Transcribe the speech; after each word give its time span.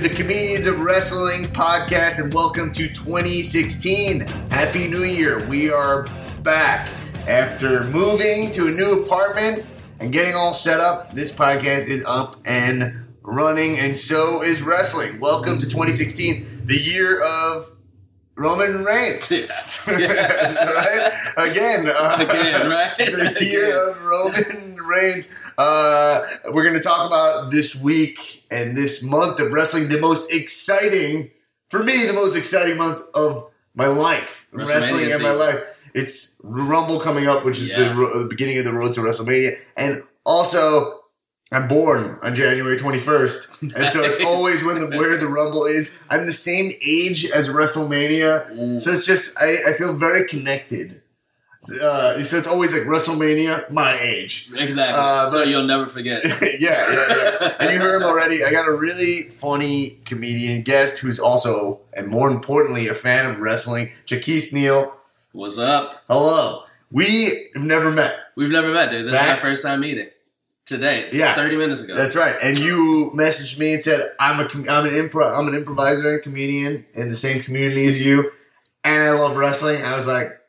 the 0.00 0.08
Comedians 0.08 0.66
of 0.66 0.80
Wrestling 0.80 1.44
podcast 1.52 2.24
and 2.24 2.32
welcome 2.32 2.72
to 2.72 2.88
2016. 2.88 4.20
Happy 4.50 4.88
New 4.88 5.04
Year. 5.04 5.46
We 5.46 5.70
are 5.70 6.06
back 6.42 6.88
after 7.28 7.84
moving 7.84 8.50
to 8.52 8.68
a 8.68 8.70
new 8.70 9.02
apartment 9.02 9.66
and 9.98 10.10
getting 10.10 10.34
all 10.34 10.54
set 10.54 10.80
up. 10.80 11.14
This 11.14 11.30
podcast 11.30 11.88
is 11.88 12.02
up 12.06 12.36
and 12.46 13.04
running, 13.20 13.78
and 13.78 13.98
so 13.98 14.42
is 14.42 14.62
wrestling. 14.62 15.20
Welcome 15.20 15.60
to 15.60 15.66
2016, 15.68 16.62
the 16.64 16.78
year 16.78 17.20
of 17.20 17.70
Roman 18.36 18.82
Reigns. 18.82 19.30
Right? 19.86 21.12
Again. 21.36 21.90
Uh, 21.94 22.16
Again, 22.20 22.70
right? 22.70 22.96
the 22.96 23.44
year 23.44 23.90
of 23.90 24.02
Roman 24.02 24.76
Reigns. 24.86 25.28
Uh, 25.58 26.22
we're 26.52 26.62
going 26.64 26.74
to 26.76 26.82
talk 26.82 27.06
about 27.06 27.50
this 27.50 27.74
week 27.76 28.44
and 28.50 28.76
this 28.76 29.02
month 29.02 29.40
of 29.40 29.52
wrestling, 29.52 29.88
the 29.88 30.00
most 30.00 30.30
exciting, 30.32 31.30
for 31.68 31.82
me, 31.82 32.06
the 32.06 32.12
most 32.12 32.36
exciting 32.36 32.76
month 32.78 33.02
of 33.14 33.50
my 33.74 33.86
life. 33.86 34.48
Wrestling 34.52 35.10
in 35.10 35.22
my 35.22 35.32
life. 35.32 35.60
It's 35.94 36.36
Rumble 36.42 37.00
coming 37.00 37.26
up, 37.26 37.44
which 37.44 37.58
is 37.58 37.68
Yes. 37.70 37.96
the, 37.96 38.00
ro- 38.02 38.22
the 38.22 38.28
beginning 38.28 38.58
of 38.58 38.64
the 38.64 38.72
road 38.72 38.94
to 38.94 39.00
WrestleMania. 39.00 39.58
And 39.76 40.02
also, 40.24 41.00
I'm 41.52 41.66
born 41.68 42.18
on 42.22 42.34
January 42.34 42.76
21st. 42.78 43.74
And 43.76 43.90
so 43.90 44.04
it's 44.04 44.20
always 44.24 44.64
when 44.64 44.78
the 44.78 44.96
where 44.96 45.16
the 45.16 45.26
Rumble 45.26 45.66
is. 45.66 45.94
I'm 46.08 46.26
the 46.26 46.32
same 46.32 46.72
age 46.84 47.28
as 47.30 47.48
WrestleMania. 47.48 48.50
Mm. 48.52 48.80
So 48.80 48.92
it's 48.92 49.04
just 49.04 49.36
I, 49.40 49.56
I 49.68 49.72
feel 49.74 49.96
very 49.96 50.26
connected. 50.28 50.99
Uh, 51.62 52.22
so 52.22 52.38
it's 52.38 52.46
always 52.46 52.72
like 52.72 52.82
WrestleMania, 52.82 53.70
my 53.70 53.98
age. 54.00 54.50
Exactly. 54.56 54.98
Uh, 54.98 55.26
so 55.26 55.42
you'll 55.42 55.66
never 55.66 55.86
forget. 55.86 56.24
yeah, 56.58 56.58
yeah, 56.58 57.36
yeah. 57.40 57.56
And 57.60 57.70
you 57.70 57.78
heard 57.78 58.00
him 58.00 58.08
already. 58.08 58.42
I 58.42 58.50
got 58.50 58.66
a 58.66 58.72
really 58.72 59.24
funny 59.28 59.98
comedian 60.06 60.62
guest 60.62 60.98
who's 60.98 61.18
also, 61.20 61.80
and 61.92 62.08
more 62.08 62.30
importantly, 62.30 62.88
a 62.88 62.94
fan 62.94 63.30
of 63.30 63.40
wrestling. 63.40 63.90
Jaquise 64.06 64.52
Neal. 64.54 64.94
What's 65.32 65.58
up? 65.58 66.02
Hello. 66.08 66.62
We 66.90 67.50
have 67.54 67.62
never 67.62 67.90
met. 67.90 68.16
We've 68.36 68.50
never 68.50 68.72
met, 68.72 68.90
dude. 68.90 69.04
This 69.04 69.12
is 69.12 69.18
Fact. 69.18 69.30
our 69.30 69.36
first 69.36 69.62
time 69.62 69.80
meeting. 69.80 70.08
Today. 70.64 71.08
Yeah. 71.12 71.34
30 71.34 71.56
minutes 71.56 71.82
ago. 71.82 71.94
That's 71.94 72.16
right. 72.16 72.36
And 72.42 72.58
you 72.58 73.10
messaged 73.14 73.58
me 73.58 73.74
and 73.74 73.82
said 73.82 74.12
I'm 74.18 74.38
a 74.40 74.44
I'm 74.44 74.86
an 74.86 74.92
impro- 74.92 75.36
I'm 75.36 75.48
an 75.48 75.54
improviser 75.54 76.14
and 76.14 76.22
comedian 76.22 76.86
in 76.94 77.08
the 77.08 77.16
same 77.16 77.42
community 77.42 77.86
as 77.86 78.00
you, 78.00 78.30
and 78.84 79.02
I 79.02 79.10
love 79.10 79.36
wrestling. 79.36 79.82
I 79.82 79.96
was 79.96 80.06
like, 80.06 80.39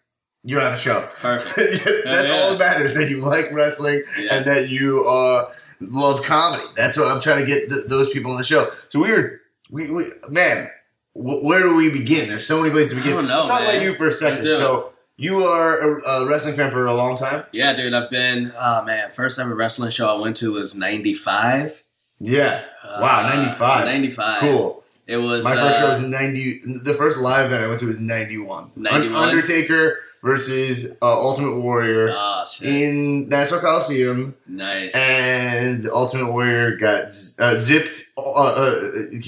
you're 0.44 0.62
on 0.62 0.72
the 0.72 0.78
show. 0.80 1.08
Perfect. 1.20 1.56
That's 2.04 2.30
yeah. 2.30 2.36
all 2.36 2.52
that 2.52 2.60
matters. 2.60 2.94
That 2.96 3.10
you 3.10 3.18
like 3.18 3.46
wrestling 3.54 4.04
and 4.18 4.44
that 4.46 4.70
you 4.70 5.08
uh, 5.08 5.52
love 5.80 6.24
comedy. 6.24 6.64
That's 6.76 6.98
what 6.98 7.08
I'm 7.08 7.22
trying 7.22 7.42
to 7.42 7.46
get 7.46 7.70
th- 7.70 7.86
those 7.88 8.10
people 8.10 8.32
on 8.32 8.38
the 8.38 8.44
show. 8.44 8.70
So 8.90 9.00
we 9.00 9.12
were, 9.12 9.42
we, 9.70 9.92
we 9.92 10.06
man, 10.30 10.70
wh- 11.14 11.44
where 11.44 11.62
do 11.62 11.76
we 11.76 11.92
begin? 11.92 12.28
There's 12.30 12.46
so 12.48 12.60
many 12.62 12.72
places 12.72 12.92
to 12.92 12.96
begin. 12.96 13.14
I 13.14 13.16
don't 13.18 13.28
know, 13.28 13.38
Let's 13.38 13.50
talk 13.50 13.62
about 13.62 13.82
you 13.82 13.94
for 13.96 14.08
a 14.08 14.12
second. 14.12 14.36
Let's 14.36 14.42
do 14.46 14.54
it. 14.54 14.58
So 14.58 14.94
you 15.18 15.44
are 15.44 16.00
a, 16.00 16.02
a 16.10 16.28
wrestling 16.30 16.56
fan 16.56 16.72
for 16.72 16.88
a 16.88 16.94
long 16.96 17.16
time. 17.16 17.46
yeah, 17.52 17.74
dude. 17.74 17.94
I've 17.94 18.10
been, 18.10 18.52
oh, 18.58 18.84
man. 18.84 19.12
First 19.12 19.38
ever 19.40 19.54
wrestling 19.54 19.92
show 19.92 20.16
I 20.16 20.20
went 20.20 20.38
to 20.38 20.54
was 20.54 20.76
95. 20.76 21.84
Yeah. 22.20 22.64
Wow, 22.84 23.20
Uh, 23.28 23.36
95. 23.36 23.86
95. 23.86 24.40
Cool. 24.40 24.84
It 25.08 25.18
was. 25.18 25.44
My 25.46 25.56
first 25.56 25.80
show 25.80 25.88
uh, 25.92 25.98
was 25.98 26.08
90. 26.08 26.62
The 26.84 26.94
first 26.94 27.20
live 27.20 27.48
event 27.48 27.64
I 27.64 27.68
went 27.68 27.80
to 27.82 27.88
was 27.88 28.00
91. 28.00 28.72
91? 28.76 29.30
Undertaker 29.30 29.98
versus 30.24 30.92
uh, 31.02 31.20
Ultimate 31.20 31.60
Warrior 31.60 32.14
Oh, 32.16 32.44
in 32.62 33.28
Nassau 33.30 33.60
Coliseum. 33.60 34.36
nice. 34.48 34.96
and 34.96 35.88
Ultimate 35.90 36.32
Warrior 36.32 36.78
got 36.78 37.08
uh, 37.40 37.56
zipped. 37.56 38.11
Uh, 38.26 38.42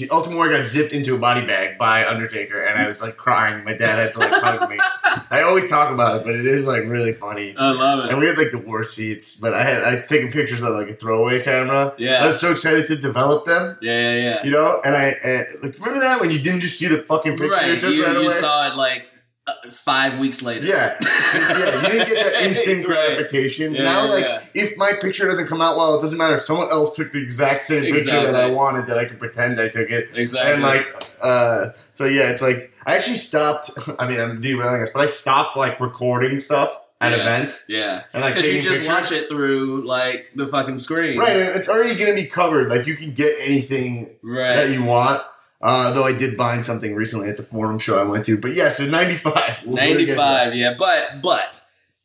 uh, 0.08 0.14
Ultimate 0.14 0.50
got 0.50 0.64
zipped 0.66 0.92
into 0.92 1.14
a 1.14 1.18
body 1.18 1.44
bag 1.46 1.78
by 1.78 2.06
Undertaker, 2.06 2.62
and 2.64 2.80
I 2.80 2.86
was 2.86 3.02
like 3.02 3.16
crying. 3.16 3.64
My 3.64 3.72
dad 3.74 3.98
had 3.98 4.12
to 4.12 4.18
like 4.20 4.32
hug 4.32 4.70
me. 4.70 4.78
I 5.30 5.42
always 5.42 5.68
talk 5.68 5.90
about 5.92 6.20
it, 6.20 6.24
but 6.24 6.34
it 6.34 6.44
is 6.46 6.66
like 6.66 6.82
really 6.84 7.12
funny. 7.12 7.54
I 7.56 7.70
love 7.72 8.04
it. 8.04 8.10
And 8.10 8.20
we 8.20 8.26
had 8.28 8.38
like 8.38 8.50
the 8.52 8.58
worst 8.66 8.94
seats, 8.94 9.36
but 9.36 9.54
I 9.54 9.62
had 9.62 9.82
I 9.82 9.94
was 9.96 10.06
taking 10.06 10.30
pictures 10.32 10.62
on 10.62 10.72
like 10.72 10.88
a 10.88 10.94
throwaway 10.94 11.42
camera. 11.42 11.94
Yeah, 11.98 12.22
I 12.22 12.26
was 12.26 12.40
so 12.40 12.50
excited 12.52 12.86
to 12.88 12.96
develop 12.96 13.46
them, 13.46 13.76
Yeah, 13.80 14.00
yeah, 14.00 14.16
yeah. 14.22 14.44
you 14.44 14.50
know. 14.50 14.80
And 14.84 14.94
I 14.96 15.14
and, 15.24 15.46
like 15.62 15.78
remember 15.78 16.00
that 16.00 16.20
when 16.20 16.30
you 16.30 16.38
didn't 16.38 16.60
just 16.60 16.78
see 16.78 16.86
the 16.86 16.98
fucking 16.98 17.36
picture 17.38 17.66
you 17.72 17.80
took 17.80 17.94
You, 17.94 18.04
right 18.06 18.12
you 18.16 18.22
away. 18.22 18.28
saw 18.34 18.70
it 18.70 18.76
like 18.76 19.10
uh, 19.46 19.52
five 19.70 20.18
weeks 20.18 20.42
later. 20.42 20.64
Yeah, 20.66 20.96
yeah, 21.02 21.82
you 21.82 21.88
didn't 21.92 22.08
get 22.08 22.32
that 22.32 22.42
instant 22.46 22.88
Right. 22.88 23.08
gratification. 23.08 23.74
Yeah, 23.74 23.82
now, 23.82 24.08
like, 24.10 24.24
yeah. 24.24 24.40
if 24.54 24.76
my 24.78 24.92
picture 25.00 25.26
doesn't 25.26 25.46
come 25.48 25.60
out 25.60 25.76
well, 25.76 25.98
it 25.98 26.00
doesn't 26.02 26.18
matter. 26.18 26.38
Someone 26.38 26.70
else 26.70 26.94
took 26.96 27.12
the 27.12 27.22
exact 27.22 27.64
same 27.64 27.84
picture 27.84 28.22
that 28.22 28.34
I 28.34 28.46
wanted, 28.46 28.86
that 28.86 28.96
I 28.98 29.04
could 29.04 29.18
pretend 29.18 29.60
I 29.60 29.68
took 29.68 29.90
it. 29.90 30.10
Exactly. 30.14 30.52
And 30.54 30.62
like, 30.62 30.86
uh, 31.22 31.68
so 31.92 32.04
yeah, 32.06 32.30
it's 32.30 32.40
like 32.42 32.72
I 32.86 32.96
actually 32.96 33.16
stopped. 33.16 33.70
I 33.98 34.08
mean, 34.08 34.20
I'm 34.20 34.40
derailing 34.40 34.80
this, 34.80 34.90
but 34.90 35.02
I 35.02 35.06
stopped 35.06 35.56
like 35.56 35.78
recording 35.80 36.40
stuff 36.40 36.74
at 37.02 37.12
Yeah. 37.12 37.18
events 37.18 37.66
yeah. 37.68 38.02
and 38.14 38.22
like 38.22 38.34
Because 38.34 38.48
you 38.48 38.54
just 38.62 38.68
pictures. 38.80 38.88
watch 38.88 39.12
it 39.12 39.28
through 39.28 39.86
like 39.86 40.30
the 40.34 40.46
fucking 40.46 40.78
screen. 40.78 41.18
Right, 41.18 41.36
it's 41.36 41.68
already 41.68 41.94
to 42.02 42.14
be 42.14 42.24
covered. 42.26 42.70
Like 42.70 42.86
you 42.86 42.96
can 42.96 43.10
get 43.12 43.36
anything 43.40 44.14
Right. 44.22 44.54
that 44.56 44.70
you 44.70 44.84
want. 44.84 45.22
Uh, 45.64 45.94
though 45.94 46.04
I 46.04 46.12
did 46.12 46.36
find 46.36 46.62
something 46.62 46.94
recently 46.94 47.30
at 47.30 47.38
the 47.38 47.42
forum 47.42 47.78
show 47.78 47.98
I 47.98 48.04
went 48.04 48.26
to, 48.26 48.36
but 48.36 48.52
yes, 48.54 48.76
so 48.76 48.84
95. 48.84 49.60
We'll 49.64 49.76
really 49.76 50.04
get 50.04 50.12
to 50.12 50.16
that. 50.16 50.44
95, 50.48 50.54
yeah. 50.54 50.74
But, 50.78 51.22
but, 51.22 51.60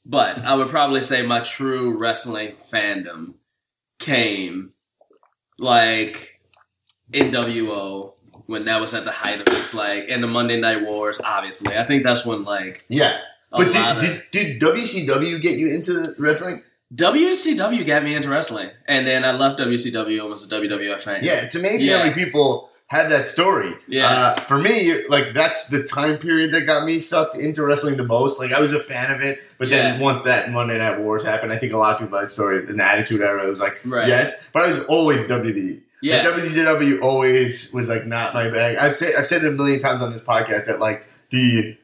but, 0.06 0.40
I 0.40 0.56
would 0.56 0.70
probably 0.70 1.02
say 1.02 1.26
my 1.26 1.42
true 1.42 1.98
wrestling 1.98 2.54
fandom 2.54 3.34
came 4.00 4.72
like 5.58 6.40
NWO 7.12 8.14
when 8.46 8.64
that 8.64 8.80
was 8.80 8.94
at 8.94 9.04
the 9.04 9.12
height 9.12 9.42
of 9.42 9.48
its 9.54 9.76
like, 9.76 10.06
and 10.10 10.24
the 10.24 10.28
Monday 10.28 10.60
Night 10.60 10.84
Wars, 10.84 11.20
obviously. 11.24 11.76
I 11.76 11.86
think 11.86 12.04
that's 12.04 12.26
when 12.26 12.46
like 12.46 12.82
Yeah. 12.88 13.20
But 13.52 13.74
did, 13.74 13.76
of. 13.76 14.02
did, 14.02 14.24
did 14.32 14.62
WCW 14.62 15.42
get 15.42 15.58
you 15.58 15.74
into 15.74 16.16
wrestling? 16.18 16.64
WCW 16.96 17.86
got 17.86 18.04
me 18.04 18.16
into 18.16 18.30
wrestling, 18.30 18.70
and 18.88 19.06
then 19.06 19.26
I 19.26 19.32
left 19.34 19.60
WCW 19.60 20.22
and 20.22 20.30
was 20.30 20.50
a 20.50 20.56
WWF 20.56 21.02
fan. 21.02 21.20
Yeah, 21.24 21.42
it's 21.44 21.56
amazing 21.56 21.90
Yeah. 21.90 21.98
how 21.98 22.04
many 22.06 22.16
people 22.16 22.69
have 22.90 23.10
that 23.12 23.26
story. 23.26 23.74
Yeah. 23.88 24.08
Uh, 24.08 24.40
for 24.42 24.58
me, 24.58 24.94
like 25.10 25.34
that's 25.34 25.68
the 25.68 25.84
time 25.84 26.18
period 26.18 26.52
that 26.54 26.66
got 26.66 26.86
me 26.86 27.00
sucked 27.00 27.38
into 27.38 27.64
wrestling 27.64 27.98
the 27.98 28.04
most. 28.04 28.40
Like 28.40 28.52
I 28.52 28.60
was 28.60 28.74
a 28.74 28.80
fan 28.80 29.12
of 29.12 29.22
it, 29.22 29.40
but 29.58 29.70
then 29.70 30.00
once 30.00 30.24
that 30.24 30.52
Monday 30.52 30.78
Night 30.78 31.00
Wars 31.00 31.24
happened, 31.24 31.54
I 31.54 31.58
think 31.60 31.72
a 31.74 31.78
lot 31.78 31.94
of 31.94 32.00
people 32.00 32.20
had 32.20 32.32
story 32.32 32.68
in 32.68 32.78
the 32.78 32.84
Attitude 32.84 33.22
Era. 33.22 33.46
It 33.46 33.50
was 33.50 33.60
like 33.60 33.80
Right. 33.86 34.08
yes, 34.08 34.50
but 34.52 34.64
I 34.64 34.68
was 34.70 34.84
always 34.86 35.28
WWE. 35.28 35.82
yeah, 36.02 36.24
Like, 36.28 36.36
WCW 36.44 37.02
always 37.02 37.72
was 37.74 37.90
like 37.90 38.06
not 38.06 38.34
my 38.34 38.50
bag. 38.50 38.78
I've 38.78 38.94
said 38.94 39.14
I've 39.16 39.28
said 39.28 39.44
it 39.44 39.48
a 39.50 39.52
million 39.56 39.82
times 39.82 40.02
on 40.02 40.12
this 40.12 40.22
podcast 40.22 40.66
that 40.66 40.80
like 40.80 41.06
the 41.30 41.78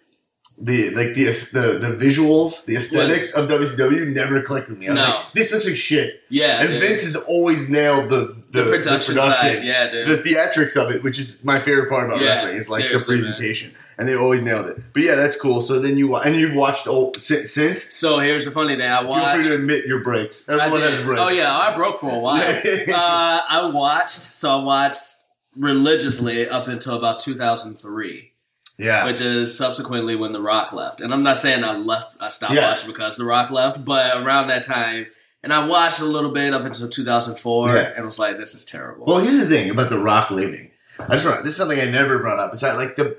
the 0.57 0.89
like 0.91 1.13
the 1.15 1.25
the, 1.25 1.79
the 1.79 1.95
visuals, 2.05 2.65
the 2.65 2.77
aesthetics 2.77 3.33
of 3.35 3.49
WCW 3.49 4.07
never 4.13 4.41
clicked 4.41 4.69
with 4.69 4.79
me. 4.79 4.87
I 4.87 4.91
was 4.91 4.99
No. 5.01 5.07
like, 5.09 5.33
this 5.33 5.51
looks 5.51 5.65
like 5.67 5.75
shit. 5.75 6.21
yeah. 6.29 6.61
And 6.61 6.69
dude. 6.69 6.81
Vince 6.81 7.03
has 7.03 7.15
always 7.27 7.67
nailed 7.67 8.09
the 8.09 8.35
the, 8.51 8.63
the, 8.63 8.71
production 8.71 9.15
the 9.15 9.21
side, 9.35 9.63
yeah, 9.63 9.89
dude. 9.89 10.07
the 10.07 10.15
theatrics 10.15 10.77
of 10.81 10.89
it, 10.95 11.03
which 11.03 11.19
is 11.19 11.43
my 11.43 11.59
favorite 11.59 11.89
part 11.89 12.05
about 12.05 12.21
Yeah, 12.21 12.27
wrestling. 12.27 12.55
Is 12.55 12.69
like 12.69 12.83
the 12.83 12.99
seriously, 12.99 13.15
man. 13.15 13.23
presentation, 13.25 13.71
and 13.97 14.07
they 14.07 14.15
always 14.15 14.41
nailed 14.41 14.67
it. 14.67 14.77
But 14.93 15.03
yeah, 15.03 15.15
that's 15.15 15.35
cool. 15.35 15.59
So 15.59 15.79
then 15.81 15.97
you 15.97 16.15
and 16.15 16.33
you've 16.37 16.55
watched 16.55 16.87
old 16.87 17.17
since. 17.17 17.51
since 17.53 17.83
so 17.83 18.19
here's 18.19 18.45
the 18.45 18.51
funny 18.51 18.77
thing: 18.77 18.89
I 18.89 19.01
feel 19.01 19.41
free 19.41 19.49
to 19.49 19.61
admit 19.61 19.85
your 19.85 20.01
breaks. 20.03 20.47
Everyone 20.47 20.79
has 20.81 21.03
breaks. 21.03 21.21
Oh 21.21 21.29
yeah, 21.29 21.53
I 21.53 21.75
broke 21.75 21.97
for 21.97 22.09
a 22.11 22.17
while. 22.19 22.41
uh, 22.93 23.41
I 23.49 23.69
watched, 23.73 24.09
so 24.11 24.59
I 24.61 24.63
watched 24.63 25.03
religiously 25.57 26.47
up 26.47 26.67
until 26.69 26.95
about 26.97 27.19
2003, 27.19 28.31
yeah. 28.77 29.05
which 29.05 29.21
is 29.21 29.57
subsequently 29.57 30.15
when 30.15 30.33
The 30.33 30.41
Rock 30.41 30.73
left. 30.73 31.01
And 31.01 31.13
I'm 31.13 31.23
not 31.23 31.37
saying 31.37 31.63
I 31.63 31.75
left, 31.75 32.15
I 32.19 32.29
stopped 32.29 32.53
Yeah. 32.53 32.69
watching 32.69 32.89
because 32.91 33.15
The 33.17 33.25
Rock 33.25 33.51
left, 33.51 33.83
but 33.85 34.17
around 34.17 34.47
that 34.47 34.63
time, 34.63 35.07
and 35.43 35.53
I 35.53 35.65
watched 35.67 35.99
a 36.01 36.05
little 36.05 36.31
bit 36.31 36.53
up 36.53 36.63
until 36.63 36.89
2004, 36.89 37.69
Yeah. 37.75 37.93
and 37.95 38.05
was 38.05 38.17
like, 38.19 38.37
this 38.37 38.55
is 38.55 38.65
terrible. 38.65 39.05
Well, 39.05 39.19
here's 39.19 39.39
the 39.47 39.55
thing 39.55 39.69
about 39.69 39.89
the 39.89 39.99
Rock 39.99 40.31
leaving. 40.31 40.71
I 40.99 41.17
just 41.17 41.25
this 41.43 41.49
is 41.49 41.55
something 41.57 41.79
I 41.79 41.89
never 41.91 42.19
brought 42.19 42.39
up. 42.39 42.53
Is 42.53 42.61
that 42.61 42.77
like 42.77 42.95
the 42.95 43.17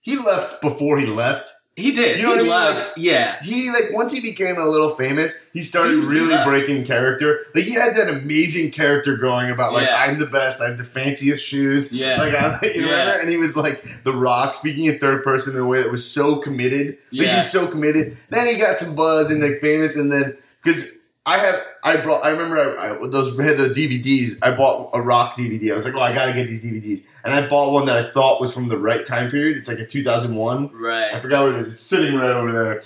he 0.00 0.16
left 0.16 0.62
before 0.62 0.98
he 0.98 1.06
left. 1.06 1.52
He 1.78 1.92
did. 1.92 2.18
You 2.18 2.24
know 2.26 2.34
he 2.42 2.48
what 2.48 2.58
I 2.60 2.68
mean? 2.70 2.74
left. 2.76 2.98
yeah. 2.98 3.42
He 3.42 3.70
like 3.70 3.84
once 3.92 4.12
he 4.12 4.20
became 4.20 4.56
a 4.58 4.64
little 4.66 4.90
famous, 4.90 5.38
he 5.52 5.60
started 5.60 6.00
He 6.00 6.06
really 6.06 6.28
left. 6.34 6.46
breaking 6.46 6.84
character. 6.84 7.40
Like 7.54 7.64
he 7.64 7.72
had 7.74 7.94
that 7.94 8.08
amazing 8.22 8.72
character 8.72 9.16
going 9.16 9.50
about 9.50 9.72
like 9.72 9.86
Yeah. 9.86 9.96
I'm 9.96 10.18
the 10.18 10.26
best, 10.26 10.60
I 10.60 10.68
have 10.68 10.78
the 10.78 10.84
fanciest 10.84 11.44
shoes. 11.46 11.92
Yeah. 11.92 12.18
Like 12.20 12.34
I, 12.34 12.58
you 12.74 12.82
Yeah. 12.86 12.90
remember, 13.00 13.20
and 13.22 13.30
he 13.30 13.36
was 13.36 13.56
like 13.56 13.84
the 14.04 14.12
Rock 14.12 14.54
speaking 14.54 14.86
in 14.86 14.98
third 14.98 15.22
person 15.22 15.54
in 15.54 15.60
a 15.62 15.66
way 15.66 15.82
that 15.82 15.90
was 15.90 16.08
so 16.08 16.40
committed. 16.40 16.96
Like 17.12 17.28
he 17.30 17.36
was 17.36 17.50
so 17.50 17.66
committed. 17.68 18.16
Then 18.30 18.46
he 18.52 18.60
got 18.60 18.78
some 18.78 18.94
buzz 18.96 19.30
and 19.30 19.40
like 19.42 19.60
famous, 19.60 19.96
and 19.96 20.10
then 20.12 20.36
because 20.62 20.97
I 21.28 21.38
have 21.38 21.60
I 21.84 21.96
brought 21.98 22.24
I 22.24 22.30
remember 22.30 22.78
I, 22.78 22.94
I 22.94 23.08
those 23.08 23.36
had 23.38 23.58
the 23.58 23.68
DVDs. 23.68 24.38
I 24.42 24.50
bought 24.50 24.90
a 24.94 25.02
Rock 25.02 25.36
DVD. 25.36 25.72
I 25.72 25.74
was 25.74 25.84
like, 25.84 25.94
oh, 25.94 26.00
I 26.00 26.14
gotta 26.14 26.32
get 26.32 26.46
these 26.46 26.62
DVDs, 26.62 27.04
and 27.24 27.34
I 27.34 27.46
bought 27.46 27.72
one 27.72 27.86
that 27.86 27.98
I 27.98 28.10
thought 28.10 28.40
was 28.40 28.52
from 28.52 28.68
the 28.68 28.78
right 28.78 29.04
time 29.04 29.30
period. 29.30 29.58
It's 29.58 29.68
like 29.68 29.78
a 29.78 29.86
2001. 29.86 30.70
Right. 30.72 31.14
I 31.14 31.20
forgot 31.20 31.44
what 31.44 31.54
it 31.56 31.60
is. 31.60 31.74
It's 31.74 31.82
sitting 31.82 32.18
right 32.18 32.30
over 32.30 32.50
there. 32.52 32.82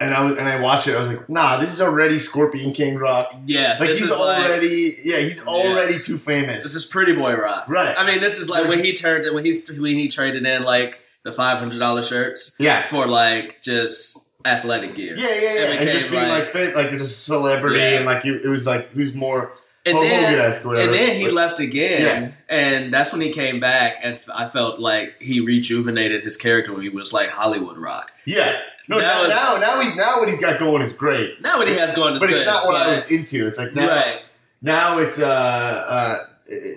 and 0.00 0.14
I 0.14 0.22
was 0.22 0.32
and 0.36 0.46
I 0.46 0.60
watched 0.60 0.86
it. 0.88 0.94
I 0.94 0.98
was 0.98 1.08
like, 1.08 1.28
nah, 1.28 1.56
this 1.58 1.72
is 1.72 1.80
already 1.80 2.18
Scorpion 2.18 2.72
King 2.74 2.98
Rock. 2.98 3.32
Yeah, 3.46 3.78
Like 3.80 3.88
this 3.88 4.00
he's 4.00 4.10
is 4.10 4.18
like 4.18 4.44
already, 4.44 4.92
yeah, 5.04 5.20
he's 5.20 5.44
already 5.46 5.98
too 6.00 6.18
famous. 6.18 6.62
this 6.62 6.74
is 6.74 6.86
Pretty 6.86 7.14
Boy 7.14 7.34
Rock. 7.34 7.66
Right. 7.68 7.94
I 7.96 8.06
mean, 8.06 8.20
this 8.20 8.38
is 8.38 8.50
like 8.50 8.68
when 8.68 8.84
he 8.84 8.92
turned 8.92 9.26
when 9.34 9.44
he's 9.44 9.68
when 9.70 9.96
he 9.96 10.08
traded 10.08 10.44
in 10.44 10.62
like 10.62 11.02
the 11.24 11.32
five 11.32 11.58
hundred 11.58 11.78
dollar 11.78 12.02
shirts 12.02 12.56
yeah, 12.60 12.82
for 12.82 13.06
like 13.06 13.62
just 13.62 14.27
athletic 14.44 14.94
gear. 14.94 15.14
yeah, 15.16 15.26
yeah, 15.26 15.34
yeah, 15.34 15.50
It 15.72 15.80
and 15.82 15.90
just 15.90 16.10
being 16.10 16.28
like, 16.28 16.54
like- 16.54 16.74
like 16.74 16.90
just 16.92 17.02
a 17.02 17.06
celebrity, 17.06 17.80
Yeah. 17.80 17.96
and 17.98 18.06
like 18.06 18.24
you, 18.24 18.36
it 18.42 18.48
was 18.48 18.66
like 18.66 18.92
he 18.94 19.00
was 19.00 19.14
more 19.14 19.52
And 19.84 19.96
then 19.98 20.34
whatever. 20.64 20.84
and 20.84 20.94
then 20.94 21.16
he 21.16 21.24
But- 21.24 21.32
left 21.34 21.60
again, 21.60 22.02
Yeah. 22.48 22.56
and 22.56 22.92
that's 22.92 23.12
when 23.12 23.20
he 23.20 23.30
came 23.30 23.58
back, 23.58 23.96
and 24.02 24.14
f- 24.14 24.28
I 24.32 24.46
felt 24.46 24.78
like 24.78 25.14
he 25.20 25.40
rejuvenated 25.40 26.22
his 26.22 26.36
character 26.36 26.72
when 26.72 26.82
he 26.82 26.88
was 26.88 27.12
like 27.12 27.30
Hollywood 27.30 27.78
Rock. 27.78 28.12
yeah. 28.24 28.58
No, 28.90 28.98
now, 28.98 29.20
was- 29.20 29.28
now, 29.28 29.56
now, 29.60 29.80
he, 29.82 29.94
now 29.96 30.18
what 30.18 30.28
he's 30.30 30.38
got 30.38 30.58
going 30.58 30.80
is 30.82 30.94
great, 30.94 31.42
Now 31.42 31.58
what 31.58 31.68
he 31.68 31.74
has 31.74 31.92
going 31.94 32.14
is 32.14 32.20
but 32.20 32.30
good, 32.30 32.38
it's 32.38 32.46
not 32.46 32.64
what 32.66 32.74
I 32.76 32.90
was 32.90 33.06
into. 33.08 33.46
It's 33.46 33.58
like 33.58 33.74
now, 33.74 33.86
right. 33.86 34.20
now 34.62 34.98
it's 34.98 35.18
uh, 35.18 35.26
uh, 35.26 36.16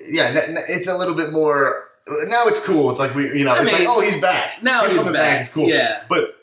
yeah, 0.09 0.33
it's 0.67 0.87
a 0.87 0.97
little 0.97 1.13
bit 1.15 1.31
more. 1.31 1.87
Now 2.27 2.47
it's 2.47 2.59
cool. 2.59 2.91
It's 2.91 2.99
like 2.99 3.15
we, 3.15 3.37
you 3.37 3.45
know, 3.45 3.53
I 3.53 3.63
it's 3.63 3.71
mean, 3.71 3.85
like 3.85 3.95
oh, 3.97 4.01
he's 4.01 4.19
back. 4.19 4.61
Now 4.61 4.83
Him 4.83 4.91
he's 4.91 5.03
coming 5.03 5.21
back. 5.21 5.39
It's 5.39 5.49
cool. 5.53 5.69
Yeah, 5.69 6.01
But 6.09 6.35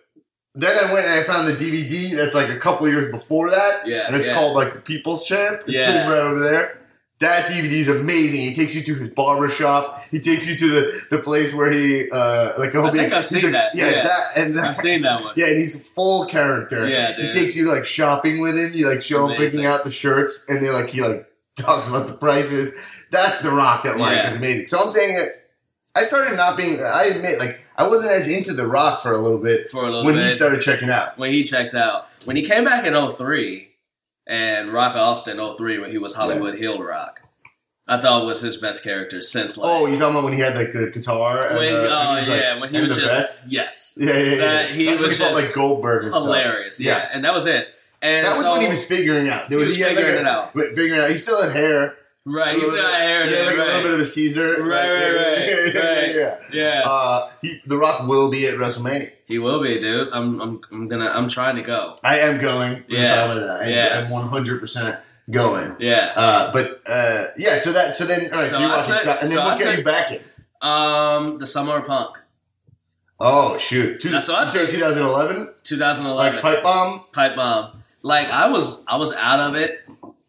then 0.60 0.76
I 0.84 0.92
went 0.92 1.06
and 1.06 1.20
I 1.20 1.22
found 1.22 1.46
the 1.48 1.52
DVD 1.52 2.16
that's 2.16 2.34
like 2.34 2.48
a 2.48 2.58
couple 2.58 2.88
years 2.88 3.10
before 3.10 3.50
that. 3.50 3.86
Yeah, 3.86 4.06
And 4.06 4.16
it's 4.16 4.26
yeah. 4.26 4.34
called 4.34 4.54
like 4.56 4.74
the 4.74 4.80
People's 4.80 5.24
Champ. 5.26 5.60
It's 5.60 5.70
Yeah. 5.70 5.86
sitting 5.86 6.10
right 6.10 6.18
over 6.20 6.40
there. 6.40 6.74
That 7.20 7.46
DVD 7.50 7.72
is 7.72 7.88
amazing. 7.88 8.40
He 8.42 8.54
takes 8.54 8.76
you 8.76 8.82
to 8.82 8.94
his 8.94 9.10
barber 9.10 9.48
shop. 9.50 10.04
He 10.10 10.20
takes 10.20 10.46
you 10.46 10.54
to 10.56 10.68
the, 10.70 11.00
the 11.16 11.18
place 11.18 11.52
where 11.54 11.70
he 11.72 12.08
uh 12.12 12.52
like 12.58 12.74
I 12.76 12.90
think 12.92 13.12
I've 13.12 13.26
seen 13.26 13.50
that. 13.52 13.74
Yeah, 13.74 13.90
Yeah. 13.90 14.02
that 14.04 14.22
and 14.36 14.56
that, 14.56 14.68
I've 14.68 14.76
seen 14.76 15.02
that 15.02 15.22
one. 15.24 15.34
yeah, 15.36 15.46
and 15.46 15.56
he's 15.58 15.88
full 15.88 16.26
character. 16.26 16.88
Yeah, 16.88 17.12
He 17.16 17.30
takes 17.30 17.56
you 17.56 17.72
like 17.74 17.86
shopping 17.86 18.40
with 18.40 18.56
him. 18.56 18.70
You 18.72 18.88
like 18.88 19.02
show 19.02 19.26
him 19.26 19.36
picking 19.36 19.64
out 19.66 19.82
the 19.84 19.90
shirts, 19.90 20.44
and 20.48 20.64
then 20.64 20.72
like 20.72 20.90
he 20.90 21.00
like 21.02 21.26
talks 21.56 21.88
about 21.88 22.06
the 22.06 22.14
prices. 22.14 22.72
That's 23.10 23.40
the 23.40 23.50
rock 23.50 23.82
that 23.84 23.96
like 23.98 24.16
Yeah. 24.16 24.30
is 24.30 24.36
amazing. 24.36 24.66
So 24.66 24.78
I'm 24.80 24.88
saying 24.88 25.16
that 25.16 25.28
I 25.96 26.02
started 26.02 26.36
not 26.36 26.56
being. 26.56 26.78
I 26.80 27.04
admit, 27.06 27.40
like 27.40 27.60
I 27.78 27.86
wasn't 27.86 28.10
as 28.12 28.28
into 28.28 28.52
the 28.52 28.66
rock 28.66 29.02
for 29.02 29.12
a 29.12 29.18
little 29.18 29.38
bit 29.38 29.70
for 29.70 29.82
a 29.84 29.86
little 29.86 30.04
when 30.04 30.14
bit 30.16 30.24
he 30.24 30.30
started 30.30 30.60
checking 30.60 30.90
out. 30.90 31.16
when 31.16 31.32
he 31.32 31.42
checked 31.44 31.74
out. 31.74 32.08
When 32.24 32.36
he 32.36 32.42
came 32.42 32.64
back 32.64 32.84
in 32.84 33.08
03 33.08 33.68
and 34.26 34.72
Rock 34.72 34.94
Austin 34.96 35.38
03 35.56 35.78
when 35.78 35.90
he 35.90 35.98
was 35.98 36.14
Hollywood 36.14 36.58
Hill 36.58 36.82
Rock. 36.82 37.20
I 37.90 37.98
thought 37.98 38.26
was 38.26 38.42
his 38.42 38.58
best 38.58 38.84
character 38.84 39.22
since 39.22 39.56
like 39.56 39.70
Oh, 39.72 39.86
you 39.86 39.96
talking 39.98 40.10
about 40.16 40.24
when 40.24 40.34
he 40.34 40.40
had 40.40 40.54
like 40.56 40.74
the 40.74 40.90
guitar? 40.92 41.46
And, 41.46 41.56
when, 41.58 41.74
uh, 41.74 41.78
oh 42.10 42.16
was, 42.16 42.28
like, 42.28 42.40
yeah, 42.40 42.60
when 42.60 42.74
he 42.74 42.80
was 42.82 42.94
just 42.96 43.44
yes. 43.48 43.96
Yeah, 43.98 44.12
yeah, 44.12 44.18
yeah. 44.18 44.36
That- 44.36 44.70
he 44.72 44.86
That's 44.86 45.00
was 45.02 45.16
he 45.16 45.24
felt 45.24 45.34
like 45.36 45.54
Goldberg 45.54 46.02
and 46.02 46.12
stuff. 46.12 46.24
Hilarious. 46.24 46.80
Yeah. 46.80 46.98
Yeah. 46.98 47.08
And 47.14 47.24
that 47.24 47.32
was 47.32 47.46
it. 47.46 47.68
And 48.02 48.26
That 48.26 48.30
was 48.30 48.40
so, 48.40 48.52
when 48.52 48.60
he 48.60 48.68
was 48.68 48.84
figuring 48.84 49.28
out. 49.30 49.48
There 49.50 49.58
he 49.60 49.64
was 49.64 49.78
had, 49.78 49.88
like, 49.88 49.96
figuring 49.96 50.16
a- 50.18 50.20
it 50.20 50.26
out. 50.26 50.52
Figuring 50.52 51.00
out. 51.00 51.08
He 51.10 51.16
still 51.16 51.40
had 51.42 51.52
hair. 51.52 51.96
Right, 52.30 52.54
he's 52.54 52.64
little 52.68 52.82
got 52.82 52.90
bit- 52.92 53.00
hair. 53.00 53.26
He 53.26 53.34
had 53.34 53.46
like 53.46 53.56
right. 53.58 53.62
a 53.62 53.66
little 53.66 53.82
bit 53.82 53.94
of 53.94 54.00
a 54.00 54.06
Caesar. 54.06 54.62
Right, 54.62 54.68
Like, 54.68 54.70
right, 54.70 55.14
right, 55.14 55.74
yeah, 55.74 55.90
right. 55.94 56.14
yeah. 56.14 56.36
Yeah. 56.52 56.82
Uh, 56.84 57.30
he, 57.42 57.60
the 57.66 57.76
Rock 57.78 58.06
will 58.06 58.30
be 58.30 58.46
at 58.46 58.54
WrestleMania. 58.54 59.08
he 59.26 59.38
will 59.38 59.62
be, 59.62 59.78
dude. 59.80 60.08
I'm 60.12 60.40
I'm 60.40 60.60
I'm 60.70 60.88
gonna 60.88 61.06
I'm 61.06 61.28
trying 61.28 61.56
to 61.56 61.62
go. 61.62 61.96
I 62.04 62.18
am 62.20 62.40
going. 62.40 62.84
Yeah. 62.88 63.14
talking 63.14 63.32
about 63.38 63.46
that. 63.46 63.66
I, 63.66 63.68
Yeah. 63.70 64.00
I'm 64.04 64.10
100 64.10 64.60
percent 64.60 64.98
going. 65.30 65.76
Yeah. 65.80 66.12
Uh, 66.16 66.52
but 66.52 66.82
uh, 66.86 67.24
yeah, 67.36 67.56
so 67.56 67.72
that 67.72 67.94
so 67.94 68.04
then 68.04 68.20
all 68.20 68.24
right, 68.24 68.30
so, 68.48 68.54
So 68.56 68.60
you're 68.60 68.68
watching 68.70 68.94
took- 68.96 69.06
and 69.06 69.22
then 69.22 69.30
so 69.30 69.44
what 69.44 69.60
got 69.60 69.78
you 69.78 69.84
back 69.84 70.12
in? 70.12 70.20
Um 70.60 71.38
the 71.38 71.46
Summer 71.46 71.80
Punk. 71.82 72.18
Oh 73.20 73.58
shoot, 73.58 74.00
Two, 74.00 74.10
That's 74.10 74.28
what 74.28 74.38
I 74.38 74.42
you 74.42 74.48
said 74.48 74.70
2011, 74.70 75.54
2011. 75.64 76.34
like 76.34 76.42
pipe 76.42 76.62
bomb. 76.62 77.04
pipe 77.12 77.34
bomb. 77.36 77.82
Like 78.02 78.28
I 78.28 78.48
was, 78.48 78.84
I 78.86 78.96
was 78.96 79.12
out 79.14 79.40
of 79.40 79.56
it, 79.56 79.80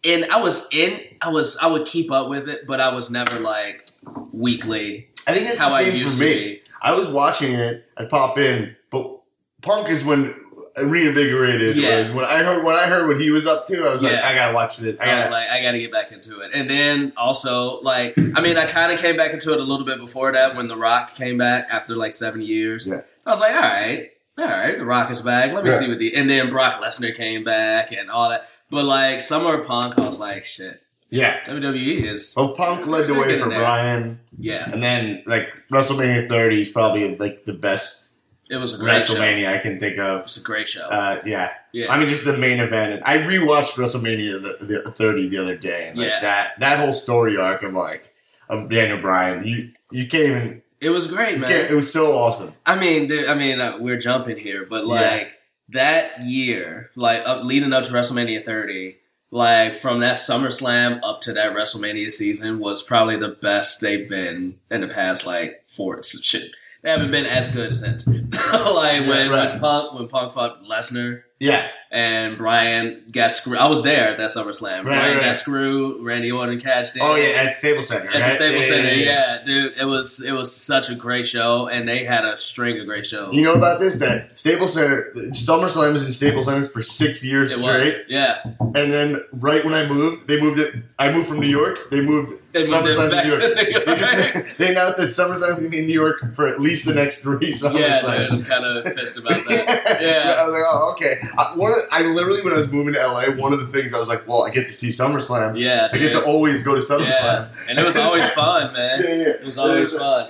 and 0.06 0.26
I 0.32 0.42
was 0.42 0.68
in. 0.74 1.00
I 1.22 1.30
was, 1.30 1.58
I 1.58 1.68
would 1.68 1.86
keep 1.86 2.12
up 2.12 2.30
with 2.30 2.48
it, 2.50 2.66
but 2.68 2.80
I 2.80 2.94
was 2.94 3.10
never 3.12 3.40
like 3.40 3.90
weekly 4.32 5.10
I 5.28 5.34
think 5.34 5.48
that's 5.48 5.60
how 5.62 5.70
the 5.70 5.76
I 5.76 5.82
used 5.82 6.18
for 6.18 6.24
to 6.24 6.30
be. 6.30 6.62
I 6.82 6.94
was 6.98 7.10
watching 7.10 7.54
it. 7.54 7.86
I'd 7.98 8.10
pop 8.10 8.38
in, 8.38 8.76
but 8.90 9.20
Punk 9.62 9.90
is 9.90 10.04
when 10.06 10.34
reinvigorated. 10.82 11.76
Yeah. 11.76 12.14
When 12.14 12.26
I 12.26 12.44
heard 12.44 12.64
when 12.64 12.76
I 12.76 12.88
heard 12.88 13.08
what 13.08 13.20
he 13.20 13.32
was 13.32 13.46
up 13.46 13.68
to, 13.68 13.86
I 13.86 13.92
was 13.92 14.02
like, 14.04 14.14
I 14.14 14.34
gotta 14.34 14.54
watch 14.54 14.78
this. 14.78 14.98
I 15.00 15.04
I, 15.04 15.06
gotta. 15.08 15.18
was 15.18 15.32
like, 15.32 15.50
I 15.50 15.62
got 15.62 15.72
to 15.72 15.80
get 15.80 15.92
back 15.92 16.12
into 16.12 16.40
it, 16.42 16.52
and 16.54 16.70
then 16.70 17.14
also 17.18 17.82
like, 17.82 18.18
I 18.18 18.42
mean, 18.42 18.58
I 18.58 18.66
kind 18.66 18.92
of 18.92 19.00
came 19.00 19.18
back 19.18 19.32
into 19.34 19.52
it 19.54 19.60
a 19.60 19.64
little 19.64 19.86
bit 19.86 20.00
before 20.00 20.32
that 20.32 20.56
when 20.56 20.68
The 20.68 20.78
Rock 20.78 21.16
came 21.16 21.38
back 21.38 21.68
after 21.70 21.96
like 21.96 22.14
seven 22.14 22.42
years. 22.42 22.88
Yeah. 22.88 23.02
I 23.26 23.30
was 23.30 23.40
like, 23.42 23.54
all 23.54 23.62
right, 23.62 24.06
all 24.38 24.46
right, 24.46 24.78
The 24.78 24.86
Rock 24.86 25.12
is 25.12 25.22
back. 25.22 25.52
Let 25.54 25.64
me 25.64 25.70
Yeah. 25.70 25.76
see 25.78 25.90
what 25.90 26.00
the 26.00 26.16
and 26.16 26.30
then 26.30 26.50
Brock 26.50 26.76
Lesnar 26.82 27.14
came 27.16 27.44
back 27.44 27.92
and 27.92 28.10
all 28.10 28.30
that. 28.30 28.46
But 28.72 28.86
like 28.86 29.22
Summer 29.22 29.60
of 29.60 29.68
Punk, 29.68 29.98
I 29.98 30.06
was 30.06 30.20
like, 30.20 30.46
shit, 30.46 30.82
yeah. 31.10 31.42
WWE 31.46 32.04
is 32.04 32.34
Well, 32.38 32.54
Punk 32.54 32.86
led 32.86 33.08
the 33.08 33.16
way 33.16 33.40
for. 33.40 33.46
Brian, 33.48 34.20
yeah, 34.38 34.70
and 34.72 34.82
then 34.82 35.24
like 35.26 35.52
WrestleMania 35.72 36.30
30 36.30 36.62
is 36.62 36.70
probably 36.70 37.18
like 37.18 37.46
the 37.46 37.54
best 37.54 38.10
it 38.50 38.58
was 38.58 38.80
a 38.80 38.84
great 38.84 39.04
show. 39.04 39.14
WrestleMania 39.14 39.54
I 39.54 39.60
can 39.60 39.80
think 39.80 40.00
of. 40.00 40.22
It's 40.22 40.38
a 40.38 40.44
great 40.44 40.68
show. 40.68 40.88
Uh, 40.88 41.22
yeah. 41.24 41.52
yeah, 41.72 41.92
I 41.92 42.00
mean, 42.00 42.10
just 42.10 42.26
the 42.26 42.36
main 42.38 42.60
event. 42.60 43.04
I 43.06 43.20
rewatched 43.20 43.74
WrestleMania 43.76 44.42
the, 44.60 44.66
the 44.86 44.92
30 44.92 45.30
the 45.30 45.38
other 45.38 45.56
day, 45.56 45.90
and 45.90 45.98
like 45.98 46.08
Yeah. 46.08 46.22
that 46.22 46.60
that 46.60 46.80
whole 46.80 46.94
story 46.94 47.38
arc 47.38 47.62
of 47.64 47.74
like 47.74 48.14
of 48.50 48.70
Daniel 48.70 49.00
Bryan, 49.00 49.46
you 49.46 49.70
you 49.92 50.08
can't 50.08 50.24
even. 50.30 50.62
it 50.82 50.90
was 50.90 51.08
great, 51.08 51.40
man. 51.40 51.52
it 51.52 51.76
was 51.76 51.92
so 51.94 52.18
awesome. 52.18 52.54
I 52.66 52.76
mean, 52.76 53.08
dude, 53.08 53.30
I 53.30 53.36
mean, 53.36 53.62
uh, 53.62 53.78
we're 53.80 53.98
jumping 54.00 54.38
here, 54.38 54.66
but 54.68 54.86
like 54.86 55.39
that 55.72 56.22
year, 56.22 56.92
like 56.96 57.22
up 57.26 57.44
leading 57.44 57.74
up 57.74 57.84
to 57.84 57.92
WrestleMania 57.92 58.44
30, 58.44 58.98
like 59.32 59.76
from 59.76 60.00
that 60.00 60.16
SummerSlam 60.16 61.00
up 61.04 61.22
to 61.22 61.34
that 61.34 61.54
WrestleMania 61.54 62.12
season 62.12 62.60
was 62.60 62.84
probably 62.84 63.18
the 63.18 63.30
best 63.30 63.82
they've 63.82 64.10
been 64.10 64.60
in 64.72 64.82
the 64.82 64.88
past 64.88 65.28
like 65.28 65.64
four 65.68 66.02
shit. 66.04 66.52
They 66.82 66.90
haven't 66.90 67.12
been 67.12 67.26
as 67.26 67.50
good 67.50 67.74
since. 67.74 68.08
like 68.54 69.02
when, 69.06 69.30
right. 69.30 69.52
when 69.52 69.60
Punk 69.60 69.94
when 69.94 70.08
Punk 70.08 70.32
fought 70.32 70.64
Lesnar 70.64 71.24
Yeah, 71.40 71.70
and 71.92 72.38
Brian 72.38 73.04
got 73.12 73.32
screwed. 73.32 73.58
I 73.58 73.68
was 73.68 73.82
there 73.82 74.10
at 74.10 74.18
that 74.18 74.30
SummerSlam. 74.30 74.78
Right, 74.78 74.84
Brian 74.84 75.18
right. 75.18 75.26
got 75.26 75.36
screwed. 75.38 76.06
Randy 76.06 76.32
Orton 76.32 76.60
cashed 76.60 76.96
in. 76.96 77.02
Oh 77.02 77.16
yeah, 77.16 77.30
at 77.30 77.56
Staples 77.56 77.88
Center. 77.88 78.10
At 78.10 78.14
the 78.14 78.20
right? 78.20 78.34
Staples 78.34 78.68
Center, 78.68 78.94
yeah, 78.94 79.42
dude, 79.44 79.78
it 79.78 79.86
was 79.86 80.24
it 80.24 80.34
was 80.34 80.56
such 80.56 80.90
a 80.90 80.96
great 80.96 81.26
show, 81.26 81.68
and 81.68 81.88
they 81.88 82.04
had 82.04 82.26
a 82.26 82.38
string 82.38 82.80
of 82.80 82.86
great 82.86 83.06
shows. 83.06 83.34
You 83.34 83.44
know 83.44 83.56
about 83.56 83.80
this? 83.80 83.98
That 84.00 84.38
Staples 84.38 84.74
Center, 84.74 85.12
SummerSlam 85.16 85.94
was 85.94 86.06
in 86.06 86.12
Staples 86.12 86.46
Center 86.46 86.68
for 86.68 86.84
six 86.84 87.26
years 87.26 87.52
it 87.52 87.60
straight, 87.60 87.80
was, 87.80 87.96
yeah. 88.08 88.42
and 88.60 88.92
then 88.92 89.18
right 89.34 89.64
when 89.64 89.74
I 89.74 89.88
moved, 89.88 90.28
they 90.28 90.40
moved 90.40 90.60
it. 90.60 90.76
I 91.00 91.12
moved 91.12 91.28
from 91.28 91.40
New 91.40 91.48
York. 91.50 91.90
They 91.90 92.02
moved 92.02 92.40
They 92.52 92.66
SummerSlam 92.66 93.10
back 93.10 93.24
to 93.24 93.30
New 93.30 93.38
York. 93.38 93.56
to 93.56 93.64
New 93.64 93.72
York. 93.72 93.86
They, 93.86 93.96
just, 93.96 94.58
they 94.58 94.72
announced 94.72 95.00
that 95.00 95.08
SummerSlam 95.08 95.62
would 95.62 95.72
be 95.72 95.80
in 95.80 95.88
New 95.88 95.94
York 95.94 96.36
for 96.36 96.48
at 96.48 96.60
least 96.60 96.86
the 96.86 96.94
next 96.94 97.24
three 97.24 97.40
yeah, 97.40 98.02
dude, 98.02 98.32
I'm 98.32 98.44
kind 98.44 98.66
of 98.66 98.96
pissed 98.96 99.18
about 99.18 99.32
that. 99.32 99.98
yeah. 100.02 100.10
Yeah. 100.20 100.36
I 100.40 100.44
was 100.44 100.54
like, 100.54 100.64
oh, 100.66 100.92
okay. 100.94 101.16
I, 101.38 101.54
one 101.56 101.72
of, 101.72 101.78
I 101.92 102.04
literally, 102.04 102.42
when 102.42 102.54
I 102.54 102.58
was 102.58 102.72
moving 102.72 102.94
to 102.94 103.00
LA, 103.00 103.26
one 103.36 103.54
of 103.54 103.60
the 103.60 103.68
things 103.68 103.94
I 103.94 104.00
was 104.00 104.10
like, 104.10 104.28
well, 104.28 104.44
I 104.44 104.50
get 104.50 104.68
to 104.68 104.74
see 104.74 104.90
SummerSlam. 104.90 105.60
Yeah, 105.60 105.90
I 105.92 105.98
get 105.98 106.12
to 106.14 106.24
always 106.26 106.64
go 106.64 106.76
to 106.76 106.82
yeah, 106.82 106.88
SummerSlam. 106.88 107.70
and 107.70 107.80
it 107.80 107.86
was 107.86 107.96
always 108.06 108.28
fun, 108.30 108.74
man. 108.74 109.00
Yeah, 109.04 109.10
yeah. 109.16 109.24
It 109.42 109.46
was 109.46 109.58
always 109.58 109.92
fun. 109.92 110.30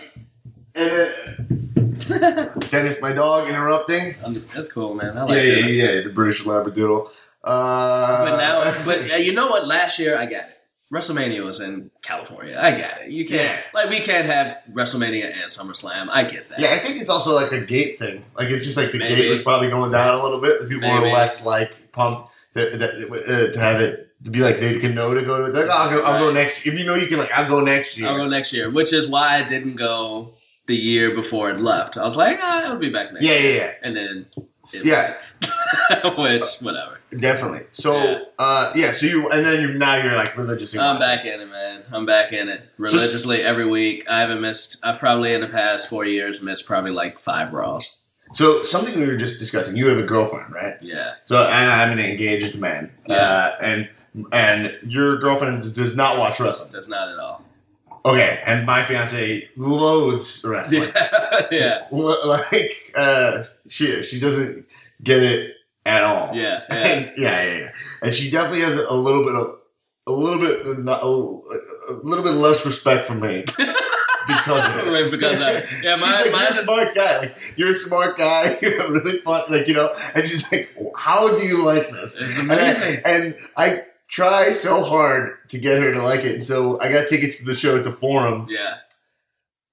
And 0.75 0.91
then 0.91 1.69
Dennis, 2.69 3.01
my 3.01 3.13
dog, 3.13 3.47
interrupting. 3.49 4.15
I 4.25 4.29
mean, 4.29 4.43
that's 4.53 4.71
cool, 4.71 4.93
man. 4.95 5.17
I 5.17 5.23
like 5.23 5.35
yeah, 5.37 5.43
yeah, 5.43 5.55
Dennis. 5.55 5.79
yeah, 5.79 6.01
the 6.01 6.09
British 6.13 6.43
Labradoodle. 6.43 7.09
Uh, 7.43 8.25
But 8.25 8.37
now, 8.37 8.85
but 8.85 9.11
uh, 9.11 9.15
you 9.15 9.33
know 9.33 9.47
what? 9.47 9.65
Last 9.67 9.99
year, 9.99 10.17
I 10.17 10.25
got 10.25 10.49
it. 10.49 10.58
WrestleMania 10.91 11.43
was 11.45 11.59
in 11.59 11.91
California. 12.01 12.57
I 12.59 12.71
get 12.71 13.01
it. 13.03 13.11
You 13.11 13.25
can't 13.25 13.41
Yeah. 13.41 13.61
like 13.73 13.89
we 13.89 13.99
can't 13.99 14.25
have 14.25 14.57
WrestleMania 14.71 15.25
and 15.25 15.43
SummerSlam. 15.49 16.09
I 16.09 16.23
get 16.23 16.49
that. 16.49 16.59
yeah, 16.59 16.71
I 16.71 16.79
think 16.79 16.99
it's 16.99 17.09
also 17.09 17.35
like 17.35 17.51
a 17.51 17.63
gate 17.63 17.99
thing. 17.99 18.25
Like 18.37 18.49
it's 18.49 18.65
just 18.65 18.75
like 18.77 18.91
the 18.91 18.97
Maybe. 18.97 19.15
gate 19.15 19.29
was 19.29 19.41
probably 19.41 19.69
going 19.69 19.91
down 19.91 20.15
a 20.19 20.23
little 20.23 20.41
bit. 20.41 20.61
The 20.61 20.67
people 20.67 20.89
were 20.89 21.01
less 21.01 21.45
like 21.45 21.91
pumped 21.91 22.29
that, 22.53 22.79
that, 22.79 22.91
uh, 23.11 23.53
to 23.53 23.59
have 23.59 23.81
it 23.81 24.07
to 24.23 24.31
be 24.31 24.39
like 24.39 24.59
they 24.59 24.79
can 24.79 24.95
know 24.95 25.13
to 25.13 25.21
go 25.21 25.37
to 25.37 25.45
it. 25.45 25.53
Like, 25.55 25.65
oh, 25.65 25.71
I'll, 25.71 25.89
go, 25.91 26.03
I'll 26.03 26.19
go 26.19 26.31
next. 26.31 26.65
If 26.65 26.73
you 26.73 26.83
know 26.83 26.95
you 26.95 27.07
can, 27.07 27.19
like, 27.19 27.31
I'll 27.31 27.47
go 27.47 27.61
next 27.61 27.97
year. 27.97 28.09
I'll 28.09 28.17
go 28.17 28.27
next 28.27 28.51
year, 28.51 28.69
which 28.69 28.91
is 28.91 29.07
why 29.07 29.35
I 29.37 29.43
didn't 29.43 29.75
go 29.75 30.33
the 30.65 30.75
year 30.75 31.13
before 31.15 31.51
it 31.51 31.59
left. 31.59 31.97
I 31.97 32.03
was 32.03 32.17
like, 32.17 32.39
ah, 32.41 32.65
I'll 32.71 32.77
be 32.79 32.89
back 32.89 33.13
next. 33.13 33.23
yeah, 33.25 33.33
year. 33.37 33.51
yeah, 33.55 33.57
yeah. 33.61 33.73
and 33.83 33.95
then 33.95 34.25
Yeah. 34.83 35.13
which 36.17 36.45
whatever. 36.61 36.99
Definitely. 37.17 37.61
So, 37.71 37.93
Yeah. 37.95 38.19
uh, 38.37 38.71
yeah. 38.75 38.91
So 38.91 39.05
you 39.05 39.29
and 39.29 39.45
then 39.45 39.61
you 39.61 39.73
now 39.77 39.95
you're 39.95 40.15
like 40.15 40.37
religiously. 40.37 40.79
I'm 40.79 40.99
back 40.99 41.25
in 41.25 41.39
it, 41.39 41.45
man. 41.49 41.83
I'm 41.91 42.05
back 42.05 42.33
in 42.33 42.49
it 42.49 42.61
religiously 42.77 43.41
every 43.41 43.67
week. 43.67 44.05
I 44.09 44.21
haven't 44.21 44.41
missed. 44.41 44.85
I've 44.85 44.99
probably 44.99 45.33
in 45.33 45.41
the 45.41 45.47
past 45.47 45.87
four 45.89 46.05
years 46.05 46.41
missed 46.41 46.67
probably 46.67 46.91
like 46.91 47.19
five 47.19 47.53
Raws. 47.53 48.03
So 48.33 48.63
something 48.63 48.99
we 48.99 49.07
were 49.07 49.17
just 49.17 49.39
discussing. 49.39 49.75
You 49.75 49.87
have 49.89 49.97
a 49.97 50.03
girlfriend, 50.03 50.53
right? 50.53 50.75
Yeah, 50.81 51.13
So 51.25 51.43
and 51.43 51.71
I'm 51.71 51.91
an 51.91 51.99
engaged 51.99 52.59
man. 52.59 52.91
Yeah. 53.07 53.15
Uh, 53.15 53.57
and 53.61 53.89
and 54.31 54.71
your 54.83 55.17
girlfriend 55.17 55.63
does 55.73 55.95
not 55.95 56.17
watch 56.19 56.39
wrestling. 56.39 56.71
Does 56.71 56.87
not 56.89 57.09
at 57.09 57.17
all. 57.17 57.43
Okay. 58.05 58.41
And 58.45 58.65
my 58.67 58.83
fiance 58.83 59.49
loads 59.57 60.43
wrestling. 60.47 60.89
Yeah, 60.95 61.47
yeah. 61.51 61.87
Like 61.91 62.93
uh, 62.95 63.43
she 63.67 64.03
she 64.03 64.19
doesn't 64.19 64.65
get 65.03 65.23
it 65.23 65.55
at 65.89 66.03
all. 66.03 66.35
Yeah, 66.35 66.61
yeah. 66.69 66.75
And, 66.75 67.13
yeah, 67.17 67.43
yeah, 67.43 67.57
yeah. 67.59 67.71
And 68.03 68.13
she 68.15 68.29
definitely 68.31 68.61
has 68.61 68.79
a 68.85 68.93
little 68.95 69.23
bit 69.23 69.35
of 69.35 69.55
a 70.07 70.11
little 70.11 70.39
bit 70.39 70.79
not- 70.79 71.03
a, 71.03 71.07
little 71.07 72.23
bit 72.23 72.33
less 72.33 72.65
respect 72.65 73.05
for 73.05 73.13
me 73.15 73.43
because 74.27 74.65
of 74.69 74.87
it. 74.87 75.11
Because 75.11 75.39
of- 75.39 75.47
it. 75.47 75.65
yeah, 75.83 75.93
she's 75.95 76.01
mine- 76.01 76.31
like, 76.31 76.31
you're 76.31 76.49
a 76.49 76.53
smart 76.53 76.95
guy. 76.95 77.17
Like 77.19 77.53
you're 77.57 77.69
a 77.69 77.73
smart 77.73 78.17
guy. 78.17 78.57
You're 78.61 78.77
a 78.85 78.91
really 78.91 79.19
fun. 79.19 79.43
Like 79.49 79.67
you 79.67 79.73
know. 79.73 79.93
And 80.15 80.27
she's 80.27 80.51
like, 80.51 80.75
how 80.95 81.37
do 81.37 81.43
you 81.45 81.63
like 81.65 81.91
this? 81.91 82.19
It's 82.19 82.37
And 82.39 82.51
I, 82.51 82.55
amazing. 82.55 83.01
and 83.05 83.35
I 83.57 83.79
try 84.07 84.53
so 84.53 84.83
hard 84.83 85.37
to 85.49 85.59
get 85.59 85.79
her 85.81 85.93
to 85.93 86.01
like 86.01 86.21
it. 86.21 86.33
And 86.35 86.45
so 86.45 86.79
I 86.81 86.91
got 86.91 87.07
tickets 87.09 87.39
to 87.39 87.45
the 87.45 87.55
show 87.55 87.77
at 87.77 87.83
the 87.83 87.91
Forum 87.91 88.47
Yeah. 88.49 88.77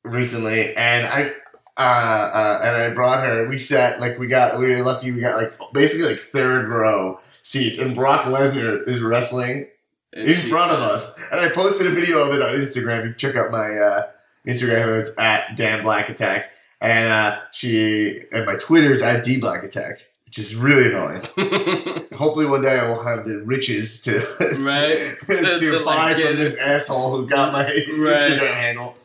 recently, 0.05 0.75
and 0.77 1.07
I 1.07 1.33
uh, 1.79 1.81
uh, 1.81 2.61
and 2.65 2.77
I 2.77 2.95
brought 2.95 3.25
her. 3.25 3.47
We 3.49 3.59
sat 3.59 4.01
like 4.01 4.19
we 4.19 4.27
got 4.29 4.59
we 4.59 4.67
were 4.67 4.83
lucky. 4.83 5.11
We 5.13 5.21
got 5.21 5.37
like 5.37 5.53
basically 5.73 6.09
like 6.11 6.19
third 6.21 6.69
row 6.69 7.19
seats, 7.43 7.79
and 7.79 7.95
Brock 7.95 8.23
Lesnar 8.23 8.87
is 8.89 9.01
wrestling 9.03 9.69
And 10.13 10.29
in 10.29 10.35
front 10.35 10.73
of 10.73 10.81
us. 10.81 11.19
And 11.31 11.41
I 11.41 11.49
posted 11.51 11.87
a 11.87 11.91
video 11.91 12.29
of 12.29 12.35
it 12.35 12.43
on 12.43 12.55
Instagram. 12.55 13.07
You 13.07 13.15
check 13.15 13.37
out 13.37 13.51
my 13.51 13.77
uh, 13.77 14.07
Instagram. 14.47 15.01
It's 15.01 15.11
at 15.19 15.57
Dan 15.57 15.83
Black 15.83 16.09
Attack, 16.09 16.47
and 16.81 17.09
uh, 17.09 17.41
she 17.53 18.23
and 18.33 18.47
my 18.47 18.57
Twitter 18.57 18.91
is 18.93 19.03
at 19.03 19.25
D 19.25 19.39
Black 19.39 19.63
Attack, 19.63 19.99
which 20.25 20.39
is 20.39 20.57
really 20.57 20.89
annoying. 20.91 21.21
Hopefully, 22.15 22.47
one 22.47 22.63
day 22.63 22.79
I 22.79 22.89
will 22.89 23.03
have 23.03 23.27
the 23.27 23.43
riches 23.45 24.01
to 24.03 24.21
Right. 24.61 25.19
to, 25.21 25.27
To- 25.37 25.59
to, 25.79 25.85
buy 25.85 25.97
like, 25.97 26.15
from 26.15 26.23
get 26.23 26.39
this 26.39 26.57
asshole 26.59 27.17
who 27.19 27.27
got 27.29 27.53
my 27.53 27.65
Instagram 27.89 28.55
handle. 28.55 28.97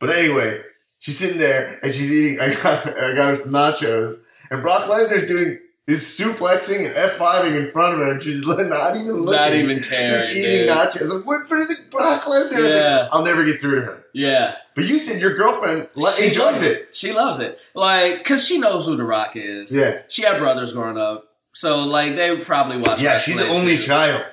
But 0.00 0.10
anyway, 0.10 0.62
she's 1.06 1.18
sitting 1.18 1.38
there 1.38 1.78
and 1.84 1.94
she's 1.94 2.12
eating. 2.12 2.40
I 2.40 2.52
got 2.54 2.86
I 2.86 3.14
got 3.14 3.28
her 3.28 3.36
some 3.36 3.52
nachos, 3.52 4.16
and 4.50 4.60
Brock 4.60 4.82
Lesnar's 4.88 5.28
doing 5.28 5.60
is 5.86 6.00
suplexing 6.02 6.84
and 6.84 6.96
f 6.96 7.16
fiving 7.16 7.54
in 7.64 7.70
front 7.70 7.94
of 7.94 8.00
her, 8.00 8.10
and 8.10 8.20
she's 8.22 8.44
not 8.46 8.96
even 8.96 9.12
looking. 9.12 9.40
Not 9.40 9.52
even 9.54 9.80
caring. 9.80 10.16
Just 10.16 10.30
eating 10.30 10.66
dude. 10.66 10.68
nachos. 10.70 11.14
I'm 11.14 11.22
what 11.24 11.48
for 11.48 11.58
the 11.60 11.74
Brock 11.92 12.22
Lesnar? 12.24 12.68
Yeah. 12.68 12.96
like, 13.02 13.08
I'll 13.12 13.24
never 13.24 13.44
get 13.44 13.60
through 13.60 13.76
to 13.76 13.82
her. 13.82 14.04
Yeah. 14.12 14.56
But 14.74 14.86
you 14.86 14.98
said 14.98 15.20
your 15.20 15.36
girlfriend 15.36 15.88
She 16.18 16.26
enjoys 16.26 16.38
loves 16.38 16.62
it. 16.62 16.88
She 16.92 17.12
loves 17.12 17.38
it. 17.38 17.58
Like, 17.74 18.24
cause 18.24 18.44
she 18.46 18.58
knows 18.58 18.86
who 18.86 18.96
The 18.96 19.04
Rock 19.04 19.36
is. 19.36 19.74
Yeah. 19.74 20.02
She 20.08 20.22
had 20.22 20.38
brothers 20.38 20.72
growing 20.72 20.98
up. 20.98 21.28
So, 21.52 21.84
like, 21.84 22.16
they 22.16 22.36
probably 22.38 22.78
watch 22.78 23.00
Yeah, 23.00 23.16
she's 23.18 23.38
the 23.38 23.48
only 23.48 23.76
too. 23.76 23.82
child. 23.82 24.24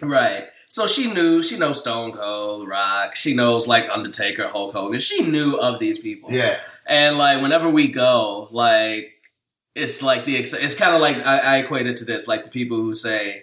Right. 0.00 0.48
So 0.72 0.86
she 0.86 1.12
knew, 1.12 1.42
she 1.42 1.58
knows 1.58 1.80
Stone 1.80 2.12
Cold, 2.12 2.66
Rock. 2.66 3.14
She 3.14 3.34
knows, 3.34 3.68
like, 3.68 3.90
Undertaker, 3.90 4.48
Hulk 4.48 4.72
Hogan. 4.72 5.00
She 5.00 5.22
knew 5.22 5.56
of 5.56 5.78
these 5.78 5.98
people. 5.98 6.32
Yeah. 6.32 6.58
And, 6.86 7.18
like, 7.18 7.42
whenever 7.42 7.68
we 7.68 7.88
go, 7.88 8.48
like, 8.50 9.12
it's 9.74 10.02
like 10.02 10.24
the, 10.24 10.38
ex- 10.38 10.54
it's 10.54 10.74
kind 10.74 10.94
of 10.94 11.02
like, 11.02 11.18
I, 11.18 11.36
I 11.36 11.56
equate 11.58 11.86
it 11.88 11.98
to 11.98 12.06
this, 12.06 12.26
like 12.26 12.44
the 12.44 12.48
people 12.48 12.78
who 12.78 12.94
say, 12.94 13.42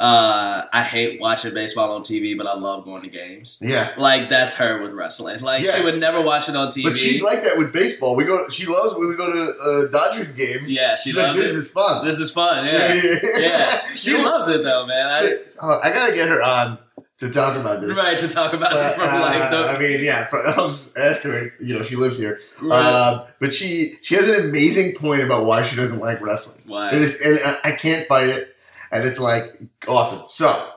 uh, 0.00 0.66
I 0.72 0.82
hate 0.82 1.20
watching 1.20 1.52
baseball 1.52 1.92
on 1.94 2.00
TV, 2.02 2.34
but 2.36 2.46
I 2.46 2.54
love 2.54 2.84
going 2.84 3.02
to 3.02 3.08
games. 3.10 3.58
Yeah. 3.62 3.92
Like, 3.98 4.30
that's 4.30 4.54
her 4.56 4.80
with 4.80 4.92
wrestling. 4.92 5.40
Like, 5.40 5.62
Yeah. 5.64 5.72
she 5.76 5.84
would 5.84 6.00
never 6.00 6.22
watch 6.22 6.48
it 6.48 6.56
on 6.56 6.68
TV. 6.68 6.84
But 6.84 6.96
she's 6.96 7.22
like 7.22 7.42
that 7.42 7.58
with 7.58 7.70
baseball. 7.72 8.16
We 8.16 8.24
go. 8.24 8.48
She 8.48 8.64
loves 8.64 8.94
when 8.94 9.08
we 9.10 9.14
go 9.16 9.30
to 9.30 9.60
a 9.60 9.88
Dodgers 9.92 10.32
game. 10.32 10.64
yeah, 10.66 10.96
she 10.96 11.10
she's 11.10 11.18
like, 11.18 11.36
"This 11.36 11.50
it. 11.50 11.56
is 11.56 11.70
fun." 11.70 12.06
This 12.06 12.18
is 12.18 12.30
fun. 12.32 12.64
Yeah. 12.66 12.94
yeah, 12.94 13.18
Yeah. 13.38 13.80
She 13.94 14.16
loves 14.16 14.48
it, 14.48 14.62
though, 14.62 14.86
man. 14.86 15.06
I, 15.06 15.20
So, 15.28 15.36
uh, 15.60 15.80
I 15.84 15.90
gotta 15.92 16.14
get 16.14 16.28
her 16.30 16.40
on 16.42 16.78
to 17.18 17.30
talk 17.30 17.54
about 17.58 17.82
this. 17.82 17.94
right, 17.94 18.18
to 18.18 18.28
talk 18.28 18.54
about 18.54 18.70
But, 18.72 18.92
it 18.92 18.94
from, 18.94 19.04
like, 19.20 19.42
uh, 19.42 19.50
the. 19.50 19.68
I 19.72 19.78
mean, 19.78 20.02
yeah. 20.02 20.26
I'll 20.32 20.68
just 20.68 20.96
ask 20.96 21.20
her. 21.24 21.52
You 21.60 21.76
know, 21.78 21.82
she 21.82 21.96
lives 21.96 22.18
here. 22.18 22.40
right. 22.62 22.80
Um, 22.86 23.26
but 23.38 23.52
she 23.52 23.96
she 24.02 24.14
has 24.14 24.30
an 24.30 24.48
amazing 24.48 24.94
point 24.96 25.22
about 25.22 25.44
why 25.44 25.62
she 25.62 25.76
doesn't 25.76 26.00
like 26.00 26.22
wrestling, 26.22 26.64
Why? 26.66 26.88
and 26.90 27.04
it's 27.04 27.20
and 27.20 27.38
I- 27.44 27.58
I 27.68 27.72
can't 27.72 28.06
fight 28.08 28.30
it. 28.30 28.56
And 28.92 29.04
it's 29.06 29.20
like 29.20 29.44
awesome. 29.86 30.26
So 30.30 30.68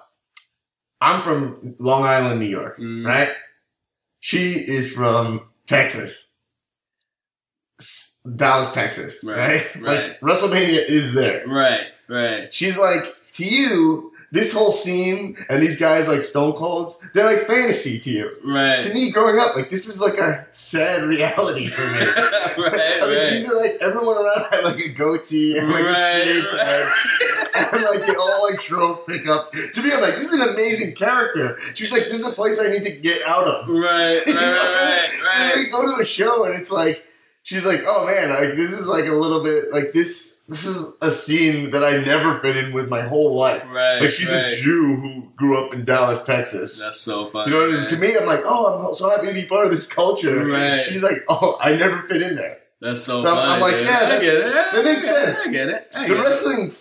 I'm 1.01 1.21
from 1.21 1.75
Long 1.79 2.03
Island, 2.03 2.39
New 2.39 2.45
York, 2.47 2.77
Mm. 2.77 3.05
right? 3.05 3.29
She 4.19 4.53
is 4.53 4.93
from 4.93 5.49
Texas. 5.67 6.31
Dallas, 8.37 8.71
Texas, 8.73 9.21
Right, 9.27 9.37
right? 9.37 9.75
right. 9.75 9.81
Like 10.11 10.19
WrestleMania 10.21 10.87
is 10.87 11.13
there. 11.13 11.45
Right, 11.45 11.87
right. 12.07 12.53
She's 12.53 12.77
like, 12.77 13.03
to 13.33 13.45
you, 13.45 14.12
this 14.33 14.51
whole 14.51 14.71
scene 14.71 15.37
and 15.47 15.61
these 15.61 15.79
guys 15.79 16.07
like 16.07 16.23
Stone 16.23 16.53
Colds, 16.53 16.99
they're 17.13 17.23
like 17.23 17.45
fantasy 17.45 17.99
to 17.99 18.09
you. 18.09 18.29
Right. 18.43 18.81
To 18.81 18.91
me, 18.93 19.11
growing 19.11 19.39
up, 19.39 19.55
like 19.55 19.69
this 19.69 19.85
was 19.87 20.01
like 20.01 20.17
a 20.17 20.47
sad 20.51 21.03
reality 21.07 21.67
for 21.67 21.85
me. 21.85 21.99
right, 21.99 22.17
I 22.17 22.55
like, 22.57 22.57
right. 22.99 23.29
these 23.29 23.47
are 23.47 23.55
like 23.55 23.77
everyone 23.79 24.17
around 24.17 24.45
had 24.51 24.63
like 24.63 24.79
a 24.79 24.89
goatee 24.89 25.57
and 25.59 25.69
like 25.69 25.83
a 25.83 25.87
right, 25.87 26.23
shaved 26.23 26.47
head. 26.51 26.57
right. 26.57 26.99
And 27.73 27.83
like 27.83 28.07
they 28.07 28.15
all 28.15 28.49
like 28.49 28.59
drove 28.61 29.05
pickups. 29.05 29.51
To 29.51 29.83
me, 29.83 29.93
I'm 29.93 30.01
like, 30.01 30.15
this 30.15 30.31
is 30.31 30.39
an 30.39 30.49
amazing 30.49 30.95
character. 30.95 31.59
She's 31.75 31.91
like, 31.91 32.05
this 32.05 32.15
is 32.25 32.33
a 32.33 32.35
place 32.35 32.59
I 32.59 32.69
need 32.69 32.83
to 32.85 32.91
get 32.91 33.21
out 33.27 33.43
of. 33.45 33.69
Right, 33.69 34.17
right, 34.17 34.25
You 34.27 34.33
know? 34.33 34.41
right, 34.41 35.09
So 35.31 35.39
right. 35.45 35.55
we 35.57 35.67
go 35.67 35.95
to 35.95 36.01
a 36.01 36.05
show 36.05 36.45
and 36.45 36.55
it's 36.55 36.71
like, 36.71 37.03
she's 37.43 37.63
like, 37.63 37.81
oh 37.85 38.07
man, 38.07 38.29
like 38.29 38.57
this 38.57 38.71
is 38.71 38.87
like 38.87 39.05
a 39.05 39.13
little 39.13 39.43
bit 39.43 39.65
like 39.71 39.93
this. 39.93 40.32
This 40.53 40.65
is 40.67 40.93
a 41.01 41.09
scene 41.11 41.71
that 41.71 41.83
I 41.83 41.97
never 41.97 42.39
fit 42.39 42.55
in 42.57 42.73
with 42.73 42.89
my 42.89 43.01
whole 43.01 43.35
life. 43.35 43.63
Right, 43.69 43.99
Like 44.01 44.11
she's 44.11 44.31
right. 44.31 44.51
a 44.53 44.55
Jew 44.55 44.95
who 44.95 45.29
grew 45.35 45.65
up 45.65 45.73
in 45.73 45.83
Dallas, 45.83 46.23
Texas. 46.23 46.79
That's 46.79 47.01
so 47.01 47.25
funny. 47.27 47.51
You 47.51 47.57
know, 47.71 47.77
man. 47.79 47.89
to 47.89 47.97
me, 47.97 48.15
I'm 48.19 48.25
like, 48.27 48.41
oh, 48.45 48.87
I'm 48.89 48.95
so 48.95 49.09
happy 49.09 49.27
to 49.27 49.33
be 49.33 49.45
part 49.45 49.65
of 49.65 49.71
this 49.71 49.87
culture. 49.91 50.45
Right. 50.45 50.81
She's 50.81 51.01
like, 51.03 51.17
oh, 51.27 51.57
I 51.61 51.75
never 51.75 52.03
fit 52.03 52.21
in 52.21 52.35
there. 52.35 52.59
That's 52.81 53.01
so, 53.01 53.21
So 53.23 53.29
I'm- 53.29 53.37
funny. 53.37 53.53
I'm 53.53 53.61
like, 53.61 53.75
dude. 53.75 53.87
yeah, 53.87 53.99
I 53.99 54.19
get 54.19 54.33
it. 54.35 54.73
that 54.73 54.85
makes 54.85 55.07
I 55.07 55.11
it. 55.11 55.25
sense. 55.33 55.47
I 55.47 55.51
get 55.51 55.69
it. 55.69 55.91
I 55.95 56.07
The 56.07 56.13
get 56.15 56.23
wrestling 56.23 56.71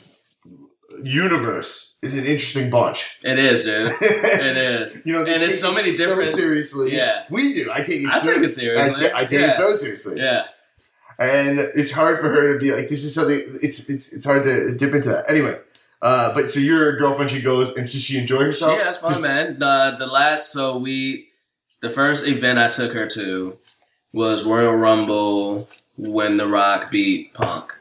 universe 1.05 1.97
is 2.03 2.17
an 2.17 2.25
interesting 2.27 2.71
bunch. 2.71 3.19
it. 3.25 3.39
It 3.39 3.45
is, 3.53 3.65
dude. 3.65 3.87
It 4.03 4.57
is. 4.57 5.03
you 5.07 5.13
know, 5.13 5.21
And 5.21 5.29
it's 5.43 5.55
take 5.55 5.61
so 5.61 5.73
many 5.73 5.97
different- 5.97 6.31
So 6.31 6.37
seriously, 6.37 6.95
Yeah. 6.97 7.25
we 7.31 7.55
do. 7.55 7.71
I 7.73 7.79
take 7.79 8.03
it. 8.03 8.11
I 8.13 8.19
so- 8.19 8.35
take 8.35 8.43
it 8.45 8.49
seriously. 8.49 9.07
I, 9.11 9.21
I 9.21 9.25
take 9.25 9.41
Yeah. 9.41 9.51
it 9.53 9.57
so 9.57 9.73
seriously. 9.75 10.19
Yeah. 10.19 10.45
And 11.19 11.59
it's 11.59 11.91
hard 11.93 12.21
for 12.21 12.29
her 12.31 12.53
to 12.55 12.59
be 12.59 12.73
like, 12.73 12.89
this 12.89 13.05
is 13.05 13.15
something. 13.15 13.41
It's 13.63 13.89
it's 13.89 14.13
it's 14.13 14.25
hard 14.27 14.45
to 14.45 14.75
dip 14.77 14.95
into 14.95 15.09
that. 15.11 15.25
Anyway, 15.29 15.59
uh, 16.01 16.35
but 16.35 16.51
so 16.51 16.61
your 16.61 16.97
girlfriend, 16.97 17.31
she 17.31 17.41
goes 17.43 17.75
and 17.77 17.89
does 17.89 18.03
she 18.03 18.19
enjoy 18.19 18.45
herself? 18.45 18.77
Yeah, 18.79 18.85
that's 18.85 18.99
fun, 18.99 19.21
man. 19.23 19.59
The 19.59 19.97
the 19.99 20.07
last 20.07 20.53
so 20.53 20.77
we 20.79 21.29
the 21.81 21.91
first 21.91 22.27
event 22.27 22.59
I 22.59 22.69
took 22.69 22.93
her 22.93 23.07
to 23.09 23.59
was 24.13 24.45
Royal 24.45 24.75
Rumble 24.75 25.69
when 25.97 26.37
The 26.37 26.47
Rock 26.47 26.91
beat 26.91 27.35
Punk. 27.35 27.73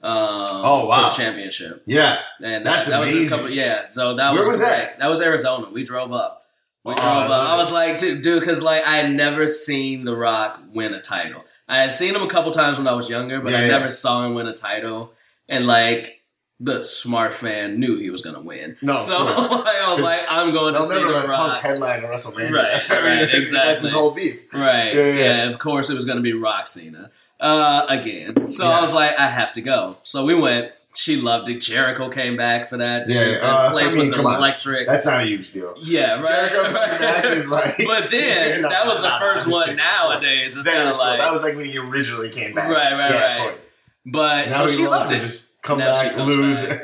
Um, 0.00 0.12
Oh, 0.12 0.86
wow. 0.88 1.10
Championship, 1.10 1.82
Yeah. 1.86 2.20
and 2.42 2.64
that, 2.64 2.86
That's 2.86 2.88
that 2.88 3.00
was 3.00 3.12
a 3.12 3.28
couple. 3.28 3.50
Yeah, 3.50 3.82
so 3.90 4.14
that 4.14 4.30
Where 4.30 4.38
was 4.40 4.48
was 4.48 4.60
that? 4.60 4.98
That 5.00 5.08
was 5.08 5.20
Arizona. 5.20 5.68
We 5.72 5.82
drove 5.82 6.12
up. 6.12 6.44
We 6.84 6.92
Oh, 6.92 6.96
drove 6.96 7.06
I 7.06 7.34
up. 7.34 7.48
I 7.50 7.56
was 7.56 7.72
like, 7.72 7.98
dude, 7.98 8.22
because 8.22 8.62
like 8.62 8.84
I 8.84 8.98
had 8.98 9.10
never 9.12 9.48
seen 9.48 10.04
The 10.04 10.14
Rock 10.16 10.60
win 10.72 10.94
a 10.94 11.00
title. 11.00 11.44
I 11.68 11.78
had 11.82 11.92
seen 11.92 12.14
him 12.14 12.22
a 12.22 12.28
couple 12.28 12.50
times 12.50 12.78
when 12.78 12.86
I 12.86 12.94
was 12.94 13.08
younger, 13.10 13.40
but 13.40 13.52
Yeah, 13.52 13.58
I 13.58 13.60
yeah. 13.62 13.68
never 13.68 13.90
saw 13.90 14.24
him 14.26 14.34
win 14.34 14.46
a 14.46 14.54
title. 14.54 15.12
And 15.48 15.66
like 15.66 16.22
the 16.60 16.82
smart 16.82 17.32
fan 17.34 17.78
knew 17.78 17.96
he 17.98 18.10
was 18.10 18.22
gonna 18.22 18.40
win. 18.40 18.76
No, 18.82 18.94
so. 18.94 19.16
I 19.18 19.86
was 19.90 20.00
like, 20.00 20.20
I'm 20.28 20.52
going 20.52 20.74
to 20.74 20.82
see 20.82 20.94
never 20.96 21.12
The 21.22 21.28
Rock. 21.28 21.60
headline 21.62 22.02
a 22.04 22.08
WrestleMania. 22.08 22.50
Right, 22.50 22.72
right, 22.90 23.00
That's 23.26 23.34
exactly. 23.38 23.74
his 23.88 23.92
whole 23.92 24.12
beef. 24.12 24.40
Right. 24.52 24.94
Yeah, 24.94 25.12
Yeah. 25.12 25.42
Of 25.50 25.58
course, 25.58 25.88
it 25.90 25.94
was 25.94 26.04
going 26.04 26.16
to 26.16 26.22
be 26.22 26.32
Rock 26.32 26.66
Cena 26.66 27.10
uh, 27.40 27.86
again. 27.88 28.48
So. 28.48 28.66
I 28.66 28.80
was 28.80 28.92
like, 28.92 29.18
I 29.18 29.28
have 29.28 29.52
to 29.52 29.60
go. 29.62 29.98
So 30.02 30.24
we 30.24 30.34
went. 30.34 30.72
She 31.00 31.14
loved 31.20 31.48
it. 31.48 31.60
Jericho 31.60 32.08
came 32.08 32.36
back 32.36 32.68
for 32.68 32.78
that. 32.78 33.06
Dude. 33.06 33.14
Yeah, 33.14 33.24
the 33.38 33.44
uh, 33.44 33.70
place 33.70 33.92
I 33.92 33.94
mean, 33.94 34.06
was 34.06 34.14
come 34.14 34.26
on. 34.26 34.34
electric. 34.34 34.88
That's 34.88 35.06
not 35.06 35.22
a 35.22 35.26
huge 35.26 35.52
deal. 35.52 35.74
yeah, 35.80 36.14
right. 36.20 36.50
Jericho 36.50 36.72
back 36.72 37.24
is 37.36 37.48
like. 37.48 37.76
But 37.86 38.10
then 38.10 38.62
No, 38.62 38.68
that 38.68 38.84
was 38.84 39.00
the 39.00 39.16
first 39.20 39.46
one. 39.46 39.76
Nowadays, 39.76 40.56
it's 40.56 40.66
That 40.66 40.74
kind 40.74 40.88
was 40.88 40.96
of 40.96 41.02
like 41.06 41.18
that 41.20 41.30
was 41.30 41.44
like 41.44 41.54
when 41.54 41.66
he 41.66 41.78
originally 41.78 42.30
came 42.30 42.52
back. 42.52 42.68
Right, 42.68 42.94
right, 42.94 43.14
Yeah, 43.14 43.46
right. 43.46 43.70
But 44.06 44.48
Now 44.50 44.66
so 44.66 44.68
she 44.68 44.88
loved 44.88 45.12
it. 45.12 45.20
Just 45.20 45.62
come 45.62 45.78
Now 45.78 45.92
back, 45.92 46.16
lose. 46.16 46.66
back. 46.66 46.82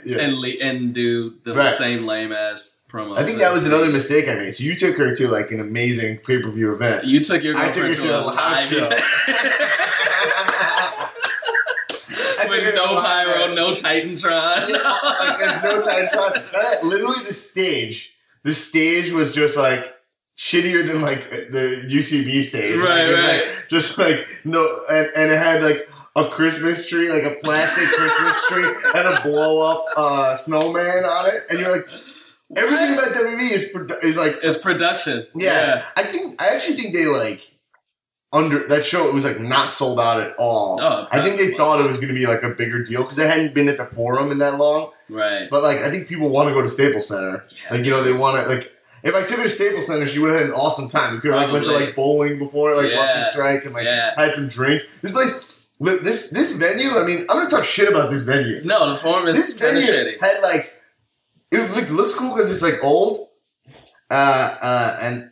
yeah. 0.06 0.18
and 0.22 0.34
le- 0.38 0.58
and 0.60 0.92
do 0.92 1.34
the 1.44 1.54
Right. 1.54 1.70
same 1.70 2.04
lame 2.04 2.32
ass 2.32 2.84
promo. 2.90 3.16
I 3.16 3.22
think 3.24 3.38
that 3.38 3.52
was 3.52 3.64
another 3.64 3.90
mistake 3.92 4.26
I 4.28 4.34
made. 4.34 4.56
So 4.56 4.64
you 4.64 4.74
took 4.74 4.96
her 4.96 5.14
to 5.14 5.28
like 5.28 5.52
an 5.52 5.60
amazing 5.60 6.18
pay 6.18 6.42
per 6.42 6.50
view 6.50 6.74
event. 6.74 7.04
You 7.04 7.20
took 7.22 7.44
your 7.44 7.56
I 7.56 7.70
took 7.70 7.84
girlfriend 7.84 7.96
her 7.96 8.02
to, 8.02 8.08
to 8.08 8.18
a 8.18 8.22
live 8.22 8.58
show. 8.66 8.88
Event. 12.52 12.76
I 12.78 12.78
took 12.78 12.78
her 12.78 12.78
With 12.78 12.78
to 12.78 12.82
a 12.82 12.94
no 12.94 13.02
pyro, 13.02 13.54
no 13.54 13.74
Titantron. 13.74 14.68
Yeah, 14.68 15.18
like 15.18 15.38
there's 15.38 15.62
no 15.62 15.82
trying. 15.82 16.08
That- 16.52 16.84
Literally, 16.84 17.24
the 17.26 17.32
stage, 17.32 18.16
the 18.44 18.52
stage 18.54 19.12
was 19.12 19.32
just 19.34 19.56
like 19.56 19.94
shittier 20.36 20.86
than 20.86 21.02
like 21.02 21.30
the 21.30 21.84
UCB 21.88 22.42
stage. 22.42 22.76
Right, 22.82 23.08
was, 23.08 23.20
right. 23.20 23.46
Like, 23.48 23.68
just 23.68 23.98
like 23.98 24.26
no, 24.44 24.84
and, 24.90 25.08
and 25.16 25.30
it 25.32 25.38
had 25.38 25.62
like 25.62 25.88
a 26.16 26.28
Christmas 26.28 26.88
tree, 26.88 27.08
like 27.10 27.22
a 27.24 27.36
plastic 27.42 27.84
Christmas 27.88 28.46
tree, 28.48 28.66
and 28.94 29.08
a 29.08 29.20
blow 29.22 29.62
up 29.70 29.84
uh, 29.96 30.34
snowman 30.34 31.04
on 31.04 31.26
it, 31.28 31.42
and 31.50 31.58
you're 31.60 31.70
like, 31.70 31.86
everything 32.56 32.94
What? 32.96 33.10
about 33.12 33.22
WWE 33.24 33.50
is 33.50 33.72
produ- 33.72 34.04
is 34.04 34.16
like 34.16 34.36
is 34.42 34.58
production. 34.58 35.26
yeah. 35.34 35.84
I 35.96 36.02
think 36.02 36.40
I 36.40 36.48
actually 36.48 36.76
think 36.76 36.94
they 36.94 37.06
like 37.06 37.42
under 38.32 38.66
that 38.68 38.84
show. 38.84 39.06
It 39.08 39.14
was 39.14 39.24
like 39.24 39.38
not 39.40 39.72
sold 39.72 40.00
out 40.00 40.20
at 40.20 40.34
all. 40.38 40.78
Oh, 40.80 41.06
I 41.12 41.20
think 41.20 41.38
they 41.38 41.50
thought 41.50 41.80
it 41.80 41.86
was 41.86 41.96
going 41.96 42.08
to 42.08 42.14
be 42.14 42.26
like 42.26 42.42
a 42.42 42.50
bigger 42.50 42.82
deal 42.84 43.02
because 43.02 43.18
it 43.18 43.28
hadn't 43.28 43.54
been 43.54 43.68
at 43.68 43.76
the 43.76 43.86
Forum 43.86 44.30
in 44.32 44.38
that 44.38 44.56
long. 44.58 44.90
right. 45.10 45.48
But 45.50 45.62
like, 45.62 45.78
I 45.78 45.90
think 45.90 46.08
people 46.08 46.28
want 46.30 46.48
to 46.48 46.54
go 46.54 46.62
to 46.62 46.68
Staples 46.68 47.08
Center. 47.08 47.44
Yeah. 47.50 47.76
Like, 47.76 47.84
you 47.84 47.90
know, 47.90 48.02
they 48.02 48.12
want 48.12 48.42
to 48.42 48.48
like. 48.48 48.72
If 49.04 49.14
I 49.16 49.24
took 49.24 49.38
her 49.38 49.42
to 49.44 49.50
Staples 49.50 49.88
Center, 49.88 50.06
she 50.06 50.20
would 50.20 50.30
have 50.30 50.40
had 50.40 50.48
an 50.50 50.54
awesome 50.54 50.88
time. 50.88 51.14
We 51.14 51.20
could 51.20 51.32
have 51.32 51.42
like 51.50 51.52
went 51.52 51.64
to 51.66 51.72
like 51.72 51.94
bowling 51.96 52.38
before, 52.38 52.74
like 52.76 52.90
Yeah. 52.90 52.98
Lucky 52.98 53.30
Strike, 53.32 53.64
and 53.64 53.74
like 53.74 53.84
Yeah. 53.84 54.14
had 54.16 54.32
some 54.34 54.48
drinks. 54.48 54.86
This 55.02 55.10
place, 55.12 55.34
this 55.80 56.30
this 56.30 56.52
venue. 56.56 56.90
I 56.96 57.04
mean, 57.04 57.26
I'm 57.28 57.36
gonna 57.38 57.50
talk 57.50 57.64
shit 57.64 57.88
about 57.90 58.10
this 58.12 58.22
venue. 58.22 58.62
No, 58.64 58.88
the 58.90 58.96
form 58.96 59.26
is 59.26 59.36
This 59.36 59.58
venue 59.58 59.82
shitty. 59.82 60.20
had 60.20 60.40
like 60.42 60.72
it 61.50 61.90
looks 61.90 62.14
cool 62.14 62.32
because 62.34 62.50
it's 62.50 62.62
like 62.62 62.78
old, 62.82 63.28
uh, 64.10 64.14
uh, 64.62 64.98
and 65.02 65.30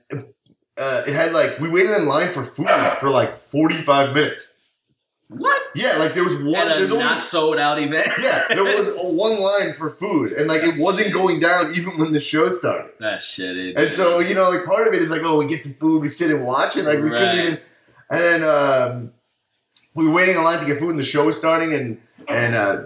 uh, 0.80 1.02
it 1.06 1.12
had 1.14 1.32
like 1.32 1.58
we 1.60 1.68
waited 1.68 1.92
in 1.96 2.06
line 2.06 2.32
for 2.32 2.42
food 2.42 2.68
for 3.00 3.10
like 3.10 3.36
45 3.38 4.14
minutes. 4.14 4.54
What? 5.28 5.62
Yeah, 5.76 5.96
like 5.98 6.14
there 6.14 6.24
was 6.24 6.34
one. 6.42 6.56
And 6.56 6.72
a 6.72 6.78
there's 6.78 6.90
only 6.90 7.04
not 7.04 7.22
sold 7.22 7.56
out 7.58 7.78
event. 7.78 8.08
yeah, 8.20 8.46
there 8.48 8.64
was 8.64 8.88
a 8.88 8.92
one 8.96 9.40
line 9.40 9.74
for 9.74 9.90
food, 9.90 10.32
and 10.32 10.48
like 10.48 10.62
it 10.64 10.74
wasn't 10.78 11.08
shitty. 11.08 11.12
going 11.12 11.38
down 11.38 11.72
even 11.76 11.98
when 11.98 12.12
the 12.12 12.18
show 12.20 12.48
started. 12.48 12.90
That's 12.98 13.24
shitty. 13.38 13.74
And 13.76 13.92
so 13.92 14.18
you 14.18 14.34
know, 14.34 14.50
like 14.50 14.64
part 14.64 14.88
of 14.88 14.92
it 14.94 15.00
is 15.02 15.10
like, 15.10 15.22
oh, 15.22 15.38
we 15.38 15.46
get 15.46 15.62
some 15.62 15.74
food, 15.74 16.02
we 16.02 16.08
sit 16.08 16.32
and 16.32 16.44
watch 16.44 16.76
it. 16.76 16.84
Like 16.84 16.98
we 17.00 17.10
couldn't 17.10 17.38
even. 17.38 17.58
And 18.10 18.20
then 18.20 18.42
um, 18.42 19.12
we 19.94 20.08
were 20.08 20.12
waiting 20.14 20.34
in 20.34 20.42
line 20.42 20.58
to 20.58 20.66
get 20.66 20.80
food, 20.80 20.90
and 20.90 20.98
the 20.98 21.04
show 21.04 21.26
was 21.26 21.36
starting, 21.38 21.74
and 21.74 22.00
and 22.28 22.54
uh, 22.56 22.82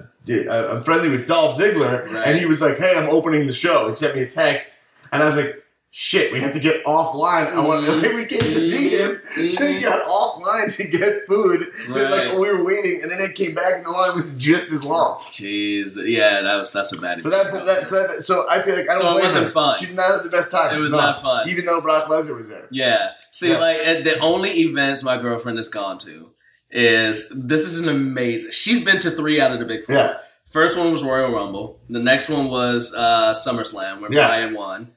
uh, 0.51 0.69
I'm 0.77 0.83
friendly 0.83 1.09
with 1.09 1.27
Dolph 1.27 1.57
Ziggler, 1.59 2.11
Right. 2.13 2.27
and 2.29 2.39
he 2.39 2.45
was 2.45 2.61
like, 2.61 2.77
"Hey, 2.77 2.93
I'm 2.95 3.09
opening 3.09 3.47
the 3.47 3.55
show." 3.55 3.89
He 3.89 3.95
sent 3.95 4.15
me 4.17 4.23
a 4.23 4.31
text, 4.31 4.77
and 5.13 5.23
I 5.23 5.27
was 5.27 5.37
like. 5.37 5.63
Shit, 5.97 6.33
we 6.33 6.41
have 6.41 6.53
to 6.55 6.59
get 6.59 6.83
offline. 6.85 7.53
I 7.55 7.61
want. 7.61 7.87
Mhm. 7.87 8.15
we 8.17 8.25
came 8.27 8.41
to 8.41 8.61
see 8.61 8.89
him, 8.89 9.21
so 9.29 9.41
we 9.41 9.49
Mhm. 9.79 9.83
got 9.83 10.05
offline 10.09 10.75
to 10.75 10.85
get 10.89 11.25
food. 11.29 11.71
To, 11.87 11.93
Right. 11.93 12.11
like 12.11 12.33
we 12.33 12.49
were 12.51 12.65
waiting, 12.65 12.99
and 13.01 13.09
then 13.13 13.21
it 13.21 13.37
came 13.37 13.55
back, 13.55 13.75
and 13.77 13.85
the 13.85 13.91
line 13.93 14.17
was 14.17 14.33
just 14.33 14.73
as 14.73 14.83
long. 14.83 15.21
Jeez, 15.21 15.93
yeah, 15.97 16.43
that 16.43 16.57
was 16.57 16.73
that's 16.73 16.99
a 16.99 17.01
bad. 17.01 17.23
So 17.23 17.31
that's 17.31 17.49
that, 17.53 17.87
so, 17.87 18.09
that, 18.09 18.25
so 18.25 18.45
I 18.51 18.61
feel 18.63 18.75
like 18.75 18.91
I 18.91 18.95
don't 18.95 19.03
So 19.03 19.19
it 19.19 19.23
wasn't 19.23 19.45
her. 19.45 19.51
fun. 19.53 19.77
She 19.79 19.87
did 19.87 19.95
not 19.95 20.07
have 20.11 20.23
the 20.25 20.31
best 20.31 20.51
time. 20.51 20.77
It 20.77 20.81
was 20.81 20.93
No. 20.95 20.99
not 20.99 21.23
fun. 21.23 21.49
even 21.49 21.65
though 21.65 21.81
Brock 21.81 22.07
Lesnar 22.09 22.37
was 22.37 22.49
there. 22.49 22.67
Yeah. 22.73 23.11
See, 23.31 23.51
Yeah. 23.51 23.59
like 23.59 23.79
at 23.79 24.03
the 24.03 24.19
only 24.19 24.51
events 24.63 25.05
my 25.05 25.17
girlfriend 25.17 25.59
has 25.59 25.69
gone 25.69 25.99
to 25.99 26.31
is 26.73 27.31
this 27.37 27.61
is 27.65 27.79
an 27.81 27.89
amazing. 27.89 28.51
She's 28.51 28.85
been 28.85 28.99
to 28.99 29.13
three 29.13 29.41
out 29.41 29.53
of 29.53 29.61
the 29.61 29.65
big 29.65 29.85
four. 29.85 29.95
Yeah, 29.95 30.15
First 30.51 30.77
one 30.77 30.91
was 30.93 31.03
Royal 31.03 31.31
Rumble. 31.33 31.81
The 31.89 31.99
next 32.01 32.29
one 32.29 32.49
was 32.49 32.95
uh, 32.97 33.33
SummerSlam 33.35 34.01
where 34.01 34.13
Yeah. 34.13 34.27
Brian 34.27 34.55
won. 34.55 34.89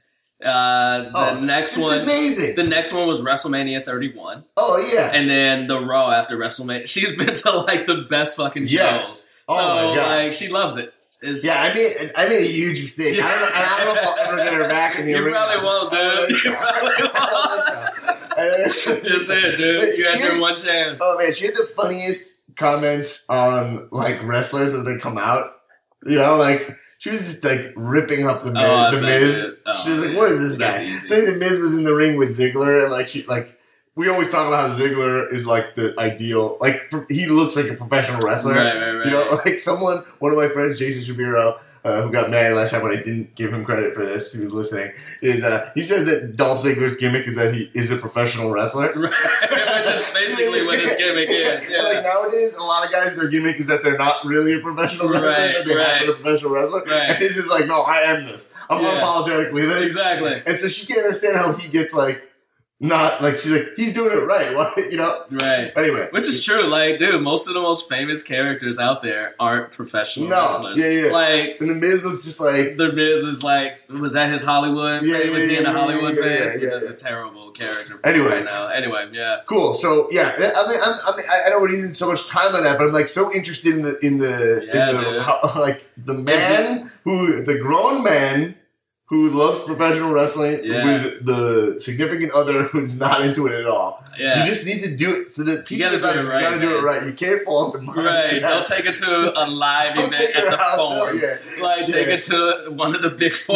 Uh, 0.43 1.01
the 1.03 1.11
Oh, 1.15 1.39
next 1.39 1.75
this 1.75 1.83
is 1.83 1.89
one, 1.91 1.99
amazing. 2.01 2.55
the 2.55 2.63
next 2.63 2.93
one 2.93 3.07
was 3.07 3.21
WrestleMania 3.21 3.83
31, 3.83 4.43
oh 4.57 4.89
yeah, 4.93 5.11
and 5.13 5.27
then 5.29 5.65
the 5.67 5.79
Raw 5.79 6.11
after 6.11 6.37
WrestleMania. 6.37 6.87
She's 6.89 7.17
been 7.17 7.33
to 7.33 7.51
like 7.61 7.85
the 7.87 8.05
best 8.09 8.37
fucking 8.37 8.65
shows. 8.67 8.73
Yeah. 8.79 9.13
So 9.13 9.23
Oh, 9.49 9.89
my 9.89 9.95
God. 9.95 10.07
like 10.23 10.33
she 10.33 10.49
loves 10.49 10.77
it. 10.77 10.93
It's, 11.23 11.43
yeah. 11.43 11.55
I 11.57 11.73
made 11.73 12.11
I 12.15 12.29
made 12.29 12.43
a 12.43 12.51
huge 12.51 12.81
mistake. 12.83 13.19
I, 13.19 13.27
don't 13.27 13.41
know, 13.41 13.49
I 13.55 13.83
don't 13.83 13.95
know 13.95 14.01
if 14.01 14.07
I'll 14.07 14.19
ever 14.27 14.37
get 14.43 14.53
her 14.53 14.67
back 14.67 14.99
in 14.99 15.05
the 15.05 15.11
You 15.13 15.17
arena. 15.23 15.37
probably 15.37 15.65
won't, 15.65 15.91
dude. 15.91 15.99
I 16.01 16.15
don't 16.15 16.27
think 16.27 16.43
You 16.43 16.51
so. 16.51 17.11
probably 17.11 18.07
I 18.37 18.45
don't 18.45 18.73
think 18.75 19.03
so. 19.03 19.09
Just 19.09 19.31
it, 19.31 19.57
dude. 19.57 19.97
You 19.97 20.07
had 20.07 20.19
your 20.19 20.39
one 20.41 20.55
chance. 20.57 20.99
Oh 21.01 21.17
man, 21.17 21.33
she 21.33 21.45
had 21.47 21.55
the 21.55 21.67
funniest 21.75 22.27
comments 22.55 23.25
on 23.29 23.87
like 23.91 24.21
wrestlers 24.23 24.75
as 24.75 24.85
they 24.85 24.97
come 24.99 25.17
out. 25.17 25.51
You 26.05 26.17
know, 26.17 26.37
like 26.37 26.69
she 26.97 27.11
was 27.11 27.19
just 27.19 27.43
like 27.43 27.73
ripping 27.75 28.27
up 28.27 28.43
the 28.43 28.51
Miz. 28.51 28.63
Oh, 28.65 28.91
the 28.91 29.01
Miz. 29.01 29.55
Oh, 29.65 29.83
she 29.83 29.91
was 29.91 30.05
like, 30.05 30.15
"What 30.15 30.31
is 30.31 30.39
this 30.39 30.57
guy?" 30.57 30.99
Saying 30.99 31.25
the 31.25 31.37
Miz 31.37 31.59
was 31.59 31.75
in 31.75 31.83
the 31.83 31.93
ring 31.93 32.17
with 32.17 32.37
Ziggler, 32.37 32.83
and 32.83 32.91
like 32.91 33.07
she 33.09 33.23
like. 33.23 33.53
We 33.95 34.09
always 34.09 34.29
talk 34.29 34.47
about 34.47 34.69
how 34.69 34.75
Ziggler 34.75 35.33
is 35.33 35.47
like 35.47 35.73
the 35.73 35.99
ideal, 35.99 36.59
like 36.61 36.93
he 37.09 37.25
looks 37.25 37.55
like 37.55 37.65
a 37.65 37.73
professional 37.73 38.21
wrestler. 38.21 38.53
Right, 38.53 38.75
right, 38.75 38.91
right. 38.91 39.05
You 39.05 39.11
know, 39.11 39.41
like 39.45 39.57
someone, 39.57 40.03
one 40.19 40.31
of 40.31 40.37
my 40.37 40.49
friends, 40.49 40.77
Jason 40.77 41.03
Shapiro, 41.03 41.59
uh, 41.87 42.01
who 42.03 42.11
got 42.11 42.29
mad 42.29 42.53
last 42.53 42.71
time 42.71 42.83
when 42.83 42.91
I 42.91 42.97
didn't 42.97 43.33
give 43.35 43.53
him 43.53 43.63
credit 43.63 43.93
for 43.93 44.05
this, 44.05 44.33
he 44.33 44.43
was 44.43 44.51
listening, 44.53 44.91
is 45.21 45.43
uh, 45.43 45.71
he 45.73 45.81
says 45.81 46.05
that 46.05 46.35
Dolph 46.35 46.61
Ziggler's 46.63 46.97
gimmick 46.97 47.27
is 47.27 47.35
that 47.35 47.53
he 47.53 47.71
is 47.73 47.91
a 47.91 47.97
professional 47.97 48.51
wrestler. 48.51 48.87
Right, 48.93 48.95
which 49.41 49.95
is 49.95 50.13
basically 50.13 50.65
what 50.65 50.79
his 50.79 50.95
gimmick 50.97 51.29
is. 51.29 51.71
Yeah. 51.77 51.81
Like 51.83 52.03
nowadays, 52.03 52.55
a 52.55 52.63
lot 52.63 52.85
of 52.85 52.91
guys, 52.91 53.15
their 53.15 53.27
gimmick 53.27 53.57
is 53.59 53.67
that 53.67 53.83
they're 53.83 53.97
not 53.97 54.25
really 54.25 54.53
a 54.53 54.59
professional 54.59 55.09
wrestler, 55.09 55.29
Right, 55.29 55.55
but 55.57 55.65
they 55.65 55.75
right. 55.75 55.97
have 56.01 56.09
a 56.09 56.13
professional 56.13 56.51
wrestler. 56.53 56.81
Right. 56.83 57.09
And 57.11 57.17
he's 57.17 57.35
just 57.35 57.49
like, 57.49 57.67
no, 57.67 57.81
I 57.81 57.97
am 57.99 58.25
this. 58.25 58.51
I'm 58.69 58.81
Yeah. 58.81 59.01
unapologetically 59.01 59.67
this. 59.67 59.81
exactly. 59.81 60.41
And 60.45 60.57
so 60.57 60.67
she 60.67 60.85
can't 60.85 60.99
understand 61.05 61.37
how 61.37 61.53
he 61.53 61.67
gets 61.69 61.93
like, 61.93 62.21
not 62.79 63.23
like 63.23 63.39
she's 63.39 63.51
like, 63.51 63.65
he's 63.75 63.93
doing 63.95 64.11
it 64.15 64.21
right. 64.25 64.55
Why, 64.55 64.71
you 64.91 64.97
know? 64.97 65.23
Right. 65.31 65.71
Anyway, 65.75 66.09
Which 66.11 66.27
is 66.27 66.43
true. 66.43 66.67
Like, 66.67 66.99
dude, 66.99 67.23
most 67.23 67.47
of 67.47 67.55
the 67.55 67.61
most 67.61 67.89
famous 67.89 68.21
characters 68.21 68.77
out 68.77 69.01
there 69.01 69.33
aren't 69.39 69.71
professional 69.71 70.27
No, 70.29 70.43
wrestlers. 70.45 70.77
yeah, 70.79 71.05
yeah. 71.07 71.11
Like, 71.11 71.57
and 71.59 71.69
the 71.71 71.73
Miz 71.73 72.03
was 72.03 72.23
just 72.23 72.39
like, 72.39 72.77
the 72.77 72.91
Miz 72.93 73.23
was 73.25 73.43
like, 73.43 73.81
was 73.89 74.13
that 74.13 74.31
his 74.31 74.43
Hollywood? 74.43 75.01
Yeah, 75.01 75.17
phase? 75.17 75.29
was 75.31 75.43
yeah, 75.45 75.49
he 75.51 75.57
in 75.57 75.63
the 75.63 75.69
yeah, 75.71 75.75
Hollywood 75.75 76.15
yeah, 76.17 76.21
yeah, 76.21 76.27
phase? 76.49 76.55
yeah, 76.55 76.61
Which 76.61 76.73
is 76.73 76.83
yeah. 76.83 76.89
a 76.91 76.93
terrible 76.93 77.49
character 77.51 77.99
Anyway. 78.03 78.27
right 78.27 78.45
now. 78.45 78.67
Anyway, 78.67 79.09
yeah. 79.11 79.37
Cool. 79.47 79.73
So 79.73 80.07
yeah, 80.11 80.33
I 80.37 80.67
mean, 80.67 80.79
I'm, 80.83 80.99
I 81.13 81.17
mean, 81.17 81.25
I 81.31 81.43
I 81.47 81.49
know 81.49 81.59
we're 81.59 81.71
using 81.71 81.95
so 81.95 82.11
much 82.11 82.27
time 82.27 82.53
on 82.53 82.63
that, 82.63 82.77
but 82.77 82.85
I'm 82.85 82.93
like 82.93 83.07
so 83.07 83.33
interested 83.33 83.73
in 83.75 83.81
the 83.81 83.97
in 84.05 84.19
the 84.19 84.69
Yeah, 84.71 84.89
in 84.91 84.97
the 85.15 85.23
how, 85.23 85.39
like 85.59 85.89
the 85.97 86.13
man 86.13 86.91
who 87.05 87.41
the 87.43 87.57
grown 87.57 88.03
man 88.03 88.55
who 89.07 89.29
loves 89.29 89.59
professional 89.63 90.11
wrestling 90.11 90.59
Yeah. 90.63 90.83
with 90.85 91.25
the 91.25 91.79
significant 91.79 92.31
other 92.33 92.63
who's 92.71 92.99
not 92.99 93.21
into 93.21 93.47
it 93.47 93.53
at 93.53 93.65
all. 93.65 94.03
Yeah. 94.19 94.41
You 94.43 94.49
just 94.49 94.65
need 94.65 94.81
to 94.83 94.95
do 94.95 95.13
it 95.21 95.33
so 95.35 95.43
that 95.43 95.65
people 95.67 95.85
gotta 95.91 96.01
do 96.01 96.07
it 96.07 96.23
You 96.33 96.39
gotta 96.41 96.59
do 96.59 96.77
it 96.77 96.81
right. 96.81 97.05
You 97.05 97.13
can't 97.13 97.43
fall 97.45 97.67
into 97.73 97.85
mine. 97.85 98.03
Right. 98.03 98.39
Don't 98.41 98.65
take 98.65 98.85
it 98.85 98.95
to 98.95 99.31
a 99.41 99.45
live 99.49 99.91
event 99.97 100.35
at 100.35 100.49
the 100.51 100.57
Forum. 100.75 101.19
Yeah. 101.21 101.37
Like, 101.63 101.85
take 101.85 102.07
Yeah. 102.07 102.13
it 102.15 102.21
to 102.23 102.71
one 102.71 102.95
of 102.95 103.01
the 103.03 103.11
big 103.11 103.33
four. 103.45 103.55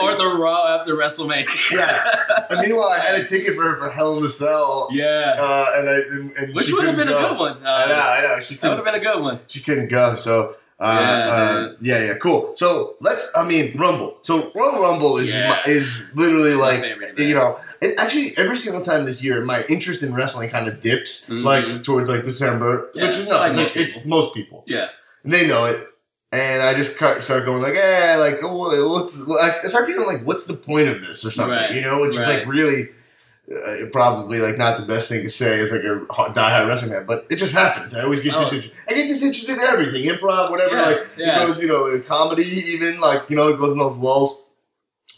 Or 0.00 0.14
the 0.16 0.36
Raw 0.38 0.78
after 0.78 0.94
WrestleMania. 0.94 1.48
Yeah. 1.72 2.46
And 2.50 2.60
meanwhile, 2.60 2.88
I 2.90 2.98
had 3.00 3.20
a 3.20 3.24
ticket 3.24 3.54
for 3.54 3.62
her 3.64 3.76
for 3.78 3.90
Hell 3.90 4.16
in 4.16 4.22
the 4.22 4.28
Cell. 4.28 4.88
Yeah. 4.92 5.34
Uh, 5.38 5.66
and 5.76 5.88
I 5.88 5.94
and, 6.10 6.32
and 6.36 6.54
Which 6.54 6.72
would 6.72 6.86
have 6.86 6.96
been 6.96 7.08
couldn't 7.08 7.24
a 7.24 7.28
good 7.28 7.38
one. 7.38 7.56
I 7.66 7.86
know, 7.86 7.94
Uh, 7.94 7.98
I 7.98 8.22
know. 8.22 8.40
She 8.40 8.54
that 8.56 8.68
would 8.68 8.76
have 8.76 8.84
been 8.84 8.94
a 8.94 9.00
good 9.00 9.20
one. 9.20 9.40
she 9.48 9.60
couldn't 9.60 9.88
go. 9.88 10.14
So 10.14 10.54
uh, 10.80 10.98
Yeah, 10.98 11.32
uh, 11.32 11.72
yeah, 11.80 12.04
yeah, 12.06 12.14
cool. 12.14 12.54
So 12.56 12.94
let's. 13.00 13.30
I 13.36 13.44
mean, 13.46 13.76
Rumble. 13.76 14.18
So 14.22 14.50
Royal 14.54 14.80
Rumble 14.82 15.18
is 15.18 15.34
Yeah. 15.34 15.48
my, 15.50 15.72
is 15.72 16.08
literally 16.14 16.54
my 16.54 16.60
like 16.60 16.80
favorite 16.80 17.18
you 17.18 17.34
know. 17.34 17.58
It, 17.82 17.98
actually, 17.98 18.32
every 18.36 18.56
single 18.56 18.82
time 18.82 19.04
this 19.04 19.22
year, 19.22 19.44
my 19.44 19.64
interest 19.68 20.02
in 20.02 20.14
wrestling 20.14 20.48
kind 20.50 20.66
of 20.68 20.80
dips, 20.80 21.28
Mhm. 21.28 21.44
like 21.44 21.82
towards 21.82 22.08
like 22.08 22.24
December, 22.24 22.88
Yeah, 22.94 23.06
which 23.06 23.16
is 23.18 23.28
not. 23.28 23.40
like 23.40 23.50
it's, 23.50 23.58
most 23.58 23.76
like, 23.76 23.86
it's 23.88 24.04
most 24.06 24.34
people, 24.34 24.64
Yeah. 24.66 24.88
and 25.24 25.32
they 25.32 25.46
know 25.46 25.66
it. 25.66 25.86
And 26.32 26.62
I 26.62 26.74
just 26.74 26.94
start 26.96 27.44
going 27.44 27.60
like, 27.60 27.74
eh, 27.74 28.16
like 28.16 28.38
what's? 28.42 29.18
I 29.40 29.50
start 29.68 29.86
feeling 29.86 30.06
like, 30.06 30.24
what's 30.24 30.46
the 30.46 30.54
point 30.54 30.88
of 30.88 31.00
this 31.02 31.24
or 31.26 31.30
something, 31.32 31.56
Right, 31.56 31.74
you 31.74 31.80
know? 31.82 32.00
Which 32.00 32.12
is 32.16 32.20
like 32.26 32.46
really. 32.46 32.88
Uh, 33.50 33.86
probably 33.90 34.38
like 34.38 34.56
not 34.56 34.76
the 34.78 34.84
best 34.86 35.08
thing 35.08 35.24
to 35.24 35.30
say 35.30 35.58
as 35.58 35.72
like 35.72 35.82
a 35.82 36.32
die-hard 36.32 36.68
wrestling 36.68 36.92
fan, 36.92 37.04
but 37.04 37.26
it 37.30 37.34
just 37.34 37.52
happens. 37.52 37.92
I 37.96 38.04
always 38.04 38.22
get 38.22 38.32
Oh. 38.32 38.44
disinterested. 38.44 38.72
I 38.88 38.94
get 38.94 39.08
disinterested 39.08 39.56
in 39.56 39.60
everything, 39.60 40.04
improv, 40.04 40.50
whatever. 40.50 40.76
Yeah, 40.76 40.82
like 40.82 41.06
yeah. 41.16 41.42
it 41.42 41.46
goes, 41.48 41.60
you 41.60 41.66
know, 41.66 41.98
comedy, 42.06 42.44
even 42.44 43.00
like 43.00 43.28
you 43.28 43.34
know, 43.34 43.48
it 43.48 43.58
goes 43.58 43.72
in 43.72 43.78
those 43.78 43.98
lulls. 43.98 44.36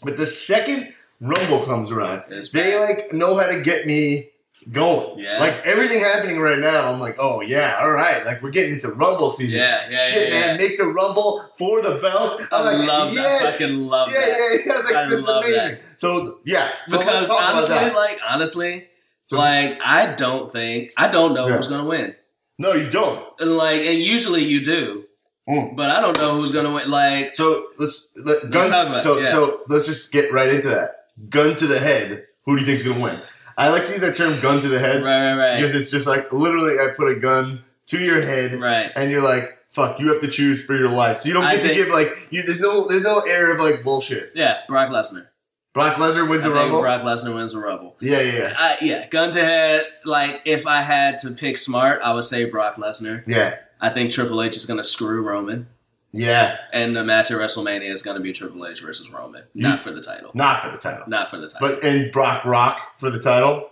But 0.03 0.17
the 0.17 0.25
second 0.25 0.91
Rumble 1.21 1.59
comes 1.63 1.91
around, 1.91 2.23
they 2.53 2.79
like 2.79 3.13
know 3.13 3.37
how 3.37 3.45
to 3.51 3.61
get 3.61 3.85
me 3.85 4.29
going. 4.71 5.19
Yeah. 5.19 5.39
Like 5.39 5.61
everything 5.65 5.99
happening 6.01 6.39
right 6.39 6.57
now, 6.59 6.91
I'm 6.91 6.99
like, 6.99 7.17
oh 7.19 7.41
yeah, 7.41 7.77
all 7.81 7.91
right. 7.91 8.25
Like 8.25 8.41
we're 8.41 8.49
getting 8.49 8.73
into 8.73 8.89
Rumble 8.89 9.31
season. 9.31 9.59
Yeah, 9.59 9.87
yeah, 9.89 9.97
Shit, 10.07 10.29
yeah, 10.33 10.39
yeah. 10.39 10.47
man, 10.47 10.57
make 10.57 10.77
the 10.79 10.87
Rumble 10.87 11.45
for 11.57 11.81
the 11.81 11.99
belt. 12.01 12.41
I 12.51 12.57
I'm 12.57 12.65
like, 12.79 12.87
love 12.87 13.13
yes. 13.13 13.59
that. 13.59 13.65
I 13.65 13.67
fucking 13.69 13.87
love 13.87 14.09
yeah, 14.11 14.19
that. 14.21 14.27
yeah, 14.27 14.61
yeah. 14.65 14.73
I 14.73 14.75
was 14.75 14.85
like, 14.85 14.95
I 14.95 15.09
this 15.09 15.19
is 15.19 15.27
amazing. 15.29 15.77
So 15.97 16.39
yeah, 16.45 16.69
so 16.87 16.97
Because 16.97 17.29
honestly, 17.29 17.89
like 17.91 18.19
honestly, 18.27 18.87
So- 19.27 19.37
like 19.37 19.79
I 19.83 20.13
don't 20.13 20.51
think 20.51 20.91
I 20.97 21.07
don't 21.07 21.33
know 21.33 21.47
Yeah. 21.47 21.57
who's 21.57 21.67
gonna 21.67 21.85
win. 21.85 22.15
no, 22.59 22.73
you 22.73 22.89
don't. 22.89 23.23
And 23.39 23.57
like, 23.57 23.81
and 23.81 23.99
usually 23.99 24.43
you 24.43 24.63
do, 24.63 25.05
Mm. 25.49 25.75
but 25.75 25.89
I 25.89 25.99
don't 26.01 26.17
know 26.17 26.35
who's 26.35 26.51
gonna 26.51 26.71
win. 26.71 26.89
Like, 26.89 27.33
So 27.35 27.65
let's 27.77 28.11
let, 28.15 28.49
gun. 28.51 28.69
talk 28.69 28.87
about 28.87 28.99
it, 28.99 29.03
so 29.03 29.19
yeah. 29.19 29.31
so 29.31 29.61
let's 29.67 29.85
just 29.85 30.11
get 30.11 30.31
right 30.31 30.47
into 30.53 30.69
that. 30.69 31.05
Gun 31.29 31.55
to 31.57 31.67
the 31.67 31.79
head. 31.79 32.25
Who 32.45 32.55
do 32.55 32.61
you 32.61 32.67
think's 32.67 32.83
gonna 32.83 33.03
win? 33.03 33.15
I 33.57 33.69
like 33.69 33.85
to 33.85 33.91
use 33.91 34.01
that 34.01 34.15
term, 34.15 34.39
gun 34.39 34.61
to 34.61 34.67
the 34.69 34.79
head, 34.79 35.03
right, 35.03 35.31
right, 35.31 35.37
right, 35.37 35.55
because 35.57 35.75
it's 35.75 35.91
just 35.91 36.07
like 36.07 36.31
literally, 36.33 36.79
I 36.79 36.89
put 36.95 37.11
a 37.11 37.19
gun 37.19 37.63
to 37.87 37.97
your 37.99 38.21
head, 38.21 38.59
right. 38.59 38.91
and 38.95 39.11
you're 39.11 39.21
like, 39.21 39.43
"Fuck, 39.71 39.99
you 39.99 40.11
have 40.11 40.21
to 40.21 40.27
choose 40.27 40.65
for 40.65 40.75
your 40.75 40.89
life." 40.89 41.19
So 41.19 41.27
you 41.27 41.33
don't 41.35 41.43
I 41.45 41.55
get 41.57 41.61
to 41.61 41.67
think- 41.67 41.77
give 41.85 41.89
like, 41.89 42.27
you, 42.31 42.41
there's 42.43 42.59
no, 42.61 42.87
there's 42.87 43.03
no 43.03 43.19
air 43.19 43.53
of 43.53 43.59
like 43.59 43.83
bullshit. 43.83 44.31
Yeah, 44.35 44.61
Brock 44.67 44.89
Lesnar. 44.89 45.27
Brock 45.73 45.95
Lesnar 45.95 46.29
wins 46.29 46.45
I 46.45 46.49
the 46.49 46.53
think 46.53 46.63
rumble. 46.65 46.81
Brock 46.81 47.01
Lesnar 47.01 47.33
wins 47.33 47.53
the 47.53 47.59
Rumble. 47.59 47.95
yeah, 47.99 48.21
yeah, 48.21 48.37
yeah, 48.37 48.53
I, 48.57 48.77
yeah, 48.81 49.07
gun 49.07 49.31
to 49.31 49.43
head. 49.43 49.85
Like, 50.05 50.41
if 50.45 50.67
I 50.67 50.81
had 50.81 51.17
to 51.19 51.31
pick 51.31 51.57
smart, 51.57 52.01
I 52.03 52.13
would 52.13 52.25
say 52.25 52.45
Brock 52.45 52.75
Lesnar. 52.75 53.23
yeah, 53.27 53.55
I 53.81 53.89
think 53.89 54.11
Triple 54.11 54.41
H 54.43 54.55
is 54.55 54.65
gonna 54.67 54.83
screw 54.83 55.21
Roman, 55.23 55.67
yeah. 56.11 56.57
and 56.71 56.95
the 56.95 57.03
match 57.03 57.31
at 57.31 57.37
WrestleMania 57.39 57.89
is 57.89 58.03
gonna 58.03 58.19
be 58.19 58.31
Triple 58.33 58.65
H 58.67 58.81
versus 58.81 59.11
Roman, 59.11 59.43
You- 59.55 59.63
not 59.67 59.79
for 59.79 59.89
the 59.91 60.01
title, 60.01 60.29
Not 60.35 60.61
for 60.61 60.69
the 60.69 60.77
title, 60.77 61.05
not 61.07 61.29
for 61.29 61.37
the 61.37 61.49
title. 61.49 61.67
but 61.69 61.83
and 61.83 62.11
Brock 62.11 62.45
Rock 62.45 62.99
for 62.99 63.09
the 63.09 63.19
title. 63.19 63.69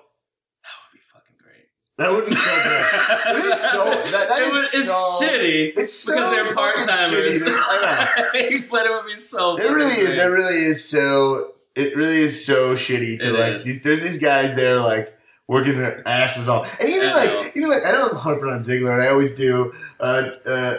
That 0.64 0.74
would 0.82 0.94
be 0.94 1.02
fucking 1.14 1.36
great. 1.38 1.68
That 2.00 2.12
would 2.12 2.26
be 2.26 2.34
so 2.34 2.64
good. 2.64 3.36
It 3.38 3.46
is 3.46 3.60
so 3.62 3.86
that, 3.86 4.30
that 4.30 4.40
it 4.42 4.48
is 4.48 4.52
was, 4.52 4.74
it's 4.74 4.90
so- 5.20 5.24
shitty 5.28 5.74
It's 5.78 5.94
so 6.00 6.16
because 6.16 6.32
they're 6.32 6.54
part 6.56 6.76
timers. 6.78 7.44
but 8.72 8.86
it 8.86 8.92
would 8.92 9.06
be 9.06 9.16
so. 9.16 9.56
It 9.58 9.64
really 9.70 9.94
is. 10.02 10.18
It 10.18 10.24
really 10.26 10.56
is 10.66 10.84
so. 10.90 11.51
It 11.76 11.96
really 11.96 12.18
is 12.18 12.46
so 12.46 12.76
shitty 12.76 13.20
to 13.20 13.28
It 13.30 13.32
like. 13.40 13.54
is. 13.56 13.66
These, 13.66 13.84
there's 13.84 14.02
these 14.04 14.20
guys 14.20 14.56
there 14.56 14.78
like 14.80 15.18
working 15.48 15.78
their 15.78 16.06
asses 16.08 16.48
off, 16.50 16.78
and 16.80 16.90
even 16.90 17.12
like 17.12 17.30
know. 17.30 17.52
even 17.56 17.70
like 17.70 17.84
I 17.86 18.10
I'm 18.10 18.16
harping 18.16 18.50
on 18.50 18.60
Ziggler, 18.60 18.94
and 18.94 19.02
I 19.04 19.08
always 19.10 19.36
do. 19.36 19.74
Uh, 20.00 20.30
uh, 20.46 20.78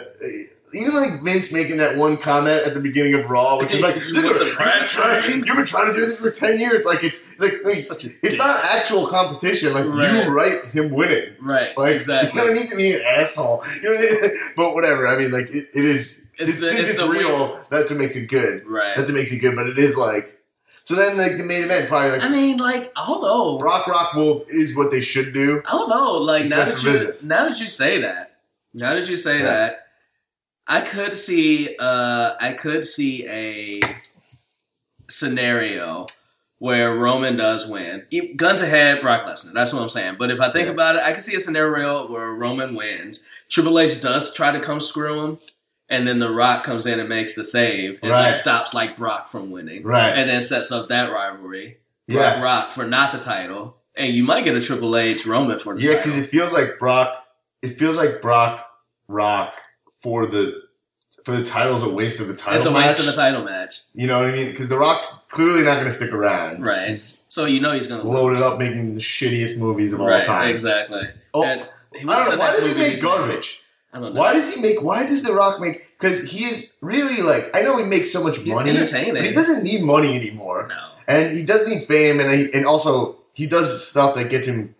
even 0.75 0.95
like 0.95 1.21
Vince 1.21 1.51
making 1.51 1.77
that 1.77 1.97
one 1.97 2.17
comment 2.17 2.63
at 2.65 2.73
the 2.73 2.79
beginning 2.79 3.13
of 3.13 3.29
Raw, 3.29 3.59
which 3.59 3.75
is 3.75 3.81
like, 3.83 3.95
You 4.07 4.23
want 4.23 4.25
"Ziggler, 4.25 4.39
the 4.39 4.45
you've, 4.45 4.57
been 4.57 4.83
trying, 4.87 5.31
you've 5.45 5.55
been 5.57 5.65
trying 5.67 5.87
to 5.89 5.93
do 5.93 5.99
this 5.99 6.19
for 6.19 6.31
ten 6.31 6.59
years. 6.59 6.83
Like 6.83 7.03
it's 7.03 7.23
like, 7.37 7.53
like, 7.63 7.73
Such 7.75 8.05
a 8.05 8.07
it's 8.23 8.29
dick. 8.35 8.37
not 8.39 8.63
actual 8.65 9.05
competition. 9.05 9.71
Like 9.73 9.85
Right. 9.85 10.25
you 10.25 10.31
write 10.31 10.65
him 10.71 10.89
winning. 10.89 11.35
right. 11.39 11.77
Like 11.77 11.95
exactly. 11.95 12.39
you 12.41 12.47
don't 12.47 12.55
need 12.55 12.69
to 12.69 12.75
be 12.75 12.91
an 12.93 13.01
asshole. 13.07 13.63
You 13.83 13.89
know 13.89 13.95
what 13.95 14.07
I 14.23 14.27
mean? 14.27 14.37
But 14.57 14.73
whatever. 14.73 15.07
I 15.07 15.15
mean, 15.17 15.31
like 15.31 15.49
it, 15.51 15.69
it 15.75 15.85
is. 15.85 16.25
It's 16.37 16.55
since 16.55 16.59
the- 16.59 16.79
it's 16.81 16.89
it's 16.91 16.99
the 16.99 17.07
real, 17.07 17.59
that's 17.69 17.91
what 17.91 17.99
makes 17.99 18.15
it 18.15 18.27
good. 18.27 18.65
right. 18.65 18.93
That's 18.97 19.09
what 19.11 19.15
makes 19.17 19.31
it 19.31 19.39
good. 19.41 19.55
But 19.55 19.67
it 19.67 19.77
is 19.77 19.95
like. 19.95 20.32
So 20.85 20.95
then, 20.95 21.17
like 21.17 21.37
the 21.37 21.43
main 21.43 21.63
event, 21.63 21.87
probably 21.87 22.11
like 22.11 22.23
I 22.23 22.29
mean, 22.29 22.57
like, 22.57 22.91
I 22.97 23.05
don't 23.07 23.21
know. 23.21 23.57
Rock 23.59 23.87
Rock 23.87 24.13
will 24.15 24.45
is 24.49 24.75
what 24.75 24.91
they 24.91 24.99
should 25.01 25.33
do. 25.33 25.61
I 25.65 25.71
don't 25.71 25.89
know. 25.89 26.13
Like 26.17 26.43
It's 26.43 26.49
now 26.51 26.65
that 26.65 26.83
you 26.83 26.91
business. 26.91 27.23
now 27.23 27.45
that 27.45 27.59
you 27.59 27.67
say 27.67 28.01
that, 28.01 28.35
now 28.73 28.93
that 28.93 29.07
you 29.09 29.15
say 29.15 29.39
Yeah. 29.39 29.45
that, 29.45 29.87
I 30.67 30.81
could 30.81 31.13
see 31.13 31.75
uh 31.79 32.33
I 32.39 32.51
could 32.53 32.85
see 32.85 33.25
a 33.27 33.79
scenario 35.09 36.05
where 36.59 36.95
Roman 36.95 37.35
does 37.35 37.67
win. 37.67 38.05
Guns 38.35 38.61
ahead, 38.61 39.01
Brock 39.01 39.25
Lesnar. 39.27 39.53
That's 39.53 39.73
what 39.73 39.81
I'm 39.81 39.89
saying. 39.89 40.15
But 40.17 40.31
if 40.31 40.39
I 40.39 40.49
think 40.51 40.67
Yeah. 40.67 40.73
about 40.73 40.95
it, 40.95 41.03
I 41.03 41.11
could 41.11 41.23
see 41.23 41.35
a 41.35 41.39
scenario 41.39 42.07
where 42.09 42.29
Roman 42.31 42.73
wins. 42.75 43.27
Triple 43.49 43.79
H 43.79 44.01
does 44.01 44.33
try 44.33 44.51
to 44.51 44.59
come 44.59 44.79
screw 44.79 45.23
him, 45.25 45.39
and 45.93 46.07
then 46.07 46.19
The 46.19 46.29
Rock 46.31 46.63
comes 46.63 46.85
in 46.85 46.99
and 46.99 47.07
makes 47.07 47.35
the 47.35 47.43
save, 47.43 47.99
and 48.01 48.11
Right. 48.11 48.23
that 48.23 48.33
stops 48.33 48.73
like 48.73 48.97
Brock 48.97 49.27
from 49.27 49.51
winning, 49.51 49.83
Right. 49.83 50.09
and 50.17 50.29
then 50.29 50.41
sets 50.41 50.71
up 50.71 50.89
that 50.89 51.11
rivalry. 51.11 51.77
Brock 52.09 52.19
Yeah. 52.37 52.41
Rock 52.41 52.71
for 52.71 52.85
not 52.85 53.11
the 53.13 53.19
title, 53.19 53.77
and 53.95 54.13
you 54.13 54.23
might 54.23 54.43
get 54.43 54.55
a 54.55 54.61
Triple 54.61 54.97
H 54.97 55.25
Roman 55.25 55.59
for 55.59 55.75
the 55.75 55.81
Yeah, 55.81 55.95
because 55.97 56.17
it 56.17 56.27
feels 56.27 56.51
like 56.51 56.79
Brock. 56.79 57.15
It 57.61 57.77
feels 57.79 57.95
like 57.95 58.21
Brock 58.21 58.65
Rock 59.07 59.53
for 60.01 60.25
the 60.25 60.61
for 61.23 61.31
the 61.31 61.45
title 61.45 61.73
is 61.77 61.83
a 61.83 61.87
waste 61.87 62.19
of 62.19 62.29
a 62.29 62.33
title. 62.33 62.55
it's 62.55 62.65
a 62.65 62.71
waste 62.73 62.99
of 62.99 63.05
match. 63.05 63.15
the 63.15 63.21
title 63.21 63.43
match, 63.45 63.75
You 63.93 64.07
know 64.07 64.19
what 64.19 64.29
I 64.29 64.33
mean? 64.33 64.51
Because 64.51 64.67
the 64.67 64.77
Rock's 64.77 65.21
clearly 65.31 65.63
not 65.63 65.75
going 65.75 65.85
to 65.85 65.91
stick 65.93 66.11
around. 66.11 66.61
right? 66.65 66.89
He's 66.89 67.23
So 67.29 67.45
you 67.45 67.61
know 67.61 67.71
he's 67.71 67.87
gonna 67.87 68.03
load 68.03 68.31
lose. 68.31 68.41
up 68.41 68.59
making 68.59 68.93
the 68.95 68.99
shittiest 68.99 69.57
movies 69.57 69.93
of 69.93 70.01
all 70.01 70.09
right? 70.09 70.25
time. 70.25 70.49
Exactly. 70.49 71.07
Oh, 71.33 71.43
And 71.45 71.61
he 71.95 72.05
I 72.05 72.17
don't 72.17 72.31
know. 72.31 72.37
Why 72.39 72.51
does 72.51 72.75
he 72.75 72.77
make 72.77 73.01
garbage? 73.01 73.62
I 73.93 73.99
don't 73.99 74.13
know. 74.13 74.19
Why 74.21 74.33
does 74.33 74.53
he 74.53 74.61
make? 74.61 74.81
Why 74.81 75.05
does 75.05 75.21
The 75.23 75.33
Rock 75.33 75.61
make? 75.61 75.85
Because 75.99 76.29
he 76.29 76.45
is 76.45 76.73
really 76.81 77.21
like. 77.21 77.43
I 77.53 77.61
know 77.61 77.77
he 77.77 77.85
makes 77.85 78.11
so 78.11 78.23
much 78.23 78.39
He's 78.39 78.55
money, 78.55 78.71
entertaining. 78.71 79.13
but 79.13 79.25
he 79.25 79.33
doesn't 79.33 79.63
need 79.63 79.83
money 79.83 80.15
anymore, 80.15 80.67
No. 80.67 80.75
and 81.07 81.37
he 81.37 81.45
does 81.45 81.67
need 81.67 81.83
fame, 81.87 82.19
and 82.19 82.31
he, 82.31 82.53
and 82.53 82.65
also 82.65 83.17
he 83.33 83.45
does 83.47 83.87
stuff 83.87 84.15
that 84.15 84.29
gets 84.29 84.47
him 84.47 84.75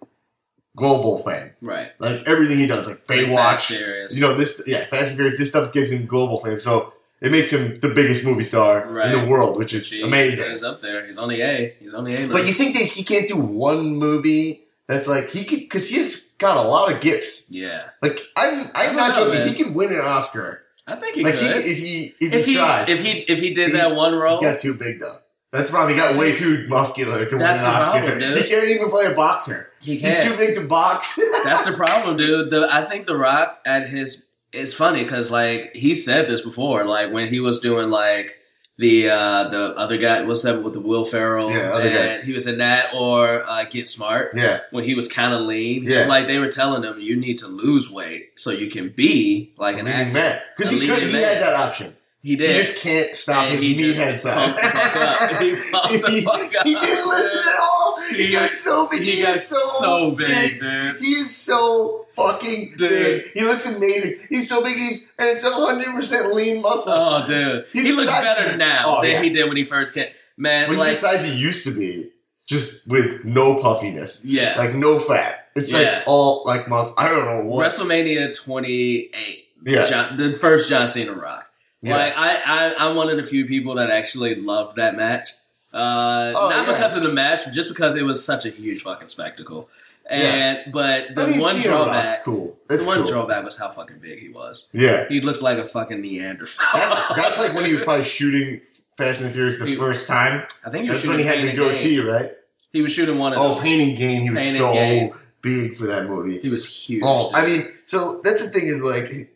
global 0.76 1.19
fame. 1.19 1.52
Right. 1.62 1.89
Like 1.99 2.23
everything 2.26 2.58
he 2.58 2.67
does, 2.67 2.88
like 2.88 3.06
Baywatch, 3.06 3.67
Fast 3.69 4.15
you 4.15 4.21
know 4.21 4.34
this. 4.36 4.63
Yeah, 4.65 4.88
Fast 4.88 5.10
and 5.10 5.15
Furious. 5.15 5.38
This 5.38 5.49
stuff 5.49 5.71
gives 5.73 5.91
him 5.91 6.06
global 6.06 6.39
fame, 6.39 6.60
so 6.60 6.93
it 7.21 7.32
makes 7.32 7.52
him 7.54 7.80
the 7.80 7.89
biggest 7.89 8.26
movie 8.26 8.43
star 8.43 8.86
Right. 8.88 9.13
in 9.13 9.19
the 9.19 9.28
world, 9.28 9.58
which 9.58 9.73
is 9.73 10.02
amazing. 10.02 10.49
He's 10.52 10.63
up 10.63 10.82
there. 10.82 11.06
He's 11.06 11.17
on 11.17 11.30
the 11.30 11.41
A. 11.41 11.76
He's 11.80 11.93
on 11.93 12.04
the 12.06 12.13
A 12.13 12.17
list. 12.17 12.32
But 12.32 12.47
you 12.47 12.54
think 12.54 12.76
that 12.76 12.86
he 12.86 13.04
can't 13.04 13.28
do 13.28 13.38
one 13.38 13.95
movie 13.95 14.63
that's 14.88 15.08
like 15.08 15.30
he 15.30 15.45
could 15.45 15.60
because 15.60 15.89
he 15.89 15.99
has 15.99 16.22
got 16.38 16.58
a 16.58 16.67
lot 16.67 16.91
of 16.91 17.02
gifts. 17.02 17.48
yeah, 17.50 17.89
Like 18.02 18.19
I'm, 18.36 18.67
I 18.76 18.88
I'm 18.88 18.96
don't 18.96 19.08
know, 19.10 19.13
joking. 19.13 19.39
man. 19.39 19.48
He 19.50 19.63
could 19.63 19.76
win 19.76 19.91
an 19.93 20.02
Oscar. 20.06 20.62
I 20.86 20.96
think 20.98 21.15
he 21.15 21.24
like 21.24 21.36
could. 21.36 21.63
he, 21.63 21.72
if 21.72 21.78
he 21.78 22.06
if, 22.26 22.34
if 22.34 22.46
he, 22.46 22.54
he 22.56 22.60
if 22.91 23.02
he 23.02 23.12
if 23.32 23.39
he 23.39 23.54
did 23.54 23.67
He- 23.72 23.78
that 23.78 23.96
one 23.96 24.13
role, 24.15 24.39
he 24.39 24.46
got 24.46 24.60
too 24.60 24.74
big 24.74 25.00
though. 25.00 25.17
That's 25.52 25.69
probably 25.69 25.96
got 25.96 26.17
way 26.17 26.36
too 26.36 26.65
muscular 26.67 27.26
to 27.28 27.38
That's 27.38 27.62
win 27.62 27.69
an 27.69 27.76
Oscar. 27.78 28.00
problem, 28.00 28.19
dude. 28.19 28.38
He 28.39 28.50
can't 28.50 28.67
even 28.69 28.89
play 28.89 29.06
a 29.06 29.15
boxer. 29.15 29.72
he 29.82 29.98
He's 29.98 30.24
too 30.24 30.36
big 30.36 30.56
to 30.56 30.67
box. 30.67 31.19
That's 31.43 31.63
the 31.63 31.74
problem, 31.74 32.17
dude. 32.17 32.50
The 32.50 32.67
I 32.72 32.84
think 32.86 33.06
The 33.06 33.15
Rock 33.15 33.60
at 33.65 33.88
his 33.88 34.32
it's 34.52 34.74
funny 34.74 35.04
because 35.04 35.32
like 35.32 35.72
he 35.76 35.93
said 35.96 36.28
this 36.28 36.41
before, 36.41 36.84
like 36.86 37.12
when 37.13 37.28
he 37.28 37.39
was 37.39 37.60
doing 37.60 37.89
like 37.91 38.36
the 38.77 39.09
uh 39.09 39.49
the 39.49 39.75
other 39.77 39.97
guy 39.97 40.23
what's 40.23 40.41
that 40.43 40.63
with 40.63 40.73
the 40.73 40.79
Will 40.79 41.05
Ferrell 41.05 41.51
Yeah, 41.51 41.73
other 41.73 41.89
guys. 41.91 42.23
he 42.23 42.33
was 42.33 42.47
in 42.47 42.57
that 42.57 42.93
or 42.95 43.43
uh, 43.47 43.65
Get 43.65 43.88
Smart 43.88 44.31
yeah, 44.36 44.62
when 44.71 44.83
he 44.83 44.95
was 44.95 45.07
kind 45.07 45.33
of 45.33 45.41
lean. 45.41 45.83
Yeah. 45.83 45.97
It's 45.97 46.07
like 46.07 46.25
they 46.27 46.39
were 46.39 46.49
telling 46.49 46.83
him 46.83 46.99
you 46.99 47.15
need 47.15 47.38
to 47.39 47.47
lose 47.47 47.91
weight 47.91 48.31
so 48.39 48.49
you 48.51 48.69
can 48.71 48.89
be 48.89 49.53
like 49.57 49.77
an 49.77 49.88
actor. 49.88 50.41
because 50.57 50.71
he 50.71 50.88
could. 50.88 51.03
He 51.03 51.12
man. 51.13 51.23
had 51.23 51.43
that 51.43 51.53
option. 51.53 51.95
He 52.23 52.38
did. 52.38 52.49
He 52.51 52.55
just 52.55 52.77
can't 52.81 53.15
stop 53.17 53.43
And 53.45 53.53
his 53.55 53.62
he 53.63 53.75
meathead 53.75 54.17
side. 54.17 54.55
pumped 54.57 54.62
the 54.62 54.69
fuck 54.69 54.95
up. 54.95 55.31
He 55.41 55.55
pumped 55.71 56.05
the 56.05 56.21
fuck 56.21 56.55
up, 56.55 56.65
He 56.65 56.73
didn't 56.73 57.07
listen 57.09 57.39
dude. 57.43 57.47
at 57.53 57.59
all. 57.59 58.01
He, 58.09 58.23
He- 58.27 58.31
got 58.31 58.49
so 58.49 58.88
big. 58.89 59.01
he 59.01 59.12
He, 59.12 59.21
got 59.23 59.36
is 59.36 59.47
so, 59.47 59.57
so 59.57 60.12
big, 60.12 60.59
dude. 60.62 61.01
He 61.01 61.07
is 61.12 61.36
so 61.36 62.05
fucking 62.15 62.75
Dude. 62.77 62.89
big. 62.89 63.23
He 63.33 63.41
looks 63.41 63.75
amazing. 63.75 64.19
He's 64.29 64.47
so 64.47 64.63
big. 64.63 64.77
He's 64.77 65.01
and 65.19 65.29
it's 65.29 65.43
hundred 65.45 65.93
percent 65.93 66.33
lean 66.33 66.62
muscle. 66.62 66.93
Oh, 66.93 67.25
dude, 67.25 67.65
He's 67.73 67.83
he 67.83 67.91
looks 67.91 68.12
better 68.12 68.55
now 68.55 68.97
Oh, 68.97 69.01
than 69.01 69.12
yeah. 69.12 69.21
he 69.21 69.29
did 69.29 69.45
when 69.47 69.57
he 69.57 69.65
first 69.65 69.93
came. 69.93 70.07
Man, 70.38 70.69
But 70.69 70.77
like, 70.77 70.91
the 70.91 70.95
size 70.95 71.23
he 71.25 71.33
used 71.33 71.63
to 71.65 71.71
be, 71.71 72.09
just 72.47 72.88
with 72.88 73.25
no 73.25 73.62
puffiness, 73.62 74.23
yeah, 74.25 74.57
like 74.57 74.73
no 74.75 74.97
fat. 74.99 75.47
It's 75.55 75.71
Yeah. 75.73 75.79
like 75.97 76.03
all 76.07 76.43
like 76.45 76.67
muscle. 76.69 76.95
I 76.97 77.09
don't 77.09 77.25
know 77.25 77.49
what. 77.49 77.65
WrestleMania 77.67 78.33
28, 78.45 79.45
Yeah. 79.65 79.86
John, 79.86 80.17
the 80.17 80.33
first 80.33 80.69
John 80.69 80.88
Cena 80.88 81.13
Rock. 81.13 81.49
Yeah. 81.84 81.96
Like, 81.98 82.17
I, 82.17 82.41
I, 82.46 82.88
I'm 82.89 82.96
one 82.96 83.10
of 83.10 83.17
the 83.17 83.24
few 83.24 83.46
people 83.46 83.76
that 83.76 83.91
actually 83.91 84.36
loved 84.36 84.78
that 84.78 84.96
match. 84.96 85.28
Uh, 85.74 86.34
Oh, 86.36 86.50
not 86.50 86.67
yeah. 86.67 86.74
because 86.74 86.96
of 86.96 87.04
the 87.04 87.12
match, 87.12 87.41
but 87.46 87.54
just 87.54 87.69
because 87.69 87.96
it 87.96 88.04
was 88.04 88.24
such 88.26 88.46
a 88.46 88.50
huge 88.50 88.82
fucking 88.82 89.10
spectacle. 89.10 89.69
And 90.10 90.72
but 90.74 91.15
the 91.15 91.24
I 91.24 91.28
mean, 91.28 91.39
one 91.39 91.56
drawback, 91.62 92.24
cool. 92.26 92.58
It's 92.69 92.84
the 92.84 92.88
one 92.88 92.98
cool. 92.98 93.06
drawback 93.08 93.43
was 93.46 93.58
how 93.58 93.69
fucking 93.69 94.00
big 94.00 94.19
he 94.19 94.30
was. 94.30 94.69
Yeah, 94.74 95.08
He 95.08 95.22
looks 95.22 95.41
like 95.41 95.58
a 95.58 95.65
fucking 95.65 96.02
Neanderthal. 96.02 96.65
that's 96.74 97.15
that's 97.15 97.39
like 97.39 97.54
when 97.54 97.65
he 97.65 97.74
was 97.74 97.84
probably 97.86 98.04
shooting 98.04 98.60
Fast 98.98 99.22
and 99.22 99.32
Furious 99.32 99.60
the 99.60 99.65
He- 99.65 99.76
first 99.78 100.06
time. 100.08 100.46
I 100.65 100.69
think 100.72 100.84
he 100.84 100.89
was 100.89 101.02
That's 101.04 101.08
when 101.10 101.19
he 101.19 101.26
had 101.26 101.41
the 101.43 101.54
goatee, 101.54 102.00
right? 102.02 102.32
He 102.74 102.82
was 102.82 102.91
shooting 102.93 103.17
one 103.17 103.32
of 103.34 103.39
Oh, 103.39 103.56
those. 103.56 103.63
Pain 103.63 103.89
and 103.89 103.98
Gain. 103.98 104.22
He 104.24 104.30
was 104.30 104.39
Pain 104.41 104.54
so 104.56 105.15
big 105.41 105.78
for 105.78 105.88
that 105.88 106.06
movie. 106.08 106.39
He 106.39 106.50
was 106.50 106.67
huge. 106.67 107.04
Oh, 107.06 107.30
dude. 107.30 107.36
I 107.39 107.46
mean, 107.46 107.67
so 107.86 108.19
that's 108.24 108.43
the 108.46 108.50
thing 108.52 108.67
is 108.67 108.84
like, 108.84 109.33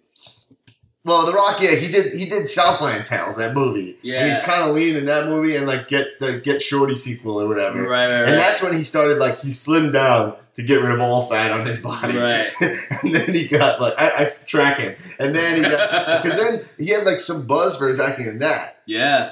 well, 1.07 1.25
The 1.25 1.33
Rock, 1.33 1.59
yeah, 1.61 1.75
he 1.75 1.91
did 1.91 2.15
he 2.15 2.25
did 2.29 2.49
Southland 2.49 3.05
Tales 3.05 3.37
that 3.37 3.53
movie. 3.55 3.97
Yeah. 4.03 4.19
and 4.19 4.29
he's 4.29 4.41
kind 4.43 4.69
of 4.69 4.75
lean 4.75 4.95
in 4.95 5.05
that 5.05 5.27
movie, 5.27 5.55
and 5.55 5.65
like 5.65 5.87
get 5.87 6.07
the 6.19 6.33
Get 6.39 6.61
Shorty 6.61 6.93
sequel 6.95 7.41
or 7.41 7.47
whatever. 7.47 7.81
right, 7.81 7.89
right, 8.09 8.19
right. 8.21 8.29
And 8.29 8.37
that's 8.37 8.61
when 8.61 8.73
he 8.75 8.83
started 8.83 9.17
like 9.17 9.39
he 9.39 9.49
slimmed 9.49 9.93
down 9.93 10.35
to 10.55 10.63
get 10.63 10.81
rid 10.81 10.91
of 10.91 10.99
all 10.99 11.25
fat 11.27 11.51
on 11.51 11.65
his 11.65 11.81
body. 11.81 12.17
Right. 12.17 12.51
and 12.61 13.13
then 13.15 13.33
he 13.33 13.47
got 13.47 13.79
like 13.81 13.93
I, 13.97 14.09
I 14.09 14.25
track 14.45 14.79
him, 14.79 14.95
and 15.19 15.33
then 15.35 15.55
he 15.55 15.61
got 15.69 16.21
because 16.23 16.37
then 16.37 16.65
he 16.77 16.89
had 16.89 17.03
like 17.05 17.19
some 17.19 17.47
buzz 17.47 17.77
for 17.77 17.87
his 17.87 17.99
acting 17.99 18.27
in 18.27 18.39
that, 18.39 18.77
yeah, 18.85 19.31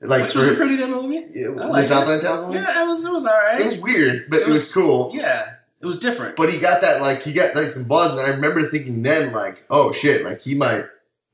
like 0.00 0.22
which 0.24 0.34
was 0.34 0.48
a 0.48 0.54
pretty 0.54 0.76
good 0.76 0.90
movie. 0.90 1.24
yeah, 1.32 1.48
the 1.54 1.82
Southland 1.84 2.22
Tales 2.22 2.46
movie. 2.46 2.58
Yeah, 2.58 2.82
it 2.82 2.86
was. 2.88 3.04
It 3.04 3.12
was 3.12 3.24
all 3.24 3.32
right. 3.32 3.60
It 3.60 3.66
was 3.66 3.78
weird, 3.80 4.28
but 4.30 4.40
It 4.40 4.48
it, 4.48 4.50
was, 4.50 4.62
was- 4.62 4.72
cool. 4.72 5.12
yeah, 5.14 5.52
it 5.80 5.86
was 5.86 5.98
different. 5.98 6.34
But 6.36 6.52
he 6.52 6.58
got 6.58 6.80
that 6.80 7.00
like 7.00 7.22
he 7.22 7.32
got 7.32 7.54
like 7.54 7.70
some 7.70 7.84
buzz, 7.84 8.12
and 8.16 8.20
I 8.26 8.30
remember 8.30 8.62
thinking 8.68 9.02
then 9.02 9.32
like, 9.32 9.62
oh 9.70 9.92
shit, 9.92 10.24
like 10.24 10.40
he 10.40 10.54
might 10.54 10.84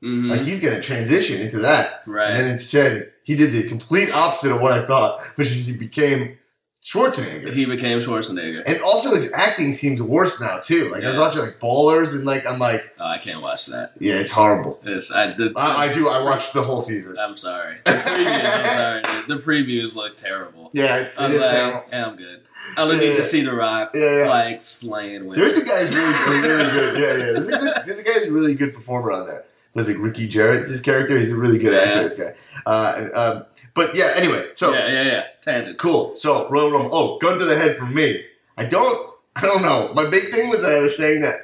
Mhm. 0.02 0.30
like 0.30 0.40
he's 0.42 0.60
gonna 0.62 0.80
transition 0.80 1.40
into 1.40 1.58
that. 1.60 2.02
right. 2.06 2.28
And 2.30 2.36
then 2.38 2.48
instead 2.48 3.12
he 3.24 3.36
did 3.36 3.52
the 3.52 3.68
complete 3.68 4.10
opposite 4.14 4.52
of 4.52 4.60
what 4.60 4.72
I 4.72 4.86
thought, 4.86 5.20
which 5.36 5.48
is 5.48 5.66
he 5.66 5.76
became 5.78 6.36
Schwarzenegger. 6.82 7.52
he 7.52 7.66
became 7.66 7.98
Schwarzenegger. 7.98 8.62
and 8.64 8.80
also 8.80 9.14
his 9.14 9.34
acting 9.34 9.74
seems 9.74 10.00
worse 10.00 10.40
now 10.40 10.58
too. 10.60 10.88
Like 10.90 11.04
I 11.04 11.08
was 11.08 11.18
watching 11.18 11.42
like 11.42 11.60
Ballers, 11.60 12.14
and 12.14 12.24
like 12.24 12.46
I'm 12.46 12.58
like, 12.58 12.82
Oh, 12.98 13.04
I 13.06 13.18
can't 13.18 13.42
watch 13.42 13.66
that. 13.66 13.92
yeah, 13.98 14.14
it's 14.14 14.30
horrible. 14.30 14.80
It's, 14.84 15.12
I, 15.12 15.34
the, 15.34 15.52
I, 15.56 15.84
I 15.88 15.92
do. 15.92 16.08
I 16.08 16.22
watched 16.22 16.54
the 16.54 16.62
whole 16.62 16.80
season. 16.80 17.18
I'm 17.18 17.36
sorry. 17.36 17.76
The 17.84 17.90
previews. 17.92 18.62
I'm 18.64 18.68
sorry. 18.70 19.02
Dude. 19.02 19.26
The 19.28 19.44
previews 19.44 19.94
look 19.94 20.16
terrible. 20.16 20.70
Yeah, 20.72 20.96
it's 20.96 21.18
I 21.20 21.24
it 21.24 21.26
was 21.28 21.36
is 21.36 21.42
like, 21.42 21.50
terrible. 21.50 21.84
yeah, 21.92 22.06
I'm 22.06 22.16
good. 22.16 22.40
I 22.78 22.86
don't 22.86 22.94
Yeah, 22.94 23.08
need 23.10 23.16
to 23.16 23.22
see 23.22 23.42
The 23.42 23.54
Rock 23.54 23.90
Yeah, 23.94 24.16
yeah. 24.24 24.28
like 24.30 24.60
slaying 24.62 25.26
women. 25.26 25.38
There's 25.38 25.58
a 25.58 25.64
guy 25.66 25.84
who's 25.84 25.94
really, 25.94 26.40
really 26.48 26.70
good. 26.72 26.98
Yeah, 26.98 27.06
yeah. 27.26 27.32
There's 27.32 27.48
a, 27.48 27.50
good, 27.58 27.74
there's 27.84 27.98
a 27.98 28.02
guy 28.04 28.12
who's 28.14 28.28
a 28.28 28.32
really 28.32 28.54
good 28.54 28.72
performer 28.74 29.12
on 29.12 29.26
there. 29.26 29.44
There's 29.74 29.88
like 29.88 29.98
Ricky 29.98 30.28
Jerret's 30.28 30.68
his 30.70 30.80
character. 30.80 31.16
He's 31.16 31.30
a 31.32 31.36
really 31.36 31.58
good 31.58 31.72
Yeah. 31.72 31.80
actor. 31.80 32.02
This 32.02 32.14
guy. 32.14 32.34
Uh, 32.66 32.92
and, 32.96 33.14
um, 33.14 33.44
but 33.74 33.94
yeah. 33.94 34.12
Anyway, 34.16 34.46
so 34.54 34.72
yeah, 34.72 34.88
yeah, 34.90 35.02
yeah. 35.04 35.22
Tangent. 35.40 35.78
cool. 35.78 36.16
So 36.16 36.48
Royal 36.50 36.70
Rumble. 36.72 36.90
Oh, 36.92 37.18
gun 37.18 37.38
to 37.38 37.44
the 37.44 37.56
head 37.56 37.76
from 37.76 37.94
me. 37.94 38.24
I 38.58 38.64
don't. 38.64 39.10
I 39.36 39.42
don't 39.42 39.62
know. 39.62 39.92
My 39.94 40.08
big 40.10 40.28
thing 40.30 40.48
was 40.50 40.62
that 40.62 40.72
I 40.72 40.80
was 40.80 40.96
saying 40.96 41.20
that 41.22 41.36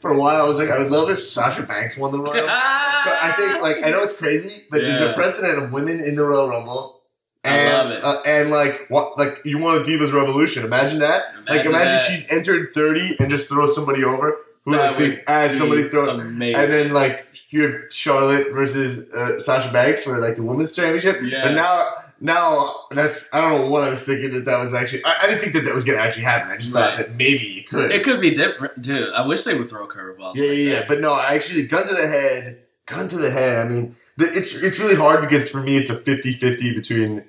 for 0.00 0.10
a 0.10 0.16
while. 0.18 0.42
I 0.42 0.48
was 0.48 0.56
like, 0.58 0.70
I 0.70 0.78
would 0.78 0.90
love 0.90 1.10
if 1.10 1.20
Sasha 1.20 1.62
Banks 1.64 1.98
won 1.98 2.12
the 2.12 2.18
Royal. 2.18 2.46
But 3.06 3.18
I 3.22 3.32
think, 3.36 3.62
like, 3.62 3.76
I 3.86 3.90
know 3.90 4.02
it's 4.02 4.16
crazy, 4.16 4.64
but 4.68 4.80
there's 4.80 5.00
Yeah. 5.00 5.10
a 5.10 5.14
precedent 5.14 5.62
of 5.62 5.70
women 5.72 6.00
in 6.00 6.16
the 6.16 6.24
Royal 6.24 6.48
Rumble, 6.48 7.02
I 7.44 7.48
And, 7.50 7.88
love 7.90 7.98
it. 7.98 8.04
Uh, 8.04 8.22
and 8.26 8.50
like 8.50 8.86
what? 8.88 9.16
Like 9.16 9.42
you 9.44 9.58
want 9.58 9.80
a 9.80 9.84
divas 9.88 10.12
revolution? 10.12 10.64
Imagine 10.64 10.98
that. 11.00 11.26
like 11.46 11.60
Imagine 11.66 11.66
imagine 11.72 11.92
that. 11.94 12.04
she's 12.04 12.26
entered 12.30 12.70
thirty 12.74 13.14
and 13.20 13.30
just 13.30 13.48
throws 13.48 13.74
somebody 13.76 14.02
over. 14.02 14.38
Who 14.64 14.72
That 14.72 14.98
would 14.98 15.22
as 15.28 15.56
somebody's 15.56 15.86
throwing, 15.86 16.18
amazing. 16.20 16.56
and 16.60 16.68
then 16.72 16.92
like 16.92 17.25
you 17.56 17.62
have 17.62 17.92
Charlotte 17.92 18.52
versus 18.52 19.08
uh, 19.10 19.42
Sasha 19.42 19.72
Banks 19.72 20.04
for 20.04 20.18
like 20.18 20.36
the 20.36 20.42
women's 20.42 20.74
championship. 20.74 21.20
Yeah. 21.22 21.44
But 21.44 21.54
now, 21.54 21.88
now 22.20 22.74
that's 22.90 23.32
I 23.34 23.40
don't 23.40 23.50
know 23.60 23.70
what 23.70 23.82
I 23.82 23.90
was 23.90 24.04
thinking 24.04 24.34
that 24.34 24.44
that 24.44 24.58
was 24.60 24.74
actually. 24.74 25.04
I, 25.04 25.16
I 25.22 25.26
didn't 25.26 25.40
think 25.40 25.54
that 25.54 25.64
that 25.64 25.74
was 25.74 25.84
gonna 25.84 25.98
actually 25.98 26.24
happen. 26.24 26.50
I 26.50 26.56
just 26.58 26.72
thought 26.72 26.98
that 26.98 27.16
maybe 27.16 27.58
it 27.58 27.68
could. 27.68 27.90
it 27.90 28.04
could 28.04 28.20
be 28.20 28.30
different, 28.30 28.82
dude. 28.82 29.12
I 29.12 29.26
wish 29.26 29.44
they 29.44 29.58
would 29.58 29.70
throw 29.70 29.88
curveballs. 29.88 30.36
yeah, 30.36 30.42
like 30.42 30.58
yeah, 30.58 30.64
that. 30.64 30.80
yeah. 30.80 30.84
But 30.88 31.00
no, 31.00 31.18
actually, 31.18 31.66
gun 31.66 31.86
to 31.86 31.94
the 31.94 32.06
head. 32.06 32.62
Gun 32.86 33.08
to 33.08 33.16
the 33.16 33.30
head. 33.30 33.66
I 33.66 33.68
mean, 33.68 33.96
the, 34.16 34.26
it's 34.26 34.54
it's 34.54 34.78
really 34.78 34.96
hard 34.96 35.22
because 35.22 35.48
for 35.48 35.62
me, 35.62 35.76
it's 35.76 35.90
a 35.90 35.96
50-50 35.96 36.74
between. 36.74 37.24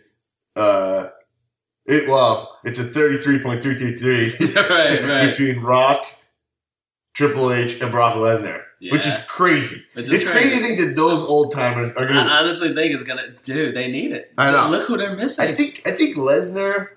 uh 0.55 1.07
it, 1.87 2.09
well, 2.09 2.59
it's 2.65 2.79
a 2.79 2.83
33.333 2.83 4.55
right, 4.69 5.07
right. 5.07 5.27
between 5.29 5.61
Rock, 5.61 6.05
Triple 7.13 7.53
H, 7.53 7.79
and 7.79 7.91
Brock 7.91 8.15
Lesnar, 8.15 8.61
which 8.79 9.05
is 9.07 9.25
crazy. 9.27 9.83
Which 9.93 10.09
is 10.09 10.21
it's 10.23 10.31
crazy. 10.31 10.57
to 10.57 10.63
think 10.63 10.79
that 10.79 10.93
those 10.95 11.23
old 11.23 11.51
timers 11.51 11.93
are 11.95 12.05
gonna. 12.05 12.21
I 12.21 12.39
honestly 12.39 12.73
think 12.73 12.93
it's 12.93 13.03
gonna, 13.03 13.29
dude. 13.43 13.75
They 13.75 13.89
need 13.91 14.11
it. 14.11 14.31
I 14.37 14.51
know. 14.51 14.69
Look 14.69 14.87
who 14.87 14.97
they're 14.97 15.15
missing. 15.15 15.47
I 15.47 15.51
think 15.53 15.81
I 15.85 15.91
think 15.91 16.15
Lesnar 16.17 16.89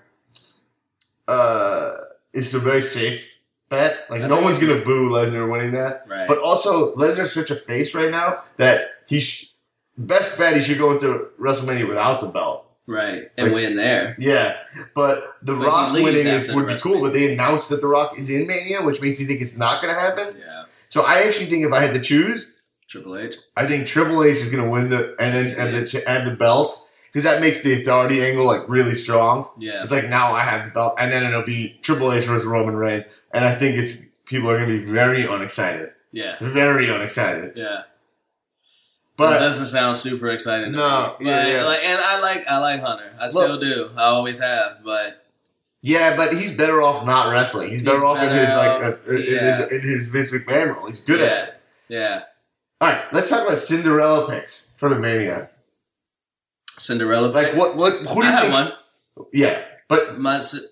uh, 1.29 1.93
is 2.33 2.55
a 2.55 2.59
very 2.59 2.83
safe 2.83 3.35
bet. 3.69 3.99
Like 4.11 4.23
I 4.23 4.27
no 4.27 4.41
one's 4.43 4.61
gonna 4.61 4.81
boo 4.85 5.09
Lesnar 5.11 5.51
winning 5.51 5.73
that. 5.73 6.05
right. 6.09 6.27
But 6.27 6.39
also 6.39 6.95
Lesnar's 6.97 7.33
such 7.33 7.51
a 7.51 7.57
face 7.57 7.95
right 7.95 8.11
now 8.11 8.43
that 8.57 8.87
he 9.07 9.21
sh- 9.21 9.53
best 9.97 10.39
bet 10.39 10.57
he 10.57 10.63
should 10.63 10.79
go 10.79 10.93
into 10.93 11.29
WrestleMania 11.41 11.87
without 11.89 12.21
the 12.21 12.27
belt. 12.29 12.67
right, 12.89 13.31
and 13.37 13.49
like- 13.49 13.55
win 13.55 13.77
there. 13.77 14.17
Yeah, 14.19 14.57
but 14.95 15.37
The 15.43 15.55
But 15.55 15.67
Rock 15.67 15.93
winning 15.95 16.27
is, 16.27 16.53
would 16.53 16.67
be 16.67 16.79
cool. 16.79 17.01
But 17.01 17.13
they 17.13 17.33
announced 17.33 17.69
that 17.71 17.81
The 17.81 17.87
Rock 17.87 18.19
is 18.19 18.29
in 18.31 18.47
Mania, 18.47 18.83
which 18.83 19.01
makes 19.01 19.19
me 19.19 19.25
think 19.25 19.41
it's 19.41 19.57
not 19.57 19.81
going 19.83 19.95
to 19.95 20.01
happen. 20.01 20.37
Yeah, 20.39 20.60
So 20.91 21.03
I 21.03 21.23
actually 21.27 21.47
think 21.47 21.65
if 21.65 21.73
I 21.73 21.81
had 21.83 21.95
to 21.95 22.01
choose, 22.01 22.53
Triple 22.89 23.17
H. 23.17 23.37
I 23.57 23.67
think 23.67 23.87
Triple 23.87 24.23
H 24.25 24.37
is 24.39 24.51
going 24.51 24.63
to 24.65 24.71
win 24.71 24.91
the 24.91 25.17
and 25.19 25.35
then 25.35 25.45
and 25.59 25.75
the 25.87 26.03
and 26.09 26.27
the 26.31 26.37
belt 26.37 26.87
because 27.07 27.23
that 27.25 27.41
makes 27.41 27.63
the 27.63 27.73
authority 27.81 28.21
angle 28.23 28.45
like 28.47 28.69
really 28.69 28.95
strong. 28.95 29.49
Yeah, 29.59 29.83
It's 29.83 29.93
like 29.93 30.09
now 30.09 30.35
I 30.35 30.43
have 30.43 30.65
the 30.67 30.71
belt, 30.73 30.95
and 30.99 31.11
then 31.13 31.25
it'll 31.25 31.43
be 31.43 31.79
Triple 31.83 32.13
H 32.13 32.25
versus 32.25 32.47
Roman 32.47 32.77
Reigns, 32.77 33.07
and 33.33 33.45
I 33.45 33.55
think 33.55 33.77
it's 33.79 34.05
people 34.27 34.51
are 34.51 34.59
going 34.59 34.69
to 34.71 34.85
be 34.85 34.93
very 34.93 35.25
unexcited, 35.25 35.91
yeah, 36.13 36.37
very 36.41 36.89
unexcited. 36.89 37.53
yeah. 37.57 37.83
But 39.17 39.37
it 39.37 39.41
doesn't 39.41 39.67
sound 39.67 39.97
super 39.99 40.31
exciting. 40.31 40.73
To 40.73 40.79
No, 40.79 41.17
me. 41.21 41.27
yeah, 41.27 41.43
But, 41.45 41.49
yeah. 41.51 41.65
Like, 41.65 41.85
and 41.85 42.01
I 42.01 42.21
like, 42.21 42.47
I 42.49 42.57
like 42.59 42.81
Hunter. 42.81 43.13
I 43.21 43.27
still 43.27 43.59
do. 43.59 43.91
I 43.95 44.05
always 44.05 44.41
have. 44.41 44.83
But 44.83 45.27
yeah, 45.83 46.17
but 46.17 46.33
he's 46.35 46.57
better 46.57 46.83
off 46.83 47.05
not 47.07 47.31
wrestling. 47.31 47.71
He's 47.71 47.83
better 47.83 47.97
He's 47.97 48.05
off 48.05 48.19
in 48.19 48.29
better 48.29 48.39
his 48.45 48.55
like 48.55 48.83
off- 48.83 49.09
uh, 49.09 49.13
in, 49.13 49.45
his, 49.45 49.73
in 49.73 49.81
his 49.83 50.09
Vince 50.09 50.31
McMahon 50.31 50.77
role. 50.77 50.87
He's 50.87 51.05
good 51.05 51.21
yeah, 51.21 51.27
at 51.27 51.49
it. 51.49 51.61
yeah. 51.89 52.23
All 52.81 52.89
right, 52.89 53.05
let's 53.13 53.29
talk 53.29 53.47
about 53.47 53.59
Cinderella 53.59 54.29
picks 54.31 54.73
for 54.77 54.89
the 54.89 54.99
Mania. 54.99 55.51
Cinderella. 56.79 57.29
Like 57.29 57.49
pick? 57.49 57.57
what? 57.57 57.77
What? 57.77 57.93
Who 58.07 58.23
do 58.23 58.23
I 58.23 58.25
you 58.25 58.31
have 58.31 58.43
think? 58.43 58.53
one. 58.55 58.73
Yeah, 59.33 59.63
but 59.89 60.19
My, 60.19 60.41
C- 60.41 60.67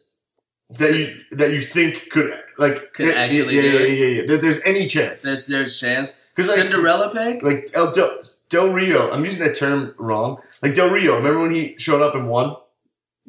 that 0.70 0.94
you 0.94 1.36
that 1.36 1.50
you 1.52 1.60
think 1.62 2.08
could 2.10 2.32
like 2.58 2.92
Could 2.94 3.06
yeah, 3.08 3.12
actually 3.14 3.56
yeah, 3.56 3.62
yeah, 3.62 3.70
it? 3.70 3.90
yeah, 3.90 4.04
yeah, 4.06 4.22
yeah. 4.32 4.36
There's 4.40 4.60
any 4.64 4.86
chance. 4.86 5.22
there's 5.22 5.46
there's 5.46 5.78
chance. 5.78 6.22
'Cause, 6.36 6.48
like- 6.48 6.58
Cinderella 6.58 7.10
pick. 7.12 7.42
Like 7.42 7.70
El 7.74 7.92
Del, 7.92 8.18
Del 8.48 8.72
Rio, 8.72 9.10
I'm 9.10 9.24
using 9.24 9.40
that 9.46 9.56
term 9.56 9.94
wrong. 9.98 10.38
Like 10.62 10.74
Del 10.74 10.88
Rio, 10.90 11.16
remember 11.16 11.40
when 11.40 11.54
he 11.54 11.74
showed 11.78 12.00
up 12.00 12.14
and 12.14 12.28
won? 12.28 12.56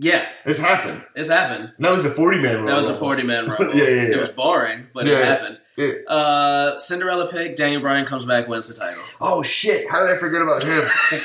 Yeah, 0.02 0.26
It's 0.46 0.60
happened. 0.60 1.04
it's 1.14 1.28
happened. 1.28 1.74
And 1.76 1.86
that 1.86 1.92
was 1.92 2.04
the 2.04 2.10
40 2.10 2.40
man 2.42 2.56
run. 2.58 2.66
That 2.68 2.78
was 2.78 2.88
a 2.88 2.94
40 2.94 3.24
man 3.24 3.46
rumble. 3.50 3.76
Yeah, 3.76 3.84
yeah, 3.84 3.90
yeah. 3.90 4.16
It 4.16 4.20
was 4.20 4.30
boring, 4.30 4.88
but 4.94 5.06
Yeah, 5.06 5.18
it 5.20 5.26
happened. 5.26 5.62
Yeah. 5.76 5.92
Uh, 6.08 6.78
Cinderella 6.78 7.28
pick. 7.30 7.58
Daniel 7.58 7.82
Bryan 7.82 8.06
comes 8.06 8.26
back, 8.26 8.48
wins 8.48 8.70
the 8.74 8.80
title. 8.80 9.04
Oh 9.22 9.44
shit! 9.44 9.90
How 9.90 10.00
did 10.00 10.16
I 10.16 10.18
forget 10.18 10.42
about 10.42 10.64
him? 10.64 10.88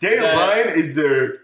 Daniel 0.00 0.22
Yeah. 0.24 0.34
Bryan 0.34 0.68
is 0.68 0.94
their. 0.94 1.34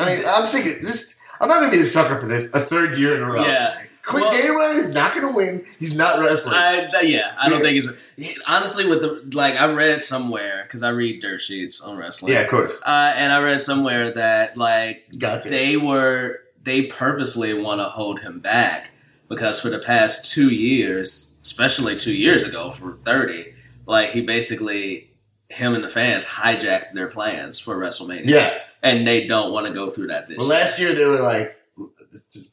I 0.00 0.04
mean, 0.06 0.24
I'm 0.26 0.44
thinking 0.46 0.84
this. 0.84 1.16
I'm 1.40 1.48
not 1.48 1.60
gonna 1.60 1.70
be 1.70 1.78
the 1.78 1.86
sucker 1.86 2.20
for 2.20 2.26
this. 2.26 2.52
A 2.54 2.60
third 2.60 2.98
year 2.98 3.16
in 3.16 3.22
a 3.22 3.26
row. 3.32 3.44
yeah, 3.46 3.80
Clint 4.02 4.26
Well- 4.28 4.54
Bryan 4.54 4.76
is 4.76 4.90
not 4.92 5.14
gonna 5.14 5.32
win. 5.32 5.64
He's 5.78 5.94
not 5.94 6.18
wrestling. 6.20 6.54
I 6.56 6.88
yeah. 7.02 7.32
I 7.38 7.48
don't 7.48 7.58
Yeah. 7.60 7.64
think 7.64 8.18
he's 8.18 8.38
honestly 8.46 8.86
with 8.86 9.00
the 9.00 9.22
like 9.36 9.60
I 9.60 9.72
read 9.72 10.02
somewhere 10.02 10.64
because 10.66 10.82
I 10.82 10.88
read 10.90 11.20
dirt 11.20 11.40
sheets 11.40 11.80
on 11.80 11.96
wrestling. 11.96 12.32
yeah, 12.32 12.40
of 12.40 12.48
course. 12.50 12.82
uh, 12.84 13.12
and 13.16 13.32
I 13.32 13.40
read 13.40 13.60
somewhere 13.60 14.10
that 14.12 14.56
like 14.56 15.04
they 15.44 15.76
were 15.76 16.40
they 16.64 16.82
purposely 16.82 17.54
want 17.54 17.80
to 17.80 17.84
hold 17.84 18.20
him 18.20 18.40
back 18.40 18.90
because 19.28 19.60
for 19.60 19.70
the 19.70 19.78
past 19.78 20.32
two 20.32 20.50
years, 20.52 21.36
especially 21.42 21.96
two 21.96 22.16
years 22.16 22.42
ago 22.44 22.70
for 22.72 22.98
thirty, 23.04 23.54
like 23.86 24.10
he 24.10 24.20
basically 24.22 25.10
him 25.48 25.74
and 25.74 25.84
the 25.84 25.88
fans 25.88 26.26
hijacked 26.26 26.92
their 26.92 27.08
plans 27.08 27.60
for 27.60 27.76
WrestleMania. 27.76 28.22
Yeah. 28.26 28.58
and 28.82 29.06
they 29.06 29.28
don't 29.28 29.52
want 29.52 29.66
to 29.68 29.72
go 29.72 29.88
through 29.90 30.08
that 30.08 30.26
this 30.28 30.38
Well, 30.38 30.48
year. 30.48 30.56
last 30.58 30.78
year 30.80 30.92
they 30.92 31.04
were 31.04 31.20
like 31.20 31.56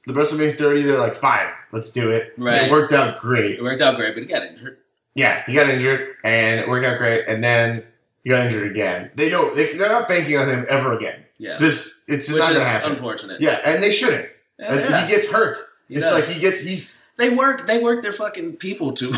the 0.05 0.13
WrestleMania 0.13 0.57
30. 0.57 0.81
They're 0.83 0.97
like, 0.97 1.15
fine, 1.15 1.47
let's 1.71 1.91
do 1.91 2.11
it. 2.11 2.33
And 2.35 2.45
Right. 2.45 2.63
It 2.63 2.71
worked 2.71 2.93
out 2.93 3.19
great. 3.21 3.59
It 3.59 3.63
worked 3.63 3.81
out 3.81 3.95
great, 3.95 4.13
but 4.13 4.21
he 4.23 4.27
got 4.29 4.43
injured. 4.43 4.77
Yeah, 5.15 5.43
he 5.45 5.53
got 5.53 5.67
injured, 5.69 6.15
and 6.23 6.59
it 6.59 6.69
worked 6.69 6.85
out 6.85 6.97
great. 6.97 7.27
And 7.27 7.43
then 7.43 7.83
he 8.23 8.29
got 8.29 8.45
injured 8.45 8.71
again. 8.71 9.11
They 9.15 9.29
don't. 9.29 9.55
They, 9.55 9.75
they're 9.75 9.89
not 9.89 10.07
banking 10.07 10.37
on 10.37 10.47
him 10.47 10.65
ever 10.69 10.93
again. 10.97 11.25
Yeah, 11.37 11.57
Just 11.57 12.09
it's 12.09 12.27
just 12.27 12.33
which 12.33 12.39
not 12.39 12.47
gonna 12.53 12.63
happen. 12.63 12.91
unfortunate. 12.93 13.41
Yeah, 13.41 13.59
and 13.65 13.81
they 13.81 13.91
shouldn't. 13.91 14.29
Yeah, 14.59 14.75
yeah. 14.75 15.05
He 15.05 15.11
gets 15.13 15.29
hurt. 15.31 15.57
He 15.87 15.95
it's 15.95 16.11
does. 16.11 16.27
like 16.27 16.35
he 16.35 16.39
gets. 16.41 16.61
He's 16.61 17.01
they 17.17 17.29
work. 17.33 17.65
They 17.65 17.81
work 17.81 18.01
their 18.01 18.11
fucking 18.11 18.57
people 18.57 18.91
too. 18.93 19.11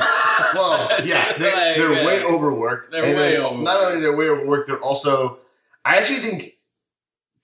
well, 0.54 0.90
yeah. 1.04 1.38
They, 1.38 1.46
Like, 1.46 1.78
they're 1.78 1.94
yeah. 1.94 2.06
way 2.06 2.24
overworked. 2.24 2.92
They're 2.92 3.04
and 3.04 3.14
way 3.16 3.32
then 3.34 3.42
overworked. 3.42 3.64
Not 3.64 3.84
only 3.84 4.02
they're 4.02 4.16
way 4.16 4.30
overworked, 4.30 4.68
they're 4.68 4.80
also. 4.80 5.40
I 5.84 5.98
actually 5.98 6.20
think 6.20 6.58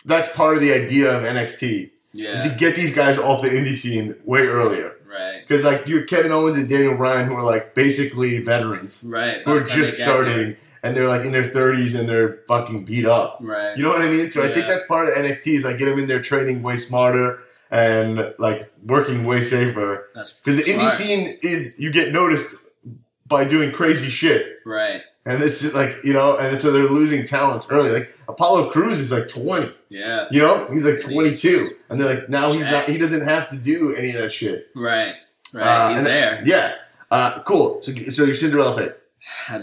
that's 0.05 0.31
part 0.35 0.55
of 0.55 0.61
the 0.61 0.71
idea 0.73 1.15
of 1.17 1.23
NXT 1.23 1.89
is 2.19 2.41
to 2.41 2.49
get 2.57 2.75
these 2.75 2.93
guys 2.95 3.17
off 3.17 3.41
the 3.41 3.49
indie 3.49 3.75
scene 3.75 4.15
way 4.25 4.41
earlier. 4.47 4.95
right, 5.09 5.41
Because 5.47 5.63
like 5.63 5.87
you 5.87 5.97
have 5.99 6.07
Kevin 6.07 6.31
Owens 6.31 6.57
and 6.57 6.69
Daniel 6.69 6.95
Bryan 6.97 7.27
who 7.27 7.35
are 7.35 7.43
like 7.43 7.73
basically 7.75 8.39
veterans 8.39 9.03
right. 9.07 9.41
who 9.43 9.51
are 9.51 9.59
By 9.59 9.63
the 9.63 9.69
time 9.69 9.79
just 9.79 9.97
got 9.97 10.05
there. 10.05 10.23
starting 10.25 10.55
and 10.83 10.95
they're 10.95 11.07
like 11.07 11.25
in 11.25 11.31
their 11.31 11.47
thirties 11.47 11.95
and 11.95 12.07
they're 12.07 12.39
fucking 12.47 12.85
beat 12.85 13.05
up. 13.05 13.39
Right. 13.41 13.75
You 13.77 13.83
know 13.83 13.89
what 13.89 14.01
I 14.01 14.09
mean? 14.11 14.29
So 14.29 14.43
I 14.43 14.47
think 14.47 14.67
that's 14.67 14.85
part 14.87 15.07
of 15.07 15.15
NXT 15.15 15.47
is 15.53 15.63
like 15.63 15.77
get 15.79 15.85
them 15.85 15.99
in 15.99 16.07
there 16.07 16.21
training 16.21 16.61
way 16.63 16.77
smarter 16.77 17.39
and 17.71 18.33
like 18.39 18.71
working 18.85 19.25
way 19.25 19.41
safer. 19.41 20.07
That's 20.15 20.33
Because 20.39 20.63
the 20.63 20.71
indie 20.71 20.89
scene 20.89 21.37
is 21.41 21.75
you 21.79 21.91
get 21.91 22.13
noticed 22.13 22.55
by 23.25 23.43
doing 23.43 23.71
crazy 23.71 24.09
shit. 24.09 24.57
Right. 24.65 25.01
And 25.27 25.43
it's 25.43 25.61
just 25.61 25.75
like, 25.75 25.97
you 26.03 26.13
know, 26.13 26.37
and 26.37 26.59
so 26.61 26.71
they're 26.71 26.89
losing 26.89 27.25
talents 27.27 27.67
early. 27.69 27.89
Like 27.91 28.13
Apollo 28.29 28.69
Crews 28.69 28.99
is 28.99 29.11
like 29.11 29.27
20, 29.27 29.71
Yeah. 29.89 30.27
you 30.31 30.39
know? 30.39 30.67
He's 30.71 30.85
like 30.85 31.01
22. 31.01 31.25
he's 31.47 31.73
And 31.89 31.99
they're 31.99 32.15
like, 32.15 32.29
now 32.29 32.51
he's 32.51 32.65
not, 32.65 32.89
he 32.89 32.97
doesn't 32.97 33.27
have 33.27 33.49
to 33.49 33.55
do 33.57 33.93
any 33.95 34.09
of 34.11 34.15
that 34.21 34.31
shit. 34.31 34.67
Right. 34.75 35.13
Right. 35.53 35.63
Uh, 35.67 35.89
He's 35.91 36.03
there. 36.03 36.41
Yeah. 36.45 36.75
Uh, 37.11 37.41
cool. 37.43 37.81
So, 37.81 37.93
so 37.93 38.23
your 38.25 38.33
Cinderella 38.35 38.75
pick. 38.77 38.97
I, 39.49 39.57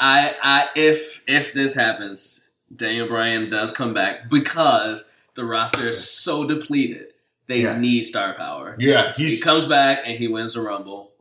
I, 0.00 0.34
I, 0.42 0.68
if 0.76 1.22
if 1.26 1.52
this 1.52 1.74
happens, 1.74 2.48
Daniel 2.74 3.08
Bryan 3.08 3.50
does 3.50 3.70
come 3.70 3.92
back 3.92 4.28
because 4.30 5.20
the 5.34 5.44
roster 5.44 5.88
is 5.88 6.08
so 6.08 6.46
depleted. 6.46 7.08
They 7.48 7.62
Yeah. 7.62 7.78
need 7.78 8.02
star 8.02 8.34
power. 8.34 8.76
Yeah. 8.78 9.12
He 9.14 9.38
comes 9.40 9.66
back 9.66 10.00
and 10.04 10.16
he 10.16 10.26
wins 10.28 10.54
the 10.54 10.60
Rumble. 10.62 11.12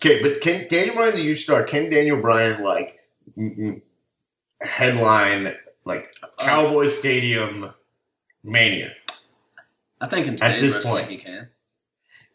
okay, 0.00 0.22
but 0.22 0.40
can 0.40 0.66
Daniel 0.68 0.94
Bryan, 0.96 1.14
the 1.16 1.20
huge 1.22 1.42
star, 1.44 1.62
can 1.64 1.90
Daniel 1.90 2.20
Bryan 2.20 2.62
like 2.64 2.97
headline 4.60 5.54
like 5.84 6.12
Uh, 6.22 6.26
Cowboy 6.44 6.88
Stadium 6.88 7.72
Mania? 8.44 8.92
I 10.00 10.06
think 10.06 10.26
in 10.26 10.42
At 10.42 10.60
this 10.60 10.74
wrestling 10.74 11.06
point. 11.06 11.10
he 11.10 11.16
can. 11.18 11.48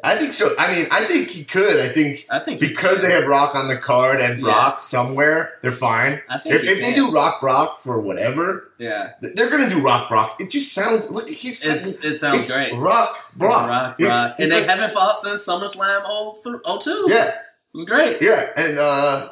I 0.06 0.18
think 0.18 0.34
so. 0.34 0.54
I 0.60 0.74
mean, 0.76 0.88
I 0.92 1.06
think 1.06 1.30
he 1.30 1.46
could. 1.46 1.78
I 1.80 1.88
think 1.94 2.26
I 2.30 2.40
think 2.40 2.60
because 2.60 3.02
they 3.02 3.12
have 3.12 3.26
Rock 3.26 3.56
on 3.56 3.70
the 3.70 3.78
card 3.78 4.20
and 4.20 4.38
Yeah. 4.40 4.44
Brock 4.44 4.82
somewhere, 4.82 5.54
they're 5.62 5.72
fine. 5.72 6.22
I 6.28 6.40
think 6.40 6.56
If, 6.56 6.64
if 6.66 6.82
they 6.82 6.94
do 6.94 7.10
Rock 7.12 7.40
Brock 7.40 7.80
for 7.80 8.02
whatever, 8.02 8.72
yeah, 8.80 9.12
th- 9.22 9.34
they're 9.36 9.50
gonna 9.50 9.70
do 9.70 9.80
Rock 9.80 10.10
Brock. 10.10 10.36
It 10.42 10.52
just 10.52 10.74
sounds 10.74 11.10
look. 11.10 11.30
He's 11.30 11.66
it 11.66 12.14
sounds 12.16 12.52
great. 12.52 12.74
Rock 12.76 13.18
Brock. 13.38 13.70
Rock, 13.70 13.96
It- 13.98 14.44
and 14.44 14.52
they 14.52 14.60
like- 14.60 14.66
haven't 14.70 14.92
fought 14.92 15.16
since 15.18 15.48
SummerSlam 15.48 16.04
03 16.44 16.60
02. 16.66 17.06
Yeah, 17.08 17.28
It 17.30 17.34
was 17.74 17.86
great. 17.86 18.22
yeah, 18.22 18.50
and 18.58 18.78
uh, 18.78 19.30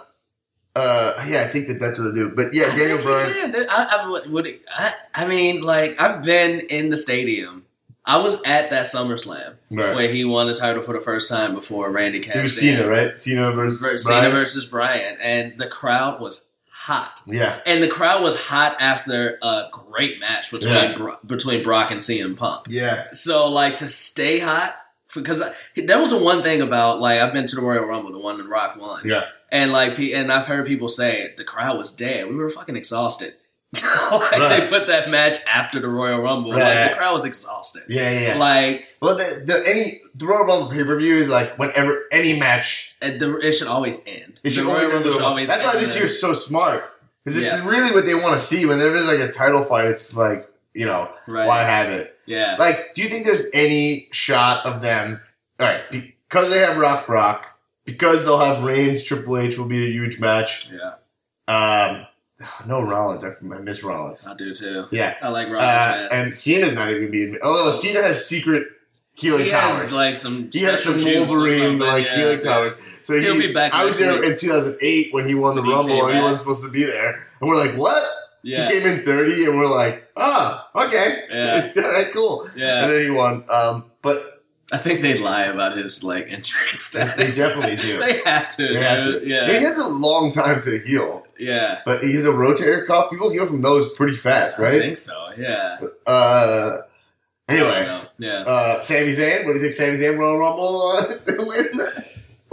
uh, 0.76 1.14
yeah. 1.28 1.42
I 1.42 1.48
think 1.48 1.68
that 1.68 1.80
that's 1.80 1.98
what 2.00 2.06
they 2.14 2.20
do. 2.20 2.30
But 2.30 2.54
yeah, 2.54 2.70
I 2.72 2.78
Daniel 2.78 2.98
Bryan. 3.02 3.52
can. 3.52 3.66
I, 3.70 4.00
I, 4.04 4.08
would, 4.28 4.60
I, 4.76 4.94
I 5.14 5.28
mean, 5.28 5.62
like, 5.62 6.00
I've 6.02 6.24
been 6.24 6.62
in 6.62 6.90
the 6.90 6.98
stadium. 6.98 7.66
I 8.06 8.18
was 8.18 8.42
at 8.46 8.72
that 8.72 8.86
SummerSlam 8.86 9.56
Right. 9.70 9.96
where 9.96 10.08
he 10.08 10.26
won 10.26 10.48
the 10.48 10.56
title 10.56 10.82
for 10.82 10.94
the 10.94 11.00
first 11.00 11.30
time 11.30 11.54
before 11.54 11.92
Randy 11.92 12.20
cashed 12.20 12.38
It 12.38 12.42
was 12.44 12.64
in. 12.64 12.76
Cena, 12.78 12.90
right? 12.90 13.18
Cena 13.18 13.52
versus 13.54 13.80
Ver- 13.80 13.98
Cena 14.00 14.30
versus 14.32 14.66
Bryan, 14.66 15.18
and 15.22 15.58
the 15.60 15.68
crowd 15.68 16.20
was 16.20 16.56
hot. 16.72 17.20
Yeah. 17.28 17.60
And 17.68 17.84
the 17.84 17.88
crowd 17.88 18.24
was 18.24 18.48
hot 18.48 18.76
after 18.80 19.38
a 19.44 19.66
great 19.72 20.20
match 20.20 20.50
between 20.50 20.74
Yeah. 20.74 20.94
Bro- 20.96 21.20
between 21.26 21.62
Brock 21.62 21.92
and 21.92 22.02
CM 22.02 22.36
Punk. 22.36 22.66
Yeah. 22.70 23.06
So 23.12 23.48
like 23.50 23.76
to 23.76 23.88
stay 23.88 24.40
hot 24.40 24.76
because 25.14 25.40
that 25.76 26.00
was 26.00 26.10
the 26.12 26.24
one 26.24 26.44
thing 26.44 26.62
about 26.62 27.00
like 27.02 27.20
I've 27.20 27.34
been 27.34 27.46
to 27.48 27.56
the 27.56 27.62
Royal 27.62 27.86
Rumble, 27.86 28.12
the 28.12 28.20
one 28.20 28.40
in 28.40 28.48
Rock 28.48 28.76
won, 28.80 29.02
Yeah. 29.06 29.26
and 29.52 29.72
like 29.72 29.98
and 30.00 30.32
I've 30.32 30.48
heard 30.48 30.66
people 30.66 30.88
say 30.88 31.34
the 31.38 31.44
crowd 31.44 31.78
was 31.78 31.92
dead. 31.94 32.28
We 32.30 32.36
were 32.36 32.50
fucking 32.50 32.76
exhausted. 32.76 33.34
like 33.74 34.32
Right. 34.34 34.60
they 34.64 34.68
put 34.70 34.88
that 34.88 35.10
match 35.10 35.38
after 35.48 35.80
the 35.80 35.88
Royal 35.88 36.20
Rumble. 36.22 36.52
Like 36.52 36.92
the 36.92 36.98
crowd 36.98 37.14
was 37.14 37.24
exhausted. 37.24 37.84
Yeah. 37.88 38.12
Yeah. 38.12 38.28
yeah. 38.34 38.38
Like 38.38 38.86
well, 39.02 39.16
the, 39.16 39.44
the 39.46 39.64
any 39.66 40.02
the 40.16 40.26
Royal 40.26 40.46
Rumble 40.46 40.70
pay 40.72 40.84
per 40.84 40.98
view 41.00 41.16
is 41.16 41.30
like 41.30 41.58
whenever 41.58 42.04
any 42.12 42.38
match. 42.38 42.98
it, 43.02 43.20
the, 43.20 43.38
it 43.40 43.54
should 43.54 43.70
always 43.70 44.06
end. 44.06 44.42
It 44.44 44.50
should 44.52 44.66
the 44.66 44.68
Royal 44.68 44.78
always 44.82 44.94
Rumble 44.94 45.12
should 45.12 45.22
always. 45.22 45.48
That's 45.50 45.64
why 45.64 45.74
this 45.78 45.96
year's 45.98 46.20
so 46.20 46.34
smart 46.34 46.84
because 47.24 47.38
it's 47.42 47.56
Yeah. 47.56 47.68
really 47.70 47.94
what 47.96 48.06
they 48.06 48.14
want 48.16 48.34
to 48.38 48.46
see. 48.46 48.66
When 48.66 48.78
there's 48.78 49.06
like 49.06 49.20
a 49.20 49.32
title 49.32 49.64
fight, 49.64 49.86
it's 49.86 50.18
like 50.18 50.50
you 50.74 50.86
know 50.86 51.10
right. 51.28 51.48
why 51.48 51.64
have 51.64 51.90
it? 51.92 52.18
Yeah. 52.32 52.56
Like, 52.58 52.94
do 52.96 53.02
you 53.04 53.10
think 53.10 53.26
there's 53.26 53.46
any 53.54 54.08
shot 54.12 54.66
of 54.66 54.82
them? 54.82 55.20
All 55.60 55.68
right, 55.68 55.84
because 55.92 56.50
they 56.50 56.60
have 56.60 56.78
Rock 56.78 57.06
Brock, 57.06 57.46
because 57.86 58.24
they'll 58.26 58.40
have 58.40 58.64
Reigns, 58.64 59.04
Triple 59.04 59.38
H 59.38 59.58
will 59.60 59.68
be 59.68 59.86
a 59.86 59.90
huge 59.90 60.20
match. 60.20 60.72
Yeah. 60.72 60.94
Um, 61.48 62.08
no 62.66 62.82
Rollins, 62.82 63.24
I 63.24 63.30
I 63.30 63.60
miss 63.60 63.84
Rollins. 63.84 64.26
I 64.26 64.34
do 64.36 64.56
too. 64.56 64.86
Yeah, 64.92 65.16
I 65.22 65.28
like 65.30 65.50
uh, 65.50 65.52
Rollins, 65.54 66.10
man. 66.10 66.10
and 66.12 66.36
Cena's 66.36 66.74
not 66.76 66.90
even 66.90 67.12
being. 67.12 67.38
Although 67.44 67.72
Cena 67.72 68.02
has 68.02 68.26
secret 68.26 68.68
healing 69.14 69.46
He 69.46 69.52
powers. 69.52 69.74
has 69.82 69.94
like 69.94 70.16
some. 70.16 70.50
he 70.52 70.62
has 70.62 70.84
some 70.84 70.94
special 70.94 71.12
juice 71.26 71.32
or 71.32 71.40
Wolverine 71.40 71.80
like 71.80 72.06
yeah, 72.06 72.18
healing 72.18 72.40
yeah. 72.44 72.52
powers. 72.54 72.74
So 73.04 73.20
He'll 73.20 73.36
he, 73.36 73.48
be 73.48 73.54
back 73.54 73.74
I 73.74 73.84
was 73.86 74.00
there 74.00 74.20
week. 74.20 74.32
in 74.32 74.38
2008 74.38 75.14
when 75.14 75.28
he 75.28 75.36
won 75.36 75.56
the 75.56 75.62
he 75.64 75.70
Rumble, 75.72 76.06
and 76.08 76.16
he 76.16 76.22
wasn't 76.24 76.40
supposed 76.40 76.64
to 76.66 76.72
be 76.72 76.84
there. 76.86 77.24
And 77.40 77.50
we're 77.50 77.58
like, 77.58 77.76
what? 77.78 78.02
Yeah. 78.44 78.66
He 78.68 78.80
came 78.80 78.88
in 78.88 79.00
30, 79.04 79.46
and 79.46 79.58
we're 79.60 79.70
like, 79.70 80.08
ah, 80.16 80.61
okay, 80.76 81.24
Yeah. 81.30 81.72
all 81.78 81.82
right, 81.84 82.08
cool. 82.14 82.48
Yeah. 82.56 82.84
And 82.84 82.92
then 82.92 83.02
he 83.02 83.10
won. 83.12 83.44
Um, 83.50 83.92
but 84.02 84.44
I 84.74 84.78
think 84.78 85.02
they 85.02 85.18
lie 85.18 85.44
about 85.44 85.76
his 85.76 86.04
like 86.04 86.28
injury 86.28 86.78
status. 86.78 87.38
They 87.38 87.44
definitely 87.44 87.76
do. 87.76 88.00
they 88.06 88.22
have 88.22 88.50
to. 88.50 88.68
They 88.68 88.76
have 88.76 89.06
to. 89.06 89.28
Yeah. 89.28 89.48
he 89.48 89.64
has 89.64 89.78
a 89.78 89.88
long 89.88 90.32
time 90.32 90.62
to 90.64 90.80
heal, 90.80 91.28
yeah. 91.38 91.82
but 91.86 92.04
he's 92.04 92.26
a 92.26 92.30
rotator 92.30 92.86
cuff. 92.88 93.10
People 93.10 93.30
heal 93.30 93.46
from 93.46 93.62
those 93.62 93.92
pretty 93.94 94.16
fast, 94.16 94.58
right? 94.58 94.76
I 94.76 94.80
think 94.80 94.98
so. 94.98 95.32
Yeah. 95.38 95.80
Uh, 96.08 96.78
anyway. 97.50 98.02
Yeah. 98.20 98.44
uh, 98.48 98.82
Sami 98.82 99.12
Zayn. 99.12 99.46
What 99.46 99.54
do 99.54 99.60
you 99.60 99.62
think, 99.62 99.74
Sami 99.74 99.98
Zayn 99.98 100.18
Royal 100.18 100.38
Rumble 100.38 100.92
uh, 100.92 101.04
win? 101.46 101.88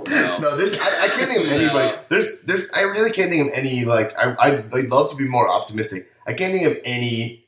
No. 0.08 0.38
No, 0.38 0.56
there's 0.56 0.80
I, 0.80 1.04
I 1.04 1.08
can't 1.08 1.30
think 1.30 1.46
of 1.46 1.52
anybody. 1.52 1.92
No. 1.92 1.98
There's 2.08 2.40
there's 2.42 2.70
I 2.72 2.80
really 2.80 3.12
can't 3.12 3.30
think 3.30 3.48
of 3.48 3.58
any 3.58 3.84
like 3.84 4.16
I 4.16 4.30
I 4.38 4.64
I'd 4.72 4.88
love 4.88 5.10
to 5.10 5.16
be 5.16 5.26
more 5.26 5.48
optimistic. 5.48 6.10
I 6.26 6.32
can't 6.32 6.52
think 6.52 6.66
of 6.66 6.76
any 6.84 7.44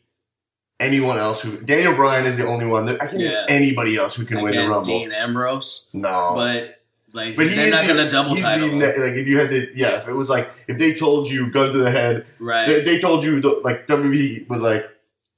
anyone 0.81 1.19
else 1.19 1.43
who 1.43 1.59
Daniel 1.59 1.95
Bryan 1.95 2.27
is 2.27 2.37
the 2.37 2.47
only 2.47 2.67
one. 2.67 2.87
That, 2.87 3.01
I 3.03 3.07
can't 3.07 3.21
Yeah. 3.23 3.45
anybody 3.49 3.97
else 3.97 4.17
who 4.17 4.25
can 4.25 4.43
win 4.43 4.55
the 4.57 4.63
Rumble. 4.63 4.83
Dean 4.83 5.13
Ambrose, 5.13 5.91
no, 5.93 6.33
but 6.35 6.81
like 7.13 7.37
But 7.37 7.47
he 7.49 7.55
they're 7.55 7.71
not 7.71 7.83
the- 7.87 7.93
going 7.95 8.05
to 8.05 8.11
double 8.11 8.35
title. 8.37 8.69
the 8.71 8.87
like 8.87 9.15
if 9.15 9.27
you 9.29 9.39
had 9.39 9.51
the 9.51 9.71
yeah, 9.77 10.03
if 10.03 10.09
it 10.09 10.13
was 10.15 10.29
like 10.31 10.51
if 10.69 10.79
they 10.79 10.95
told 10.95 11.29
you 11.31 11.51
gun 11.51 11.71
to 11.73 11.79
the 11.79 11.91
head, 11.91 12.27
right. 12.39 12.67
they, 12.67 12.81
they 12.81 12.99
told 13.01 13.23
you 13.25 13.41
the- 13.41 13.61
like 13.63 13.87
WWE 13.87 14.49
was 14.49 14.63
like 14.63 14.85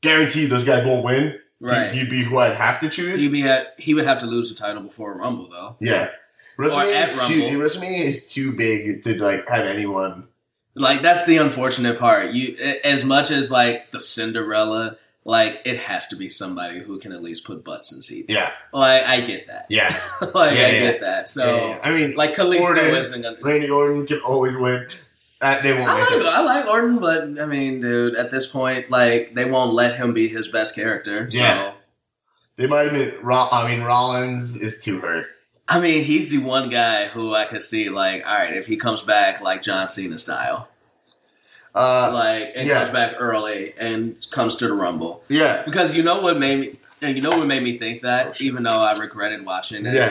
guaranteed 0.03 0.51
those 0.51 0.65
guys 0.65 0.85
won't 0.87 1.05
win. 1.05 1.39
right. 1.61 1.93
He'd 1.93 2.11
be 2.11 2.23
who 2.25 2.39
I'd 2.39 2.55
have 2.57 2.81
to 2.81 2.89
choose. 2.89 3.21
He'd 3.21 3.31
be 3.33 3.45
at, 3.45 3.75
he 3.79 3.95
would 3.95 4.05
have 4.05 4.19
to 4.19 4.27
lose 4.27 4.49
the 4.49 4.55
title 4.55 4.83
before 4.83 5.13
a 5.13 5.17
Rumble 5.17 5.49
though. 5.49 5.77
yeah, 5.81 6.09
WrestleMania 6.59 6.95
at 6.95 7.09
is 7.09 7.27
too, 7.29 7.41
Rumble. 7.47 7.61
WrestleMania 7.67 8.01
is 8.05 8.27
too 8.27 8.53
big 8.53 9.03
to 9.05 9.23
like 9.23 9.49
have 9.49 9.67
anyone. 9.67 10.29
Like 10.75 11.03
that's 11.03 11.25
the 11.27 11.37
unfortunate 11.37 11.99
part. 11.99 12.31
You 12.33 12.57
as 12.85 13.05
much 13.05 13.31
as 13.31 13.51
like 13.53 13.91
the 13.93 14.01
Cinderella, 14.01 14.97
like 15.25 15.63
it 15.65 15.79
has 15.79 16.09
to 16.09 16.17
be 16.17 16.29
somebody 16.29 16.81
who 16.81 16.99
can 16.99 17.13
at 17.13 17.23
least 17.23 17.45
put 17.47 17.65
butts 17.65 17.93
in 17.93 18.03
seats. 18.03 18.33
Yeah, 18.35 18.53
Like 18.73 19.05
I 19.05 19.21
get 19.21 19.47
that. 19.47 19.67
yeah. 19.69 19.89
like 20.21 20.57
Yeah, 20.57 20.67
I 20.67 20.71
yeah. 20.71 20.81
get 20.81 21.01
that. 21.03 21.29
So 21.29 21.45
yeah. 21.69 21.79
I 21.83 21.91
mean, 21.93 22.15
like 22.17 22.35
Kalisto 22.35 22.63
Orton, 22.63 22.97
isn't 22.97 23.23
gonna. 23.23 23.37
Randy 23.43 23.71
Orton 23.71 24.07
can 24.07 24.21
always 24.21 24.57
win. 24.57 24.87
Uh, 25.41 25.61
they 25.61 25.73
won't 25.73 25.89
I 25.91 26.01
like, 26.01 26.13
it. 26.13 26.27
I 26.27 26.41
like 26.43 26.67
Orton, 26.67 26.99
but 26.99 27.23
I 27.41 27.47
mean, 27.47 27.81
dude, 27.81 28.15
at 28.17 28.31
this 28.31 28.47
point, 28.51 28.91
like 28.91 29.35
they 29.35 29.45
won't 29.45 29.75
let 29.75 29.97
him 29.97 30.13
be 30.15 30.29
his 30.29 30.49
best 30.49 30.75
character. 30.75 31.31
So 31.31 31.39
Yeah. 31.39 31.73
They 32.57 32.67
might 32.67 32.83
have 32.83 32.93
been. 32.93 33.15
Ro- 33.25 33.49
I 33.51 33.69
mean, 33.69 33.83
Rollins 33.85 34.61
is 34.61 34.81
too 34.81 35.01
hurt. 35.01 35.27
I 35.69 35.81
mean, 35.81 36.05
he's 36.05 36.31
the 36.31 36.39
one 36.39 36.69
guy 36.69 37.07
who 37.07 37.33
I 37.35 37.47
could 37.47 37.63
see, 37.63 37.89
like, 37.89 38.27
all 38.27 38.35
right, 38.35 38.55
if 38.55 38.67
he 38.67 38.77
comes 38.77 39.03
back 39.03 39.41
like 39.41 39.63
John 39.63 39.89
Cena 39.89 40.19
style, 40.19 40.69
Uh, 41.75 42.11
like, 42.13 42.53
and 42.55 42.69
yeah. 42.69 42.79
comes 42.79 42.91
back 42.91 43.15
early 43.19 43.73
and 43.79 44.27
comes 44.31 44.57
to 44.57 44.69
the 44.69 44.75
Rumble, 44.75 45.23
yeah, 45.29 45.63
because 45.65 45.97
you 45.97 46.03
know 46.03 46.21
what 46.21 46.39
made 46.39 46.59
me, 46.61 46.77
and 47.01 47.17
you 47.17 47.23
know 47.23 47.31
what 47.31 47.47
made 47.47 47.63
me 47.63 47.79
think 47.79 48.03
that, 48.03 48.27
Oh, 48.27 48.45
even 48.45 48.63
though 48.65 48.81
I 48.81 48.97
regretted 48.99 49.45
watching 49.47 49.87
it, 49.87 49.95
Yeah. 49.95 50.09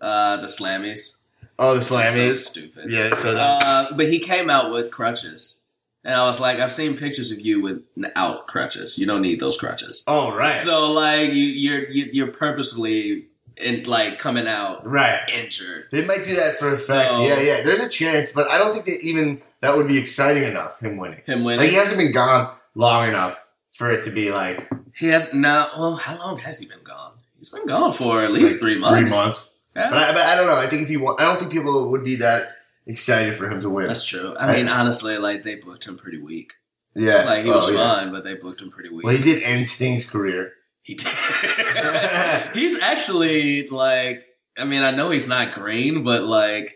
uh, 0.00 0.38
the 0.38 0.48
Slammies, 0.48 1.18
oh, 1.58 1.74
the 1.74 1.78
Just 1.80 2.14
so 2.14 2.30
stupid. 2.32 2.90
Yeah, 2.90 3.14
so 3.14 3.36
Uh, 3.36 3.92
but 3.94 4.06
he 4.08 4.18
came 4.18 4.50
out 4.50 4.72
with 4.72 4.90
crutches. 4.90 5.60
And 6.06 6.14
I 6.14 6.26
was 6.26 6.38
like, 6.38 6.58
I've 6.58 6.70
seen 6.72 6.98
pictures 6.98 7.30
of 7.32 7.40
you 7.40 7.62
without 7.62 8.46
crutches. 8.46 8.98
You 8.98 9.06
don't 9.06 9.22
need 9.22 9.40
those 9.40 9.56
crutches. 9.56 10.04
oh 10.06 10.34
right, 10.36 10.50
So 10.50 10.90
like 10.90 11.32
you, 11.32 11.44
you're 11.44 11.88
you, 11.90 12.10
you're 12.12 12.26
purposefully 12.32 13.26
in 13.56 13.84
like 13.84 14.18
coming 14.18 14.46
out 14.46 14.84
right. 14.86 15.20
injured. 15.32 15.86
They 15.92 16.04
might 16.04 16.24
do 16.24 16.34
that 16.36 16.56
for 16.56 16.66
a 16.66 16.70
So- 16.72 16.94
fact. 16.94 17.24
Yeah, 17.24 17.40
yeah. 17.40 17.62
There's 17.62 17.80
a 17.80 17.88
chance, 17.88 18.32
but 18.32 18.48
I 18.50 18.58
don't 18.58 18.72
think 18.74 18.84
they 18.84 18.98
even 19.08 19.40
that 19.64 19.76
would 19.76 19.88
be 19.88 19.98
exciting 19.98 20.44
enough. 20.44 20.78
Him 20.80 20.96
winning. 20.98 21.22
Him 21.24 21.42
winning. 21.44 21.60
Like 21.60 21.70
he 21.70 21.76
hasn't 21.76 21.98
been 21.98 22.12
gone 22.12 22.54
long 22.74 23.08
enough 23.08 23.42
for 23.72 23.90
it 23.90 24.04
to 24.04 24.10
be 24.10 24.30
like 24.30 24.68
He 24.94 25.06
has 25.08 25.32
now. 25.34 25.68
Well, 25.76 25.96
how 25.96 26.18
long 26.18 26.38
has 26.38 26.58
he 26.58 26.66
been 26.66 26.82
gone? 26.84 27.12
He's 27.38 27.50
been 27.50 27.66
gone 27.66 27.92
for 27.92 28.22
at 28.24 28.32
least 28.32 28.54
like, 28.54 28.60
three 28.60 28.78
months. 28.78 29.10
Three 29.10 29.18
months. 29.20 29.54
Yeah, 29.76 29.90
But 29.90 29.98
I, 29.98 30.12
but 30.12 30.22
I 30.26 30.36
don't 30.36 30.46
know. 30.46 30.56
I 30.56 30.66
think 30.66 30.82
if 30.82 30.88
he 30.88 30.96
won, 30.96 31.16
I 31.18 31.24
don't 31.24 31.38
think 31.38 31.50
people 31.50 31.90
would 31.90 32.04
be 32.04 32.16
that 32.16 32.52
excited 32.86 33.36
for 33.36 33.50
him 33.50 33.60
to 33.62 33.68
win. 33.70 33.86
that's 33.88 34.06
true. 34.06 34.36
I 34.38 34.52
mean, 34.54 34.68
honestly, 34.68 35.18
like 35.18 35.42
they 35.42 35.56
booked 35.56 35.86
him 35.86 35.96
pretty 35.98 36.18
weak. 36.18 36.52
yeah, 36.94 37.24
Like 37.24 37.44
he 37.44 37.50
Oh, 37.50 37.56
was 37.56 37.72
yeah. 37.72 37.78
fine, 37.78 38.12
but 38.12 38.22
they 38.24 38.34
booked 38.34 38.60
him 38.62 38.70
pretty 38.70 38.90
weak. 38.90 39.04
Well, 39.04 39.16
he 39.16 39.22
did 39.22 39.42
end 39.42 39.68
Sting's 39.68 40.08
career. 40.08 40.52
He 40.82 40.94
did. 40.94 41.08
he's 42.54 42.78
actually 42.80 43.66
like. 43.68 44.26
I 44.56 44.64
mean, 44.64 44.82
I 44.82 44.92
know 44.92 45.10
he's 45.10 45.26
not 45.26 45.52
green, 45.52 46.02
but 46.04 46.22
like 46.22 46.72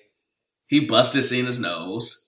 he 0.66 0.80
busted 0.80 1.22
Cena's 1.22 1.60
nose. 1.60 2.27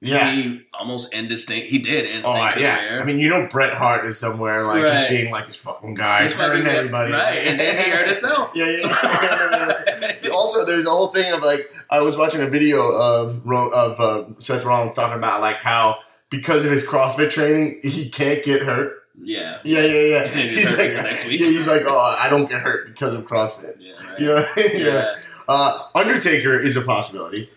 Yeah. 0.00 0.30
He 0.30 0.60
almost 0.78 1.12
indistinct. 1.12 1.66
He 1.68 1.78
did 1.78 2.06
end 2.06 2.24
Oh, 2.24 2.32
yeah. 2.36 2.76
career. 2.76 3.00
I 3.02 3.04
mean, 3.04 3.18
you 3.18 3.28
know, 3.28 3.48
Bret 3.50 3.74
Hart 3.74 4.06
is 4.06 4.16
somewhere 4.16 4.62
like 4.64 4.86
just 4.86 5.10
being 5.10 5.32
like 5.32 5.48
this 5.48 5.56
fucking 5.56 5.94
guy, 5.94 6.22
He's 6.22 6.34
hurting 6.34 6.62
fucking- 6.64 6.76
everybody, 6.78 7.12
right? 7.12 7.38
And 7.48 7.58
then 7.58 7.84
he 7.84 7.90
hurt 7.90 8.04
himself. 8.06 8.52
Yeah, 8.54 8.70
yeah. 10.22 10.30
also, 10.30 10.64
there's 10.64 10.86
a 10.86 10.90
whole 10.90 11.08
thing 11.08 11.32
of 11.32 11.42
like 11.42 11.68
I 11.90 12.00
was 12.00 12.16
watching 12.16 12.42
a 12.42 12.48
video 12.48 12.80
of 12.92 13.44
of 13.50 14.00
uh, 14.00 14.24
Seth 14.40 14.64
Rollins 14.64 14.94
talking 14.94 15.16
about 15.18 15.40
like 15.40 15.56
how 15.56 15.96
because 16.30 16.64
of 16.64 16.70
his 16.70 16.86
CrossFit 16.86 17.30
training 17.30 17.80
he 17.82 18.08
can't 18.08 18.44
get 18.44 18.62
hurt. 18.62 19.02
yeah. 19.20 19.58
Yeah, 19.64 19.80
yeah, 19.80 20.00
yeah. 20.02 20.26
He's 20.28 20.76
the 20.76 21.02
next 21.02 21.26
week. 21.26 21.40
yeah, 21.40 21.46
he's 21.48 21.66
like, 21.66 21.82
oh, 21.86 22.16
I 22.18 22.28
don't 22.28 22.48
get 22.48 22.60
hurt 22.60 22.86
because 22.88 23.14
of 23.14 23.24
CrossFit. 23.26 23.76
Yeah. 23.80 23.94
Right. 24.10 24.20
You 24.20 24.26
know? 24.26 24.46
yeah. 24.56 24.86
Yeah. 24.86 25.14
Uh, 25.48 25.82
Undertaker 25.94 26.58
is 26.60 26.76
a 26.76 26.82
possibility, 26.82 27.48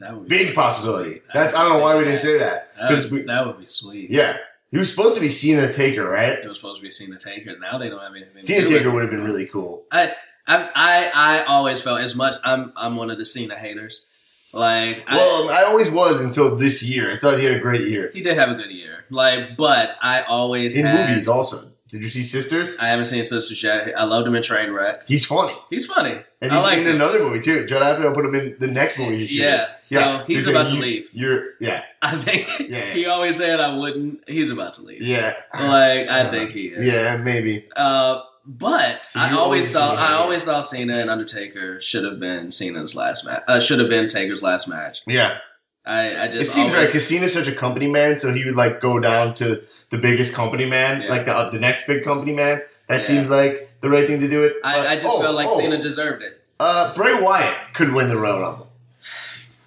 That 0.00 0.14
would 0.14 0.28
be 0.28 0.44
big 0.44 0.54
possibility. 0.54 1.22
That's 1.32 1.54
I 1.54 1.62
don't 1.62 1.78
know 1.78 1.84
why 1.84 1.96
we 1.96 2.04
didn't 2.04 2.20
say 2.20 2.38
that 2.38 2.74
That 2.76 2.88
because 2.88 3.10
would, 3.10 3.20
we 3.22 3.26
that 3.26 3.46
would 3.46 3.58
be 3.58 3.66
sweet. 3.66 4.10
yeah 4.10 4.36
he 4.70 4.78
was 4.78 4.90
supposed 4.90 5.14
to 5.14 5.20
be 5.20 5.28
Cena 5.28 5.72
Taker, 5.72 6.06
right? 6.08 6.38
It 6.38 6.46
was 6.48 6.58
supposed 6.58 6.78
to 6.78 6.82
be 6.82 6.90
Cena 6.90 7.16
Taker. 7.18 7.56
Now 7.58 7.78
they 7.78 7.88
don't 7.88 8.00
have 8.00 8.14
anything. 8.14 8.42
Cena 8.42 8.62
do 8.62 8.76
Taker 8.76 8.90
would 8.90 9.02
have 9.02 9.10
been 9.10 9.24
really 9.24 9.46
cool. 9.46 9.84
I, 9.92 10.12
I 10.46 10.70
I 10.74 11.10
I 11.14 11.44
always 11.44 11.80
felt 11.80 12.00
as 12.00 12.16
much. 12.16 12.34
I'm 12.44 12.72
I'm 12.76 12.96
one 12.96 13.10
of 13.10 13.18
the 13.18 13.24
Cena 13.24 13.54
haters. 13.54 14.12
Like 14.52 15.04
I, 15.06 15.16
Well, 15.16 15.44
um, 15.44 15.48
I 15.50 15.62
always 15.64 15.90
was 15.90 16.20
until 16.20 16.56
this 16.56 16.82
year. 16.82 17.12
I 17.12 17.18
thought 17.18 17.38
he 17.38 17.44
had 17.44 17.56
a 17.56 17.60
great 17.60 17.82
year 17.88 18.10
he 18.12 18.22
did 18.22 18.36
have 18.36 18.48
a 18.50 18.54
good 18.54 18.70
year. 18.70 19.04
Like, 19.10 19.56
but 19.56 19.96
I 20.02 20.22
always 20.22 20.76
in 20.76 20.84
had, 20.84 21.08
movies. 21.08 21.28
Also, 21.28 21.70
did 21.88 22.02
you 22.02 22.08
see 22.08 22.22
Sisters? 22.22 22.76
I 22.78 22.88
haven't 22.88 23.04
seen 23.06 23.22
Sisters 23.24 23.62
yet. 23.62 23.92
I 23.96 24.04
loved 24.04 24.26
him 24.26 24.34
in 24.34 24.42
Trainwreck. 24.42 25.06
He's 25.06 25.24
funny, 25.26 25.54
He's 25.70 25.86
funny. 25.86 26.18
and 26.42 26.52
I 26.52 26.74
he's 26.76 26.86
in 26.88 26.94
him. 26.96 27.00
another 27.00 27.18
movie 27.20 27.40
too. 27.40 27.66
Judd 27.66 27.82
Apatow 27.82 28.14
put 28.14 28.26
him 28.26 28.34
in 28.34 28.56
the 28.58 28.66
next 28.66 28.98
movie. 28.98 29.26
He. 29.26 29.40
Yeah, 29.40 29.68
so 29.80 30.24
he's 30.26 30.46
you're 30.46 30.54
about 30.54 30.66
to 30.66 30.72
saying 30.72 30.82
you- 30.82 30.88
leave. 30.88 31.10
You're 31.12 31.44
yeah, 31.60 31.82
I 32.02 32.16
think 32.16 32.48
Yeah, 32.68 32.84
yeah. 32.86 32.92
he 32.94 33.06
always 33.06 33.36
said 33.36 33.60
I 33.60 33.76
wouldn't. 33.76 34.28
He's 34.28 34.50
about 34.50 34.74
to 34.74 34.82
leave. 34.82 35.02
yeah, 35.02 35.34
Like 35.54 36.08
I 36.08 36.30
think 36.30 36.50
he 36.52 36.66
is. 36.68 36.86
yeah, 36.94 37.18
maybe. 37.22 37.66
Uh, 37.76 38.22
but 38.48 39.06
So 39.06 39.18
I 39.20 39.24
always 39.32 39.38
always 39.38 39.72
thought 39.72 39.98
I 39.98 40.12
always 40.14 40.44
thought 40.44 40.60
Cena 40.64 40.98
and 40.98 41.10
Undertaker 41.10 41.80
should 41.80 42.04
have 42.04 42.20
been 42.20 42.50
Cena's 42.52 42.94
last 42.94 43.24
match. 43.26 43.42
Uh, 43.48 43.58
should 43.60 43.78
have 43.80 43.88
been 43.88 44.06
Taker's 44.08 44.42
last 44.42 44.68
match. 44.68 45.00
Yeah, 45.06 45.38
I, 45.84 46.16
I 46.24 46.28
just 46.28 46.50
it 46.50 46.52
seems 46.52 46.68
right 46.68 46.76
always, 46.76 46.90
because 46.90 47.08
Cena's 47.08 47.32
such 47.32 47.48
a 47.48 47.52
company 47.54 47.88
man, 47.88 48.18
so 48.18 48.32
he 48.32 48.44
would 48.44 48.54
like 48.56 48.80
go 48.80 48.98
down 49.00 49.34
to 49.34 49.62
the 49.90 49.98
biggest 49.98 50.34
company 50.34 50.66
man, 50.66 51.02
Yeah. 51.02 51.08
like 51.08 51.24
the 51.26 51.34
uh, 51.34 51.50
the 51.50 51.58
next 51.60 51.86
big 51.86 52.04
company 52.04 52.32
man. 52.32 52.62
That 52.88 52.96
Yeah. 52.98 53.02
seems 53.02 53.30
like 53.30 53.70
the 53.80 53.90
right 53.90 54.06
thing 54.06 54.20
to 54.20 54.28
do. 54.28 54.42
It. 54.42 54.54
I, 54.64 54.78
But- 54.78 54.86
I 54.88 54.94
just 54.94 55.06
oh, 55.06 55.20
felt 55.20 55.34
like 55.36 55.48
oh, 55.50 55.58
Cena 55.60 55.78
deserved 55.78 56.22
it. 56.22 56.42
Uh, 56.58 56.94
Bray 56.94 57.20
Wyatt 57.20 57.74
could 57.74 57.92
win 57.92 58.08
the 58.08 58.16
Royal 58.16 58.40
Rumble. 58.40 58.72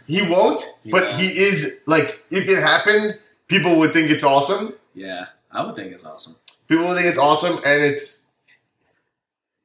He 0.08 0.24
won't, 0.24 0.64
but 0.92 1.14
he 1.14 1.28
is 1.28 1.82
like 1.86 2.20
if 2.32 2.50
it 2.50 2.58
happened, 2.62 3.20
people 3.48 3.78
would 3.78 3.94
think 3.94 4.10
it's 4.10 4.24
awesome. 4.24 4.74
Yeah, 4.96 5.28
I 5.52 5.64
would 5.64 5.76
think 5.76 5.92
it's 5.94 6.04
awesome. 6.04 6.36
People 6.68 6.88
would 6.88 6.96
think 6.96 7.08
it's 7.08 7.18
awesome, 7.20 7.58
and 7.64 7.84
it's. 7.84 8.18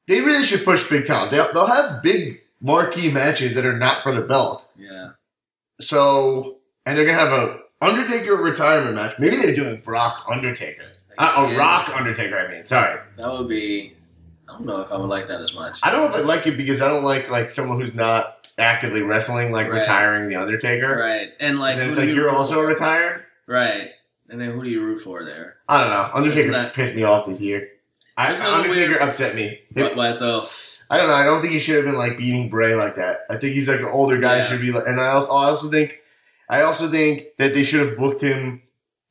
They 0.07 0.20
really 0.20 0.44
should 0.44 0.62
push 0.64 0.88
big 0.90 1.07
talent. 1.07 1.30
They'll, 1.30 1.50
they'll 1.55 1.66
have 1.66 2.02
big 2.02 2.42
marquee 2.61 3.11
matches 3.11 3.55
that 3.55 3.64
are 3.64 3.76
not 3.76 4.02
for 4.02 4.12
the 4.12 4.20
belt. 4.20 4.68
Yeah. 4.78 5.12
So, 5.80 6.59
and 6.84 6.96
they're 6.98 7.07
gonna 7.07 7.16
have 7.18 7.32
a 7.32 7.61
Undertaker 7.81 8.35
retirement 8.37 8.95
match. 8.95 9.14
Maybe 9.18 9.37
they're 9.37 9.55
doing 9.55 9.81
Brock 9.81 10.25
Undertaker. 10.29 10.85
Uh, 11.18 11.49
a 11.53 11.57
Rock 11.59 11.91
Undertaker. 11.91 12.39
I 12.39 12.51
mean, 12.51 12.64
sorry. 12.66 12.99
That 13.16 13.31
would 13.31 13.49
be. 13.49 13.93
I 14.49 14.53
don't 14.53 14.66
know 14.66 14.81
if 14.81 14.91
I 14.93 14.99
would 14.99 15.09
like 15.11 15.27
that 15.29 15.41
as 15.41 15.55
much. 15.55 15.81
I 15.83 15.91
don't 15.91 16.01
know 16.11 16.16
if 16.16 16.22
I 16.22 16.27
like 16.27 16.47
it 16.47 16.57
because 16.57 16.81
I 16.83 16.89
don't 16.89 17.05
like 17.05 17.31
like 17.31 17.51
someone 17.51 17.81
who's 17.81 17.95
not 17.95 18.49
actively 18.59 19.03
wrestling, 19.03 19.53
like 19.53 19.68
Right. 19.68 19.79
retiring 19.79 20.29
the 20.29 20.37
Undertaker. 20.37 20.97
Right, 20.97 21.31
and 21.41 21.59
like, 21.59 21.77
and 21.77 21.91
it's 21.91 21.99
like 21.99 22.09
you 22.09 22.14
you're 22.14 22.31
also 22.31 22.55
for? 22.62 22.66
retired. 22.66 23.25
right, 23.47 23.91
and 24.29 24.41
then 24.41 24.51
who 24.53 24.62
do 24.62 24.70
you 24.70 24.83
root 24.85 24.99
for 25.01 25.25
there? 25.25 25.57
I 25.68 25.81
don't 25.81 25.91
know. 25.91 26.11
Undertaker 26.14 26.51
that- 26.53 26.72
pissed 26.75 26.95
me 26.97 27.03
off 27.05 27.27
this 27.27 27.43
year. 27.43 27.68
I, 28.16 28.31
It's 28.31 28.41
a 28.41 28.45
little 28.45 28.61
Undertaker 28.61 28.91
weird. 28.93 29.03
upset 29.03 29.35
me. 29.35 29.61
So? 30.12 30.45
I 30.91 30.99
don't 30.99 31.09
know. 31.09 31.14
I 31.14 31.25
don't 31.25 31.41
think 31.41 31.53
he 31.53 31.59
should 31.59 31.77
have 31.77 31.85
been 31.85 31.97
like 31.99 32.16
beating 32.16 32.49
Bray 32.49 32.77
like 32.77 32.95
that. 32.97 33.20
I 33.29 33.37
think 33.39 33.55
he's 33.55 33.66
like 33.68 33.81
an 33.81 33.87
older 33.87 34.18
guy. 34.18 34.37
Yeah. 34.39 34.45
Should 34.47 34.61
be 34.61 34.70
like, 34.70 34.87
and 34.87 35.01
I 35.01 35.09
also, 35.09 35.33
I 35.33 35.47
also 35.47 35.68
think, 35.68 35.99
I 36.59 36.62
also 36.62 36.88
think 36.88 37.36
that 37.38 37.55
they 37.55 37.64
should 37.64 37.86
have 37.86 37.96
booked 37.98 38.20
him 38.20 38.62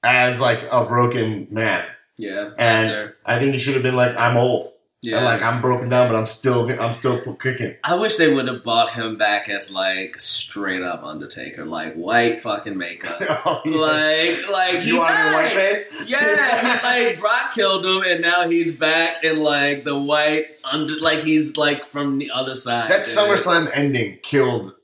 as 0.03 0.39
like 0.39 0.59
a 0.71 0.85
broken 0.85 1.47
man. 1.51 1.85
Yeah, 2.17 2.51
And 2.57 2.87
after- 2.89 3.17
I 3.25 3.39
think 3.39 3.53
he 3.53 3.59
should 3.59 3.73
have 3.73 3.83
been 3.83 3.95
like, 3.95 4.15
I'm 4.15 4.37
old. 4.37 4.71
yeah. 5.01 5.17
And 5.17 5.25
like 5.25 5.41
I'm 5.41 5.61
broken 5.61 5.89
down, 5.89 6.07
but 6.09 6.15
I'm 6.15 6.25
still, 6.27 6.69
I'm 6.81 6.93
still 6.93 7.19
kicking. 7.35 7.75
I 7.83 7.95
wish 7.95 8.17
they 8.17 8.31
would 8.33 8.47
have 8.47 8.63
bought 8.63 8.91
him 8.91 9.17
back 9.17 9.49
as 9.49 9.73
like 9.73 10.19
straight 10.21 10.81
up 10.83 11.03
Undertaker, 11.03 11.65
like 11.65 11.95
white 11.95 12.39
fucking 12.39 12.77
makeup. 12.77 13.19
Oh, 13.45 13.61
yeah. 13.65 13.77
Like, 13.77 14.49
like 14.49 14.83
he 14.83 14.89
you 14.91 14.97
want 14.99 15.13
your 15.17 15.33
white 15.33 15.51
face? 15.53 15.91
Yeah, 16.05 16.79
he, 16.79 16.85
like 17.07 17.19
Brock 17.23 17.51
killed 17.53 17.85
him, 17.85 18.03
and 18.03 18.21
now 18.21 18.47
he's 18.47 18.77
back 18.77 19.23
in 19.23 19.37
like 19.37 19.83
the 19.83 19.97
white 19.97 20.61
under, 20.71 20.95
like 21.01 21.19
he's 21.19 21.57
like 21.57 21.85
from 21.85 22.19
the 22.19 22.31
other 22.31 22.55
side. 22.55 22.89
That 22.91 23.03
dude. 23.03 23.17
SummerSlam 23.17 23.69
ending 23.73 24.19
killed. 24.23 24.75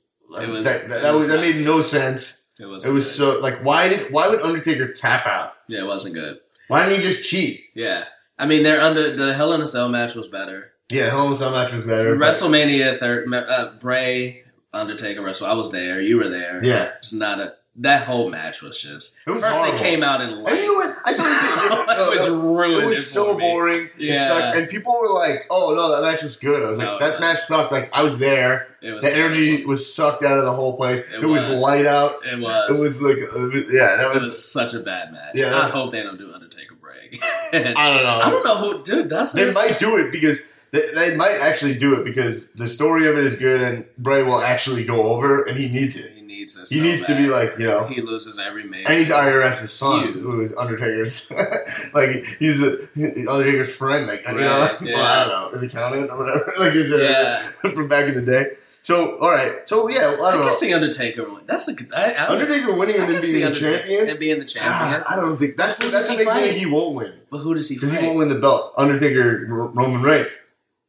It 0.42 0.48
was- 0.48 0.66
that, 0.66 0.88
that 0.90 1.14
was 1.14 1.14
was 1.14 1.28
that 1.28 1.40
made 1.40 1.64
no 1.64 1.80
sense. 1.82 2.39
It 2.60 2.66
was. 2.66 2.84
It 2.86 2.92
was 2.92 3.06
good. 3.06 3.12
so 3.36 3.40
like 3.40 3.62
why 3.64 3.88
did 3.88 4.12
why 4.12 4.28
would 4.28 4.42
Undertaker 4.42 4.92
tap 4.92 5.26
out? 5.26 5.54
Yeah, 5.68 5.80
it 5.80 5.86
wasn't 5.86 6.14
good. 6.14 6.38
Why 6.68 6.84
didn't 6.88 6.98
he 6.98 7.08
just 7.08 7.28
cheat? 7.28 7.60
Yeah, 7.74 8.04
I 8.38 8.46
mean, 8.46 8.62
they're 8.62 8.80
under 8.80 9.10
the 9.10 9.32
Hell 9.34 9.52
in 9.54 9.60
a 9.60 9.66
Cell 9.66 9.88
match 9.88 10.14
was 10.14 10.28
better. 10.28 10.72
Yeah, 10.90 11.08
Hell 11.10 11.26
in 11.26 11.32
a 11.32 11.36
Cell 11.36 11.52
match 11.52 11.72
was 11.72 11.84
better. 11.84 12.14
WrestleMania 12.16 12.98
third, 12.98 13.32
uh, 13.32 13.72
Bray 13.80 14.44
Undertaker 14.72 15.22
wrestle. 15.22 15.46
I 15.46 15.54
was 15.54 15.72
there. 15.72 16.00
You 16.00 16.16
were 16.18 16.28
there. 16.28 16.62
Yeah, 16.62 16.92
It's 16.98 17.12
not 17.12 17.40
a. 17.40 17.54
That 17.76 18.02
whole 18.06 18.28
match 18.28 18.62
was 18.62 18.80
just. 18.80 19.20
It 19.26 19.30
was 19.30 19.42
first 19.42 19.56
horrible. 19.56 19.78
they 19.78 19.82
came 19.82 20.02
out 20.02 20.20
in 20.20 20.30
and 20.30 20.38
you 20.38 20.66
know 20.66 20.74
what? 20.74 20.96
I 21.04 21.14
feel 21.14 21.86
like 21.86 21.96
they, 21.96 22.02
it 22.02 22.08
was 22.10 22.28
ruined. 22.30 22.82
it 22.82 22.86
was 22.86 23.10
so 23.10 23.36
me. 23.36 23.40
boring. 23.40 23.84
It 23.84 23.90
Yeah. 23.98 24.26
sucked. 24.28 24.56
And 24.58 24.68
people 24.68 24.92
were 25.00 25.08
like, 25.14 25.46
"Oh 25.50 25.74
no, 25.74 25.88
that 25.94 26.02
match 26.02 26.22
was 26.22 26.36
good." 26.36 26.62
I 26.62 26.68
was 26.68 26.78
No, 26.78 26.92
like, 26.92 27.00
"That 27.00 27.20
match 27.20 27.38
sucked." 27.40 27.70
Like 27.72 27.88
I 27.92 28.02
was 28.02 28.18
there. 28.18 28.66
It 28.82 28.90
was 28.90 29.04
The 29.04 29.14
energy 29.14 29.64
was 29.64 29.94
sucked 29.94 30.24
out 30.24 30.36
of 30.38 30.44
the 30.44 30.52
whole 30.52 30.76
place. 30.76 31.00
It, 31.12 31.22
It 31.22 31.26
was. 31.26 31.48
was. 31.48 31.62
light 31.62 31.86
out. 31.86 32.16
It 32.26 32.40
was. 32.40 32.68
It 32.68 32.82
was. 32.82 33.00
like, 33.02 33.16
uh, 33.34 33.48
yeah, 33.70 33.96
that 33.96 34.10
It 34.10 34.14
was. 34.14 34.24
was 34.24 34.44
such 34.52 34.74
a 34.74 34.80
bad 34.80 35.12
match. 35.12 35.32
Yeah, 35.34 35.56
I 35.56 35.68
hope 35.68 35.92
they 35.92 36.02
don't 36.02 36.18
do 36.18 36.32
Undertaker 36.34 36.74
again. 37.12 37.74
I 37.76 37.90
don't 37.94 38.02
know. 38.02 38.20
I 38.22 38.30
don't 38.30 38.44
know 38.44 38.56
who, 38.56 38.82
dude. 38.82 39.10
That's 39.10 39.32
They 39.32 39.48
a, 39.50 39.52
might 39.52 39.76
do 39.78 39.96
it 39.96 40.12
because 40.12 40.40
they, 40.72 40.92
they 40.94 41.16
might 41.16 41.38
actually 41.40 41.74
do 41.76 42.00
it 42.00 42.04
because 42.04 42.50
the 42.52 42.66
story 42.66 43.08
of 43.08 43.16
it 43.16 43.26
is 43.26 43.36
good 43.36 43.60
and 43.62 43.86
Bray 43.98 44.22
will 44.22 44.40
actually 44.40 44.84
go 44.84 45.02
over 45.08 45.44
and 45.44 45.56
he 45.58 45.68
needs 45.68 45.96
it. 45.96 46.12
He 46.40 46.44
needs 46.44 46.56
it. 46.56 46.68
He 46.68 46.76
so 46.76 46.82
needs 46.82 47.06
to 47.06 47.16
be 47.16 47.26
like 47.26 47.58
you 47.58 47.66
know. 47.66 47.86
He 47.86 48.00
loses 48.00 48.38
every 48.38 48.64
match. 48.64 48.84
And 48.86 48.98
he's 48.98 49.10
IRS's 49.10 49.72
son, 49.72 50.12
Feud. 50.12 50.22
who 50.22 50.40
is 50.40 50.56
Undertaker's. 50.56 51.30
like 51.94 52.24
he's 52.38 52.62
a, 52.62 52.88
Undertaker's 53.28 53.74
friend. 53.74 54.06
Like 54.06 54.24
you 54.26 54.34
know, 54.34 54.60
like, 54.60 54.80
yeah. 54.82 54.94
well, 54.96 55.06
I 55.06 55.18
don't 55.24 55.28
know, 55.28 55.50
is 55.50 55.62
he 55.62 55.68
counting 55.68 56.08
or 56.08 56.18
whatever? 56.18 56.52
like 56.58 56.74
is 56.74 56.92
it 56.92 57.02
yeah, 57.02 57.40
from 57.72 57.88
back 57.88 58.08
in 58.08 58.14
the 58.14 58.22
day? 58.22 58.50
So 58.82 59.18
all 59.18 59.30
right, 59.30 59.68
so 59.68 59.88
yeah, 59.88 60.16
I 60.20 60.24
I 60.24 60.32
can 60.32 60.40
know. 60.40 60.50
see 60.50 60.72
Undertaker. 60.72 61.26
That's 61.46 61.68
a 61.68 61.74
good. 61.74 61.92
I, 61.92 62.12
I, 62.12 62.28
Undertaker 62.28 62.76
winning 62.76 62.96
and 62.96 63.08
then 63.08 63.20
being 63.20 63.44
the 63.44 63.54
champion. 63.54 64.08
and 64.08 64.18
being 64.18 64.38
the 64.38 64.46
champion. 64.46 64.72
Ah, 64.74 65.04
I 65.06 65.16
don't 65.16 65.36
think 65.36 65.56
that's 65.56 65.78
that's 65.78 66.08
the 66.08 66.16
he 66.16 66.24
big 66.24 66.28
thing. 66.28 66.58
He 66.58 66.66
won't 66.66 66.94
win 66.94 67.20
but 67.30 67.38
who 67.38 67.54
does 67.54 67.68
he 67.68 67.76
because 67.76 67.92
he 67.92 68.04
won't 68.04 68.18
win 68.18 68.28
the 68.28 68.38
belt. 68.38 68.74
Undertaker, 68.76 69.46
Roman 69.48 70.02
Reigns. 70.02 70.46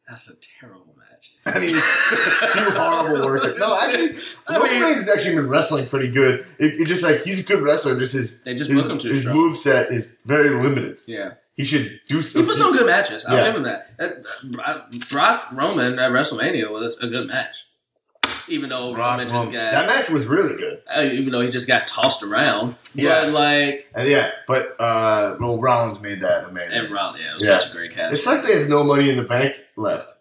That's 0.07 0.29
a 0.29 0.33
terrible. 0.59 0.80
I 1.45 1.59
mean, 1.59 1.71
it's 1.73 2.53
two 2.53 2.69
horrible 2.79 3.25
workers. 3.25 3.57
No, 3.57 3.75
actually, 3.75 4.15
I 4.47 4.55
Roman 4.55 4.71
mean- 4.71 4.81
Reigns 4.83 5.05
has 5.05 5.09
actually 5.09 5.35
been 5.35 5.49
wrestling 5.49 5.87
pretty 5.87 6.09
good. 6.11 6.41
It, 6.59 6.81
it 6.81 6.85
just 6.85 7.03
like 7.03 7.23
he's 7.23 7.39
a 7.43 7.47
good 7.47 7.61
wrestler. 7.63 7.97
Just 7.97 8.13
his 8.13 8.39
They 8.43 8.53
just 8.53 8.69
his, 8.69 8.81
book 8.81 8.91
him 8.91 8.97
too 8.99 9.09
his 9.09 9.25
move 9.25 9.57
set 9.57 9.91
is 9.91 10.17
very 10.25 10.49
limited. 10.51 11.01
Yeah, 11.07 11.33
He 11.55 11.63
should 11.63 11.99
do. 12.07 12.17
he 12.17 12.21
Some, 12.21 12.45
put 12.45 12.55
some 12.55 12.73
good 12.73 12.85
matches. 12.85 13.25
I'll 13.25 13.37
Yeah. 13.37 13.45
give 13.47 13.55
him 13.55 13.63
that. 13.63 13.87
Uh, 13.99 14.61
uh, 14.63 14.79
Brock 15.09 15.47
Roman 15.51 15.97
at 15.97 16.11
WrestleMania 16.11 16.69
was 16.69 17.01
a 17.01 17.07
good 17.07 17.27
match, 17.27 17.65
even 18.47 18.69
though 18.69 18.93
Rock- 18.93 19.11
Roman 19.19 19.27
just 19.27 19.47
Roman- 19.47 19.53
got. 19.61 19.71
that 19.71 19.87
match 19.87 20.09
was 20.11 20.27
really 20.27 20.55
good. 20.57 20.81
uh, 20.95 21.01
even 21.01 21.31
though 21.31 21.41
he 21.41 21.49
just 21.49 21.67
got 21.67 21.87
tossed 21.87 22.21
around. 22.21 22.75
Yeah. 22.93 23.23
But 23.25 23.33
like, 23.33 23.89
And 23.95 24.07
yeah, 24.07 24.29
but 24.47 24.75
uh, 24.79 25.37
well, 25.39 25.59
Rollins 25.59 25.99
made 26.01 26.21
that 26.21 26.43
amazing. 26.49 26.73
and 26.77 26.91
Round, 26.93 27.17
yeah, 27.19 27.31
it 27.31 27.35
was 27.35 27.47
Yeah. 27.47 27.57
such 27.57 27.71
a 27.73 27.75
great 27.77 27.91
catch. 27.93 28.13
it 28.13 28.17
sucks 28.17 28.45
they 28.45 28.59
have 28.59 28.69
no 28.69 28.83
money 28.83 29.09
in 29.09 29.17
the 29.17 29.23
bank 29.23 29.55
left. 29.75 30.17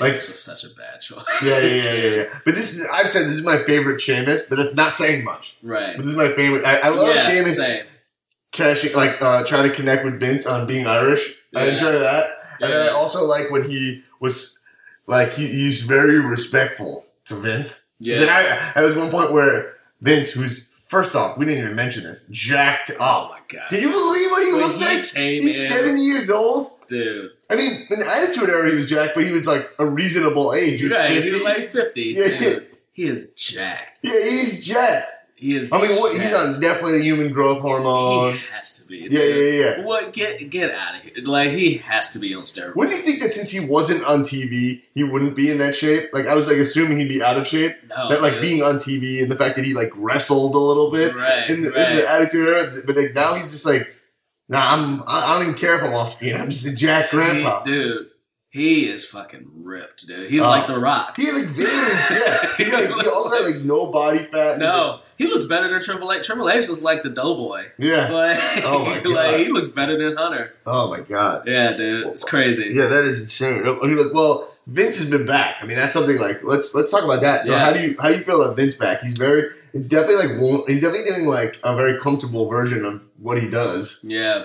Like- 0.00 0.14
this 0.14 0.28
was 0.28 0.42
such 0.42 0.64
a 0.64 0.68
bad 0.74 1.00
choice. 1.00 1.22
Yeah, 1.42 1.58
yeah, 1.58 1.72
yeah, 1.74 1.92
yeah, 1.94 2.16
yeah. 2.16 2.38
But 2.44 2.54
this 2.54 2.78
is 2.78 2.86
I've 2.92 3.08
said 3.08 3.22
this 3.22 3.34
is 3.36 3.42
my 3.44 3.58
favorite 3.62 4.00
Sheamus, 4.00 4.46
but 4.46 4.56
that's 4.56 4.74
not 4.74 4.96
saying 4.96 5.24
much. 5.24 5.56
Right. 5.62 5.96
But 5.96 6.02
this 6.02 6.12
is 6.12 6.18
my 6.18 6.28
favorite. 6.32 6.64
I, 6.64 6.78
I 6.78 6.88
love 6.90 7.14
yeah, 7.14 7.28
Sheamus 7.28 7.56
same. 7.56 7.84
cashing 8.52 8.94
like 8.94 9.20
uh, 9.22 9.44
trying 9.44 9.68
to 9.68 9.74
connect 9.74 10.04
with 10.04 10.20
Vince 10.20 10.46
on 10.46 10.66
being 10.66 10.86
Irish. 10.86 11.36
I 11.54 11.64
Yeah. 11.66 11.72
enjoy 11.72 11.92
that, 11.92 12.26
and 12.60 12.72
then 12.72 12.88
I 12.88 12.92
also 12.92 13.24
like 13.26 13.50
when 13.50 13.68
he 13.68 14.02
was 14.20 14.60
like 15.06 15.32
he, 15.32 15.46
he's 15.46 15.82
very 15.82 16.18
respectful 16.24 17.06
to 17.26 17.34
Vince. 17.36 17.88
Yeah. 18.00 18.20
Yeah, 18.22 18.72
I, 18.76 18.80
I 18.80 18.82
was 18.82 18.96
one 18.96 19.10
point 19.10 19.32
where 19.32 19.74
Vince, 20.00 20.30
who's 20.30 20.70
first 20.86 21.14
off, 21.16 21.36
we 21.38 21.44
didn't 21.46 21.60
even 21.64 21.74
mention 21.76 22.02
this, 22.04 22.26
jacked 22.30 22.90
Oh 23.00 23.28
my 23.30 23.38
god. 23.48 23.68
Can 23.68 23.80
you 23.80 23.90
believe 23.90 24.30
what 24.30 24.44
he 24.46 24.52
When 24.52 24.60
looks 24.62 24.80
he 24.80 24.84
like? 24.86 25.04
He's 25.42 25.60
in- 25.62 25.68
seventy 25.68 26.02
years 26.02 26.28
old. 26.30 26.70
Dude. 26.90 27.30
I 27.48 27.56
mean, 27.56 27.86
in 27.88 27.98
the 28.00 28.06
Attitude 28.06 28.48
Era, 28.50 28.68
he 28.68 28.76
was 28.76 28.86
jacked, 28.86 29.14
but 29.14 29.24
he 29.24 29.32
was 29.32 29.46
like 29.46 29.70
a 29.78 29.86
reasonable 29.86 30.52
age. 30.52 30.80
He 30.80 30.86
was 30.88 30.92
Right, 30.92 31.12
50. 31.12 31.22
he 31.22 31.30
was 31.30 31.42
like 31.44 31.70
50. 31.70 32.02
Yeah, 32.02 32.38
dude. 32.38 32.66
He 32.92 33.04
is 33.06 33.32
jacked. 33.36 34.00
yeah, 34.02 34.12
he's 34.12 34.66
jacked. 34.66 35.06
He 35.36 35.56
is 35.56 35.72
I 35.72 35.80
mean, 35.80 35.92
what, 35.92 36.20
he's 36.20 36.34
on 36.34 36.60
definitely 36.60 37.00
a 37.00 37.02
human 37.02 37.32
growth 37.32 37.62
hormone. 37.62 38.34
He 38.34 38.40
has 38.52 38.74
to 38.78 38.86
be. 38.86 39.08
Yeah, 39.10 39.22
yeah, 39.22 39.60
yeah. 39.78 39.84
What? 39.86 40.12
Get 40.12 40.50
get 40.50 40.70
out 40.70 40.96
of 40.96 41.00
here! 41.00 41.24
Like 41.24 41.48
he 41.52 41.78
has 41.78 42.10
to 42.10 42.18
be 42.18 42.34
on 42.34 42.42
steroids. 42.42 42.76
Wouldn't 42.76 42.94
you 42.94 43.02
think 43.02 43.22
that 43.22 43.32
since 43.32 43.50
he 43.50 43.58
wasn't 43.66 44.04
on 44.04 44.22
TV, 44.24 44.82
he 44.94 45.02
wouldn't 45.02 45.34
be 45.34 45.50
in 45.50 45.56
that 45.56 45.74
shape? 45.74 46.10
Like 46.12 46.26
I 46.26 46.34
was 46.34 46.46
like 46.46 46.58
assuming 46.58 46.98
he'd 46.98 47.08
be 47.08 47.22
out 47.22 47.38
of 47.38 47.46
shape. 47.46 47.74
No, 47.88 48.10
that 48.10 48.20
like 48.20 48.34
dude. 48.34 48.42
being 48.42 48.62
on 48.62 48.74
TV 48.74 49.22
and 49.22 49.30
the 49.30 49.36
fact 49.36 49.56
that 49.56 49.64
he 49.64 49.72
like 49.72 49.92
wrestled 49.96 50.54
a 50.54 50.58
little 50.58 50.90
bit 50.90 51.16
right, 51.16 51.48
in, 51.48 51.62
the, 51.62 51.70
right. 51.70 51.92
in 51.92 51.96
the 51.96 52.06
Attitude 52.10 52.46
Era, 52.46 52.82
but 52.84 52.94
like 52.94 53.14
now 53.14 53.32
he's 53.32 53.50
just 53.50 53.64
like, 53.64 53.96
nah, 54.50 54.74
I'm 54.74 55.02
I 55.06 55.24
I 55.24 55.32
don't 55.34 55.42
even 55.48 55.54
care 55.58 55.76
if 55.76 55.82
I'm 55.82 55.94
off 55.94 56.12
screen. 56.12 56.36
I'm 56.36 56.50
just 56.50 56.66
a 56.66 56.74
jack 56.74 57.10
grandpa. 57.10 57.62
He- 57.64 57.70
dude, 57.72 58.06
he 58.52 58.88
is 58.88 59.06
fucking 59.06 59.48
ripped, 59.62 60.06
dude. 60.08 60.28
He's 60.30 60.42
Oh. 60.42 60.48
like 60.50 60.66
the 60.66 60.78
Rock. 60.78 61.16
He 61.16 61.30
like 61.30 61.44
veins, 61.44 61.68
yeah. 62.10 62.52
He's 62.58 62.72
like 62.72 62.88
he 62.88 62.94
looks 62.94 63.14
also 63.14 63.34
had 63.36 63.44
like- 63.44 63.54
like 63.56 63.64
no 63.64 63.86
body 63.86 64.26
fat. 64.30 64.58
No, 64.58 65.00
he 65.16 65.26
looks 65.28 65.46
better 65.46 65.68
than 65.70 65.80
Triple 65.80 66.12
H. 66.12 66.26
Triple 66.26 66.50
H 66.50 66.68
looks 66.68 66.82
like 66.82 67.02
the 67.04 67.10
Doughboy. 67.10 67.62
yeah. 67.78 68.08
Like, 68.12 68.64
Oh 68.64 68.84
my 68.84 68.98
God. 68.98 69.06
like 69.14 69.36
he 69.38 69.48
looks 69.48 69.68
better 69.70 69.96
than 69.96 70.16
Hunter. 70.16 70.52
Oh 70.66 70.90
my 70.90 71.00
god. 71.00 71.46
Yeah, 71.46 71.72
dude, 71.72 72.08
it's 72.08 72.24
crazy. 72.24 72.72
Yeah, 72.74 72.86
that 72.88 73.04
is 73.04 73.22
insane. 73.22 73.62
Like, 73.64 74.12
well, 74.12 74.48
Vince 74.66 74.98
has 74.98 75.08
been 75.10 75.26
back. 75.26 75.56
I 75.62 75.66
mean, 75.66 75.76
that's 75.76 75.92
something 75.92 76.18
like 76.18 76.42
let's 76.42 76.74
let's 76.74 76.90
talk 76.90 77.04
about 77.04 77.22
that. 77.22 77.46
So, 77.46 77.52
Yeah. 77.52 77.60
how 77.64 77.72
do 77.72 77.80
you 77.80 77.96
how 78.00 78.08
do 78.08 78.14
you 78.16 78.20
feel 78.24 78.42
about 78.42 78.56
Vince 78.56 78.74
back? 78.74 79.00
He's 79.02 79.14
very. 79.16 79.50
It's 79.72 79.88
definitely 79.88 80.36
like 80.36 80.66
he's 80.68 80.80
definitely 80.80 81.10
doing 81.10 81.26
like 81.26 81.58
a 81.62 81.74
very 81.76 82.00
comfortable 82.00 82.48
version 82.48 82.84
of 82.84 83.02
what 83.18 83.40
he 83.42 83.48
does. 83.50 84.04
Yeah, 84.06 84.44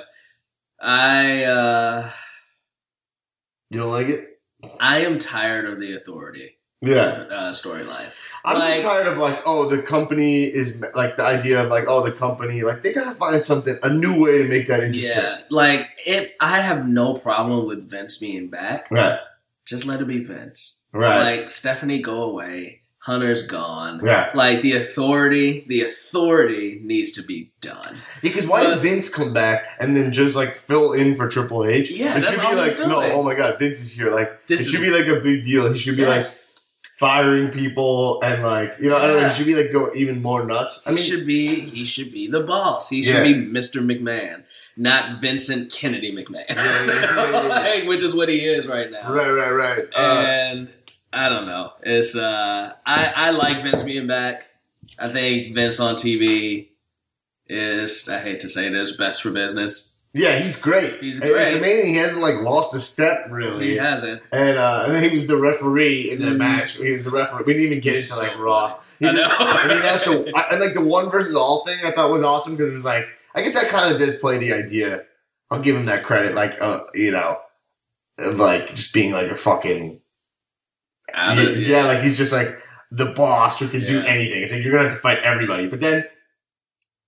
I 0.81 1.43
uh, 1.43 2.09
You 3.69 3.79
don't 3.79 3.91
like 3.91 4.07
it? 4.07 4.21
I 4.79 4.99
am 4.99 5.17
tired 5.19 5.65
of 5.65 5.79
the 5.79 5.95
authority 5.95 6.57
Yeah, 6.81 7.25
uh, 7.29 7.51
storyline. 7.53 8.11
I'm 8.43 8.59
Like- 8.59 8.73
just 8.75 8.85
tired 8.85 9.07
of 9.07 9.17
like, 9.17 9.39
oh, 9.45 9.67
the 9.69 9.81
company 9.81 10.43
is 10.43 10.81
like 10.95 11.17
the 11.17 11.23
idea 11.25 11.63
of 11.63 11.69
like, 11.69 11.85
oh, 11.87 12.03
the 12.03 12.11
company 12.11 12.61
like 12.63 12.81
they 12.81 12.93
gotta 12.93 13.15
find 13.15 13.43
something 13.43 13.77
a 13.83 13.89
new 13.89 14.19
way 14.19 14.39
to 14.43 14.47
make 14.47 14.67
that 14.67 14.83
interesting. 14.83 15.17
Yeah, 15.17 15.39
like 15.49 15.87
if 16.05 16.31
I 16.39 16.61
have 16.61 16.87
no 16.87 17.13
problem 17.15 17.65
with 17.65 17.89
Vince 17.89 18.17
being 18.17 18.49
back, 18.49 18.89
Right, 18.91 19.19
just 19.65 19.85
let 19.85 20.01
it 20.01 20.07
be 20.07 20.19
Vince. 20.19 20.85
right, 20.93 21.19
Like 21.39 21.49
Stephanie, 21.51 22.01
go 22.01 22.23
away. 22.23 22.81
Hunter's 23.05 23.45
gone. 23.45 23.99
yeah. 24.03 24.31
Like 24.33 24.61
the 24.63 24.73
authority, 24.73 25.63
the 25.67 25.81
authority 25.81 26.79
needs 26.83 27.11
to 27.13 27.21
be 27.23 27.49
done. 27.61 27.95
Because 28.23 28.47
why 28.47 28.63
did 28.65 28.79
Vince 28.81 29.09
come 29.09 29.31
back 29.31 29.65
and 29.79 29.95
then 29.95 30.11
just 30.11 30.35
like 30.35 30.57
fill 30.57 30.93
in 30.93 31.15
for 31.15 31.27
Triple 31.27 31.65
H? 31.65 31.91
Yeah, 31.91 32.17
it 32.17 32.21
that's 32.21 32.31
should 32.33 32.41
be 32.41 32.47
all 32.47 32.55
like, 32.55 32.79
no, 32.79 33.11
oh 33.19 33.21
my 33.23 33.35
god, 33.35 33.59
Vince 33.59 33.79
is 33.79 33.91
here. 33.91 34.09
Like 34.09 34.47
This 34.47 34.61
it 34.61 34.65
is- 34.65 34.71
should 34.71 34.81
be 34.81 34.89
like 34.89 35.07
a 35.07 35.19
big 35.21 35.45
deal. 35.45 35.71
He 35.71 35.77
should 35.77 35.97
be 35.97 36.05
like, 36.05 36.23
firing 36.97 37.51
people 37.51 38.21
and 38.23 38.41
like 38.41 38.73
you 38.79 38.89
know 38.89 38.97
I 38.97 39.07
don't 39.07 39.21
know. 39.21 39.27
He 39.27 39.35
should 39.35 39.45
be 39.45 39.55
like 39.55 39.71
go 39.73 39.91
even 39.95 40.21
more 40.21 40.45
nuts. 40.45 40.81
I 40.85 40.91
He 40.91 40.95
mean, 40.95 41.03
should 41.05 41.27
be 41.27 41.47
he 41.59 41.83
should 41.85 42.11
be 42.11 42.27
the 42.27 42.41
boss. 42.41 42.89
He 42.89 43.03
should 43.03 43.15
Yeah. 43.15 43.23
be 43.23 43.33
Mr. 43.33 43.83
McMahon, 43.85 44.43
not 44.77 45.19
Vincent 45.21 45.71
Kennedy 45.73 46.11
McMahon. 46.15 46.45
Yeah, 46.49 46.55
yeah, 46.55 46.85
yeah, 46.85 47.11
yeah, 47.11 47.31
yeah. 47.31 47.47
like, 47.75 47.83
which 47.87 48.01
is 48.01 48.15
what 48.15 48.29
he 48.29 48.45
is 48.45 48.67
right 48.67 48.89
now. 48.89 49.11
right, 49.13 49.29
right, 49.29 49.51
right. 49.51 49.85
Uh, 49.95 49.99
And 49.99 50.69
I 51.15 51.29
don't 51.29 51.45
know. 51.45 51.71
It's 51.83 52.15
uh 52.15 52.73
I, 52.85 53.13
I 53.15 53.31
like 53.31 53.61
Vince 53.61 53.83
being 53.83 54.07
back. 54.07 54.45
I 54.99 55.09
think 55.09 55.55
Vince 55.55 55.79
on 55.79 55.95
TV 55.95 56.67
is 57.47 58.09
I 58.09 58.19
hate 58.19 58.39
to 58.41 58.49
say 58.49 58.69
this, 58.69 58.95
best 58.97 59.21
for 59.23 59.31
business. 59.31 59.99
yeah, 60.13 60.37
he's 60.37 60.55
great. 60.59 60.95
He's 60.99 61.19
And 61.19 61.29
It's 61.31 61.53
great. 61.53 61.57
amazing 61.57 61.93
he 61.93 61.97
hasn't 61.97 62.21
like 62.21 62.35
lost 62.41 62.73
a 62.75 62.79
step 62.79 63.27
really. 63.29 63.69
He 63.71 63.75
hasn't. 63.77 64.21
And 64.31 64.57
uh, 64.57 64.83
and 64.85 64.95
then 64.95 65.03
he 65.03 65.09
was 65.11 65.27
the 65.27 65.37
referee 65.37 66.11
in 66.11 66.21
the 66.21 66.27
Mhm. 66.27 66.37
match. 66.37 66.77
He 66.77 66.91
was 66.91 67.05
the 67.05 67.11
referee. 67.11 67.43
We 67.45 67.53
didn't 67.53 67.67
even 67.67 67.79
get 67.81 67.95
He's 67.95 68.11
into 68.11 68.27
so 68.31 68.35
like 68.35 68.39
Raw. 68.45 68.79
He 68.99 69.07
I 69.07 69.11
just- 69.11 69.39
know. 69.39 69.45
and 69.47 69.71
he 69.73 69.77
has 69.79 70.03
to, 70.03 70.31
I- 70.37 70.47
and 70.51 70.59
like 70.61 70.73
the 70.73 70.85
one 70.85 71.09
versus 71.11 71.35
all 71.35 71.65
thing, 71.65 71.79
I 71.83 71.91
thought 71.91 72.09
was 72.11 72.23
awesome 72.23 72.53
because 72.55 72.69
it 72.71 72.73
was 72.73 72.85
like, 72.85 73.05
I 73.33 73.41
guess 73.41 73.53
that 73.53 73.67
kind 73.67 73.93
of 73.93 73.99
does 73.99 74.15
play 74.17 74.37
the 74.37 74.53
idea. 74.53 75.03
I'll 75.51 75.59
give 75.61 75.75
him 75.75 75.85
that 75.87 76.03
credit, 76.05 76.33
like 76.33 76.57
uh, 76.61 76.79
you 76.93 77.11
know, 77.11 77.37
of 78.17 78.37
like 78.37 78.73
just 78.73 78.93
being 78.93 79.11
like 79.11 79.29
a 79.29 79.35
fucking 79.35 79.99
Out 81.15 81.37
yeah, 81.43 81.43
of- 81.43 81.57
yeah, 81.61 81.85
like 81.85 82.01
he's 82.01 82.17
just 82.17 82.31
like 82.33 82.59
the 82.91 83.05
boss 83.05 83.59
who 83.59 83.67
can 83.67 83.81
do 83.85 84.01
anything. 84.01 84.43
It's 84.43 84.53
like 84.53 84.63
you're 84.63 84.71
gonna 84.73 84.85
have 84.89 84.93
to 84.95 84.99
fight 85.01 85.19
everybody. 85.23 85.67
But 85.67 85.79
then, 85.79 86.05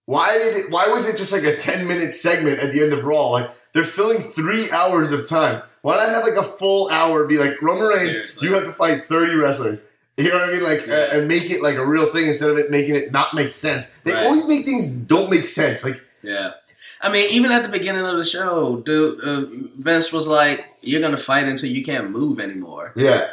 why 0.05 0.37
did 0.37 0.55
it? 0.55 0.71
Why 0.71 0.87
was 0.87 1.07
it 1.07 1.17
just 1.17 1.33
like 1.33 1.43
a 1.43 1.57
ten 1.57 1.87
minute 1.87 2.11
segment 2.13 2.59
at 2.59 2.71
the 2.73 2.81
end 2.83 2.93
of 2.93 3.03
Raw? 3.03 3.29
Like 3.29 3.51
they're 3.73 3.83
filling 3.83 4.23
three 4.23 4.71
hours 4.71 5.11
of 5.11 5.27
time. 5.27 5.61
Why 5.81 5.97
not 5.97 6.09
have 6.09 6.23
like 6.23 6.35
a 6.37 6.43
full 6.43 6.89
hour? 6.89 7.25
Be 7.27 7.37
like 7.37 7.61
Roman 7.61 7.87
Reigns, 7.87 8.11
Seriously. 8.15 8.47
you 8.47 8.53
have 8.55 8.63
to 8.65 8.71
fight 8.73 9.05
thirty 9.05 9.35
wrestlers. 9.35 9.81
You 10.17 10.29
know 10.29 10.35
what 10.39 10.49
I 10.49 10.51
mean? 10.51 10.63
Like, 10.63 10.87
Yeah. 10.87 10.93
uh, 10.95 11.17
and 11.19 11.27
make 11.27 11.51
it 11.51 11.61
like 11.61 11.75
a 11.75 11.85
real 11.85 12.11
thing 12.11 12.27
instead 12.27 12.49
of 12.49 12.57
it 12.57 12.71
making 12.71 12.95
it 12.95 13.11
not 13.11 13.35
make 13.35 13.51
sense. 13.51 13.91
They 14.03 14.13
Right. 14.13 14.25
always 14.25 14.47
make 14.47 14.65
things 14.65 14.87
don't 14.95 15.29
make 15.29 15.45
sense. 15.45 15.83
Like, 15.83 16.01
Yeah. 16.23 16.53
I 17.01 17.09
mean, 17.09 17.29
even 17.29 17.51
at 17.51 17.61
the 17.61 17.69
beginning 17.69 18.03
of 18.03 18.17
the 18.17 18.23
show, 18.23 18.77
dude, 18.77 19.21
uh, 19.21 19.45
Vince 19.77 20.11
was 20.11 20.27
like, 20.27 20.65
"You're 20.81 21.01
gonna 21.01 21.17
fight 21.17 21.45
until 21.45 21.69
you 21.69 21.83
can't 21.83 22.09
move 22.09 22.39
anymore." 22.39 22.93
yeah, 22.95 23.27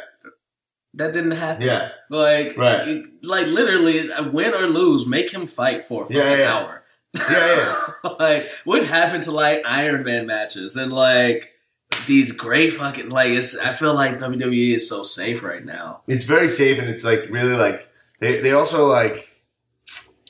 That 0.95 1.13
didn't 1.13 1.31
happen. 1.31 1.63
yeah, 1.67 1.89
Like, 2.09 2.57
Right. 2.57 2.87
you- 2.87 3.07
like 3.23 3.47
literally, 3.47 4.11
uh, 4.11 4.29
win 4.29 4.53
or 4.53 4.67
lose, 4.67 5.05
make 5.05 5.29
him 5.31 5.47
fight 5.47 5.83
for 5.83 6.03
fucking 6.05 6.15
Yeah, 6.17 6.37
yeah. 6.37 6.53
hour. 6.53 6.83
yeah, 7.17 7.85
yeah. 8.03 8.09
like, 8.19 8.47
what 8.65 8.85
happened 8.85 9.23
to 9.23 9.31
like 9.31 9.61
Iron 9.65 10.03
Man 10.03 10.25
matches 10.25 10.75
and 10.75 10.91
like 10.93 11.53
these 12.07 12.31
great 12.31 12.73
fucking 12.73 13.09
like? 13.09 13.31
It's 13.31 13.57
I 13.59 13.71
feel 13.71 13.93
like 13.93 14.17
WWE 14.17 14.75
is 14.75 14.87
so 14.89 15.03
safe 15.03 15.43
right 15.43 15.63
now. 15.65 16.03
it's 16.07 16.25
very 16.25 16.47
safe 16.49 16.77
and 16.79 16.89
it's 16.89 17.03
like 17.03 17.25
really 17.29 17.55
like 17.55 17.87
they, 18.19 18.39
they 18.41 18.51
also 18.51 18.85
like 18.85 19.27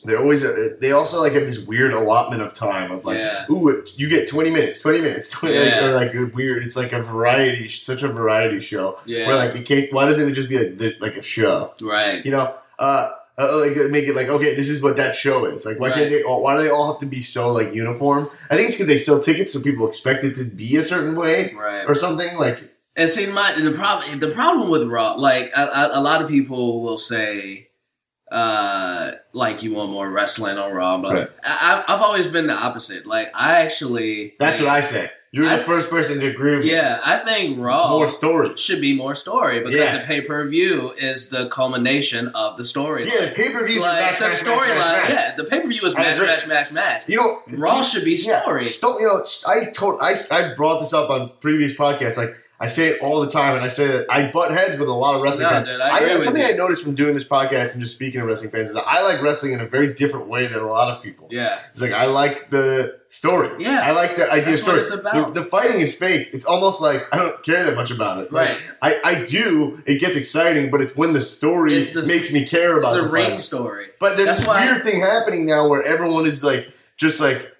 they're 0.05 0.19
always 0.19 0.43
uh, 0.45 0.69
they 0.79 0.91
also 0.91 1.19
like 1.21 1.33
have 1.33 1.45
this 1.47 1.59
weird 1.59 1.93
allotment 1.93 2.41
of 2.41 2.53
time 2.53 2.91
of 2.91 3.03
like 3.05 3.17
Yeah. 3.17 3.45
ooh 3.49 3.83
you 3.95 4.07
get 4.09 4.29
20 4.29 4.49
minutes 4.51 4.81
20 4.81 5.01
minutes 5.01 5.29
20 5.31 5.57
like, 5.59 5.73
or 5.81 5.91
like 5.93 6.13
weird 6.35 6.63
it's 6.63 6.75
like 6.75 6.93
a 6.93 7.01
variety 7.01 7.69
such 7.69 8.03
a 8.03 8.07
variety 8.07 8.59
show 8.61 8.97
Yeah, 9.05 9.27
where 9.27 9.35
like 9.35 9.55
it 9.55 9.65
can't 9.65 9.91
why 9.93 10.05
doesn't 10.07 10.27
it 10.29 10.33
just 10.33 10.49
be 10.49 10.57
like 10.57 11.01
like 11.01 11.15
a 11.15 11.21
show 11.21 11.73
right. 11.81 12.25
you 12.25 12.31
know 12.31 12.53
uh 12.79 13.09
uh, 13.37 13.59
like 13.59 13.75
make 13.91 14.07
it 14.07 14.15
like 14.15 14.29
okay, 14.29 14.55
this 14.55 14.69
is 14.69 14.81
what 14.81 14.95
that 14.95 15.13
show 15.13 15.43
is. 15.43 15.65
Like, 15.65 15.77
why 15.77 15.89
Right. 15.89 15.95
can't 15.97 16.09
they? 16.09 16.23
All, 16.23 16.41
why 16.41 16.55
do 16.55 16.63
they 16.63 16.69
all 16.69 16.93
have 16.93 17.01
to 17.01 17.05
be 17.05 17.19
so 17.19 17.51
like 17.51 17.73
uniform? 17.73 18.29
I 18.49 18.55
think 18.55 18.69
it's 18.69 18.77
because 18.77 18.87
they 18.87 18.97
sell 18.97 19.19
tickets, 19.19 19.51
so 19.51 19.59
people 19.59 19.85
expect 19.89 20.23
it 20.23 20.37
to 20.37 20.45
be 20.45 20.77
a 20.77 20.83
certain 20.83 21.17
way 21.17 21.53
Right. 21.53 21.83
or 21.85 21.95
something. 21.95 22.37
Like, 22.37 22.63
And 22.95 23.09
see, 23.09 23.27
my 23.27 23.51
the 23.59 23.71
problem 23.73 24.19
the 24.19 24.29
problem 24.31 24.69
with 24.69 24.83
Raw, 24.83 25.15
like 25.15 25.51
a, 25.53 25.63
a, 25.63 25.99
a 25.99 26.01
lot 26.01 26.21
of 26.21 26.29
people 26.29 26.81
will 26.81 26.97
say, 26.97 27.67
uh, 28.31 29.11
like 29.33 29.63
you 29.63 29.73
want 29.73 29.91
more 29.91 30.09
wrestling 30.09 30.57
on 30.57 30.71
Raw, 30.73 30.97
but 30.97 31.13
Right. 31.13 31.27
I, 31.43 31.83
I've 31.87 32.01
always 32.01 32.27
been 32.27 32.47
the 32.47 32.53
opposite. 32.55 33.05
Like 33.05 33.29
I 33.35 33.61
actually, 33.61 34.33
that's 34.39 34.59
what 34.59 34.69
I 34.69 34.81
say. 34.81 35.11
You're 35.31 35.47
I- 35.49 35.57
the 35.57 35.63
first 35.63 35.89
person 35.89 36.19
to 36.21 36.27
agree 36.27 36.55
with 36.55 36.65
me. 36.65 36.71
yeah, 36.71 37.01
I 37.03 37.17
think 37.19 37.59
Raw 37.59 37.89
More 37.89 38.07
story. 38.07 38.55
should 38.55 38.79
be 38.79 38.95
more 38.95 39.13
story 39.13 39.59
because 39.59 39.75
Yeah. 39.75 39.97
the 39.97 40.05
pay 40.05 40.21
per 40.21 40.45
view 40.45 40.91
is 40.97 41.29
the 41.29 41.49
culmination 41.49 42.29
of 42.29 42.55
the 42.57 42.63
story. 42.63 43.05
Yeah, 43.07 43.33
pay 43.35 43.51
per 43.51 43.65
views 43.67 43.81
like 43.81 43.99
match, 43.99 44.19
the 44.19 44.25
storyline. 44.27 45.09
Yeah, 45.09 45.35
the 45.35 45.43
pay 45.43 45.59
per 45.59 45.67
view 45.67 45.83
is 45.85 45.93
match, 45.95 46.19
match, 46.21 46.47
match, 46.47 46.71
match. 46.71 47.09
You 47.09 47.17
know, 47.17 47.41
Raw 47.57 47.83
should 47.83 48.05
be 48.05 48.11
yeah, 48.11 48.41
story. 48.43 48.63
sto- 48.63 48.97
you 48.97 49.07
know, 49.07 49.23
I 49.47 49.65
told 49.71 49.99
I, 50.01 50.15
I 50.31 50.53
brought 50.53 50.79
this 50.79 50.93
up 50.93 51.09
on 51.09 51.31
previous 51.41 51.73
podcasts. 51.75 52.15
Like 52.17 52.33
I 52.57 52.67
say 52.67 52.87
it 52.87 53.01
all 53.01 53.19
the 53.19 53.29
time, 53.29 53.55
and 53.55 53.65
I 53.65 53.67
say 53.67 53.85
that 53.87 54.05
I 54.09 54.31
butt 54.31 54.51
heads 54.51 54.79
with 54.79 54.87
a 54.87 54.93
lot 54.93 55.15
of 55.15 55.21
wrestling 55.21 55.47
No, 55.47 55.53
fans. 55.55 55.65
dude, 55.67 55.81
I 55.81 55.99
with 56.13 56.23
something. 56.23 56.41
I 56.43 56.51
noticed 56.51 56.83
from 56.85 56.95
doing 56.95 57.13
this 57.13 57.25
podcast 57.25 57.73
and 57.73 57.81
just 57.81 57.95
speaking 57.95 58.21
to 58.21 58.25
wrestling 58.27 58.49
fans 58.51 58.69
is 58.69 58.75
that 58.75 58.85
I 58.87 59.01
like 59.03 59.21
wrestling 59.21 59.51
in 59.53 59.59
a 59.59 59.65
very 59.65 59.93
different 59.93 60.29
way 60.29 60.45
than 60.47 60.61
a 60.61 60.65
lot 60.67 60.89
of 60.89 61.03
people. 61.03 61.27
Yeah, 61.29 61.59
It's 61.69 61.81
like 61.81 61.91
I 61.91 62.05
like 62.05 62.49
the 62.51 62.97
story. 63.09 63.61
Yeah. 63.61 63.81
I 63.83 63.91
like 63.91 64.15
the 64.15 64.31
idea 64.31 64.45
That's 64.45 64.57
of 64.59 64.63
story. 64.63 64.79
it's 64.79 64.91
about. 64.91 65.33
The, 65.33 65.41
the 65.41 65.45
fighting 65.47 65.81
is 65.81 65.95
fake. 65.95 66.29
It's 66.33 66.45
almost 66.45 66.79
like 66.81 67.03
I 67.11 67.17
don't 67.17 67.43
care 67.43 67.61
that 67.65 67.75
much 67.75 67.91
about 67.91 68.19
it. 68.23 68.31
Like, 68.31 68.49
Right. 68.49 68.57
I, 68.81 69.01
I 69.03 69.25
do. 69.25 69.83
It 69.85 69.99
gets 69.99 70.15
exciting, 70.15 70.71
but 70.71 70.79
it's 70.81 70.95
when 70.95 71.11
the 71.11 71.21
story 71.21 71.77
the- 71.77 72.03
makes 72.07 72.31
me 72.31 72.45
care 72.45 72.77
about 72.79 72.95
the 72.95 73.01
the 73.01 73.07
ring 73.09 73.23
fighting. 73.25 73.39
story. 73.39 73.87
But 73.99 74.15
there's 74.15 74.29
That's 74.29 74.45
this 74.45 74.47
weird 74.47 74.83
thing 74.83 75.01
happening 75.01 75.45
now 75.45 75.67
where 75.67 75.83
everyone 75.83 76.25
is 76.25 76.41
like 76.43 76.69
just 76.95 77.19
like 77.19 77.51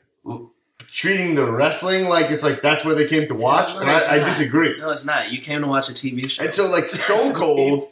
treating 0.96 1.36
the 1.36 1.46
wrestling 1.52 2.08
like 2.08 2.32
it's 2.32 2.44
like 2.44 2.62
that's 2.62 2.86
where 2.86 2.96
they 2.96 3.08
came 3.08 3.28
to 3.28 3.36
watch, 3.36 3.76
and 3.76 3.90
I, 3.90 4.00
I 4.16 4.20
disagree. 4.20 4.78
No, 4.80 4.90
it's 4.92 5.06
not. 5.06 5.32
You 5.32 5.40
came 5.42 5.62
to 5.62 5.68
watch 5.68 5.90
a 5.90 5.92
TV 5.94 6.30
show. 6.30 6.44
And 6.46 6.54
so 6.54 6.72
like 6.72 6.86
Stone 6.86 7.34
Cold, 7.34 7.90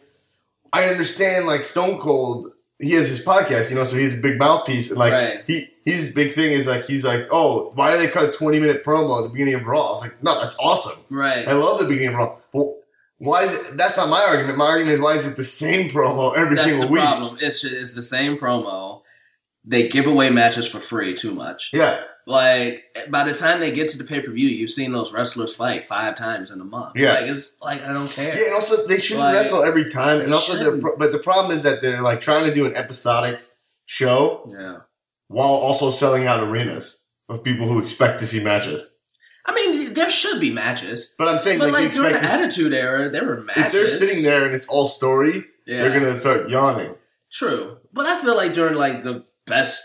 I 0.71 0.85
understand 0.85 1.45
like 1.45 1.63
Stone 1.63 1.99
Cold. 1.99 2.49
He 2.79 2.91
has 2.93 3.07
his 3.07 3.23
podcast, 3.23 3.69
you 3.69 3.75
know, 3.75 3.83
so 3.85 3.95
he's 3.95 4.17
a 4.17 4.21
big 4.21 4.37
mouthpiece, 4.37 4.89
and 4.89 4.99
like 4.99 5.13
Right. 5.13 5.43
he 5.47 5.67
his 5.85 6.13
big 6.13 6.33
thing 6.33 6.51
is 6.51 6.65
like 6.67 6.85
he's 6.85 7.03
like, 7.03 7.27
oh, 7.31 7.71
why 7.75 7.91
do 7.91 7.97
they 7.97 8.07
cut 8.11 8.23
a 8.23 8.31
twenty 8.31 8.59
minute 8.59 8.83
promo 8.85 9.19
at 9.19 9.23
the 9.23 9.29
beginning 9.29 9.55
of 9.55 9.65
Raw? 9.67 9.87
I 9.87 9.91
was 9.91 10.01
like, 10.01 10.23
no, 10.23 10.41
that's 10.41 10.57
awesome. 10.59 11.03
right. 11.09 11.47
I 11.47 11.53
love 11.53 11.79
the 11.79 11.87
beginning 11.87 12.09
of 12.09 12.15
Raw. 12.15 12.37
Well, 12.53 12.77
why 13.19 13.43
is 13.43 13.53
it? 13.53 13.77
That's 13.77 13.95
not 13.97 14.09
my 14.09 14.23
argument. 14.23 14.57
My 14.57 14.65
argument 14.65 14.95
is 14.95 15.01
why 15.01 15.13
is 15.15 15.25
it 15.25 15.37
the 15.37 15.43
same 15.43 15.89
promo 15.91 16.35
every 16.35 16.55
That's 16.55 16.69
single 16.69 16.87
the 16.87 16.93
week? 16.93 17.03
problem. 17.03 17.37
It's 17.41 17.61
just, 17.61 17.73
it's 17.73 17.93
the 17.93 18.03
same 18.03 18.37
promo. 18.37 19.01
They 19.63 19.87
give 19.87 20.07
away 20.07 20.29
matches 20.29 20.67
for 20.67 20.79
free 20.79 21.13
too 21.13 21.33
much. 21.33 21.69
Yeah, 21.73 22.01
Like 22.25 22.85
by 23.09 23.23
the 23.25 23.33
time 23.33 23.59
they 23.59 23.71
get 23.71 23.89
to 23.89 23.97
the 23.97 24.03
pay 24.05 24.21
per 24.21 24.31
view, 24.31 24.47
you've 24.47 24.69
seen 24.69 24.91
those 24.93 25.11
wrestlers 25.11 25.53
fight 25.55 25.83
five 25.83 26.15
times 26.15 26.51
in 26.51 26.61
a 26.61 26.63
month. 26.63 26.93
Yeah. 26.95 27.13
like 27.15 27.25
it's 27.25 27.61
like 27.61 27.83
I 27.83 27.91
don't 27.91 28.07
care. 28.09 28.35
yeah, 28.37 28.45
and 28.45 28.53
also 28.55 28.87
they 28.87 28.97
shouldn't 28.99 29.25
Like, 29.25 29.33
wrestle 29.35 29.63
every 29.63 29.89
time. 29.89 30.21
And 30.21 30.33
also, 30.33 30.53
they're 30.55 30.63
shouldn't. 30.75 30.99
but 30.99 31.11
the 31.11 31.19
problem 31.19 31.51
is 31.53 31.63
that 31.63 31.81
they're 31.81 32.01
like 32.01 32.21
trying 32.21 32.45
to 32.45 32.53
do 32.53 32.65
an 32.65 32.75
episodic 32.75 33.39
show 33.85 34.47
Yeah. 34.57 34.77
while 35.27 35.49
also 35.49 35.91
selling 35.91 36.25
out 36.25 36.41
arenas 36.41 37.05
of 37.29 37.43
people 37.43 37.67
who 37.67 37.79
expect 37.79 38.19
to 38.21 38.25
see 38.25 38.43
matches. 38.43 38.97
I 39.45 39.53
mean, 39.53 39.93
there 39.93 40.09
should 40.09 40.39
be 40.39 40.51
matches, 40.51 41.13
But 41.17 41.27
I'm 41.27 41.39
saying 41.39 41.59
but 41.59 41.65
like, 41.71 41.83
like 41.83 41.91
they 41.91 41.97
during 41.97 42.13
the 42.13 42.19
this, 42.21 42.31
Attitude 42.31 42.73
Era, 42.73 43.09
there 43.09 43.25
were 43.25 43.41
matches. 43.41 43.65
if 43.65 43.71
they're 43.73 43.87
sitting 43.89 44.23
there 44.23 44.45
and 44.45 44.55
it's 44.55 44.67
all 44.67 44.85
story, 44.85 45.43
yeah, 45.67 45.79
they're 45.81 45.99
gonna 45.99 46.15
start 46.17 46.49
yawning. 46.49 46.95
true. 47.31 47.79
But 47.91 48.05
I 48.05 48.21
feel 48.21 48.37
like 48.37 48.53
during 48.53 48.75
like 48.75 49.03
the 49.03 49.25
best 49.45 49.83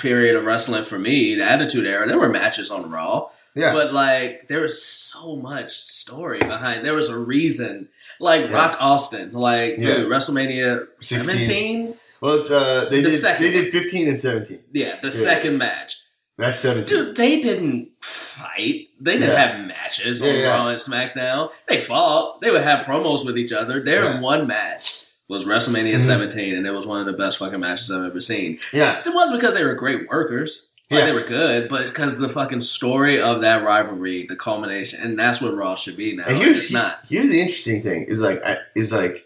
period 0.00 0.36
of 0.36 0.44
wrestling 0.46 0.84
for 0.84 0.98
me, 0.98 1.34
the 1.34 1.44
Attitude 1.44 1.86
Era, 1.86 2.06
there 2.08 2.18
were 2.18 2.28
matches 2.28 2.70
on 2.70 2.90
Raw. 2.90 3.28
Yeah, 3.56 3.72
But 3.72 3.92
like 3.92 4.46
there 4.48 4.60
was 4.60 4.80
so 4.82 5.34
much 5.36 5.72
story 5.72 6.38
behind. 6.38 6.84
There 6.84 6.94
was 6.94 7.08
a 7.08 7.18
reason. 7.18 7.88
Like 8.20 8.46
Yeah. 8.46 8.52
Rock 8.54 8.76
Austin, 8.80 9.32
like 9.32 9.76
Yeah. 9.78 9.84
dude, 9.96 10.08
WrestleMania 10.08 10.86
seventeen. 11.00 11.94
well, 12.20 12.36
it's 12.40 12.50
uh, 12.50 12.86
they 12.90 13.02
The 13.02 13.10
did 13.10 13.18
second 13.18 13.44
they 13.46 13.52
did 13.52 13.72
15 13.72 14.08
and 14.08 14.20
17. 14.20 14.60
Yeah, 14.72 15.00
the 15.02 15.10
second 15.10 15.58
match. 15.58 15.96
That's 16.38 16.60
17. 16.60 16.86
Dude, 16.86 17.16
they 17.16 17.40
didn't 17.40 17.88
fight. 18.00 18.88
They 19.00 19.12
didn't 19.18 19.30
Yeah. 19.30 19.46
have 19.46 19.66
matches 19.66 20.22
on 20.22 20.28
yeah. 20.28 20.48
Raw 20.56 20.68
and 20.68 20.78
SmackDown. 20.78 21.50
They 21.68 21.78
fought. 21.78 22.40
They 22.40 22.50
would 22.50 22.62
have 22.62 22.84
promos 22.86 23.26
with 23.26 23.36
each 23.36 23.52
other. 23.52 23.80
Their 23.82 24.04
Yeah. 24.04 24.20
one 24.20 24.46
match 24.46 25.06
was 25.30 25.44
WrestleMania 25.44 25.94
Mhm. 25.94 26.00
17, 26.02 26.56
and 26.56 26.66
it 26.66 26.72
was 26.72 26.86
one 26.88 26.98
of 27.00 27.06
the 27.06 27.12
best 27.12 27.38
fucking 27.38 27.60
matches 27.60 27.90
I've 27.90 28.04
ever 28.04 28.20
seen. 28.20 28.58
Yeah, 28.72 29.00
It 29.06 29.14
was 29.14 29.30
because 29.32 29.54
they 29.54 29.62
were 29.64 29.74
great 29.74 30.08
workers. 30.08 30.72
Like 30.90 31.00
Yeah. 31.00 31.06
they 31.06 31.12
were 31.12 31.22
good, 31.22 31.68
but 31.68 31.86
because 31.86 32.18
the 32.18 32.28
fucking 32.28 32.58
story 32.60 33.22
of 33.22 33.42
that 33.42 33.62
rivalry, 33.64 34.26
the 34.28 34.34
culmination, 34.34 34.98
and 35.04 35.16
that's 35.16 35.40
what 35.40 35.54
Raw 35.54 35.76
should 35.76 35.96
be 35.96 36.16
now. 36.16 36.24
and 36.24 36.32
and 36.34 36.42
here's 36.42 36.58
it's 36.64 36.70
not. 36.72 36.98
here's 37.08 37.28
the 37.30 37.40
interesting 37.40 37.80
thing 37.80 38.06
is 38.08 38.20
like 38.20 38.42
is 38.74 38.92
like 38.92 39.24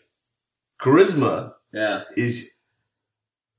charisma 0.82 1.54
Yeah, 1.72 2.02
is 2.16 2.58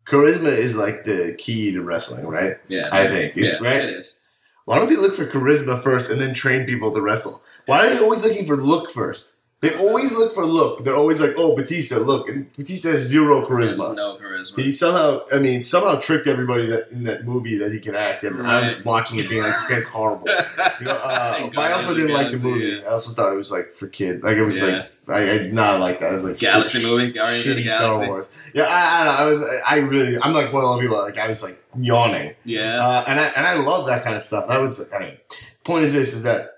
charisma 0.07 0.49
is 0.49 0.75
like 0.75 1.03
the 1.05 1.35
key 1.39 1.71
to 1.73 1.81
wrestling, 1.81 2.27
right? 2.27 2.57
yeah. 2.67 2.89
I 2.91 3.07
think 3.07 3.35
it's 3.35 3.59
yeah, 3.59 3.67
right. 3.67 3.83
It 3.85 3.89
is. 3.89 4.19
Why 4.65 4.77
don't 4.77 4.87
they 4.89 4.95
look 4.97 5.15
for 5.15 5.25
charisma 5.25 5.83
first 5.83 6.11
and 6.11 6.21
then 6.21 6.33
train 6.35 6.65
people 6.67 6.93
to 6.93 7.01
wrestle? 7.01 7.41
Why 7.65 7.85
are 7.85 7.89
they 7.89 7.97
always 7.99 8.23
looking 8.23 8.45
for 8.45 8.55
look 8.55 8.91
first? 8.91 9.33
They 9.61 9.73
always 9.79 10.11
look 10.11 10.33
for 10.35 10.45
look. 10.45 10.83
They're 10.83 10.95
always 10.95 11.19
like, 11.19 11.31
oh, 11.37 11.55
Batista, 11.55 11.97
look, 11.97 12.27
and 12.29 12.51
Batista 12.55 12.89
has 12.91 13.01
zero 13.03 13.43
charisma. 13.47 13.77
There's 13.77 13.91
no 13.93 14.17
charisma. 14.21 14.61
He 14.61 14.71
somehow, 14.71 15.21
I 15.33 15.39
mean, 15.39 15.63
somehow 15.63 15.99
tricked 15.99 16.27
everybody 16.27 16.67
that 16.67 16.91
in 16.91 17.05
that 17.05 17.23
movie 17.23 17.57
that 17.57 17.71
he 17.71 17.79
can 17.79 17.95
act, 17.95 18.23
and 18.23 18.45
I 18.45 18.61
was 18.61 18.85
watching 18.85 19.17
it 19.17 19.27
being 19.27 19.41
like, 19.41 19.53
this 19.55 19.65
guy's 19.67 19.87
horrible. 19.87 20.27
You 20.79 20.87
know, 20.87 20.91
uh, 20.91 21.47
but 21.55 21.59
I 21.59 21.71
also 21.71 21.95
didn't 21.95 22.13
like 22.13 22.33
the 22.33 22.39
movie. 22.39 22.65
yeah. 22.65 22.81
I 22.83 22.91
also 22.91 23.13
thought 23.13 23.31
it 23.31 23.35
was 23.37 23.49
like 23.49 23.71
for 23.73 23.87
kids. 23.87 24.23
Like 24.25 24.35
it 24.35 24.43
was 24.43 24.59
Yeah. 24.59 24.65
like 25.07 25.09
I, 25.09 25.21
I 25.31 25.37
did 25.37 25.53
not 25.53 25.79
like 25.79 25.99
that. 25.99 26.09
I 26.09 26.13
was 26.13 26.25
like 26.25 26.37
Galaxy 26.37 26.79
shit- 26.81 26.87
movie, 26.89 27.11
Guardians 27.13 27.47
of 27.47 27.55
the 27.55 27.61
shitty 27.61 27.65
Galaxy. 27.65 27.97
Star 27.99 28.07
Wars. 28.09 28.31
Yeah, 28.53 28.63
I, 28.65 29.01
I 29.01 29.03
don't 29.05 29.13
know. 29.15 29.19
I 29.21 29.25
was 29.25 29.61
I 29.67 29.75
really 29.77 30.19
I'm 30.21 30.33
like 30.33 30.51
one 30.51 30.65
of 30.65 30.69
those 30.71 30.81
people 30.81 30.97
like 30.97 31.17
I 31.17 31.27
was 31.27 31.41
like 31.41 31.57
yawning. 31.79 32.35
Yeah, 32.43 32.85
Uh, 32.85 33.05
and 33.07 33.19
I 33.21 33.23
and 33.37 33.47
I 33.47 33.53
love 33.55 33.87
that 33.87 34.03
kind 34.03 34.17
of 34.17 34.23
stuff. 34.23 34.49
That 34.49 34.59
was 34.59 34.91
I 34.93 34.99
mean, 34.99 35.17
point 35.63 35.85
is 35.85 35.93
this 35.93 36.13
is 36.13 36.23
that 36.23 36.49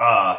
uh 0.00 0.38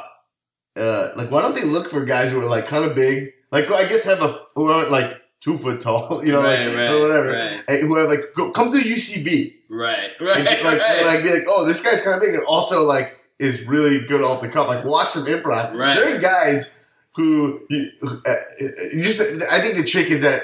uh 0.76 1.10
like 1.16 1.32
why 1.32 1.42
don't 1.42 1.56
they 1.56 1.66
look 1.66 1.90
for 1.90 2.04
guys 2.06 2.32
who 2.32 2.40
are 2.42 2.46
like 2.46 2.68
kind 2.68 2.86
of 2.86 2.96
big, 2.96 3.34
like 3.52 3.70
I 3.72 3.88
guess 3.88 4.06
have 4.06 4.22
a 4.22 4.40
who 4.56 4.72
aren't 4.72 4.92
like 4.92 5.22
two 5.40 5.58
foot 5.58 5.82
tall, 5.82 6.22
you 6.26 6.32
know, 6.32 6.44
right, 6.44 6.68
like, 6.68 6.78
right, 6.78 6.92
or 6.92 7.02
whatever, 7.02 7.30
right, 7.30 7.64
and 7.68 7.82
who 7.82 7.96
are 7.96 8.08
like 8.08 8.20
go, 8.36 8.52
come 8.52 8.72
to 8.72 8.80
UCB, 8.80 9.54
right, 9.70 10.12
right, 10.20 10.38
and, 10.38 10.46
like 10.46 10.80
right. 10.80 11.06
like 11.06 11.24
be 11.24 11.30
like 11.30 11.44
oh 11.48 11.66
this 11.66 11.82
guy's 11.82 12.02
kind 12.02 12.16
of 12.16 12.22
big 12.22 12.34
and 12.34 12.44
also 12.46 12.84
like 12.84 13.20
is 13.40 13.68
really 13.68 14.00
good 14.06 14.22
off 14.22 14.42
the 14.42 14.50
cuff. 14.50 14.68
Like 14.68 14.86
watch 14.86 15.10
some 15.10 15.26
improv. 15.26 15.76
Right. 15.76 15.96
There 15.96 16.16
are 16.16 16.20
guys 16.20 16.80
who 17.16 17.66
you, 17.70 17.92
uh, 18.04 18.34
you 18.94 19.04
just 19.04 19.22
I 19.52 19.60
think 19.60 19.78
the 19.78 19.84
trick 19.84 20.08
is 20.08 20.22
that 20.22 20.42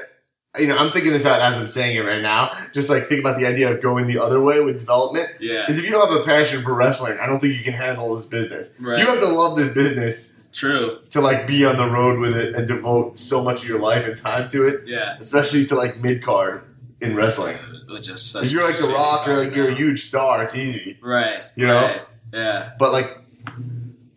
you 0.60 0.68
know 0.68 0.78
I'm 0.78 0.92
thinking 0.92 1.12
this 1.12 1.26
out 1.26 1.40
as 1.42 1.58
I'm 1.58 1.68
saying 1.68 1.96
it 1.96 2.02
right 2.02 2.22
now. 2.22 2.52
Just 2.74 2.90
like 2.90 3.04
think 3.04 3.22
about 3.22 3.40
the 3.40 3.46
idea 3.46 3.72
of 3.74 3.82
going 3.82 4.08
the 4.08 4.20
other 4.20 4.42
way 4.42 4.60
with 4.60 4.80
development. 4.80 5.30
yeah, 5.40 5.66
Is 5.68 5.78
if 5.80 5.86
you 5.86 5.92
don't 5.92 6.10
have 6.10 6.20
a 6.22 6.24
passion 6.24 6.62
for 6.62 6.74
wrestling, 6.74 7.18
I 7.22 7.26
don't 7.28 7.40
think 7.40 7.56
you 7.58 7.64
can 7.64 7.74
handle 7.74 8.14
this 8.16 8.26
business. 8.26 8.76
Right. 8.80 9.00
You 9.00 9.06
have 9.08 9.20
to 9.20 9.28
love 9.30 9.56
this 9.58 9.74
business 9.74 10.32
true. 10.52 11.00
to 11.12 11.22
like 11.22 11.48
be 11.48 11.66
on 11.66 11.78
the 11.78 11.90
road 11.90 12.20
with 12.20 12.36
it 12.36 12.54
and 12.56 12.68
devote 12.68 13.18
so 13.18 13.44
much 13.44 13.62
of 13.64 13.68
your 13.70 13.80
life 13.80 14.06
and 14.06 14.18
time 14.18 14.50
to 14.50 14.68
it, 14.68 14.82
Yeah, 14.88 15.16
especially 15.20 15.66
to 15.68 15.76
like 15.76 15.98
mid 16.02 16.22
card 16.24 16.64
in 17.00 17.16
wrestling. 17.16 17.58
which 17.90 18.10
is 18.10 18.22
such. 18.22 18.46
If 18.46 18.52
you're 18.52 18.64
like 18.64 18.78
The 18.78 18.88
Rock 18.90 19.28
or 19.28 19.34
like 19.46 19.56
you're 19.56 19.70
a 19.70 19.76
huge 19.76 20.06
star, 20.08 20.44
it's 20.44 20.56
easy. 20.58 20.98
right, 21.02 21.44
you 21.56 21.66
know? 21.68 21.82
right, 21.82 22.02
yeah. 22.34 22.72
But 22.78 22.92
like, 22.92 23.06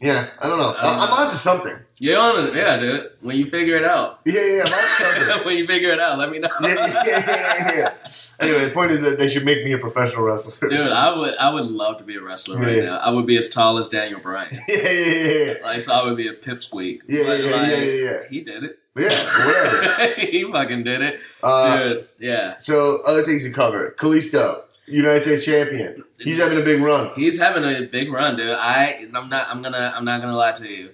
yeah, 0.00 0.28
I 0.40 0.48
don't 0.48 0.58
know. 0.58 0.70
I 0.76 0.92
I'm 1.04 1.08
know. 1.10 1.14
onto 1.16 1.36
something. 1.36 1.76
You're 2.04 2.18
on 2.20 2.44
it, 2.48 2.54
yeah, 2.54 2.76
dude. 2.76 3.12
When 3.22 3.36
you 3.38 3.46
figure 3.46 3.76
it 3.78 3.84
out, 3.84 4.20
Yeah, 4.26 4.44
yeah, 4.44 4.64
something. 4.98 5.46
when 5.46 5.56
you 5.56 5.66
figure 5.66 5.90
it 5.90 5.98
out, 5.98 6.18
let 6.18 6.30
me 6.30 6.38
know. 6.38 6.50
yeah, 6.60 6.74
yeah, 6.74 7.02
yeah, 7.06 7.26
yeah, 7.26 7.76
yeah. 7.78 7.94
Anyway, 8.40 8.64
the 8.66 8.72
point 8.72 8.90
is 8.90 9.00
that 9.00 9.18
they 9.18 9.26
should 9.26 9.46
make 9.46 9.64
me 9.64 9.72
a 9.72 9.78
professional 9.78 10.22
wrestler. 10.22 10.68
Dude, 10.68 10.92
I 10.92 11.16
would, 11.16 11.34
I 11.38 11.48
would 11.48 11.64
love 11.64 11.96
to 11.98 12.04
be 12.04 12.16
a 12.16 12.20
wrestler 12.20 12.58
right 12.58 12.76
Yeah. 12.76 12.84
now. 12.84 12.96
I 12.98 13.08
would 13.08 13.26
be 13.26 13.38
as 13.38 13.48
tall 13.48 13.78
as 13.78 13.88
Daniel 13.88 14.20
Bryan. 14.20 14.50
yeah, 14.68 14.76
yeah, 14.76 14.90
yeah, 14.90 15.44
yeah. 15.44 15.54
Like, 15.64 15.80
so 15.80 15.94
I 15.94 16.04
would 16.04 16.18
be 16.18 16.28
a 16.28 16.34
pipsqueak. 16.34 17.00
Yeah, 17.08 17.22
yeah, 17.22 17.34
yeah, 17.36 17.50
like, 17.56 17.68
yeah, 17.70 17.76
yeah, 17.78 18.04
yeah. 18.10 18.18
He 18.28 18.40
did 18.42 18.64
it. 18.64 18.78
Yeah, 18.98 19.46
whatever. 19.46 20.14
he 20.20 20.52
fucking 20.52 20.84
did 20.84 21.00
it, 21.00 21.20
Uh, 21.42 21.78
dude. 21.84 22.08
Yeah, 22.20 22.56
so 22.56 22.98
other 23.06 23.22
things 23.22 23.44
to 23.44 23.50
cover. 23.50 23.94
Kalisto, 23.96 24.60
United 24.86 25.22
States 25.22 25.46
champion. 25.46 26.04
He's 26.20 26.38
having 26.38 26.60
a 26.60 26.64
big 26.66 26.82
run. 26.82 27.12
he's 27.16 27.38
having 27.38 27.64
a 27.64 27.86
big 27.86 28.12
run, 28.12 28.36
dude. 28.36 28.50
I, 28.50 29.06
I'm 29.14 29.30
not, 29.30 29.48
I'm 29.48 29.62
gonna, 29.62 29.90
I'm 29.96 30.04
not 30.04 30.20
gonna 30.20 30.36
lie 30.36 30.52
to 30.52 30.68
you. 30.68 30.90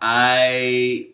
I 0.00 1.08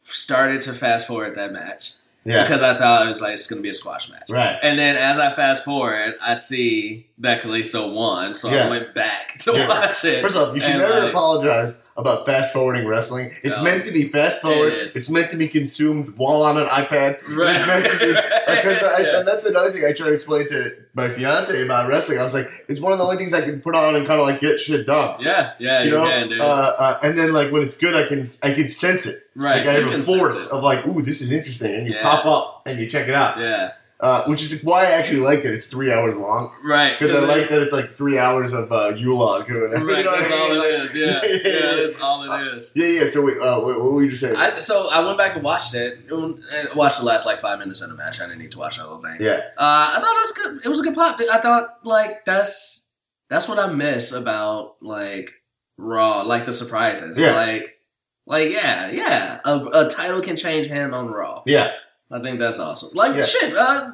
started 0.00 0.60
to 0.62 0.72
fast 0.72 1.06
forward 1.06 1.36
that 1.36 1.52
match 1.52 1.92
Yeah. 2.24 2.42
because 2.42 2.62
I 2.62 2.76
thought 2.76 3.06
it 3.06 3.08
was 3.08 3.20
like 3.20 3.34
it's 3.34 3.46
gonna 3.46 3.60
be 3.62 3.70
a 3.70 3.74
squash 3.74 4.10
match. 4.10 4.30
Right. 4.30 4.56
And 4.62 4.78
then 4.78 4.96
as 4.96 5.18
I 5.18 5.32
fast 5.32 5.64
forward, 5.64 6.14
I 6.22 6.34
see 6.34 7.08
that 7.18 7.42
Kalisto 7.42 7.92
won, 7.92 8.34
so 8.34 8.50
Yeah. 8.50 8.66
I 8.66 8.70
went 8.70 8.94
back 8.94 9.36
to 9.40 9.52
Yeah. 9.52 9.68
watch 9.68 10.04
it. 10.04 10.22
First 10.22 10.36
off, 10.36 10.54
you 10.54 10.60
should 10.60 10.76
never 10.78 11.00
like, 11.00 11.10
apologize 11.12 11.74
about 11.98 12.26
fast 12.26 12.52
forwarding 12.52 12.86
wrestling. 12.86 13.34
It's 13.42 13.56
No. 13.56 13.64
meant 13.64 13.86
to 13.86 13.92
be 13.92 14.08
fast 14.08 14.42
forward. 14.42 14.72
It. 14.74 14.94
It's 14.96 15.08
meant 15.08 15.30
to 15.30 15.36
be 15.36 15.48
consumed 15.48 16.16
while 16.18 16.42
on 16.42 16.58
an 16.58 16.66
iPad. 16.66 17.18
Right. 17.34 17.56
It's 17.56 17.66
meant 17.66 17.84
to 17.92 17.98
be 17.98 18.06
because 18.46 18.82
I, 18.82 19.00
Yeah. 19.00 19.18
and 19.20 19.28
that's 19.28 19.44
another 19.46 19.70
thing 19.70 19.84
I 19.86 19.92
try 19.92 20.08
to 20.08 20.12
explain 20.14 20.48
to 20.50 20.72
my 20.94 21.08
fiance 21.08 21.62
about 21.64 21.88
wrestling. 21.88 22.18
I 22.18 22.22
was 22.24 22.34
like, 22.34 22.48
it's 22.68 22.80
one 22.80 22.92
of 22.92 22.98
the 22.98 23.04
only 23.04 23.16
things 23.16 23.32
I 23.34 23.40
can 23.40 23.60
put 23.60 23.74
on 23.74 23.96
and 23.96 24.06
kind 24.06 24.20
of 24.20 24.26
like 24.26 24.40
get 24.40 24.60
shit 24.60 24.86
done. 24.86 25.20
Yeah, 25.20 25.52
yeah, 25.58 25.80
You 25.82 25.86
you, 25.86 25.96
know, 25.96 26.04
can, 26.04 26.28
dude. 26.28 26.40
uh, 26.40 26.44
uh, 26.78 26.98
and 27.02 27.18
then 27.18 27.32
like 27.32 27.50
when 27.50 27.62
it's 27.62 27.76
good, 27.76 27.94
I 27.94 28.06
can 28.06 28.30
I 28.42 28.52
can 28.52 28.68
sense 28.68 29.06
it. 29.06 29.16
right, 29.34 29.58
Like 29.64 29.66
I 29.76 29.78
you 29.78 29.88
have 29.88 30.00
a 30.00 30.02
force 30.02 30.48
of 30.48 30.62
like, 30.62 30.86
ooh, 30.86 31.00
this 31.02 31.20
is 31.20 31.32
interesting, 31.32 31.74
and 31.74 31.86
you 31.86 31.94
Yeah. 31.94 32.02
pop 32.02 32.26
up 32.26 32.62
and 32.66 32.78
you 32.78 32.88
check 32.88 33.08
it 33.08 33.14
out. 33.14 33.38
Yeah, 33.38 33.72
Uh, 33.98 34.24
which 34.26 34.42
is 34.42 34.62
why 34.62 34.82
I 34.82 34.90
actually 34.90 35.20
like 35.20 35.42
that 35.44 35.54
it's 35.54 35.68
three 35.68 35.90
hours 35.90 36.18
long 36.18 36.52
right. 36.62 36.98
because 36.98 37.14
I 37.14 37.24
it- 37.24 37.28
like 37.28 37.48
that 37.48 37.62
it's 37.62 37.72
like 37.72 37.94
three 37.94 38.18
hours 38.18 38.52
of 38.52 38.70
uh, 38.70 38.92
Ulog. 38.92 39.48
Right, 39.86 40.04
that's 40.04 40.30
I 40.30 40.30
mean? 40.30 40.40
all 40.42 40.56
Like- 40.58 40.66
it 40.74 40.80
is. 40.82 40.94
Yeah, 40.94 41.06
Yeah, 41.06 41.20
yeah, 41.24 41.70
yeah, 41.70 41.76
that's 41.76 42.00
all 42.02 42.22
it 42.30 42.46
is. 42.58 42.72
Yeah, 42.76 42.86
yeah. 42.86 43.06
So 43.06 43.24
wait, 43.24 43.38
uh, 43.38 43.58
what 43.60 43.80
were 43.80 44.02
you 44.02 44.10
just 44.10 44.20
saying? 44.20 44.36
I, 44.36 44.58
so 44.58 44.90
I 44.90 45.00
went 45.00 45.16
back 45.16 45.34
and 45.34 45.42
watched 45.42 45.74
it. 45.74 46.00
and 46.10 46.38
Watched 46.74 46.98
the 46.98 47.06
last 47.06 47.24
like 47.24 47.40
five 47.40 47.58
minutes 47.58 47.80
of 47.80 47.88
the 47.88 47.94
match. 47.96 48.20
I 48.20 48.26
didn't 48.26 48.40
need 48.40 48.50
to 48.52 48.58
watch 48.58 48.76
the 48.76 48.82
whole 48.84 48.98
thing. 48.98 49.16
yeah, 49.20 49.40
Uh, 49.56 49.94
I 49.96 49.98
thought 50.02 50.14
it 50.14 50.20
was 50.20 50.32
good. 50.32 50.60
It 50.66 50.68
was 50.68 50.80
a 50.80 50.82
good 50.82 50.94
pop. 50.94 51.18
I 51.32 51.38
thought 51.38 51.78
like 51.82 52.26
that's 52.26 52.90
that's 53.30 53.48
what 53.48 53.58
I 53.58 53.66
miss 53.72 54.12
about 54.12 54.76
like 54.82 55.30
Raw, 55.78 56.20
like 56.20 56.44
the 56.44 56.52
surprises. 56.52 57.18
Yeah. 57.18 57.32
Like, 57.32 57.78
like 58.26 58.50
yeah, 58.50 58.90
yeah. 58.90 59.40
A, 59.44 59.84
a 59.84 59.88
title 59.88 60.20
can 60.20 60.36
change 60.36 60.66
hand 60.66 60.94
on 60.94 61.08
Raw. 61.08 61.42
yeah, 61.46 61.72
I 62.10 62.20
think 62.20 62.38
that's 62.38 62.58
awesome. 62.58 62.90
Like 62.94 63.16
Yeah. 63.16 63.22
shit, 63.22 63.56
uh, 63.56 63.92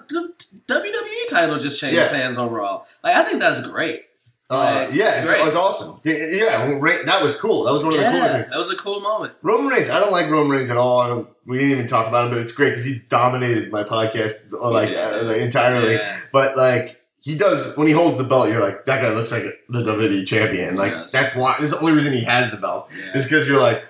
WWE 0.69 1.27
title 1.29 1.57
just 1.59 1.81
changed 1.81 1.97
Yeah. 1.97 2.09
hands 2.13 2.39
overall. 2.39 2.87
Like 3.03 3.17
I 3.17 3.25
think 3.25 3.41
that's 3.41 3.67
great. 3.67 4.03
uh, 4.51 4.57
Like, 4.87 4.95
yeah. 4.95 5.09
it's 5.09 5.19
It's, 5.19 5.31
great. 5.31 5.47
it's 5.47 5.57
awesome. 5.57 6.01
Yeah, 6.05 6.79
that 7.07 7.23
was 7.23 7.37
cool. 7.41 7.65
That 7.65 7.73
was 7.73 7.85
one 7.85 7.95
of 7.95 8.01
the 8.01 8.07
cool 8.07 8.21
things. 8.21 8.51
that 8.51 8.59
was 8.59 8.71
a 8.71 8.77
cool 8.77 9.01
moment. 9.01 9.33
Roman 9.43 9.69
Reigns. 9.69 9.89
I 9.89 9.99
don't 9.99 10.13
like 10.13 10.29
Roman 10.31 10.51
Reigns 10.51 10.71
at 10.71 10.77
all. 10.77 11.01
I 11.01 11.09
don't. 11.09 11.29
We 11.47 11.59
didn't 11.59 11.73
even 11.73 11.87
talk 11.89 12.07
about 12.07 12.27
him, 12.27 12.33
but 12.33 12.41
it's 12.41 12.53
great 12.53 12.71
because 12.71 12.85
he 12.85 13.01
dominated 13.09 13.73
my 13.73 13.83
podcast 13.83 14.53
uh, 14.53 14.71
like 14.71 14.91
uh, 14.91 15.27
entirely. 15.33 15.99
But 16.33 16.57
like 16.59 17.01
he 17.21 17.35
does 17.37 17.77
when 17.79 17.87
he 17.87 17.93
holds 17.95 18.19
the 18.19 18.25
belt, 18.25 18.49
you're 18.51 18.61
like 18.61 18.85
that 18.87 19.01
guy 19.01 19.09
looks 19.11 19.33
like 19.33 19.45
the 19.71 19.81
WWE 19.83 20.27
champion. 20.27 20.77
Like 20.77 21.09
that's 21.11 21.35
why. 21.35 21.57
That's 21.59 21.73
the 21.73 21.79
only 21.81 21.93
reason 21.93 22.13
he 22.13 22.25
has 22.25 22.51
the 22.51 22.59
belt. 22.59 22.91
Is 23.15 23.25
because 23.25 23.49
you're 23.49 23.61
like, 23.61 23.83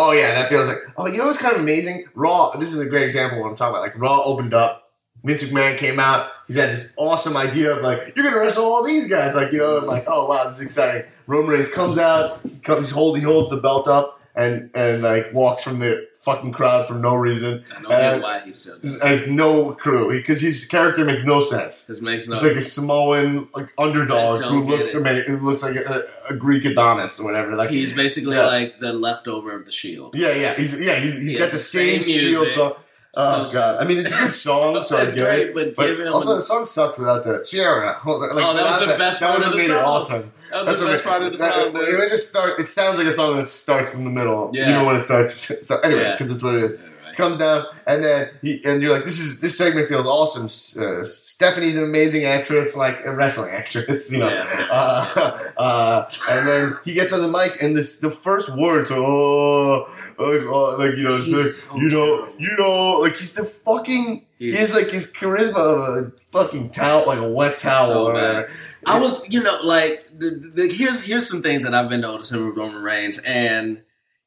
oh 0.00 0.12
yeah, 0.12 0.34
that 0.34 0.48
feels 0.48 0.66
like, 0.66 0.78
oh, 0.96 1.06
you 1.06 1.18
know 1.18 1.26
what's 1.26 1.38
kind 1.38 1.54
of 1.54 1.60
amazing? 1.60 2.06
Raw, 2.14 2.50
this 2.52 2.72
is 2.72 2.80
a 2.80 2.88
great 2.88 3.04
example 3.04 3.38
of 3.38 3.42
what 3.44 3.50
I'm 3.50 3.56
talking 3.56 3.76
about. 3.76 3.82
Like 3.82 3.98
Raw 3.98 4.22
opened 4.24 4.54
up, 4.54 4.90
Vince 5.22 5.44
McMahon 5.44 5.76
came 5.76 6.00
out, 6.00 6.30
he's 6.46 6.56
had 6.56 6.70
this 6.70 6.94
awesome 6.96 7.36
idea 7.36 7.76
of 7.76 7.82
like, 7.82 8.14
you're 8.16 8.24
gonna 8.24 8.38
wrestle 8.38 8.64
all 8.64 8.82
these 8.82 9.08
guys, 9.08 9.34
like 9.34 9.52
you 9.52 9.58
know, 9.58 9.78
I'm 9.78 9.86
like, 9.86 10.04
oh 10.06 10.26
wow, 10.26 10.44
this 10.44 10.56
is 10.56 10.62
exciting. 10.62 11.04
Roman 11.26 11.50
Reigns 11.50 11.70
comes 11.70 11.98
out, 11.98 12.40
he 12.42 12.58
comes, 12.60 12.88
he 12.88 12.94
hold, 12.94 13.18
he 13.18 13.22
holds 13.22 13.50
the 13.50 13.58
belt 13.58 13.88
up, 13.88 14.20
and 14.34 14.70
and 14.74 15.02
like 15.02 15.32
walks 15.34 15.62
from 15.62 15.80
the 15.80 16.08
fucking 16.34 16.52
crowd 16.52 16.86
for 16.88 16.94
no 16.94 17.14
reason. 17.14 17.64
I 17.76 17.82
don't 17.82 17.90
get 17.90 18.22
why 18.22 18.40
he's 18.40 18.56
still 18.56 18.78
does. 18.78 19.02
Has 19.02 19.28
no 19.28 19.72
clue 19.72 20.10
because 20.10 20.40
his 20.40 20.64
character 20.66 21.04
makes 21.04 21.24
no 21.24 21.40
sense. 21.40 21.84
This 21.84 22.00
makes 22.00 22.28
no. 22.28 22.34
He's 22.34 22.42
like 22.44 22.56
a 22.56 22.62
Samoan 22.62 23.48
like 23.54 23.72
underdog 23.78 24.40
who 24.40 24.60
looks 24.64 24.94
it. 24.94 25.06
ama- 25.06 25.20
who 25.22 25.36
looks 25.38 25.62
like 25.62 25.76
a, 25.76 26.04
a 26.28 26.34
Greek 26.36 26.64
Adonis 26.64 27.18
or 27.20 27.24
whatever. 27.24 27.56
Like 27.56 27.70
he's 27.70 27.92
basically 27.94 28.36
Yeah. 28.36 28.46
like 28.46 28.80
the 28.80 28.92
leftover 28.92 29.54
of 29.54 29.66
the 29.66 29.72
Shield. 29.72 30.14
Yeah, 30.14 30.32
yeah, 30.34 30.54
he's 30.54 30.80
yeah, 30.80 30.96
he's, 30.96 31.18
he's 31.18 31.32
He 31.32 31.38
got 31.38 31.46
the 31.46 31.52
the 31.52 31.58
same, 31.58 32.02
same 32.02 32.18
shield 32.18 32.46
music. 32.46 32.76
Song. 33.12 33.40
Oh 33.40 33.44
So- 33.44 33.58
god, 33.60 33.82
I 33.82 33.86
mean 33.86 33.98
it's 33.98 34.12
a 34.12 34.16
good 34.16 34.30
song, 34.48 34.84
so 34.84 34.98
I 34.98 35.02
it's 35.02 35.14
get 35.14 35.24
great, 35.24 35.48
it. 35.48 35.54
but, 35.54 35.74
But 35.76 36.06
also, 36.08 36.36
the 36.36 36.42
song 36.42 36.64
sucks 36.66 36.98
without 36.98 37.24
the 37.24 37.44
Sierra. 37.44 37.92
Like, 38.04 38.06
Oh, 38.06 38.20
that 38.20 38.34
was 38.64 38.80
the 38.80 38.96
best 38.98 39.20
That 39.20 39.26
part 39.26 39.38
was 39.38 39.46
of 39.46 39.52
the 39.52 39.56
made 39.58 39.64
it 39.64 39.68
song. 39.68 39.84
awesome. 39.84 40.32
that 40.50 40.58
was 40.58 40.66
That's 40.66 40.80
the 40.80 40.86
best 40.86 41.04
part 41.04 41.22
of 41.22 41.32
the 41.32 41.38
that- 41.38 41.54
song. 41.72 41.76
It, 41.76 42.08
just 42.08 42.28
start. 42.28 42.60
It 42.60 42.68
sounds 42.68 42.98
like 42.98 43.06
a 43.06 43.12
song 43.12 43.36
that 43.36 43.48
starts 43.48 43.90
from 43.90 44.04
the 44.04 44.10
middle. 44.10 44.50
Yeah. 44.52 44.66
You 44.68 44.72
know 44.74 44.84
when 44.84 44.96
it 44.96 45.02
starts. 45.02 45.50
So 45.66 45.78
anyway, 45.80 46.02
Yeah. 46.02 46.16
because 46.16 46.32
it's 46.34 46.42
what 46.42 46.54
it 46.54 46.62
is. 46.64 46.74
Yeah, 47.20 47.24
right. 47.24 47.28
Comes 47.28 47.38
down, 47.38 47.66
and 47.86 48.04
then 48.04 48.30
he 48.42 48.60
and 48.64 48.82
you're 48.82 48.92
like, 48.94 49.04
this 49.04 49.20
is 49.20 49.40
this 49.40 49.56
segment 49.56 49.88
feels 49.88 50.06
awesome. 50.06 50.46
Uh, 50.82 51.04
Stephanie's 51.04 51.76
an 51.76 51.84
amazing 51.84 52.24
actress, 52.24 52.76
like 52.76 53.04
a 53.04 53.12
wrestling 53.12 53.54
actress, 53.54 54.12
you 54.12 54.18
know. 54.18 54.28
Yeah. 54.28 54.66
Uh, 54.70 55.50
uh, 55.56 56.10
and 56.28 56.48
then 56.48 56.76
he 56.84 56.94
gets 56.94 57.12
on 57.12 57.20
the 57.20 57.28
mic, 57.28 57.62
and 57.62 57.76
this 57.76 57.98
the 58.00 58.10
first 58.10 58.54
words, 58.54 58.90
oh, 58.92 59.86
like, 60.18 60.42
oh, 60.48 60.76
like 60.78 60.96
you 60.96 61.04
know, 61.04 61.18
He's 61.18 61.28
like, 61.28 61.46
so 61.46 61.76
you 61.76 61.88
know, 61.90 62.16
terrible. 62.16 62.34
you 62.38 62.56
know, 62.58 62.98
like 63.00 63.14
he's 63.16 63.34
the 63.34 63.44
fucking. 63.44 64.26
He 64.38 64.46
He's 64.52 64.74
like 64.74 64.88
his 64.88 65.12
charisma 65.12 65.56
of 65.56 65.78
a 65.78 66.12
fucking 66.32 66.70
towel, 66.70 67.06
like 67.06 67.18
a 67.18 67.28
wet 67.28 67.58
towel 67.58 67.88
So 67.88 68.06
or 68.06 68.12
whatever. 68.14 68.48
I 68.86 68.98
was, 68.98 69.30
you 69.30 69.42
know, 69.42 69.58
like 69.64 70.08
the, 70.18 70.30
the, 70.30 70.68
here's 70.68 71.02
here's 71.02 71.28
some 71.28 71.42
things 71.42 71.64
that 71.64 71.74
I've 71.74 71.90
been 71.90 72.00
noticing 72.00 72.46
with 72.46 72.56
Roman 72.56 72.82
Reigns, 72.82 73.18
and 73.24 73.82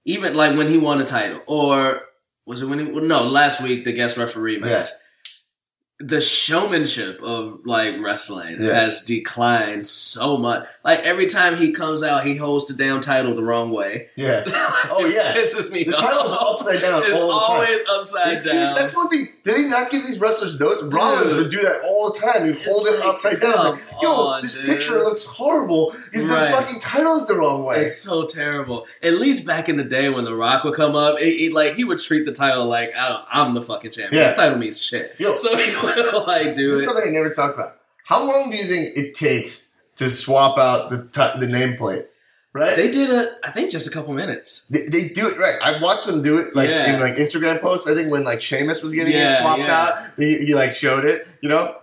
even 0.06 0.36
like 0.36 0.56
when 0.56 0.68
he 0.70 0.78
won 0.78 1.02
a 1.02 1.06
title, 1.06 1.42
or 1.48 2.02
was 2.46 2.62
it 2.62 2.68
when 2.68 2.80
he? 2.80 2.86
No, 2.86 3.24
last 3.24 3.62
week 3.62 3.86
the 3.86 3.94
guest 3.94 4.18
referee 4.18 4.60
match. 4.60 4.90
The 6.08 6.20
showmanship 6.22 7.22
of 7.24 7.66
like 7.66 7.96
wrestling 8.02 8.58
Yeah. 8.60 8.74
has 8.82 9.02
declined 9.06 9.88
so 9.88 10.38
much. 10.38 10.68
Like 10.84 11.00
every 11.00 11.28
time 11.28 11.58
he 11.58 11.72
comes 11.72 12.04
out, 12.04 12.26
he 12.26 12.36
holds 12.36 12.68
the 12.68 12.74
damn 12.74 13.00
title 13.00 13.34
the 13.36 13.44
wrong 13.44 13.72
way. 13.72 14.10
Yeah. 14.16 14.44
Oh, 14.96 15.06
yeah. 15.06 15.34
This 15.34 15.56
is 15.56 15.72
me 15.72 15.86
The 15.86 15.94
title's 15.94 16.34
upside 16.34 16.82
down 16.82 17.02
It's 17.06 17.18
all 17.18 17.28
the 17.28 17.46
time. 17.48 17.56
always 17.56 17.82
upside 17.90 18.44
down. 18.44 18.76
That's 18.76 18.96
one 18.96 19.10
thing. 19.10 19.28
Did 19.44 19.56
they 19.56 19.68
not 19.70 19.90
give 19.90 20.06
these 20.06 20.20
wrestlers 20.20 20.60
notes? 20.60 20.84
Rollins 20.96 21.36
would 21.36 21.50
do 21.50 21.62
that 21.62 21.82
all 21.84 22.12
the 22.14 22.20
time. 22.20 22.46
He'd 22.46 22.58
It's 22.58 22.66
hold 22.66 22.88
it 22.88 23.00
like, 23.00 23.08
upside 23.10 23.40
down. 23.40 23.54
It's 23.54 23.64
like, 23.92 24.02
yo, 24.02 24.28
on, 24.28 24.42
this 24.42 24.56
dude. 24.56 24.66
picture 24.68 25.00
looks 25.00 25.26
horrible 25.26 25.96
because 26.06 26.26
Right. 26.28 26.52
the 26.52 26.58
fucking 26.58 26.80
title's 26.82 27.26
the 27.28 27.36
wrong 27.36 27.64
way. 27.64 27.82
It's 27.82 27.96
so 27.98 28.26
terrible. 28.26 28.86
At 29.02 29.14
least 29.14 29.48
back 29.48 29.68
in 29.70 29.78
the 29.78 29.84
day 29.84 30.10
when 30.10 30.26
The 30.26 30.36
Rock 30.36 30.64
would 30.64 30.76
come 30.76 30.96
up, 30.96 31.20
it, 31.20 31.26
it- 31.28 31.54
like 31.54 31.74
he 31.76 31.84
would 31.84 31.98
treat 32.00 32.26
the 32.26 32.32
title 32.34 32.66
like 32.66 32.96
I 32.96 33.10
don't, 33.10 33.24
I'm 33.32 33.54
the 33.56 33.62
fucking 33.62 33.92
champion. 33.92 34.22
Yeah. 34.22 34.28
This 34.28 34.38
title 34.38 34.58
means 34.60 34.82
shit. 34.84 35.16
Yo. 35.18 35.34
so 35.36 35.56
he 35.58 35.72
would 36.14 36.28
like 36.28 36.54
do 36.54 36.72
This 36.72 36.82
is 36.82 36.86
something 36.86 37.10
I 37.10 37.12
never 37.14 37.30
talked 37.34 37.56
about. 37.56 37.78
How 38.06 38.26
long 38.28 38.50
do 38.52 38.58
you 38.58 38.64
think 38.66 38.98
it 38.98 39.16
takes 39.16 39.70
to 39.96 40.10
swap 40.10 40.58
out 40.58 40.90
the 40.90 41.04
ti- 41.04 41.40
the 41.40 41.48
nameplate? 41.52 42.08
Right? 42.54 42.76
They 42.76 42.92
did 42.92 43.10
it. 43.10 43.34
I 43.44 43.50
think 43.50 43.72
just 43.72 43.88
a 43.88 43.92
couple 43.92 44.14
minutes. 44.14 44.68
They, 44.68 44.86
they 44.86 45.08
do 45.08 45.28
it 45.28 45.40
right. 45.40 45.56
I 45.60 45.82
watched 45.82 46.06
them 46.06 46.22
do 46.22 46.38
it 46.38 46.56
like 46.56 46.70
Yeah. 46.70 46.94
in 46.94 47.00
like 47.00 47.16
Instagram 47.16 47.60
posts. 47.60 47.88
I 47.90 47.96
think 47.96 48.12
when 48.12 48.24
like 48.24 48.42
Sheamus 48.42 48.84
was 48.84 48.94
getting 48.94 49.14
it 49.14 49.40
swapped 49.40 49.60
yeah. 49.60 49.82
out, 49.82 50.02
he, 50.18 50.46
he 50.46 50.54
like 50.54 50.76
showed 50.76 51.04
it. 51.04 51.36
You 51.42 51.50
know, 51.50 51.76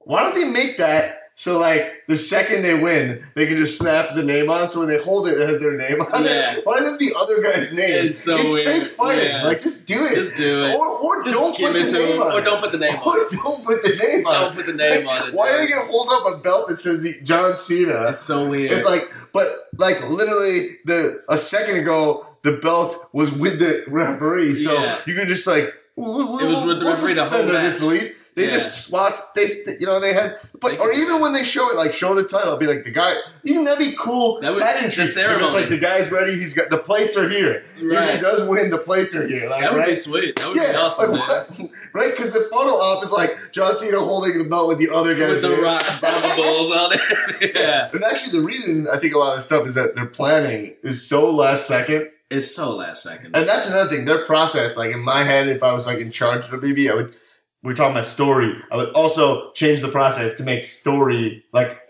why 0.00 0.22
don't 0.22 0.34
they 0.34 0.44
make 0.50 0.76
that 0.76 1.21
so 1.42 1.58
like 1.58 2.04
the 2.06 2.16
second 2.16 2.62
they 2.62 2.74
win, 2.80 3.26
they 3.34 3.46
can 3.46 3.56
just 3.56 3.76
snap 3.76 4.14
the 4.14 4.22
name 4.22 4.48
on. 4.48 4.70
So 4.70 4.78
when 4.78 4.88
they 4.88 5.02
hold 5.02 5.26
it, 5.26 5.40
it 5.40 5.48
has 5.48 5.58
their 5.60 5.76
name 5.76 6.00
on 6.00 6.24
Yeah. 6.24 6.52
it. 6.54 6.64
Why 6.64 6.74
is 6.76 6.86
it 6.92 6.98
the 7.00 7.12
other 7.18 7.42
guy's 7.42 7.72
name? 7.74 8.06
It's 8.06 8.18
so 8.22 8.38
fake 8.38 8.52
weird. 8.52 8.92
fighting. 8.92 9.24
Yeah. 9.24 9.42
Like 9.48 9.58
just 9.58 9.84
do 9.84 10.04
it. 10.06 10.14
Just 10.14 10.36
do 10.36 10.62
it. 10.66 10.76
Or, 10.76 10.86
or 10.86 11.24
Just 11.24 11.36
don't 11.36 11.56
give 11.56 11.72
put 11.72 11.82
it 11.82 11.86
the 11.86 11.92
to 11.94 11.98
name 12.04 12.14
him, 12.14 12.22
on 12.22 12.32
or 12.32 12.40
don't 12.42 12.60
put 12.60 12.70
the 12.70 12.78
name 12.78 12.94
Or 12.94 13.08
on 13.12 13.26
it. 13.26 13.32
don't 13.42 13.64
put 13.64 13.82
the 13.82 13.96
name 13.96 14.24
on 14.26 14.32
Don't 14.34 14.54
put 14.54 14.66
the 14.66 14.72
name 14.72 15.04
Like, 15.04 15.20
on 15.22 15.28
it. 15.30 15.34
Why 15.34 15.48
are 15.50 15.58
they 15.66 15.68
gonna 15.72 15.90
hold 15.90 16.08
up 16.12 16.38
a 16.38 16.42
belt 16.42 16.68
that 16.68 16.78
says 16.78 17.02
the 17.02 17.14
John 17.24 17.56
Cena? 17.56 18.10
It's 18.10 18.20
so 18.20 18.48
weird. 18.48 18.70
It's 18.72 18.86
like, 18.86 19.10
but 19.32 19.48
like 19.76 19.96
literally, 20.08 20.76
the 20.84 21.22
a 21.28 21.36
second 21.36 21.76
ago, 21.76 22.24
the 22.42 22.58
belt 22.62 23.08
was 23.12 23.32
with 23.32 23.58
the 23.58 23.82
referee, 23.88 24.54
so 24.54 24.74
Yeah. 24.74 24.98
you 25.06 25.14
can 25.16 25.26
just 25.26 25.46
like 25.48 25.64
It 25.64 25.72
was 25.96 26.62
with 26.64 26.78
the 26.78 26.86
referee 26.86 27.14
the 27.14 27.24
whole 27.24 27.42
match. 27.46 27.72
disbelief. 27.72 28.16
They 28.34 28.44
Yeah. 28.46 28.52
just 28.58 28.86
swap. 28.88 29.34
They, 29.34 29.46
you 29.78 29.84
know, 29.86 30.00
they 30.00 30.14
had, 30.14 30.38
but 30.62 30.78
or 30.78 30.92
even 30.92 31.20
when 31.20 31.32
they 31.32 31.44
show 31.44 31.68
it, 31.70 31.76
like 31.76 31.92
show 31.92 32.14
the 32.14 32.22
title, 32.24 32.52
I'll 32.52 32.56
be 32.56 32.66
like 32.66 32.84
the 32.84 32.90
guy. 32.90 33.14
Even 33.42 33.64
that'd 33.64 33.78
be 33.78 33.94
cool. 33.98 34.40
That 34.40 34.54
would- 34.54 34.62
pageantry. 34.62 35.04
the 35.04 35.34
If 35.34 35.42
It's 35.42 35.54
like 35.54 35.68
the 35.68 35.78
guy's 35.78 36.12
ready. 36.12 36.32
He's 36.32 36.54
got 36.54 36.70
the 36.70 36.78
plates 36.78 37.16
are 37.16 37.28
here. 37.28 37.64
If 37.76 38.14
he 38.14 38.20
does 38.20 38.48
win, 38.48 38.70
the 38.70 38.78
plates 38.78 39.14
are 39.16 39.26
here. 39.26 39.48
Like 39.48 39.62
that 39.62 39.72
would 39.72 39.78
right. 39.80 39.88
be 39.88 39.94
sweet. 39.96 40.36
That 40.36 40.48
would 40.48 40.56
yeah, 40.56 40.72
be 40.72 40.76
awesome, 40.78 41.10
like, 41.12 41.58
man. 41.58 41.70
right? 41.92 42.10
Because 42.10 42.32
the 42.32 42.46
photo 42.50 42.70
op 42.70 43.02
is 43.02 43.12
like 43.12 43.36
John 43.50 43.76
Cena 43.76 43.98
holding 43.98 44.38
the 44.38 44.48
belt 44.48 44.68
with 44.68 44.78
the 44.78 44.90
other 44.90 45.14
guy's 45.16 45.32
With 45.32 45.42
the 45.42 45.48
name. 45.48 45.64
rocks, 45.64 46.00
bubbles 46.00 46.70
on 46.70 46.92
it. 46.92 47.52
yeah. 47.56 47.90
And 47.92 48.04
actually, 48.04 48.38
the 48.40 48.46
reason 48.46 48.86
I 48.92 48.98
think 48.98 49.14
a 49.14 49.18
lot 49.18 49.36
of 49.36 49.42
stuff 49.42 49.66
is 49.66 49.74
that 49.74 49.96
their 49.96 50.06
planning 50.06 50.76
is 50.82 51.06
so 51.06 51.30
last 51.30 51.66
second. 51.66 52.10
It's 52.30 52.54
so 52.54 52.76
last 52.76 53.02
second. 53.02 53.36
And 53.36 53.46
that's 53.46 53.68
another 53.68 53.90
thing. 53.90 54.06
Their 54.06 54.24
process, 54.24 54.76
like 54.76 54.92
in 54.92 55.00
my 55.00 55.24
head, 55.24 55.48
if 55.48 55.62
I 55.62 55.72
was 55.72 55.86
like 55.86 55.98
in 55.98 56.10
charge 56.10 56.44
of 56.44 56.60
WB, 56.60 56.90
I 56.90 56.94
would. 56.94 57.14
We're 57.62 57.74
talking 57.74 57.92
about 57.92 58.06
story. 58.06 58.54
I 58.72 58.76
would 58.76 58.90
also 58.90 59.52
change 59.52 59.80
the 59.80 59.88
process 59.88 60.34
to 60.36 60.42
make 60.42 60.62
story 60.64 61.44
like 61.52 61.80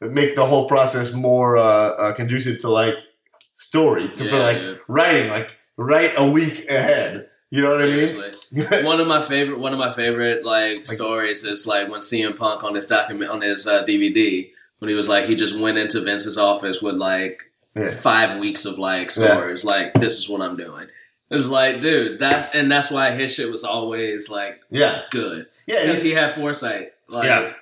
make 0.00 0.34
the 0.36 0.46
whole 0.46 0.68
process 0.68 1.12
more 1.12 1.56
uh, 1.56 1.62
uh, 1.62 2.12
conducive 2.14 2.60
to 2.60 2.70
like 2.70 2.94
story 3.56 4.08
to 4.08 4.28
for 4.30 4.38
like 4.38 4.58
dude. 4.58 4.80
writing, 4.88 5.28
like 5.30 5.56
write 5.76 6.12
a 6.16 6.24
week 6.26 6.70
ahead. 6.70 7.28
You 7.50 7.62
know 7.62 7.72
what 7.72 7.80
Seriously. 7.80 8.30
I 8.70 8.76
mean? 8.78 8.84
one 8.84 9.00
of 9.00 9.06
my 9.06 9.20
favorite 9.22 9.58
one 9.58 9.72
of 9.72 9.78
my 9.78 9.90
favorite 9.90 10.44
like, 10.44 10.86
stories 10.86 11.44
is 11.44 11.66
like 11.66 11.88
when 11.90 12.00
CM 12.00 12.36
Punk 12.36 12.62
on 12.64 12.74
his 12.74 12.86
document 12.86 13.30
on 13.30 13.40
his 13.40 13.66
uh, 13.66 13.84
DVD 13.84 14.50
when 14.78 14.88
he 14.88 14.94
was 14.94 15.08
like 15.08 15.24
he 15.26 15.34
just 15.34 15.58
went 15.58 15.78
into 15.78 16.00
Vince's 16.00 16.38
office 16.38 16.80
with 16.82 16.94
like 16.96 17.42
Yeah. 17.74 17.90
five 17.90 18.38
weeks 18.38 18.64
of 18.64 18.78
like 18.78 19.10
stories 19.10 19.64
like 19.64 19.94
this 19.94 20.18
is 20.18 20.28
what 20.28 20.40
I'm 20.40 20.56
doing. 20.56 20.88
It's 21.30 21.48
like 21.48 21.80
dude 21.80 22.18
that's 22.18 22.54
and 22.54 22.70
that's 22.72 22.90
why 22.90 23.10
his 23.10 23.34
shit 23.34 23.50
was 23.50 23.62
always 23.64 24.30
like 24.30 24.60
yeah, 24.70 25.02
good 25.10 25.46
yeah. 25.66 25.82
because 25.82 26.00
he 26.02 26.12
had 26.12 26.34
foresight. 26.34 26.92
Like, 27.10 27.24
Yeah. 27.26 27.52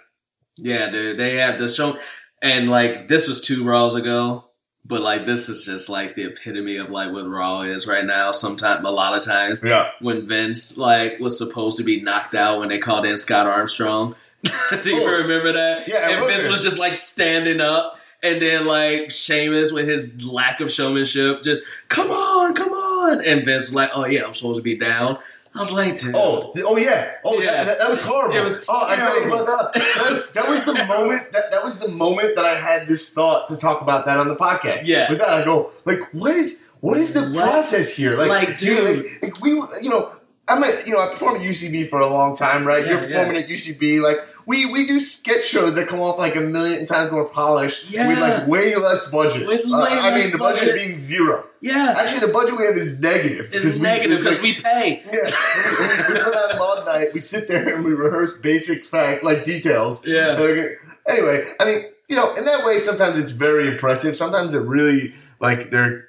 yeah, 0.57 0.91
dude. 0.91 1.19
They 1.19 1.35
had 1.37 1.59
the 1.59 1.69
show, 1.69 1.99
and 2.43 2.69
like 2.69 3.09
this 3.09 3.29
was 3.29 3.41
two 3.41 3.65
Raws 3.65 3.95
ago, 3.97 4.45
but 4.85 5.03
like 5.03 5.27
this 5.27 5.49
is 5.49 5.65
just 5.67 5.89
like 5.89 6.15
the 6.15 6.25
epitome 6.27 6.77
of 6.77 6.91
like 6.91 7.13
what 7.13 7.29
Raw 7.29 7.63
is 7.63 7.87
right 7.89 8.05
now. 8.05 8.31
Sometimes, 8.31 8.85
a 8.87 8.91
lot 8.91 9.19
of 9.19 9.25
times, 9.25 9.61
yeah. 9.65 9.91
when 10.01 10.27
Vince 10.27 10.79
like 10.79 11.19
was 11.19 11.37
supposed 11.37 11.77
to 11.79 11.85
be 11.85 12.01
knocked 12.01 12.35
out 12.37 12.61
when 12.61 12.69
they 12.69 12.79
called 12.79 13.05
in 13.05 13.17
Scott 13.17 13.47
Armstrong. 13.47 14.15
Do 14.83 14.91
you 14.95 15.03
Oh. 15.03 15.19
remember 15.19 15.53
that? 15.55 15.89
Yeah, 15.89 16.11
and 16.11 16.27
Vince 16.27 16.49
was 16.49 16.63
just 16.63 16.79
like 16.79 16.95
standing 16.95 17.61
up. 17.61 17.99
And 18.23 18.41
then 18.43 18.67
like 18.67 19.11
Sheamus 19.11 19.73
with 19.73 19.87
his 19.89 20.25
lack 20.27 20.61
of 20.61 20.71
showmanship, 20.71 21.43
just 21.43 21.63
come 21.89 22.11
on, 22.11 22.55
come 22.55 22.73
on. 22.73 23.25
And 23.25 23.45
Vince 23.45 23.65
was 23.67 23.75
like, 23.75 23.91
oh 23.95 24.07
yeah, 24.07 24.25
I'm 24.25 24.35
supposed 24.35 24.57
to 24.57 24.63
be 24.63 24.77
down. 24.77 25.19
I 25.55 25.59
was 25.61 25.73
like, 25.73 25.97
dude, 25.99 26.15
Oh, 26.15 26.53
oh 26.59 26.77
yeah. 26.77 27.13
Oh, 27.25 27.41
Yeah. 27.41 27.65
That, 27.65 27.79
that 27.79 27.89
was 27.89 28.03
horrible. 28.03 28.37
It 28.37 28.43
was 28.45 28.67
Oh, 28.69 28.79
I 28.87 28.97
brought 29.27 29.47
that 29.47 29.53
up. 29.59 29.75
That 29.75 30.07
was, 30.11 30.33
that 30.35 30.49
was 30.51 30.65
the 30.65 30.75
moment. 30.87 31.33
That, 31.33 31.51
that 31.51 31.65
was 31.65 31.79
the 31.79 31.89
moment 31.89 32.37
that 32.37 32.45
I 32.45 32.55
had 32.59 32.87
this 32.89 33.11
thought 33.11 33.49
to 33.49 33.57
talk 33.57 33.81
about 33.81 34.05
that 34.07 34.19
on 34.19 34.29
the 34.29 34.37
podcast. 34.37 34.83
Yeah. 34.85 35.09
With 35.09 35.19
that, 35.19 35.29
I 35.31 35.45
go 35.45 35.71
like, 35.87 36.01
what 36.13 36.35
is 36.35 36.65
what 36.81 36.99
is 36.99 37.15
the 37.15 37.23
What? 37.35 37.45
process 37.45 37.97
here? 37.97 38.17
Like, 38.17 38.29
Like, 38.29 38.59
dude. 38.59 38.97
like, 39.07 39.23
like 39.23 39.41
we, 39.41 39.51
you 39.83 39.89
know, 39.89 40.13
I'm 40.47 40.63
a, 40.63 40.71
you 40.87 40.93
know, 40.93 41.01
I 41.01 41.09
performed 41.09 41.41
at 41.41 41.47
UCB 41.47 41.89
for 41.91 42.01
a 42.01 42.07
long 42.07 42.37
time, 42.37 42.67
right? 42.67 42.85
Yeah, 42.85 42.93
You're 42.93 43.01
performing 43.01 43.37
at 43.43 43.49
UCB, 43.49 44.01
like. 44.03 44.19
We, 44.47 44.65
we 44.73 44.87
do 44.87 45.01
sketch 45.01 45.45
shows 45.45 45.75
that 45.75 45.89
come 45.89 45.99
off 46.01 46.19
like 46.19 46.37
a 46.37 46.41
million 46.41 46.87
times 46.87 47.11
more 47.11 47.25
polished 47.25 47.91
with 47.91 48.19
like 48.21 48.47
way 48.47 48.77
less 48.77 49.11
budget. 49.11 49.45
With 49.47 49.63
Uh, 49.67 49.83
I 49.83 50.17
mean, 50.17 50.31
the 50.31 50.39
budget, 50.39 50.69
budget. 50.69 50.75
being 50.77 51.01
zero. 51.01 51.45
yeah, 51.61 51.95
Actually, 51.99 52.29
the 52.29 52.33
budget 52.33 52.57
we 52.57 52.65
have 52.65 52.77
is 52.77 53.01
negative. 53.01 53.51
it's 53.53 53.79
negative 53.79 54.19
because 54.19 54.35
like- 54.37 54.43
we 54.43 54.55
pay. 54.55 55.03
yeah, 55.13 56.07
we, 56.09 56.15
we 56.15 56.21
put 56.23 56.35
on 56.35 56.59
Mod 56.59 56.87
Night. 56.87 57.13
We 57.13 57.19
sit 57.21 57.49
there 57.49 57.75
and 57.75 57.85
we 57.85 57.93
rehearse 57.93 58.39
basic 58.41 58.87
fact, 58.87 59.25
like 59.25 59.45
details. 59.45 60.07
Yeah, 60.07 60.37
gonna- 60.37 60.69
Anyway, 61.09 61.53
I 61.61 61.65
mean, 61.65 61.85
you 62.09 62.15
know, 62.17 62.33
in 62.35 62.45
that 62.45 62.65
way, 62.65 62.79
sometimes 62.79 63.19
it's 63.19 63.33
very 63.33 63.67
impressive. 63.69 64.15
Sometimes 64.15 64.55
it 64.55 64.61
really 64.61 65.13
like 65.41 65.71
their 65.71 66.09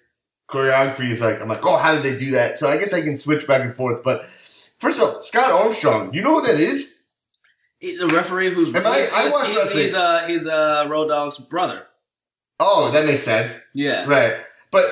choreography 0.49 1.09
is 1.09 1.21
like, 1.21 1.41
I'm 1.41 1.47
like, 1.49 1.65
oh, 1.65 1.77
how 1.77 1.93
did 1.93 2.03
they 2.03 2.17
do 2.17 2.31
that? 2.31 2.57
So 2.59 2.69
I 2.69 2.77
guess 2.77 2.93
I 2.93 3.01
can 3.01 3.17
switch 3.17 3.47
back 3.47 3.61
and 3.61 3.75
forth. 3.75 4.03
But 4.03 4.25
first 4.79 4.99
of 5.01 5.05
all, 5.07 5.21
Scott 5.23 5.51
Armstrong, 5.51 6.13
you 6.13 6.21
know 6.21 6.39
who 6.39 6.45
that 6.47 6.59
is? 6.59 6.96
The 7.81 8.09
referee 8.13 8.53
who's 8.53 8.73
I- 8.73 8.79
he's, 8.99 9.11
I 9.11 9.23
he's, 9.23 9.31
watch 9.31 9.47
he's, 9.47 9.55
wrestling. 9.57 9.81
he's 9.83 9.93
uh 9.93 10.27
he's 10.27 10.47
uh 10.47 10.85
Road 10.89 11.07
Dogg's 11.09 11.37
brother. 11.39 11.83
Oh, 12.59 12.89
that 12.91 13.05
makes 13.05 13.23
sense, 13.23 13.69
Yeah, 13.73 14.05
right? 14.07 14.37
But 14.71 14.85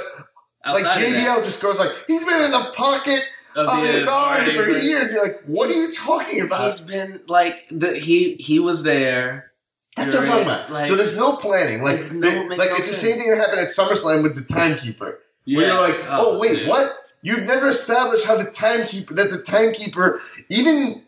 outside 0.63 0.83
like 0.83 0.97
JBL 1.03 1.43
just 1.45 1.61
goes 1.61 1.79
like, 1.79 1.91
he's 2.07 2.23
been 2.23 2.41
in 2.43 2.51
the 2.51 2.71
pocket 2.75 3.21
of 3.55 3.67
of 3.67 3.81
the 3.81 4.03
authority 4.03 4.53
for 4.53 4.69
years. 4.69 5.11
You're 5.11 5.23
like, 5.23 5.41
what 5.47 5.69
are 5.69 5.73
you 5.73 5.91
talking 5.93 6.41
about? 6.41 6.61
He's 6.63 6.81
been 6.81 7.21
like 7.27 7.65
the 7.71 7.95
he 7.97 8.35
he 8.35 8.59
was 8.59 8.83
there. 8.83 9.51
That's 9.97 10.13
what 10.13 10.23
I'm 10.23 10.27
talking 10.27 10.43
about. 10.43 10.69
Like- 10.71 10.87
so 10.87 10.95
there's 10.95 11.15
no 11.17 11.37
planning. 11.37 11.81
Like, 11.81 11.99
no- 12.13 12.29
they- 12.29 12.39
like 12.57 12.69
no 12.69 12.75
it's 12.75 12.89
the 12.89 12.95
same 12.95 13.15
thing 13.17 13.29
that 13.31 13.39
happened 13.39 13.61
at 13.61 13.69
SummerSlam 13.69 14.23
with 14.23 14.35
the 14.35 14.53
timekeeper. 14.53 15.19
Yeah. 15.45 15.57
Where 15.59 15.67
you're 15.67 15.81
like, 15.81 16.05
oh, 16.09 16.37
wait, 16.39 16.57
dude. 16.59 16.67
what? 16.67 16.91
You've 17.21 17.45
never 17.45 17.69
established 17.69 18.25
how 18.25 18.35
the 18.35 18.51
timekeeper 18.51 19.13
that 19.13 19.31
the 19.31 19.41
timekeeper 19.41 20.19
even 20.49 21.01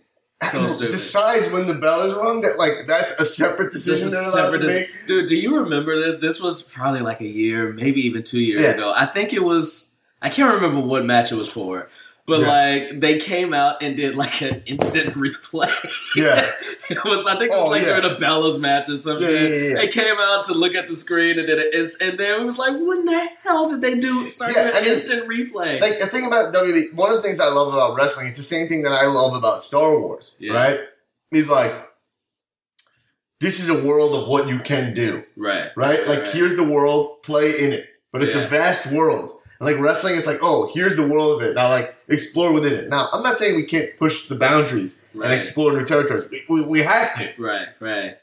So 0.44 0.68
stupid. 0.68 0.92
decides 0.92 1.50
when 1.50 1.66
the 1.68 1.74
bell 1.74 2.02
is 2.04 2.14
rung. 2.14 2.42
That 2.42 2.58
like 2.58 2.86
that's 2.88 3.12
a 3.20 3.26
separate 3.26 3.74
This 3.74 3.86
decision 3.86 4.08
is 4.08 4.14
they're 4.14 4.22
allowed 4.44 4.52
separate. 4.52 4.60
to 4.62 4.68
dis- 4.68 4.76
make. 4.76 5.08
Dude, 5.08 5.28
do 5.28 5.36
you 5.36 5.58
remember 5.64 6.00
this? 6.00 6.18
This 6.18 6.40
was 6.42 6.62
probably 6.62 7.02
like 7.02 7.22
a 7.22 7.28
year, 7.28 7.72
maybe 7.74 8.02
even 8.06 8.24
two 8.24 8.40
years 8.42 8.62
Yeah. 8.62 8.72
ago. 8.72 8.94
I 8.96 9.06
think 9.08 9.34
it 9.34 9.44
was. 9.44 10.00
I 10.22 10.30
can't 10.30 10.54
remember 10.54 10.82
what 10.82 11.06
match 11.06 11.32
it 11.32 11.36
was 11.36 11.48
for, 11.50 11.90
but 12.28 12.42
Yeah. 12.42 12.48
like 12.48 13.00
they 13.00 13.18
came 13.18 13.54
out 13.54 13.82
and 13.82 13.96
did 13.96 14.14
like 14.16 14.42
an 14.42 14.62
instant 14.66 15.16
replay. 15.16 15.72
Yeah. 16.16 16.52
it 16.90 17.04
was. 17.06 17.26
I 17.26 17.38
think 17.38 17.52
it 17.52 17.56
was 17.58 17.66
Oh, 17.66 17.70
like 17.70 17.84
yeah. 17.84 18.00
during 18.00 18.12
a 18.12 18.16
Bellas 18.16 18.60
match 18.60 18.90
or 18.90 18.96
some 18.98 19.20
Yeah, 19.20 19.28
shit. 19.28 19.42
yeah, 19.52 19.56
yeah, 19.58 19.70
yeah. 19.70 19.76
They 19.78 19.88
came 19.88 20.16
out 20.20 20.44
to 20.46 20.54
look 20.54 20.76
at 20.76 20.88
the 20.88 20.96
screen 20.96 21.38
and 21.40 21.48
did 21.48 21.58
it, 21.60 21.74
ins- 21.74 21.96
and 22.02 22.20
then 22.20 22.42
it 22.42 22.44
was 22.46 22.58
like, 22.58 22.74
when 22.74 23.06
the 23.06 23.30
hell 23.44 23.70
did 23.70 23.82
they 23.82 23.96
do 23.98 24.28
start 24.28 24.54
Yeah, 24.56 24.72
mean, 24.74 24.86
instant 24.92 25.28
replay? 25.28 25.80
Like 25.80 26.00
the 26.00 26.08
thing 26.08 26.26
about 26.28 26.54
WWE, 26.54 26.94
one 26.96 27.10
of 27.12 27.16
the 27.18 27.22
things 27.24 27.40
I 27.40 27.48
love 27.50 27.74
about 27.74 27.96
wrestling, 27.98 28.28
it's 28.28 28.38
the 28.38 28.44
same 28.44 28.68
thing 28.68 28.82
that 28.84 28.92
I 28.94 29.06
love 29.06 29.36
about 29.36 29.64
Star 29.64 29.98
Wars. 30.00 30.36
Right? 30.42 30.80
Is 31.32 31.50
like 31.50 31.74
this 33.40 33.60
is 33.60 33.70
a 33.70 33.88
world 33.88 34.16
of 34.16 34.28
what 34.28 34.48
you 34.48 34.60
can 34.60 34.94
do. 34.94 35.24
right. 35.36 35.70
right? 35.76 36.08
Like 36.08 36.24
Right. 36.24 36.32
here's 36.34 36.56
the 36.56 36.64
world, 36.64 37.22
play 37.22 37.60
in 37.64 37.72
it. 37.72 37.86
But 38.12 38.24
it's 38.24 38.36
a 38.36 38.40
vast 38.48 38.92
world. 38.92 39.37
And 39.60 39.68
like 39.68 39.80
wrestling, 39.80 40.18
it's 40.18 40.28
like, 40.28 40.40
oh, 40.42 40.70
here's 40.74 40.96
the 40.96 41.08
world 41.08 41.42
of 41.42 41.48
it. 41.48 41.56
Now 41.56 41.70
like 41.70 41.96
explore 42.08 42.52
within 42.54 42.74
it. 42.74 42.90
Now 42.90 43.10
I'm 43.12 43.24
not 43.24 43.38
saying 43.38 43.56
we 43.56 43.66
can't 43.66 43.90
push 43.98 44.28
the 44.28 44.36
boundaries 44.36 45.02
and 45.14 45.34
explore 45.34 45.74
new 45.74 45.86
territories. 45.86 46.30
We, 46.30 46.44
we, 46.50 46.62
we 46.62 46.82
have 46.82 47.16
to, 47.18 47.34
Right. 47.42 47.68
Right. 47.80 48.18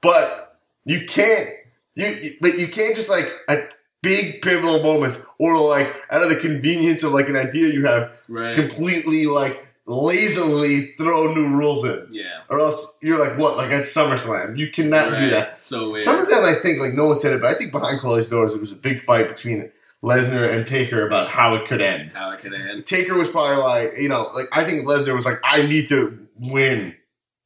but 0.00 0.58
you 0.84 1.06
can't. 1.06 1.48
You, 1.94 2.30
but 2.40 2.58
you 2.58 2.68
can't 2.68 2.96
just 2.96 3.10
like 3.10 3.26
at 3.48 3.74
big 4.02 4.40
pivotal 4.42 4.82
moments 4.82 5.22
or 5.38 5.58
like 5.60 5.94
out 6.10 6.22
of 6.22 6.28
the 6.30 6.36
convenience 6.36 7.02
of 7.04 7.12
like 7.12 7.28
an 7.28 7.36
idea 7.36 7.68
you 7.72 7.84
have 7.86 8.10
Right. 8.28 8.54
completely 8.56 9.26
like 9.26 9.68
lazily 9.84 10.94
throw 10.96 11.32
new 11.34 11.48
rules 11.48 11.84
in. 11.84 12.06
yeah. 12.10 12.40
Or 12.48 12.58
else 12.60 12.98
you're 13.02 13.18
like 13.18 13.38
what 13.38 13.56
like 13.58 13.70
at 13.72 13.82
SummerSlam 13.84 14.58
you 14.58 14.70
cannot 14.70 15.14
do 15.16 15.28
that. 15.30 15.56
So 15.56 15.90
weird. 15.92 16.04
SummerSlam, 16.04 16.44
I 16.44 16.54
think, 16.62 16.80
like 16.80 16.94
no 16.94 17.08
one 17.08 17.18
said 17.20 17.34
it, 17.34 17.40
but 17.42 17.54
I 17.54 17.58
think 17.58 17.72
behind 17.72 18.00
closed 18.00 18.30
doors, 18.30 18.54
it 18.54 18.60
was 18.60 18.72
a 18.72 18.76
big 18.76 19.00
fight 19.00 19.28
between 19.28 19.70
Lesnar 20.02 20.52
and 20.52 20.66
Taker 20.66 21.06
about 21.06 21.28
how 21.28 21.54
it 21.54 21.66
could 21.66 21.80
end. 21.80 22.10
How 22.14 22.30
it 22.30 22.40
could 22.40 22.54
end. 22.54 22.84
Taker 22.84 23.14
was 23.16 23.28
probably 23.28 23.56
like, 23.56 23.92
you 23.98 24.08
know, 24.08 24.30
like 24.34 24.46
I 24.52 24.64
think 24.64 24.86
Lesnar 24.86 25.14
was 25.14 25.24
like, 25.24 25.38
I 25.44 25.62
need 25.62 25.88
to 25.90 26.18
win 26.36 26.96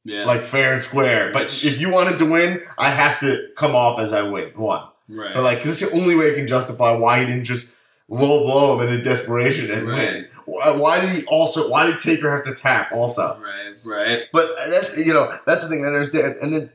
Yeah. 0.05 0.25
like 0.25 0.43
fair 0.45 0.73
and 0.73 0.81
square. 0.81 1.31
But 1.31 1.45
if 1.63 1.79
you 1.79 1.91
wanted 1.91 2.17
to 2.19 2.25
win, 2.25 2.61
I 2.77 2.89
have 2.89 3.19
to 3.19 3.49
come 3.55 3.75
off 3.75 3.99
as 3.99 4.11
I 4.13 4.23
win. 4.23 4.49
One, 4.55 4.83
right. 5.07 5.33
but 5.35 5.43
like, 5.43 5.59
'cause 5.61 5.81
it's 5.81 5.91
the 5.91 5.97
only 5.99 6.15
way 6.15 6.31
I 6.31 6.35
can 6.35 6.47
justify 6.47 6.91
why 6.93 7.19
he 7.19 7.25
didn't 7.27 7.43
just 7.45 7.75
low 8.09 8.39
blow 8.45 8.79
him 8.79 8.91
in 8.91 9.03
desperation 9.03 9.69
and 9.69 9.85
win. 9.85 10.27
Why, 10.45 10.71
why 10.71 11.01
did 11.01 11.09
he 11.09 11.25
also? 11.25 11.69
Why 11.69 11.85
did 11.85 11.99
Taker 11.99 12.31
have 12.31 12.45
to 12.45 12.55
tap 12.55 12.91
also? 12.93 13.39
Right. 13.39 13.75
Right. 13.83 14.23
But 14.33 14.45
uh, 14.45 14.69
that's 14.71 15.05
you 15.05 15.13
know 15.13 15.31
that's 15.45 15.63
the 15.63 15.69
thing 15.69 15.83
I 15.83 15.89
understand. 15.89 16.37
And 16.41 16.53
then 16.53 16.71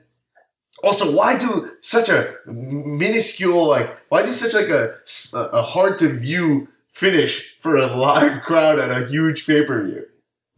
also, 0.83 1.15
why 1.17 1.39
do 1.39 1.71
such 1.81 2.09
a 2.09 2.35
minuscule 2.47 3.67
like 3.69 3.91
why 4.09 4.23
do 4.25 4.33
such 4.33 4.55
like 4.55 4.69
a 4.69 4.89
a 5.53 5.63
hard 5.63 5.99
to 6.01 6.09
view 6.19 6.69
finish 6.91 7.57
for 7.61 7.77
a 7.77 7.87
live 8.07 8.43
crowd 8.43 8.79
at 8.79 8.91
a 9.03 9.07
huge 9.09 9.47
pay 9.47 9.65
per 9.65 9.85
view? 9.85 10.05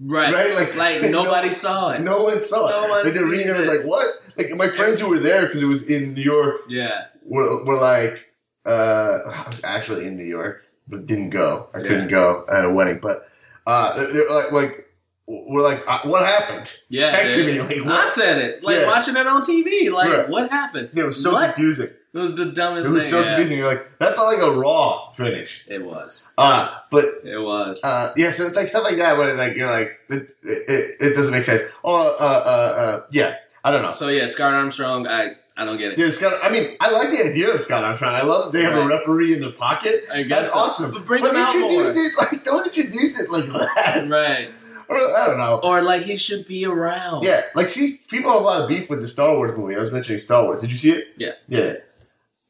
Right. 0.01 0.33
Right? 0.33 0.55
Like- 0.55 0.77
Like, 0.77 1.03
no- 1.11 1.25
nobody 1.25 1.51
saw 1.51 1.91
it. 1.91 2.01
No 2.01 2.23
one 2.23 2.41
saw 2.41 2.69
it. 2.69 2.71
No 2.73 2.89
one 2.89 3.05
like 3.05 3.15
the 3.15 3.29
arena 3.29 3.55
was 3.57 3.67
like 3.67 3.85
what? 3.85 4.07
Like 4.37 4.51
my 4.57 4.69
friends 4.69 5.01
who 5.01 5.09
were 5.09 5.21
there 5.21 5.47
because 5.47 5.63
it 5.63 5.67
was 5.67 5.85
in 5.85 6.15
New 6.15 6.23
York 6.23 6.63
Yeah. 6.69 7.07
were, 7.25 7.65
were 7.65 7.77
like 7.77 8.27
uh, 8.67 9.19
I 9.27 9.45
was 9.47 9.63
actually 9.63 10.07
in 10.07 10.17
New 10.17 10.25
York 10.25 10.63
but 10.89 11.07
didn't 11.07 11.31
go. 11.31 11.69
I 11.75 11.79
Yeah. 11.79 11.89
couldn't 11.89 12.09
go 12.09 12.45
at 12.53 12.65
a 12.65 12.71
wedding, 12.71 12.99
but 13.01 13.27
uh, 13.67 13.95
they're 14.13 14.29
like 14.29 14.53
like 14.53 14.89
we're 15.27 15.63
like 15.63 15.83
uh, 15.87 16.01
what 16.05 16.25
happened? 16.27 16.73
Yeah. 16.89 17.15
Texting 17.15 17.55
dude. 17.55 17.69
me 17.69 17.81
like 17.81 18.01
I 18.01 18.07
said 18.07 18.39
it. 18.43 18.63
Like 18.65 18.77
Yeah. 18.77 18.87
watching 18.87 19.17
it 19.17 19.27
on 19.27 19.41
TV. 19.43 19.91
Like, 19.91 20.29
what 20.29 20.51
happened? 20.51 20.91
It 20.97 21.03
was 21.05 21.23
so 21.23 21.33
What? 21.33 21.55
confusing. 21.55 21.91
It 22.13 22.19
was 22.19 22.35
the 22.37 22.45
dumbest 22.47 22.91
It 22.91 22.95
was 22.95 23.03
thing. 23.05 23.11
so 23.13 23.25
confusing. 23.25 23.59
You're 23.59 23.67
like, 23.67 23.99
that 23.99 24.15
felt 24.15 24.33
like 24.39 24.47
a 24.47 24.53
raw 24.57 25.11
finish. 25.13 25.65
It 25.69 25.85
was. 25.85 26.33
Uh, 26.39 26.73
but 26.91 27.05
It 27.25 27.39
was. 27.39 27.83
uh, 27.83 28.13
yeah, 28.17 28.31
so 28.31 28.45
it's 28.45 28.55
like 28.55 28.69
stuff 28.69 28.85
like 28.85 28.99
that 28.99 29.17
where 29.19 29.35
like 29.35 29.57
you're 29.57 29.67
like, 29.67 29.89
it, 30.11 30.29
it, 30.43 30.91
it 31.01 31.15
doesn't 31.17 31.33
make 31.35 31.43
sense. 31.43 31.63
Oh, 31.83 32.17
uh, 32.21 32.23
uh, 32.23 32.81
uh, 32.81 33.01
yeah, 33.11 33.35
I 33.65 33.73
don't 33.73 33.83
know. 33.83 33.91
so 33.91 34.09
yeah, 34.09 34.27
Scott 34.27 34.53
Armstrong. 34.55 35.09
I 35.09 35.33
I 35.57 35.65
don't 35.65 35.77
get 35.79 35.93
it. 35.93 35.99
Yeah, 35.99 36.11
Scott. 36.11 36.39
I 36.43 36.51
mean, 36.51 36.77
I 36.81 36.91
like 36.91 37.11
the 37.11 37.25
idea 37.31 37.53
of 37.53 37.61
Scott 37.61 37.83
Armstrong. 37.83 38.13
I 38.15 38.23
love 38.23 38.53
that 38.53 38.59
they 38.59 38.65
have 38.65 38.77
a 38.77 38.87
referee 38.87 39.35
in 39.35 39.41
their 39.41 39.53
pocket. 39.53 40.03
I 40.13 40.23
guess 40.23 40.29
That's 40.29 40.53
so. 40.53 40.59
awesome. 40.61 40.91
But 40.93 41.05
bring 41.07 41.23
But 41.23 41.31
him 41.35 41.37
out 41.43 41.55
more. 41.57 41.63
introduce 41.71 41.97
it 41.97 42.13
like 42.21 42.45
don't 42.45 42.67
introduce 42.67 43.21
it 43.21 43.31
like 43.31 43.47
that. 43.47 44.07
Right. 44.09 44.51
Or, 44.89 44.97
I 44.97 45.27
don't 45.27 45.39
know. 45.39 45.61
Or 45.63 45.83
like 45.83 46.03
he 46.03 46.17
should 46.17 46.47
be 46.47 46.67
around. 46.67 47.25
Yeah, 47.25 47.41
like 47.55 47.69
see, 47.69 47.99
people 48.09 48.31
have 48.33 48.41
a 48.41 48.45
lot 48.45 48.61
of 48.63 48.69
beef 48.69 48.91
with 48.91 49.01
the 49.01 49.07
Star 49.09 49.37
Wars 49.37 49.57
movie. 49.57 49.77
I 49.77 49.79
was 49.81 49.93
mentioning 49.93 50.19
Star 50.21 50.45
Wars. 50.45 50.61
Did 50.61 50.71
you 50.73 50.79
see 50.79 50.91
it? 50.93 51.09
Yeah. 51.17 51.33
Yeah. 51.49 51.75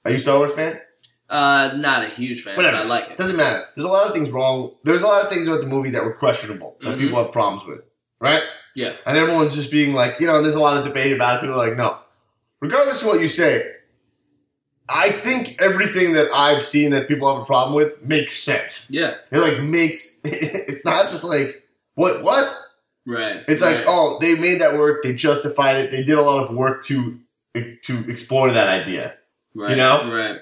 Are 0.04 0.10
you 0.10 0.16
a 0.16 0.20
Star 0.20 0.38
Wars 0.38 0.52
fan? 0.52 0.80
Uh, 1.30 1.72
not 1.76 2.04
a 2.04 2.08
huge 2.08 2.42
fan, 2.42 2.54
Whatever. 2.56 2.76
but 2.76 2.82
I 2.84 2.88
like 2.88 3.10
it. 3.10 3.16
Doesn't 3.16 3.36
matter. 3.36 3.64
There's 3.74 3.86
a 3.86 3.90
lot 3.90 4.06
of 4.06 4.12
things 4.12 4.30
wrong. 4.30 4.72
There's 4.84 5.02
a 5.02 5.06
lot 5.06 5.24
of 5.24 5.30
things 5.32 5.48
about 5.48 5.62
the 5.62 5.66
movie 5.66 5.90
that 5.90 6.04
were 6.04 6.12
questionable 6.12 6.76
that 6.82 6.96
Mhm. 6.96 6.98
people 6.98 7.22
have 7.22 7.32
problems 7.32 7.66
with, 7.66 7.80
right? 8.20 8.42
Yeah. 8.76 8.92
And 9.06 9.16
everyone's 9.16 9.54
just 9.54 9.70
being 9.70 9.94
like, 9.94 10.20
you 10.20 10.26
know, 10.26 10.36
and 10.36 10.44
there's 10.44 10.54
a 10.54 10.60
lot 10.60 10.76
of 10.76 10.84
debate 10.84 11.12
about 11.14 11.36
it. 11.36 11.40
People 11.40 11.54
are 11.60 11.66
like, 11.68 11.76
no. 11.78 11.98
Regardless 12.60 13.00
of 13.02 13.08
what 13.08 13.20
you 13.20 13.28
say, 13.28 13.62
I 14.88 15.08
think 15.10 15.60
everything 15.62 16.12
that 16.12 16.30
I've 16.34 16.62
seen 16.62 16.90
that 16.90 17.08
people 17.08 17.32
have 17.32 17.42
a 17.42 17.46
problem 17.46 17.74
with 17.74 18.02
makes 18.04 18.36
sense. 18.36 18.88
Yeah. 18.90 19.14
It 19.30 19.38
like 19.38 19.62
makes. 19.62 20.20
It's 20.24 20.84
not 20.84 21.10
just 21.10 21.24
like 21.24 21.62
what 21.94 22.22
what. 22.22 22.52
Right. 23.06 23.42
It's 23.48 23.60
right. 23.60 23.76
like 23.76 23.84
oh, 23.86 24.18
they 24.20 24.38
made 24.38 24.60
that 24.60 24.78
work. 24.78 25.02
They 25.02 25.14
justified 25.14 25.78
it. 25.78 25.90
They 25.90 26.02
did 26.02 26.16
a 26.16 26.22
lot 26.22 26.48
of 26.48 26.56
work 26.56 26.84
to 26.86 27.20
to 27.54 28.10
explore 28.10 28.50
that 28.50 28.68
idea. 28.68 29.14
right. 29.54 29.70
you 29.70 29.76
know? 29.76 30.10
Right. 30.10 30.40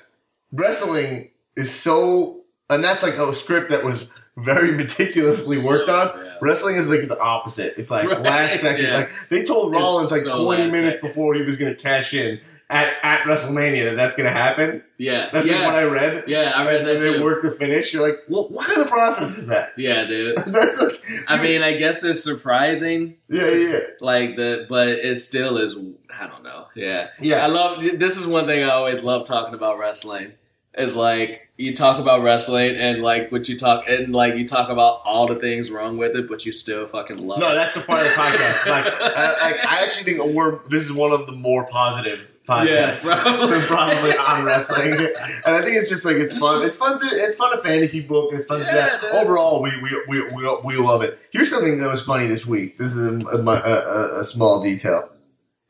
wrestling 0.53 1.31
is 1.57 1.71
so 1.71 2.43
and 2.71 2.83
that's 2.83 3.03
like 3.03 3.15
a 3.15 3.35
script 3.35 3.71
that 3.71 3.85
was 3.85 4.13
very 4.37 4.73
meticulously 4.73 5.59
worked 5.67 5.87
So, 5.89 5.95
on 5.95 6.13
yeah. 6.25 6.33
wrestling 6.41 6.77
is 6.77 6.89
like 6.89 7.07
the 7.09 7.21
opposite 7.21 7.75
it's 7.77 7.91
like 7.91 8.09
Right, 8.09 8.21
last 8.21 8.61
second 8.61 8.85
yeah. 8.87 8.97
like 8.97 9.11
they 9.29 9.45
told 9.45 9.75
It's 9.75 9.83
rollins 9.83 10.11
like 10.11 10.23
so 10.23 10.45
20 10.45 10.63
minutes 10.65 10.97
second. 10.97 11.09
before 11.09 11.35
he 11.35 11.43
was 11.43 11.57
going 11.57 11.75
to 11.75 11.81
cash 11.81 12.15
in 12.15 12.41
at, 12.71 12.95
at 13.03 13.21
wrestlemania 13.27 13.85
that 13.85 13.97
that's 13.97 14.17
going 14.17 14.27
to 14.27 14.33
happen 14.33 14.83
Yeah. 14.97 15.29
that's 15.31 15.47
yeah. 15.47 15.57
like 15.57 15.67
what 15.67 15.75
i 15.75 15.85
read 15.85 16.25
yeah, 16.29 16.53
I 16.57 16.65
read 16.65 16.77
and 16.77 16.87
that 16.87 17.01
then 17.01 17.13
they 17.13 17.21
work 17.23 17.43
the 17.43 17.51
finish 17.51 17.93
you're 17.93 18.01
like 18.03 18.21
well 18.29 18.49
what 18.49 18.67
kind 18.67 18.81
of 18.81 18.89
process 18.89 19.37
is 19.37 19.49
that 19.49 19.73
Yeah, 19.77 20.05
dude. 20.05 20.37
that's 20.51 21.03
like, 21.05 21.21
I 21.29 21.43
mean, 21.43 21.63
I 21.63 21.75
guess 21.75 22.03
it's 22.03 22.25
surprising, 22.25 23.17
yeah 23.29 23.51
yeah 23.51 23.79
like 24.01 24.37
the, 24.37 24.65
but 24.69 24.89
it 24.89 25.17
still 25.17 25.59
is. 25.59 25.77
I 26.19 26.27
don't 26.27 26.43
know. 26.43 26.67
Yeah. 26.77 27.09
Yeah. 27.21 27.43
I 27.45 27.47
love. 27.49 27.83
This 27.83 28.17
is 28.19 28.27
one 28.27 28.47
thing 28.47 28.63
I 28.63 28.71
always 28.71 29.03
love 29.03 29.25
talking 29.25 29.55
about 29.55 29.79
wrestling. 29.79 30.33
Is 30.75 30.97
like 30.97 31.51
you 31.59 31.75
talk 31.75 31.99
about 31.99 32.23
wrestling 32.23 32.77
and 32.77 33.03
like 33.03 33.31
what 33.31 33.47
you 33.49 33.59
talk 33.59 33.87
and 33.89 34.15
like 34.15 34.37
you 34.37 34.47
talk 34.47 34.71
about 34.71 35.03
all 35.05 35.27
the 35.27 35.35
things 35.37 35.71
wrong 35.71 35.99
with 35.99 36.17
it, 36.17 36.29
but 36.29 36.47
you 36.47 36.53
still 36.53 36.87
fucking 36.87 37.19
love 37.19 37.41
no 37.41 37.53
it. 37.53 37.55
that's 37.57 37.75
the 37.75 37.83
part 37.83 38.01
of 38.01 38.07
the 38.07 38.13
podcast 38.15 38.67
like 38.67 38.87
I, 39.03 39.51
I 39.69 39.83
actually 39.83 40.11
think 40.15 40.35
we're 40.35 40.65
this 40.69 40.85
is 40.85 40.93
one 40.93 41.13
of 41.13 41.27
the 41.27 41.33
more 41.33 41.69
positive 41.69 42.21
podcasts 42.49 43.05
Yeah, 43.07 43.23
probably. 43.23 43.61
probably 43.61 44.17
on 44.17 44.45
wrestling. 44.45 44.93
And 44.95 45.11
I 45.45 45.61
think 45.61 45.77
it's 45.77 45.91
just 45.91 46.05
like 46.07 46.17
it's 46.17 46.37
fun. 46.39 46.63
It's 46.65 46.75
fun 46.77 46.99
to 46.99 47.07
it's 47.07 47.37
fun 47.37 47.53
to 47.53 47.59
fantasy 47.59 48.01
book. 48.01 48.33
It's 48.33 48.47
fun 48.47 48.61
to 48.61 48.65
Yeah, 48.65 48.73
that. 48.75 49.05
it 49.05 49.15
is. 49.15 49.23
Overall, 49.25 49.61
we, 49.63 49.71
we 49.83 49.91
we 50.09 50.27
we 50.35 50.57
we 50.65 50.77
love 50.77 51.03
it. 51.03 51.19
Here's 51.33 51.51
something 51.51 51.79
that 51.81 51.89
was 51.89 52.03
funny 52.03 52.27
this 52.27 52.47
week. 52.47 52.79
This 52.79 52.97
is 52.97 53.23
a, 53.25 53.27
a, 53.27 53.43
a, 53.45 54.21
a 54.21 54.25
small 54.25 54.63
detail. 54.63 55.09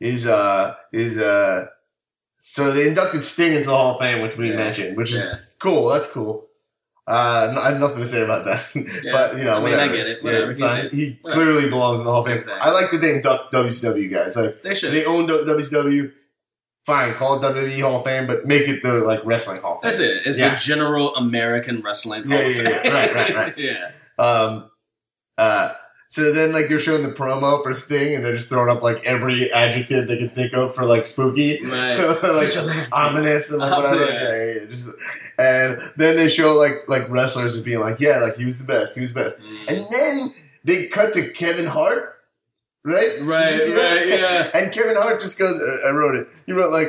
Is 0.01 0.27
uh 0.27 0.75
is 0.93 1.19
uh 1.19 1.67
so 2.45 2.73
they 2.73 2.89
inducted 2.89 3.25
Sting 3.25 3.53
into 3.55 3.69
the 3.69 3.77
Hall 3.77 3.95
of 3.95 4.01
Fame, 4.01 4.21
which 4.21 4.37
we 4.37 4.51
Yeah. 4.51 4.57
mentioned, 4.57 4.97
which 4.97 5.13
is 5.13 5.47
cool. 5.61 5.89
That's 5.91 6.09
cool. 6.11 6.49
Uh, 7.07 7.55
I 7.61 7.71
have 7.71 7.81
nothing 7.81 7.99
to 7.99 8.07
say 8.07 8.23
about 8.23 8.45
that, 8.47 8.65
Yeah. 9.05 9.13
but 9.13 9.37
you 9.37 9.45
know, 9.45 9.53
I 9.53 9.61
mean, 9.61 9.63
whatever. 9.73 9.83
I 9.83 9.89
get 9.89 10.07
it. 10.09 10.19
Yeah, 10.23 10.25
Whatever. 10.25 10.55
fine. 10.57 10.89
He 10.91 11.19
whatever. 11.23 11.43
clearly 11.45 11.71
belongs 11.71 12.01
in 12.01 12.07
the 12.07 12.13
Hall 12.13 12.21
of 12.21 12.27
Fame. 12.27 12.37
Exactly. 12.37 12.61
I 12.63 12.71
like 12.73 12.91
that 12.91 12.99
they 12.99 13.15
induct 13.17 13.53
WCW 13.53 14.09
guys. 14.13 14.37
Like 14.37 14.63
They 14.63 14.75
should. 14.75 14.93
they 14.93 15.05
own 15.05 15.27
WCW. 15.29 16.13
Fine, 16.85 17.15
call 17.15 17.41
it 17.43 17.47
WWE 17.47 17.81
Hall 17.81 17.99
of 17.99 18.05
Fame, 18.05 18.27
but 18.27 18.45
make 18.45 18.69
it 18.69 18.83
the 18.83 18.95
like 18.95 19.21
wrestling 19.25 19.61
Hall 19.61 19.77
of 19.77 19.83
Fame. 19.83 19.91
That's 19.91 20.01
it. 20.01 20.27
It's 20.27 20.39
Yeah. 20.41 20.51
the 20.55 20.61
general 20.61 21.15
American 21.17 21.81
wrestling. 21.83 22.25
Yeah, 22.27 22.37
Hall 22.39 22.47
of 22.47 22.57
yeah, 22.57 22.63
yeah. 22.63 22.83
Fame. 22.83 22.93
Right, 22.93 23.15
right, 23.15 23.35
right. 23.37 23.55
yeah. 23.59 23.91
Um, 24.19 24.71
uh, 25.39 25.73
so 26.13 26.31
then 26.33 26.53
like 26.53 26.69
they're 26.69 26.79
showing 26.79 27.03
the 27.03 27.09
promo 27.09 27.63
for 27.63 27.73
Sting, 27.73 28.15
and 28.15 28.23
they're 28.25 28.37
just 28.37 28.51
throwing 28.51 28.69
up 28.75 28.83
like 28.83 29.03
every 29.07 29.51
adjective 29.53 30.09
they 30.09 30.19
can 30.19 30.29
think 30.29 30.53
of 30.53 30.75
for 30.75 30.85
like 30.85 31.07
spooky, 31.07 31.59
Right. 31.65 31.97
like 32.23 32.47
Vigilante. 32.49 32.89
ominous, 32.93 33.51
and 33.51 33.61
like 33.61 33.73
Oh, 33.73 33.81
whatever. 33.81 34.13
yeah. 34.13 34.23
Yeah, 34.23 34.53
yeah, 34.61 34.65
just, 34.69 34.89
and 35.39 35.81
then 35.97 36.17
they 36.17 36.29
show 36.29 36.55
like 36.55 36.87
like 36.87 37.09
wrestlers 37.09 37.55
as 37.57 37.63
being 37.63 37.81
like, 37.81 37.99
yeah, 37.99 38.19
like 38.19 38.37
he 38.37 38.45
was 38.45 38.59
the 38.59 38.65
best, 38.65 38.95
he 38.95 39.01
was 39.01 39.15
the 39.15 39.21
best, 39.21 39.39
Mm. 39.39 39.69
and 39.69 39.87
then 39.91 40.35
they 40.65 40.87
cut 40.89 41.15
to 41.15 41.31
Kevin 41.33 41.67
Hart, 41.67 42.21
right? 42.85 43.15
Did 43.17 43.23
Right, 43.23 43.57
that? 43.57 43.95
right, 43.97 44.09
yeah. 44.09 44.51
And 44.55 44.71
Kevin 44.73 44.97
Hart 44.97 45.21
just 45.21 45.39
goes, 45.39 45.59
I 45.87 45.91
wrote 45.91 46.15
it. 46.17 46.27
He 46.47 46.53
wrote 46.53 46.73
like. 46.73 46.89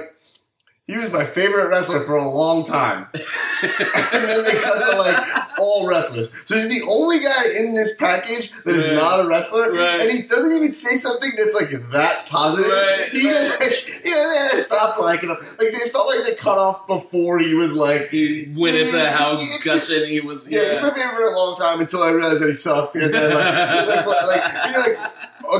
He 0.86 0.98
was 0.98 1.14
my 1.14 1.24
favorite 1.24 1.70
wrestler 1.70 2.02
for 2.02 2.18
a 2.18 2.28
long 2.28 2.66
time. 2.66 3.08
and 3.14 3.72
then 4.12 4.44
they 4.44 4.52
cut 4.60 4.92
to 4.92 4.98
like 4.98 5.58
all 5.58 5.88
wrestlers. 5.88 6.30
So 6.44 6.56
he's 6.56 6.68
the 6.68 6.86
only 6.86 7.22
guy 7.22 7.44
in 7.58 7.74
this 7.74 7.96
package 7.96 8.52
that 8.66 8.76
is 8.76 8.88
Right. 8.88 8.96
not 8.98 9.24
a 9.24 9.28
wrestler, 9.30 9.72
Right. 9.72 10.02
and 10.02 10.12
he 10.12 10.24
doesn't 10.24 10.52
even 10.52 10.74
say 10.74 10.98
something 10.98 11.30
that's 11.38 11.56
like 11.56 11.70
that 11.92 12.26
positive. 12.26 12.70
Right, 12.70 13.08
He 13.14 13.26
right. 13.26 13.34
just 13.34 13.60
like, 13.62 14.06
you 14.06 14.12
know, 14.12 14.48
they 14.52 14.58
stopped 14.60 15.00
liking 15.00 15.30
him. 15.30 15.38
Like 15.40 15.72
they 15.72 15.90
felt 15.90 16.08
like 16.14 16.26
they 16.28 16.36
cut 16.36 16.58
off 16.58 16.86
before 16.86 17.40
he 17.40 17.54
was 17.54 17.72
like, 17.72 18.10
he 18.10 18.52
went 18.54 18.76
into 18.76 19.10
how 19.10 19.36
It's- 19.36 19.64
gushing 19.64 20.10
he 20.10 20.20
was. 20.20 20.52
yeah, 20.52 20.60
he's 20.60 20.74
Yeah. 20.74 20.82
my 20.82 20.90
favorite 20.90 21.16
for 21.16 21.24
a 21.24 21.32
long 21.32 21.56
time 21.56 21.80
until 21.80 22.04
I 22.04 22.12
realized 22.12 22.42
that 22.42 22.48
he 22.48 22.54
sucked. 22.54 22.98
And 22.98 23.14
then 23.14 23.34
like, 23.34 23.88
like, 23.88 24.06
what, 24.06 24.28
like, 24.28 24.44
you're 24.74 24.80
like, 24.98 25.12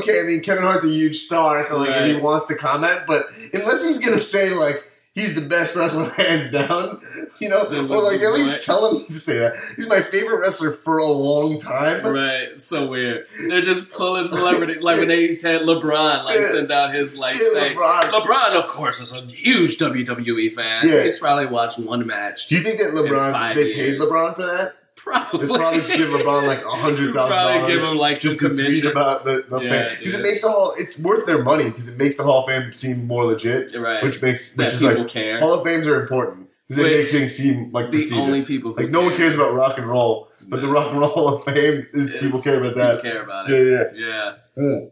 okay, 0.02 0.20
I 0.20 0.24
mean, 0.24 0.42
Kevin 0.42 0.64
Hart's 0.64 0.84
a 0.84 0.88
huge 0.88 1.20
star, 1.20 1.64
so 1.64 1.78
like, 1.78 1.88
if 1.96 2.14
he 2.14 2.20
wants 2.20 2.46
to 2.48 2.56
comment, 2.56 3.00
but 3.06 3.28
unless 3.54 3.82
he's 3.86 4.04
gonna 4.04 4.20
say 4.20 4.52
like. 4.54 4.76
He's 5.14 5.36
the 5.36 5.48
best 5.48 5.76
wrestler 5.76 6.10
hands 6.16 6.50
down, 6.50 7.00
you 7.38 7.48
know, 7.48 7.62
or 7.66 7.86
what's 7.86 8.02
like 8.12 8.20
at 8.20 8.32
least 8.32 8.50
point? 8.54 8.62
tell 8.64 8.96
him 8.98 9.06
to 9.06 9.12
say 9.12 9.38
that. 9.38 9.54
He's 9.76 9.88
my 9.88 10.00
favorite 10.00 10.38
wrestler 10.40 10.72
for 10.72 10.98
a 10.98 11.06
long 11.06 11.60
time. 11.60 12.04
Right, 12.04 12.60
so 12.60 12.90
weird. 12.90 13.26
They're 13.48 13.60
just 13.60 13.92
pulling 13.92 14.26
celebrities 14.26 14.82
like 14.82 14.98
when 14.98 15.06
they 15.06 15.28
had 15.28 15.62
LeBron 15.62 16.24
like 16.24 16.40
Yeah. 16.40 16.48
send 16.48 16.72
out 16.72 16.92
his 16.92 17.16
like 17.16 17.36
Yeah, 17.36 17.60
thing. 17.60 17.76
LeBron. 17.76 18.00
LeBron, 18.10 18.58
of 18.58 18.66
course, 18.66 19.00
is 19.00 19.12
a 19.12 19.20
huge 19.20 19.78
WWE 19.78 20.52
fan. 20.52 20.80
Yeah. 20.88 21.04
He's 21.04 21.20
probably 21.20 21.46
watched 21.46 21.78
one 21.78 22.04
match. 22.06 22.48
Do 22.48 22.56
you 22.56 22.62
think 22.62 22.78
that 22.78 22.88
LeBron 22.88 23.54
they 23.54 23.72
years. 23.72 23.96
paid 23.98 24.00
LeBron 24.08 24.34
for 24.34 24.46
that? 24.46 24.74
Probably. 25.04 25.46
They 25.46 25.54
probably 25.54 25.80
just 25.80 25.92
give 25.96 26.08
LeBron 26.16 26.46
like 26.46 26.64
a 26.64 26.70
hundred 26.70 27.12
thousand 27.14 27.36
Probably 27.36 27.68
give 27.68 27.80
dollars 27.80 27.92
him 27.92 27.98
like 27.98 28.20
just 28.20 28.38
to 28.40 28.48
tweet 28.56 28.84
about 28.86 29.24
the, 29.26 29.44
the 29.50 29.60
Yeah, 29.60 29.70
fan 29.88 29.96
because 29.98 30.14
it 30.14 30.22
makes 30.22 30.40
the 30.40 30.50
Hall. 30.50 30.72
It's 30.78 30.98
worth 30.98 31.26
their 31.26 31.42
money 31.42 31.64
because 31.64 31.88
it 31.88 31.98
makes 31.98 32.16
the 32.16 32.22
Hall 32.22 32.44
of 32.44 32.48
Fame 32.48 32.72
seem 32.72 33.06
more 33.06 33.24
legit, 33.26 33.74
right. 33.76 34.02
which 34.02 34.22
makes 34.22 34.56
which 34.56 34.68
is 34.68 34.82
like 34.82 35.06
care. 35.08 35.40
Hall 35.40 35.52
of 35.54 35.64
Fames 35.64 35.86
are 35.86 36.00
important 36.00 36.48
because 36.68 36.82
they 36.82 36.90
make 36.96 37.04
things 37.06 37.34
seem 37.36 37.70
like 37.72 37.90
the 37.90 37.98
prestigious. 37.98 38.18
only 38.18 38.42
people 38.44 38.72
like 38.74 38.88
no 38.88 39.02
one 39.02 39.14
cares 39.14 39.34
about 39.34 39.52
rock 39.52 39.76
and 39.76 39.86
roll, 39.86 40.28
but 40.48 40.62
the 40.62 40.68
Rock 40.68 40.90
and 40.90 41.00
Roll 41.00 41.10
Hall 41.10 41.34
of 41.36 41.44
Fame 41.44 41.56
is 41.92 42.12
Is- 42.14 42.20
people 42.22 42.40
care 42.40 42.62
about 42.62 42.74
that. 42.76 43.02
care 43.02 43.22
about 43.22 43.48
Yeah, 43.50 43.56
it. 43.56 43.92
yeah. 43.96 44.32
Yeah. 44.56 44.62
Mm. 44.62 44.90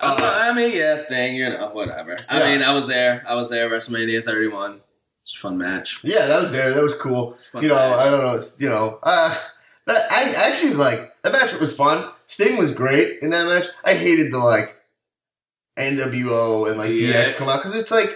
Uh, 0.00 0.16
I 0.20 0.52
mean, 0.52 0.76
yeah, 0.76 0.94
Sting, 0.96 1.34
you 1.34 1.48
know, 1.48 1.70
whatever. 1.72 2.14
I 2.30 2.50
mean, 2.52 2.62
I 2.62 2.72
was 2.72 2.86
there. 2.86 3.24
I 3.26 3.34
was 3.34 3.50
there. 3.50 3.68
WrestleMania 3.68 4.24
31. 4.24 4.80
It's 5.28 5.36
a 5.36 5.40
fun 5.40 5.58
match. 5.58 6.02
Yeah, 6.04 6.24
that 6.24 6.40
was 6.40 6.52
there. 6.52 6.72
That 6.72 6.82
was 6.82 6.94
cool. 6.94 7.32
Fun 7.32 7.62
you 7.62 7.68
know, 7.68 7.74
match. 7.74 8.00
I 8.00 8.10
don't 8.10 8.24
know. 8.24 8.34
It's, 8.34 8.58
you 8.58 8.70
know, 8.70 8.98
uh, 9.02 9.36
that 9.84 10.10
I 10.10 10.32
actually 10.36 10.72
like 10.72 11.00
that 11.22 11.34
match 11.34 11.52
was 11.60 11.76
fun. 11.76 12.10
Sting 12.24 12.56
was 12.56 12.74
great 12.74 13.18
in 13.20 13.28
that 13.30 13.46
match. 13.46 13.66
I 13.84 13.92
hated 13.92 14.32
the 14.32 14.38
like 14.38 14.74
NWO 15.78 16.70
and 16.70 16.78
like 16.78 16.92
DX, 16.92 17.12
DX. 17.12 17.36
come 17.36 17.48
out 17.50 17.58
because 17.58 17.74
it's 17.74 17.90
like 17.90 18.08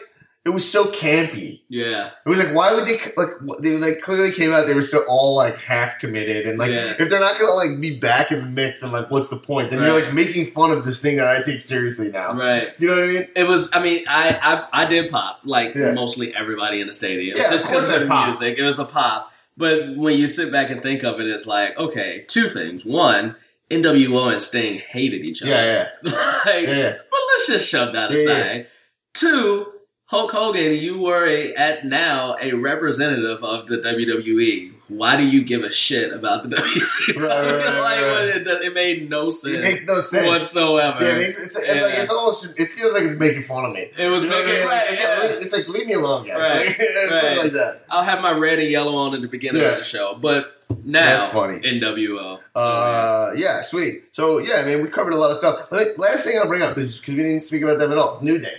it 0.45 0.51
was 0.51 0.69
so 0.69 0.87
campy. 0.87 1.61
Yeah, 1.69 2.11
It 2.27 2.29
was 2.29 2.39
like, 2.45 2.55
why 2.55 2.75
would 2.75 2.85
they 2.87 2.99
like? 3.17 3.29
They 3.63 3.77
like 3.79 4.01
clearly 4.01 4.33
came 4.33 4.53
out. 4.53 4.67
They 4.67 4.75
were 4.75 4.83
still 4.83 5.05
all 5.09 5.37
like 5.37 5.57
half 5.59 5.99
committed, 6.01 6.47
and 6.47 6.59
like 6.59 6.73
Yeah. 6.73 6.95
if 6.99 7.09
they're 7.09 7.21
not 7.21 7.39
gonna 7.39 7.53
like 7.53 7.81
be 7.81 7.99
back 7.99 8.33
in 8.33 8.41
the 8.41 8.47
mix, 8.47 8.81
then 8.81 8.91
like 8.93 9.11
what's 9.11 9.31
the 9.31 9.37
point? 9.37 9.71
Then 9.71 9.81
you're 9.83 9.93
like 9.93 10.13
making 10.13 10.47
fun 10.47 10.73
of 10.73 10.85
this 10.85 11.01
thing 11.01 11.17
that 11.19 11.29
I 11.29 11.43
take 11.43 11.61
seriously 11.61 12.11
now. 12.11 12.33
right. 12.35 12.69
You 12.79 12.89
know 12.89 12.95
what 12.97 13.05
I 13.05 13.13
mean? 13.13 13.29
It 13.37 13.45
was. 13.45 13.71
I 13.73 13.83
mean, 13.83 14.05
I 14.09 14.39
I, 14.73 14.83
I 14.83 14.87
did 14.87 15.11
pop 15.11 15.41
like 15.45 15.75
Yeah. 15.77 15.93
mostly 15.93 16.35
everybody 16.35 16.81
in 16.81 16.87
the 16.89 16.93
stadium 16.93 17.37
Yeah, 17.37 17.51
just 17.51 17.69
because 17.69 17.89
of 17.91 18.09
pop. 18.09 18.27
music. 18.27 18.59
It 18.59 18.65
was 18.65 18.79
a 18.79 18.85
pop. 18.85 19.33
But 19.57 19.97
when 19.97 20.19
you 20.19 20.27
sit 20.27 20.51
back 20.51 20.71
and 20.71 20.83
think 20.83 21.05
of 21.05 21.21
it, 21.21 21.27
it's 21.29 21.47
like 21.47 21.79
okay, 21.79 22.25
two 22.27 22.49
things. 22.49 22.85
One, 22.85 23.37
NWO 23.71 24.33
and 24.33 24.43
Sting 24.43 24.81
hated 24.81 25.25
each 25.25 25.43
other. 25.43 25.51
Yeah, 25.53 25.89
like, 26.03 26.67
yeah, 26.69 26.77
yeah. 26.77 26.93
But 27.11 27.21
let's 27.33 27.47
just 27.47 27.69
shove 27.71 27.93
that 27.93 28.11
Yeah, 28.11 28.17
aside. 28.19 28.67
Two, 29.15 29.72
Hulk 30.13 30.31
Hogan, 30.31 30.75
you 30.75 31.01
were 31.01 31.25
a, 31.27 31.55
at 31.55 31.87
now 31.87 32.37
a 32.39 32.53
representative 32.53 33.43
of 33.43 33.67
the 33.67 33.79
WWE. 33.79 34.73
Why 34.89 35.17
do 35.17 35.25
you 35.27 35.43
give 35.43 35.63
a 35.63 35.71
shit 35.71 36.13
about 36.13 36.43
the 36.51 36.55
WCW? 36.57 37.27
Right, 37.27 37.45
right, 37.47 37.65
right, 37.65 37.81
like, 37.81 38.03
right. 38.05 38.27
it, 38.37 38.47
it 38.47 38.75
made 38.75 39.09
no 39.09 39.31
sense 39.31 39.55
It 39.55 39.61
makes 39.63 39.87
no 39.87 40.03
sense. 40.03 40.27
whatsoever. 40.29 41.03
Yeah, 41.03 41.13
it 41.13 41.17
makes 41.17 41.43
it's, 41.43 41.63
and, 41.63 41.81
like 41.81 41.95
it's 41.97 42.11
almost 42.13 42.45
it 42.59 42.67
feels 42.67 42.93
like 42.93 43.05
it's 43.05 43.19
making 43.19 43.43
fun 43.45 43.65
of 43.65 43.73
me. 43.73 43.89
it 43.99 44.11
was 44.11 44.25
You 44.25 44.29
know 44.29 44.37
what 44.37 44.45
I 44.45 44.49
making 44.49 44.61
mean? 44.61 44.69
right. 44.69 44.83
It's, 44.91 44.91
like, 44.93 45.01
yeah. 45.01 45.23
yeah, 45.39 45.45
it's 45.45 45.53
like 45.57 45.69
leave 45.69 45.87
me 45.87 45.95
alone, 45.95 46.27
guys. 46.27 46.39
Right, 46.39 46.67
Like, 46.67 46.77
something 47.23 47.39
like 47.39 47.53
that. 47.55 47.81
I'll 47.89 48.03
have 48.05 48.21
my 48.21 48.33
red 48.33 48.59
and 48.59 48.69
yellow 48.71 48.95
on 48.95 49.15
at 49.15 49.23
the 49.23 49.29
beginning 49.29 49.63
Yeah. 49.63 49.69
of 49.69 49.79
the 49.79 49.85
show, 49.85 50.15
but 50.21 50.63
now 50.85 51.21
That's 51.21 51.33
funny. 51.33 51.59
NWO. 51.61 52.37
So, 52.37 52.43
Uh, 52.55 53.33
yeah, 53.35 53.63
sweet. 53.63 53.95
So 54.13 54.41
yeah, 54.41 54.57
I 54.57 54.65
mean, 54.67 54.83
we 54.83 54.89
covered 54.89 55.15
a 55.15 55.17
lot 55.17 55.31
of 55.31 55.39
stuff. 55.39 55.73
Let 55.73 55.87
me, 55.87 55.93
last 55.97 56.27
thing 56.27 56.39
I'll 56.39 56.49
bring 56.49 56.61
up 56.61 56.77
is 56.77 56.99
because 56.99 57.15
we 57.15 57.23
didn't 57.23 57.41
speak 57.45 57.63
about 57.63 57.79
them 57.79 57.93
at 57.93 57.97
all. 57.97 58.19
New 58.21 58.39
Day. 58.39 58.57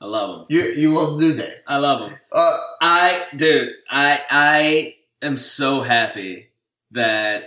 I 0.00 0.06
love 0.06 0.38
them. 0.38 0.46
You 0.48 0.62
you 0.62 0.94
love 0.96 1.18
New 1.18 1.34
Day. 1.34 1.52
I 1.66 1.76
love 1.78 2.00
them. 2.10 2.18
Uh, 2.32 2.58
I 2.80 3.24
dude, 3.34 3.72
I 3.90 4.20
I 4.30 4.94
am 5.22 5.36
so 5.36 5.80
happy 5.82 6.48
that 6.92 7.44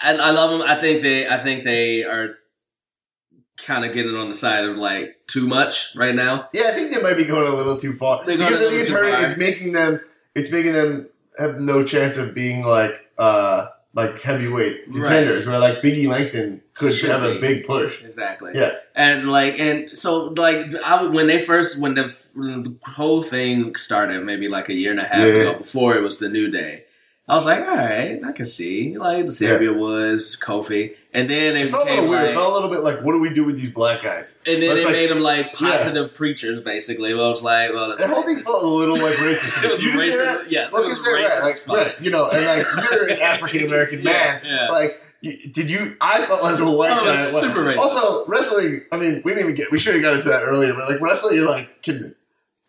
I, 0.00 0.14
I 0.14 0.30
love 0.30 0.50
them. 0.50 0.62
I 0.62 0.76
think 0.80 1.02
they 1.02 1.28
I 1.28 1.42
think 1.42 1.64
they 1.64 2.04
are 2.04 2.36
kind 3.58 3.84
of 3.84 3.92
getting 3.92 4.14
on 4.14 4.28
the 4.28 4.34
side 4.34 4.64
of 4.64 4.76
like 4.76 5.16
too 5.26 5.46
much 5.46 5.94
right 5.96 6.14
now. 6.14 6.48
yeah, 6.54 6.68
I 6.68 6.72
think 6.72 6.94
they 6.94 7.02
might 7.02 7.16
be 7.16 7.24
going 7.24 7.46
a 7.46 7.54
little 7.54 7.76
too 7.76 7.94
far 7.96 8.24
They're 8.24 8.36
going 8.36 8.48
because 8.48 8.64
I 8.66 8.68
think 8.70 8.80
it's 8.80 8.90
hurting. 8.90 9.14
far. 9.14 9.24
It's 9.26 9.36
making 9.36 9.72
them. 9.72 10.00
It's 10.34 10.50
making 10.50 10.72
them 10.72 11.08
have 11.38 11.60
no 11.60 11.84
chance 11.84 12.16
of 12.16 12.34
being 12.34 12.64
like 12.64 12.92
uh 13.18 13.66
like 13.98 14.20
heavyweight 14.22 14.76
Right. 14.86 14.94
contenders. 14.94 15.46
Where 15.46 15.58
like 15.58 15.78
Biggie 15.82 16.06
Langston 16.06 16.62
could 16.74 16.92
Should 16.92 17.10
have 17.10 17.24
a 17.24 17.40
big 17.40 17.66
push. 17.66 18.04
Exactly. 18.04 18.52
Yeah. 18.54 18.72
And 18.94 19.30
like 19.38 19.58
and 19.58 19.96
so 19.96 20.26
like 20.46 20.74
I 20.84 21.02
when 21.16 21.26
they 21.26 21.38
first 21.38 21.80
when 21.82 21.94
the, 21.94 22.04
when 22.34 22.62
the 22.62 22.72
whole 22.98 23.22
thing 23.22 23.74
started 23.74 24.24
maybe 24.24 24.46
like 24.48 24.68
a 24.68 24.74
year 24.74 24.92
and 24.92 25.00
a 25.00 25.04
half 25.04 25.24
Yeah. 25.26 25.40
ago 25.42 25.58
before 25.58 25.96
it 25.96 26.02
was 26.02 26.18
the 26.20 26.28
new 26.28 26.48
day. 26.50 26.84
I 27.28 27.34
was 27.34 27.44
like, 27.44 27.60
all 27.60 27.76
right, 27.76 28.20
I 28.24 28.32
can 28.32 28.46
see 28.46 28.96
like 28.96 29.26
the 29.26 29.32
Xavier 29.32 29.72
Woods, 29.74 30.34
Kofi, 30.40 30.94
and 31.12 31.28
then 31.28 31.56
it 31.56 31.66
It 31.66 31.70
felt 31.70 31.82
a 31.82 31.84
became 31.86 32.08
little 32.08 32.10
weird. 32.10 32.22
like, 32.22 32.30
It 32.30 32.34
felt 32.34 32.50
a 32.50 32.54
little 32.54 32.70
bit 32.70 32.80
like, 32.80 33.04
what 33.04 33.12
do 33.12 33.20
we 33.20 33.34
do 33.34 33.44
with 33.44 33.56
these 33.58 33.70
black 33.70 34.02
guys? 34.02 34.40
and 34.46 34.62
then 34.62 34.70
It's 34.70 34.76
they 34.80 34.84
like- 34.86 34.92
made 34.92 35.10
them 35.10 35.20
like 35.20 35.52
positive 35.52 36.14
preachers, 36.14 36.62
basically. 36.62 37.12
Well, 37.12 37.26
I 37.26 37.28
was 37.28 37.42
like, 37.44 37.72
well, 37.74 37.88
that's 37.90 38.00
That 38.00 38.08
whole 38.10 38.22
thing 38.22 38.38
felt 38.38 38.62
a 38.62 38.66
little 38.66 38.96
like 38.96 39.14
racist. 39.16 39.54
to 39.56 39.60
me. 39.60 39.66
It 39.66 39.70
was 39.70 39.82
you 39.82 39.92
just 39.92 40.04
say 40.04 40.10
racist. 40.22 40.38
that? 40.42 40.50
Yes, 40.50 40.72
it 40.72 40.74
was 40.82 40.92
is 40.92 41.04
that 41.04 41.10
racist. 41.30 41.66
Like, 41.68 41.86
right, 41.86 42.00
you 42.00 42.10
know, 42.10 42.30
and 42.30 42.44
like 42.46 42.66
you're 42.90 43.08
an 43.08 43.20
African 43.20 43.64
American 43.66 44.02
man. 44.04 44.40
Yeah, 44.42 44.50
yeah. 44.64 44.68
Like, 44.70 44.90
did 45.22 45.68
you? 45.68 45.96
I 46.00 46.24
felt 46.24 46.44
as 46.50 46.60
a 46.60 46.64
oh, 46.64 46.72
white 46.72 46.92
Oh, 46.92 47.04
guy. 47.04 47.10
it's 47.10 47.34
like- 47.34 47.42
super 47.44 47.60
racist. 47.64 47.78
Also, 47.78 48.24
wrestling. 48.26 48.82
I 48.92 48.96
mean, 48.96 49.20
we 49.24 49.32
didn't 49.32 49.44
even 49.44 49.54
get. 49.54 49.70
We 49.70 49.76
should 49.78 49.94
have 49.94 50.02
got 50.02 50.14
into 50.14 50.28
that 50.28 50.44
earlier, 50.44 50.72
but 50.74 50.88
like 50.88 51.00
wrestling, 51.00 51.36
is 51.38 51.44
like, 51.44 51.82
can, 51.82 52.14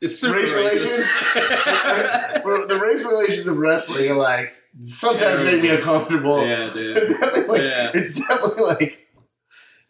It's 0.02 0.20
super 0.20 0.36
race 0.36 0.54
racist. 0.54 2.44
well, 2.46 2.68
the 2.68 2.78
race 2.82 3.04
relations 3.06 3.48
of 3.48 3.58
wrestling 3.58 4.10
are 4.12 4.16
like 4.16 4.54
sometimes 4.80 5.44
make 5.44 5.62
me 5.62 5.70
uncomfortable. 5.70 6.46
yeah, 6.46 6.66
It's 6.66 6.74
dude. 6.76 6.96
definitely, 6.96 7.48
like, 7.48 7.62
Yeah. 7.62 7.92
it's 7.94 8.14
definitely 8.16 8.64
like 8.64 9.08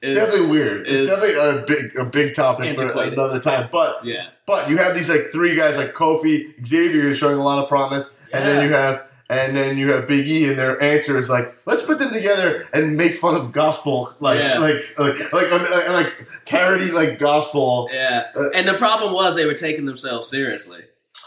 it's, 0.01 0.11
It's- 0.11 0.15
definitely 0.31 0.51
weird. 0.51 0.87
It's, 0.87 1.03
it's 1.03 1.21
definitely 1.21 1.61
a 1.61 1.65
big 1.65 1.95
a 1.97 2.05
big 2.05 2.35
topic 2.35 2.77
for 2.79 2.91
another 3.03 3.39
time. 3.39 3.69
But 3.71 4.03
yeah. 4.05 4.29
but 4.47 4.69
you 4.69 4.77
have 4.77 4.95
these 4.95 5.09
like 5.09 5.25
three 5.31 5.55
guys 5.55 5.77
like 5.77 5.93
Kofi, 5.93 6.53
Xavier 6.65 7.09
is 7.09 7.17
showing 7.17 7.37
a 7.37 7.43
lot 7.43 7.61
of 7.61 7.69
promise, 7.69 8.09
and 8.33 8.47
then 8.47 8.65
you 8.67 8.73
have 8.73 9.03
and 9.29 9.55
then 9.55 9.77
you 9.77 9.91
have 9.91 10.07
Big 10.07 10.27
E, 10.27 10.49
and 10.49 10.57
their 10.57 10.81
answer 10.81 11.17
is 11.17 11.29
like, 11.29 11.55
let's 11.65 11.83
put 11.83 11.99
them 11.99 12.11
together 12.11 12.67
and 12.73 12.97
make 12.97 13.15
fun 13.17 13.35
of 13.35 13.51
gospel, 13.51 14.13
like 14.19 14.39
Yeah. 14.39 14.59
like 14.59 14.95
like 14.97 15.31
like 15.33 15.51
like, 15.51 15.89
like 15.89 16.27
parody 16.45 16.91
like 16.91 17.19
gospel. 17.19 17.89
Yeah. 17.91 18.27
Uh, 18.35 18.49
and 18.55 18.67
the 18.67 18.73
problem 18.75 19.13
was 19.13 19.35
they 19.35 19.45
were 19.45 19.53
taking 19.53 19.85
themselves 19.85 20.27
seriously. 20.29 20.81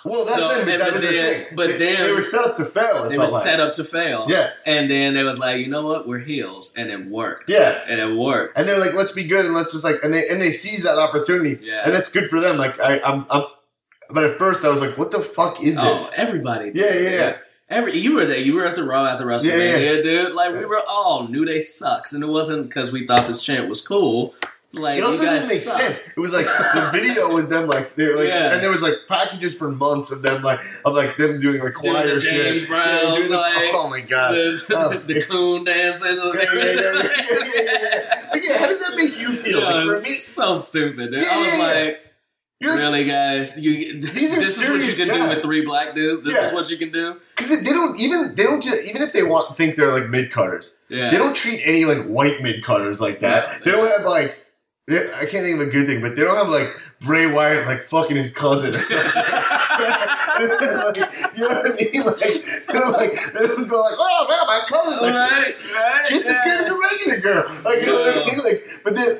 Well, 0.05 0.24
that's 0.24 0.36
So, 0.40 0.50
it. 0.62 0.78
That 0.78 0.92
was 0.92 1.03
their 1.03 1.12
thing. 1.34 1.46
but 1.55 1.68
they, 1.78 1.78
then- 1.94 2.00
they 2.03 2.12
were 2.12 2.22
set 2.22 2.44
up 2.44 2.57
to 2.57 2.64
fail. 2.64 3.09
They 3.09 3.16
were 3.18 3.22
like. 3.24 3.42
set 3.42 3.61
up 3.61 3.72
to 3.74 3.84
fail. 3.84 4.26
Yeah, 4.28 4.50
And 4.66 4.90
then 4.90 5.14
they 5.14 5.22
was 5.22 5.38
like, 5.38 5.61
you 5.61 5.68
know 5.68 5.82
what? 5.86 6.09
We're 6.09 6.18
heels. 6.18 6.74
And 6.76 6.90
it 6.90 7.07
worked. 7.07 7.48
yeah. 7.48 7.84
And 7.88 8.00
it 8.00 8.16
worked. 8.18 8.59
And 8.59 8.68
they're 8.68 8.80
like, 8.80 8.94
let's 8.94 9.12
be 9.12 9.22
good 9.22 9.44
and 9.44 9.55
let's 9.55 9.70
just 9.72 9.84
like, 9.84 9.96
and 10.03 10.12
they 10.12 10.26
and 10.28 10.42
they 10.42 10.50
seize 10.50 10.82
that 10.82 10.98
opportunity, 10.98 11.64
Yeah. 11.64 11.82
and 11.84 11.94
that's 11.94 12.09
good 12.11 12.28
for 12.28 12.40
them. 12.40 12.57
Like 12.59 12.80
I, 12.80 13.00
I'm, 13.00 13.26
I'm, 13.30 13.44
but 14.11 14.24
at 14.24 14.38
first 14.38 14.64
I 14.64 14.70
was 14.70 14.80
like, 14.80 14.98
what 14.98 15.12
the 15.12 15.20
fuck 15.20 15.62
is 15.62 15.78
Oh, 15.78 15.84
this? 15.90 16.12
everybody. 16.16 16.72
Yeah, 16.74 16.92
yeah, 16.94 17.11
yeah. 17.11 17.32
Every 17.72 17.96
you 17.98 18.14
were 18.14 18.26
there. 18.26 18.38
You 18.38 18.54
were 18.54 18.66
at 18.66 18.76
the 18.76 18.84
Raw 18.84 19.06
at 19.06 19.18
the 19.18 19.24
WrestleMania, 19.24 19.96
Yeah, 19.96 20.02
dude. 20.02 20.34
Like 20.34 20.52
we 20.54 20.64
were 20.66 20.82
all 20.88 21.26
New 21.28 21.44
Day 21.44 21.60
sucks, 21.60 22.12
and 22.12 22.22
it 22.22 22.26
wasn't 22.28 22.68
because 22.68 22.92
we 22.92 23.06
thought 23.06 23.26
this 23.26 23.42
chant 23.42 23.68
was 23.68 23.80
cool. 23.86 24.34
Like 24.74 24.98
It 24.98 25.04
also 25.04 25.24
didn't 25.24 25.48
make 25.48 25.58
suck. 25.58 25.80
sense. 25.80 25.98
It 25.98 26.18
was 26.20 26.32
like 26.32 26.46
the 26.46 26.88
video 26.94 27.28
was 27.30 27.48
them 27.50 27.68
like 27.68 27.94
they 27.94 28.06
were 28.08 28.14
like, 28.16 28.28
Yeah. 28.28 28.54
and 28.54 28.62
there 28.62 28.70
was 28.70 28.80
like 28.80 28.94
packages 29.06 29.54
for 29.54 29.70
months 29.70 30.10
of 30.10 30.22
them 30.22 30.42
like 30.42 30.60
of 30.86 30.94
like 30.94 31.16
them 31.18 31.38
doing 31.38 31.62
like 31.62 31.74
Doing 31.82 31.94
choir 31.94 32.14
the 32.14 32.20
shit. 32.20 32.66
Brown, 32.68 33.14
doing 33.14 33.30
the- 33.30 33.36
like, 33.36 33.74
oh 33.74 33.88
my 33.90 34.00
god. 34.00 34.30
The, 34.32 34.64
Oh, 34.74 34.96
the 34.98 35.22
coon 35.30 35.64
dancing. 35.64 36.16
Yeah, 36.16 36.32
yeah, 36.34 36.42
yeah, 36.42 36.64
yeah, 36.64 36.72
yeah, 36.72 37.52
yeah, 37.54 37.62
yeah. 37.82 38.28
Like, 38.32 38.42
yeah, 38.48 38.58
how 38.58 38.66
does 38.66 38.80
that 38.88 38.96
make 38.96 39.18
you 39.18 39.34
feel? 39.34 39.60
Yeah, 39.60 39.66
Like, 39.66 39.84
for 39.84 39.90
me, 40.08 40.14
so 40.14 40.56
stupid. 40.56 41.10
Dude. 41.10 41.22
Yeah, 41.22 41.28
I 41.30 41.38
was 41.38 41.46
yeah, 41.48 41.56
yeah. 41.58 41.84
like, 41.84 42.11
you're 42.62 42.76
really, 42.76 43.04
guys? 43.04 43.58
You 43.58 44.00
These 44.00 44.32
are 44.36 44.40
this 44.40 44.62
is 44.62 44.70
what 44.70 44.86
you 44.86 44.94
can 44.94 45.14
do 45.14 45.28
with 45.28 45.42
three 45.42 45.64
black 45.64 45.94
dudes. 45.94 46.22
This 46.22 46.40
is 46.40 46.52
what 46.54 46.70
you 46.70 46.76
can 46.76 46.92
do. 46.92 47.20
because 47.36 47.64
they 47.64 47.70
don't 47.72 47.98
even 47.98 48.34
they 48.34 48.44
don't 48.44 48.62
do, 48.62 48.70
even 48.86 49.02
if 49.02 49.12
they 49.12 49.22
want 49.22 49.56
think 49.56 49.76
they're 49.76 49.92
like 49.92 50.08
mid 50.08 50.30
cutters, 50.30 50.76
Yeah, 50.88 51.10
they 51.10 51.18
don't 51.18 51.34
treat 51.34 51.60
any 51.64 51.84
like 51.84 52.06
white 52.06 52.40
mid 52.40 52.62
cutters 52.64 53.00
like 53.00 53.20
that. 53.20 53.48
No, 53.50 53.58
they 53.64 53.70
don't 53.72 53.90
have 53.90 54.06
like 54.06 54.38
they, 54.88 54.96
I 55.14 55.26
can't 55.26 55.44
think 55.44 55.60
of 55.60 55.68
a 55.68 55.70
good 55.70 55.86
thing, 55.86 56.00
but 56.00 56.16
they 56.16 56.22
don't 56.22 56.36
have 56.36 56.48
like 56.48 56.68
Bray 57.00 57.32
Wyatt 57.32 57.66
like 57.66 57.82
fucking 57.84 58.16
his 58.16 58.32
cousin. 58.32 58.74
Or 58.80 58.84
something. 58.84 59.12
like, 59.12 60.96
you 61.36 61.48
know 61.48 61.54
what 61.54 61.66
I 61.66 61.74
mean? 61.78 62.02
Like, 62.04 62.66
they 62.66 62.72
don't 62.72 62.92
like 62.92 63.32
they 63.32 63.46
don't 63.46 63.68
go 63.68 63.80
like, 63.80 63.94
oh 63.98 64.26
man, 64.28 64.46
my 64.46 64.62
cousin. 64.68 65.02
Like, 65.02 65.14
right, 65.14 65.54
right. 65.76 66.04
just 66.08 66.28
as 66.28 66.38
good 66.44 66.60
as 66.60 66.68
a 66.68 66.78
regular 66.78 67.20
girl. 67.20 67.62
Like 67.64 67.80
you 67.80 67.86
know 67.86 67.94
what 68.00 68.08
I 68.08 68.20
Yeah. 68.20 68.26
mean? 68.26 68.44
Like, 68.44 68.80
but 68.84 68.94
then 68.94 69.16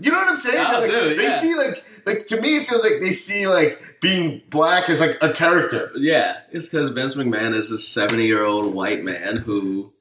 you 0.00 0.10
know 0.10 0.18
what 0.18 0.28
I'm 0.30 0.36
saying? 0.36 0.64
Like, 0.64 1.16
they 1.16 1.24
yeah. 1.24 1.38
see 1.38 1.54
like 1.54 1.84
like 2.06 2.26
to 2.28 2.40
me 2.40 2.56
it 2.58 2.68
feels 2.68 2.82
like 2.82 3.00
they 3.00 3.10
see 3.10 3.46
like 3.46 3.78
being 4.00 4.42
black 4.50 4.88
as 4.88 5.00
like 5.00 5.16
a 5.22 5.32
character. 5.32 5.90
Yeah, 5.96 6.40
it's 6.50 6.68
because 6.68 6.90
Vince 6.90 7.14
McMahon 7.16 7.54
is 7.54 7.70
a 7.70 7.78
seventy-year-old 7.78 8.74
white 8.74 9.02
man 9.04 9.36
who 9.38 9.92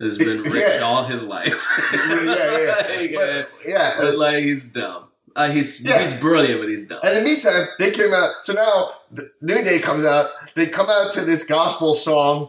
has 0.00 0.18
been 0.18 0.42
rich 0.42 0.54
Yeah. 0.54 0.80
all 0.82 1.04
his 1.04 1.22
life. 1.22 1.66
yeah, 1.94 2.24
yeah. 2.24 2.86
Like, 2.96 3.14
uh, 3.14 3.16
But, 3.16 3.48
yeah. 3.66 3.94
but, 3.98 4.18
like 4.18 4.44
he's 4.44 4.64
dumb. 4.64 5.08
Uh, 5.36 5.50
he's 5.50 5.84
Yeah. 5.84 6.02
he's 6.04 6.14
brilliant, 6.20 6.60
but 6.60 6.68
he's 6.68 6.86
dumb. 6.88 7.00
And 7.04 7.16
in 7.18 7.24
the 7.24 7.30
meantime, 7.30 7.66
they 7.78 7.90
came 7.90 8.12
out. 8.12 8.34
So 8.42 8.52
now 8.54 8.92
the 9.10 9.22
New 9.40 9.62
Day 9.64 9.78
comes 9.78 10.04
out. 10.04 10.30
They 10.54 10.66
come 10.66 10.90
out 10.90 11.12
to 11.14 11.20
this 11.22 11.44
gospel 11.44 11.94
song, 11.94 12.48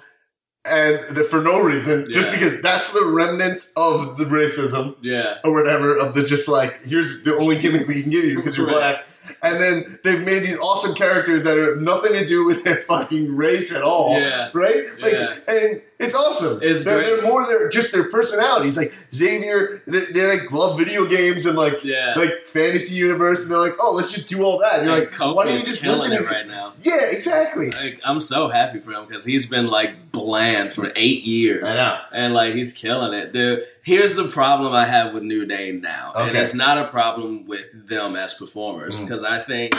and 0.66 1.00
the, 1.16 1.24
for 1.24 1.42
no 1.42 1.62
reason, 1.64 2.08
just 2.12 2.32
because 2.32 2.62
that's 2.62 2.92
the 2.92 3.06
remnants 3.06 3.74
of 3.76 4.18
the 4.18 4.26
racism 4.26 4.96
yeah, 5.02 5.40
or 5.44 5.52
whatever 5.52 5.98
of 5.98 6.14
the 6.14 6.24
just 6.24 6.48
like 6.48 6.82
here's 6.84 7.24
the 7.24 7.36
only 7.36 7.58
gimmick 7.60 7.88
we 7.88 8.02
can 8.02 8.12
give 8.12 8.24
you 8.24 8.36
because 8.38 8.58
you're 8.58 8.68
black. 8.68 9.06
And 9.42 9.60
then 9.62 10.00
they've 10.04 10.20
made 10.20 10.40
these 10.44 10.60
awesome 10.60 10.94
characters 10.96 11.44
that 11.44 11.58
are 11.58 11.76
nothing 11.78 12.14
to 12.14 12.28
do 12.28 12.46
with 12.46 12.64
their 12.64 12.78
fucking 12.78 13.36
race 13.36 13.74
at 13.76 13.82
all, 13.82 14.20
Yeah. 14.20 14.50
right? 14.54 14.84
Like, 15.00 15.14
Yeah. 15.14 15.36
and 15.48 15.82
it's 16.00 16.16
awesome. 16.16 16.60
It's 16.62 16.84
they're, 16.84 17.02
they're 17.04 17.22
more 17.22 17.46
their 17.48 17.70
just 17.70 17.94
their 17.94 18.10
personalities. 18.10 18.76
Like 18.76 18.94
Xavier, 19.14 19.82
they, 19.88 20.02
they 20.14 20.38
like 20.38 20.52
love 20.52 20.78
video 20.78 21.06
games 21.06 21.46
and 21.46 21.58
like 21.58 21.84
yeah. 21.84 22.14
like 22.18 22.32
fantasy 22.46 22.96
universe, 22.96 23.44
and 23.44 23.52
they're 23.52 23.60
like, 23.60 23.76
oh, 23.80 23.94
let's 23.94 24.12
just 24.12 24.28
do 24.28 24.44
all 24.44 24.60
that. 24.60 24.80
And 24.80 24.88
you're 24.88 24.96
And 24.98 25.06
like, 25.06 25.14
Kofi 25.14 25.36
why 25.36 25.46
don't 25.46 25.54
you 25.54 25.60
just 25.62 25.86
listen? 25.86 26.26
Right 26.26 26.48
now. 26.48 26.74
Yeah, 26.82 27.00
exactly. 27.12 27.70
Like, 27.72 28.02
I'm 28.04 28.20
so 28.20 28.50
happy 28.50 28.80
for 28.80 28.92
him 28.92 29.06
because 29.08 29.24
he's 29.24 29.46
been 29.46 29.68
like 29.68 30.12
bland 30.12 30.72
for 30.74 30.92
eight 30.98 31.24
years. 31.24 31.68
I 31.68 31.74
know. 31.74 32.00
and 32.12 32.34
like 32.34 32.54
he's 32.54 32.74
killing 32.74 33.14
it, 33.14 33.32
dude. 33.32 33.64
Here's 33.84 34.16
the 34.16 34.28
problem 34.28 34.74
I 34.74 34.86
have 34.86 35.14
with 35.14 35.24
New 35.24 35.46
Day 35.46 35.72
now, 35.72 36.14
and 36.16 36.36
it's 36.38 36.54
not 36.54 36.78
a 36.78 36.88
problem 36.88 37.46
with 37.46 37.66
them 37.88 38.16
as 38.18 38.34
performers 38.34 39.00
Mm. 39.00 39.04
Because 39.14 39.24
I 39.24 39.44
think, 39.44 39.76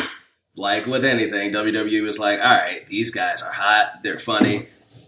like 0.56 0.86
with 0.86 1.04
anything, 1.04 1.52
WWE 1.52 2.08
is 2.08 2.18
like, 2.20 2.38
all 2.38 2.44
right, 2.52 2.86
these 2.86 3.10
guys 3.10 3.42
are 3.42 3.50
hot, 3.52 4.02
they're 4.04 4.18
funny, 4.18 4.60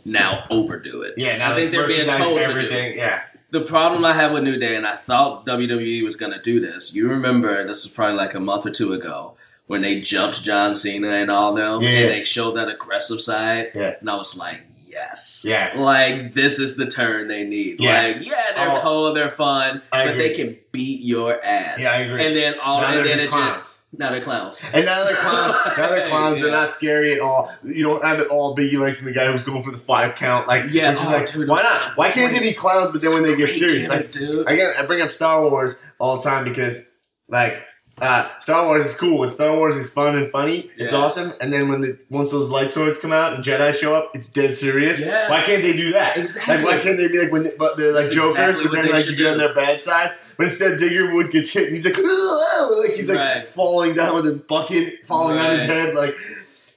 now 0.05 0.45
overdo 0.51 1.03
it. 1.03 1.15
Yeah, 1.17 1.49
I 1.51 1.55
think 1.55 1.71
they're 1.71 1.87
being 1.87 2.09
told 2.11 2.43
to 2.43 2.61
do. 2.61 2.69
Yeah, 2.97 3.23
The 3.51 3.61
problem 3.61 4.05
I 4.05 4.13
have 4.15 4.33
with 4.33 4.43
New 4.43 4.59
Day, 4.59 4.75
and 4.77 4.85
I 4.87 4.97
thought 4.97 5.47
WWE 5.47 6.03
was 6.03 6.17
going 6.17 6.33
to 6.33 6.41
do 6.41 6.59
this. 6.59 6.95
You 6.97 7.09
remember 7.09 7.65
this 7.67 7.85
was 7.85 7.93
probably 7.95 8.17
like 8.17 8.35
a 8.35 8.41
month 8.41 8.67
or 8.67 8.71
two 8.73 8.93
ago 8.93 9.37
when 9.69 9.83
they 9.83 10.01
jumped 10.01 10.43
John 10.43 10.75
Cena 10.75 11.09
and 11.11 11.31
all 11.31 11.55
them, 11.55 11.81
Yeah, 11.83 11.91
and 11.91 12.11
they 12.11 12.25
showed 12.25 12.53
that 12.53 12.69
aggressive 12.69 13.21
side, 13.21 13.71
Yeah. 13.75 13.95
and 14.01 14.11
I 14.11 14.17
was 14.17 14.37
like, 14.37 14.63
yes, 14.89 15.45
Yeah. 15.47 15.73
like 15.77 16.33
this 16.33 16.59
is 16.59 16.77
the 16.77 16.87
turn 16.87 17.29
they 17.29 17.45
need. 17.45 17.81
Yeah. 17.81 18.03
Like, 18.03 18.27
yeah, 18.27 18.43
they're 18.57 18.73
Oh. 18.73 18.81
cool, 18.81 19.15
they're 19.15 19.29
fun, 19.29 19.83
I 19.93 20.05
but 20.07 20.15
agree. 20.15 20.29
they 20.29 20.35
can 20.35 20.57
beat 20.73 21.03
your 21.03 21.41
ass. 21.45 21.83
Yeah, 21.83 21.93
I 21.93 21.97
agree. 21.99 22.27
And 22.27 22.37
then 22.37 22.55
all, 22.61 22.81
Now 22.81 22.89
and 22.99 23.07
then 23.07 23.19
it 23.21 23.31
just 23.31 23.76
now 23.93 24.11
they're 24.11 24.21
clowns. 24.21 24.65
And 24.75 24.85
now 24.85 25.05
they're 25.05 25.17
clowns. 25.17 25.55
Now 25.77 25.89
they're 25.89 26.09
clowns. 26.09 26.41
They're 26.41 26.51
not 26.51 26.73
scary 26.73 27.15
at 27.15 27.21
all. 27.21 27.53
You 27.65 27.85
don't 27.85 28.05
have 28.05 28.21
it 28.21 28.29
all 28.29 28.57
Biggie 28.57 28.79
Langston, 28.79 29.07
the 29.07 29.13
guy 29.13 29.31
who's 29.31 29.45
going 29.45 29.63
for 29.63 29.71
the 29.71 29.79
five 29.79 30.17
count. 30.17 30.49
Like, 30.49 30.65
Yeah, 30.71 30.91
which 30.91 31.01
is 31.01 31.09
oh, 31.09 31.13
like, 31.13 31.33
dude, 31.33 31.49
why 31.49 31.63
not? 31.63 31.97
Why 31.97 32.11
can't 32.11 32.33
they 32.33 32.41
be 32.41 32.53
clowns? 32.53 32.91
But 32.91 33.03
then 33.03 33.15
when 33.15 33.23
they 33.23 33.37
get 33.37 33.53
serious, 33.53 33.89
like, 33.89 34.11
dude. 34.11 34.47
again, 34.49 34.73
I 34.79 34.85
bring 34.85 35.03
up 35.03 35.13
Star 35.13 35.43
Wars 35.43 35.81
all 35.99 36.17
the 36.17 36.23
time 36.23 36.45
because, 36.45 36.85
like, 37.29 37.67
uh, 38.01 38.29
Star 38.41 38.67
Wars 38.67 38.85
is 38.85 38.95
cool. 38.95 39.19
When 39.19 39.31
Star 39.31 39.57
Wars 39.57 39.75
is 39.77 39.89
fun 39.91 40.17
and 40.17 40.31
funny, 40.31 40.71
it's 40.77 40.93
Yeah. 40.93 40.99
awesome. 40.99 41.33
And 41.41 41.51
then 41.53 41.69
when 41.71 41.81
the 41.81 41.99
once 42.11 42.31
those 42.31 42.51
light 42.51 42.71
swords 42.71 42.99
come 42.99 43.13
out 43.13 43.33
and 43.35 43.43
Jedi 43.43 43.75
show 43.75 43.95
up, 43.97 44.11
it's 44.15 44.29
dead 44.29 44.57
serious. 44.57 45.01
Yeah. 45.05 45.31
Why 45.31 45.43
can't 45.45 45.63
they 45.63 45.73
do 45.75 45.93
that? 45.93 46.19
Exactly. 46.19 46.57
Like, 46.57 46.65
why 46.65 46.79
can't 46.83 46.99
they 46.99 47.09
be 47.09 47.19
like 47.23 47.33
when 47.33 47.45
they, 47.45 47.53
but 47.59 47.77
they're 47.79 47.93
like 47.93 48.05
That's 48.05 48.15
jokers, 48.15 48.59
exactly 48.59 48.65
but 48.69 48.75
then 48.75 48.91
like 48.95 49.09
you 49.09 49.17
get 49.17 49.27
on 49.33 49.39
their 49.39 49.55
bad 49.55 49.81
side. 49.81 50.13
But 50.37 50.47
instead, 50.49 50.79
Zigger 50.79 51.15
Wood 51.15 51.31
gets 51.31 51.51
hit, 51.55 51.69
and 51.69 51.73
he's 51.75 51.87
like, 51.87 51.97
like 52.83 52.91
he's 52.97 53.09
like 53.09 53.19
Right. 53.19 53.49
falling 53.49 53.95
down 53.95 54.15
with 54.15 54.27
a 54.27 54.33
bucket 54.33 55.07
falling 55.07 55.39
on 55.39 55.51
his 55.53 55.63
head, 55.63 55.95
like. 55.95 56.15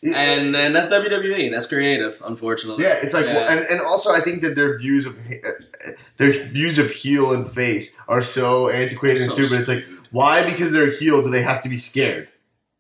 And 0.02 0.56
and 0.56 0.74
that's 0.74 0.88
WWE. 0.88 1.52
That's 1.52 1.66
creative, 1.66 2.22
unfortunately. 2.26 2.86
Yeah, 2.86 2.96
it's 3.04 3.14
like, 3.14 3.26
Yeah. 3.26 3.52
and, 3.52 3.60
and 3.70 3.82
also 3.82 4.12
I 4.14 4.22
think 4.22 4.42
that 4.44 4.56
their 4.56 4.78
views 4.80 5.06
of 5.06 5.18
their 6.16 6.32
views 6.32 6.80
of 6.80 6.90
heel 6.92 7.34
and 7.34 7.52
face 7.52 7.98
are 8.08 8.22
so 8.22 8.70
antiquated 8.70 9.22
and 9.24 9.32
stupid. 9.34 9.60
It's 9.60 9.68
like, 9.68 9.84
why? 10.12 10.50
Because 10.50 10.72
they're 10.72 10.92
heel, 10.92 11.22
do 11.24 11.30
they 11.30 11.42
have 11.42 11.62
to 11.64 11.70
be 11.70 11.78
scared? 11.78 12.30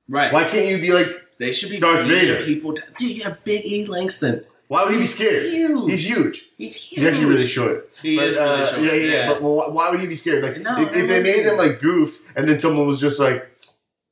right. 0.10 0.34
Why 0.34 0.44
can't 0.46 0.68
you 0.68 0.80
be 0.82 0.92
like, 0.92 1.08
They 1.38 1.52
should 1.52 1.70
be 1.70 1.80
Darth 1.80 2.06
Vader. 2.06 2.44
people. 2.44 2.74
Dude, 2.98 3.18
you 3.18 3.24
have 3.24 3.44
Big 3.44 3.66
E 3.66 3.86
Langston. 3.86 4.44
why 4.68 4.84
would 4.84 4.94
he 4.94 5.00
be 5.00 5.06
scared? 5.06 5.52
Huge. 5.54 5.90
He's 5.92 6.08
huge. 6.10 6.50
He's 6.58 6.76
huge. 6.76 7.00
He's 7.00 7.08
actually 7.08 7.26
really 7.26 7.48
short. 7.48 7.90
He 8.02 8.16
But, 8.18 8.28
is 8.28 8.38
really 8.38 8.50
uh, 8.62 8.66
short. 8.66 8.82
Yeah, 8.82 8.94
yeah. 8.94 9.28
But 9.28 9.42
well, 9.42 9.72
why- 9.72 9.90
would 9.92 10.00
he 10.02 10.08
be 10.08 10.16
scared? 10.16 10.44
Like, 10.44 10.58
No, 10.62 10.82
if, 10.82 10.92
no, 10.92 11.00
if 11.00 11.08
they 11.08 11.22
made 11.24 11.46
them 11.46 11.58
like 11.58 11.80
goofs, 11.80 12.24
and 12.36 12.48
then 12.48 12.60
someone 12.60 12.88
was 12.88 13.00
just 13.00 13.20
like, 13.20 13.46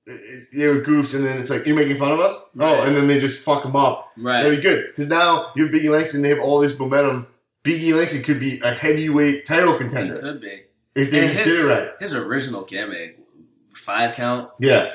they 0.06 0.68
were 0.68 0.82
goofs, 0.82 1.14
and 1.16 1.26
then 1.26 1.38
it's 1.38 1.50
like, 1.50 1.66
you're 1.66 1.76
making 1.76 1.98
fun 1.98 2.14
of 2.14 2.20
us? 2.22 2.42
Oh, 2.60 2.82
and 2.84 2.96
then 2.96 3.08
they 3.08 3.20
just 3.20 3.44
fuck 3.44 3.64
them 3.64 3.76
up. 3.76 4.08
right. 4.18 4.42
That'd 4.44 4.58
be 4.58 4.62
good 4.64 4.86
because 4.88 5.10
now 5.10 5.52
you 5.56 5.66
have 5.66 5.74
Biggie 5.74 5.90
Langston. 5.92 6.22
They 6.22 6.30
have 6.30 6.40
all 6.40 6.60
this 6.62 6.78
momentum. 6.80 7.28
Biggie 7.66 7.94
Langston 7.94 8.24
could 8.24 8.40
be 8.40 8.62
a 8.62 8.72
heavyweight 8.74 9.46
title 9.46 9.74
He 9.74 9.80
contender 9.80 10.16
could 10.16 10.40
be. 10.40 10.62
If 10.98 11.12
they 11.12 11.20
And 11.26 11.30
just 11.30 11.44
his, 11.46 11.56
did 11.56 11.66
it 11.66 11.74
right. 11.74 11.92
his 12.00 12.16
original 12.16 12.64
gimmick, 12.64 13.20
five 13.70 14.16
count, 14.16 14.50
Yeah, 14.60 14.94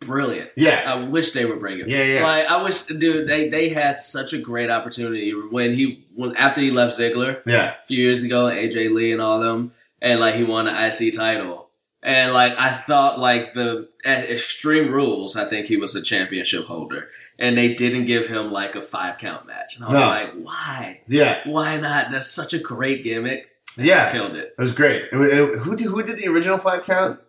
brilliant. 0.00 0.50
yeah, 0.56 0.82
I 0.86 1.04
wish 1.04 1.32
they 1.32 1.44
would 1.44 1.60
bring 1.60 1.80
it. 1.80 1.88
yeah, 1.88 2.02
yeah. 2.04 2.22
Like 2.22 2.46
I 2.46 2.62
wish, 2.62 2.82
dude. 2.86 3.26
They 3.28 3.48
they 3.48 3.68
had 3.68 3.94
such 3.94 4.32
a 4.32 4.38
great 4.38 4.70
opportunity 4.70 5.32
when 5.32 5.74
he 5.74 6.04
when 6.16 6.36
after 6.36 6.60
he 6.60 6.70
left 6.70 6.98
Ziggler 6.98 7.42
yeah, 7.46 7.74
a 7.82 7.86
few 7.86 8.02
years 8.02 8.22
ago, 8.22 8.44
AJ 8.44 8.92
Lee 8.94 9.12
and 9.12 9.20
all 9.20 9.40
them, 9.40 9.72
and 10.00 10.20
like 10.20 10.34
he 10.34 10.44
won 10.44 10.64
the 10.66 10.72
IC 10.86 11.14
title. 11.14 11.68
And 12.02 12.32
like 12.32 12.58
I 12.58 12.70
thought, 12.72 13.18
like 13.18 13.52
the 13.52 13.88
at 14.06 14.30
Extreme 14.30 14.90
Rules, 14.90 15.36
I 15.36 15.44
think 15.44 15.66
he 15.66 15.76
was 15.76 15.94
a 15.94 16.00
championship 16.02 16.64
holder, 16.64 17.08
and 17.38 17.58
they 17.58 17.74
didn't 17.74 18.06
give 18.06 18.26
him 18.26 18.50
like 18.50 18.74
a 18.74 18.80
five 18.80 19.18
count 19.18 19.46
match. 19.46 19.76
And 19.76 19.84
I 19.84 19.90
was 19.90 20.00
No. 20.00 20.06
like, 20.06 20.32
why? 20.32 21.00
yeah, 21.08 21.40
Why 21.44 21.76
not? 21.76 22.10
That's 22.10 22.30
such 22.30 22.54
a 22.54 22.58
great 22.58 23.04
gimmick. 23.04 23.49
Yeah. 23.80 24.10
Killed 24.12 24.36
it. 24.36 24.54
It 24.58 24.62
was 24.62 24.72
great. 24.72 25.06
It 25.12 25.16
was- 25.16 25.28
it- 25.28 25.58
who 25.60 25.76
did 25.76 25.86
who 25.86 26.02
did 26.02 26.18
the 26.18 26.28
original 26.28 26.58
five 26.58 26.84
count? 26.84 27.20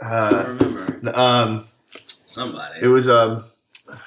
I 0.00 0.04
Uh, 0.04 0.46
remember 0.48 1.12
um, 1.18 1.68
somebody. 1.94 2.80
it 2.82 2.88
was 2.88 3.08
um. 3.08 3.44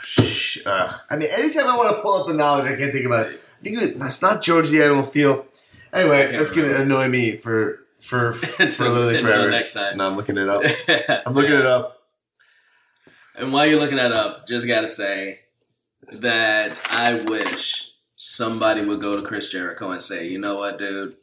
Sh- 0.04 0.60
uh, 0.66 0.91
I 1.10 1.16
mean, 1.16 1.30
anytime 1.32 1.68
I 1.68 1.78
want 1.78 1.95
to 1.95 2.02
pull 2.02 2.16
up 2.22 2.28
the 2.28 2.34
knowledge, 2.34 2.66
I 2.70 2.76
can't 2.76 2.91
think 2.91 3.06
about 3.06 3.28
it. 3.28 3.34
I 3.36 3.64
think 3.64 3.78
it 3.78 3.80
was, 3.80 3.95
that's 3.97 4.22
not 4.22 4.41
George 4.41 4.70
the 4.70 4.84
Animal 4.84 5.04
Steele. 5.06 5.45
Anyway, 5.93 6.36
that's 6.36 6.52
gonna 6.52 6.76
annoy 6.76 7.08
me 7.08 7.38
for 7.38 7.80
for 8.02 8.34
for 8.34 8.64
until, 8.64 8.89
literally 8.89 9.16
until 9.16 9.28
forever. 9.30 9.50
next 9.52 9.74
time. 9.74 9.97
No, 9.97 10.06
I'm 10.08 10.18
looking 10.18 10.38
it 10.38 10.50
up. 10.50 10.64
I'm 11.26 11.34
looking 11.34 11.54
it 11.54 11.66
up. 11.66 12.02
And 13.36 13.54
while 13.54 13.66
you're 13.66 13.80
looking 13.80 13.97
that 13.97 14.12
up, 14.12 14.47
just 14.47 14.68
gotta 14.68 14.89
say 14.89 15.39
that 16.12 16.80
I 16.91 17.14
wish 17.16 17.91
somebody 18.18 18.84
would 18.84 19.00
go 19.00 19.14
to 19.14 19.22
Chris 19.22 19.50
Jericho 19.50 19.91
and 19.91 20.04
say, 20.04 20.28
you 20.28 20.39
know 20.39 20.56
what, 20.56 20.78
dude, 20.78 21.14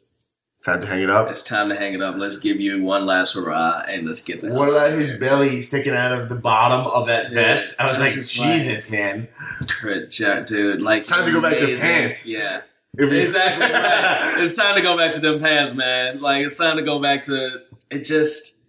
Time 0.67 0.81
to 0.81 0.87
hang 0.87 1.01
it 1.01 1.09
up. 1.09 1.29
it's 1.29 1.43
time 1.43 1.69
to 1.69 1.75
hang 1.77 1.93
it 1.93 2.01
up. 2.01 2.15
Let's 2.17 2.35
give 2.35 2.61
you 2.61 2.83
one 2.83 3.05
last 3.05 3.35
hurrah 3.35 3.85
and 3.87 4.05
let's 4.05 4.19
get 4.21 4.41
the 4.41 4.49
What 4.53 4.67
about 4.67 4.91
his 4.91 5.17
belly 5.17 5.61
sticking 5.61 5.93
out 5.93 6.11
of 6.11 6.27
the 6.27 6.35
bottom 6.35 6.85
of 6.91 7.07
that 7.07 7.23
Dude, 7.27 7.35
vest? 7.35 7.79
I 7.79 7.87
was 7.87 8.01
like, 8.01 8.11
just 8.11 8.37
like- 8.37 8.51
Jesus, 8.57 8.89
man. 8.89 9.29
Jer- 10.09 10.43
dude? 10.43 10.81
Like 10.81 10.97
It's 10.97 11.07
time 11.07 11.25
to 11.25 11.31
go 11.31 11.39
back 11.41 11.53
to 11.53 11.63
amazing. 11.63 11.89
pants. 11.89 12.27
Yeah, 12.27 12.61
exactly. 12.97 13.63
Right. 13.65 14.41
It's 14.41 14.55
time 14.57 14.75
to 14.75 14.81
go 14.81 14.97
back 14.97 15.13
to 15.13 15.21
them 15.21 15.39
pants, 15.39 15.73
man. 15.73 16.19
Like 16.19 16.43
it's 16.43 16.55
time 16.57 16.75
to 16.75 16.83
go 16.83 16.99
back 16.99 17.21
to 17.23 17.61
it. 17.89 18.03
Just, 18.03 18.61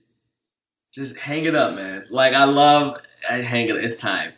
just 0.95 1.19
hang 1.19 1.47
it 1.47 1.57
up, 1.57 1.75
man. 1.75 2.07
Like 2.11 2.33
I 2.33 2.45
love, 2.45 2.97
I 3.29 3.39
hang 3.43 3.71
it. 3.71 3.77
It's 3.77 3.97
time. 3.97 4.35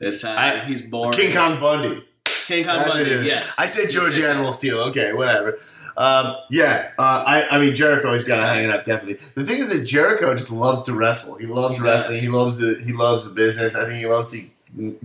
It's 0.00 0.20
time. 0.22 0.36
I- 0.36 0.58
He's 0.64 0.82
born. 0.82 1.12
King 1.12 1.32
Kong 1.32 1.60
Bundy. 1.60 2.02
King 2.46 2.64
Kong 2.64 2.78
That's 2.78 2.96
Bundy. 2.96 3.26
Yes, 3.26 3.58
I 3.60 3.66
said 3.66 3.90
George 3.90 4.18
Animal 4.18 4.50
Steele. 4.52 4.78
Okay, 4.90 5.12
whatever. 5.12 5.58
Um, 5.96 6.36
yeah, 6.50 6.90
uh, 6.98 7.24
I, 7.26 7.46
I 7.50 7.58
mean 7.58 7.74
Jericho. 7.74 8.12
He's 8.12 8.24
got 8.24 8.40
to 8.40 8.46
hang 8.46 8.64
it 8.64 8.70
up 8.70 8.84
definitely. 8.84 9.14
The 9.34 9.44
thing 9.44 9.58
is 9.60 9.72
that 9.72 9.84
Jericho 9.84 10.34
just 10.34 10.50
loves 10.50 10.82
to 10.84 10.94
wrestle. 10.94 11.36
He 11.36 11.46
loves 11.46 11.80
wrestling. 11.80 12.20
He 12.20 12.28
loves 12.28 12.58
the 12.58 12.80
he 12.84 12.92
loves 12.92 13.24
the 13.26 13.34
business. 13.34 13.74
I 13.74 13.84
think 13.86 13.98
he 13.98 14.06
loves 14.06 14.28
to 14.32 14.44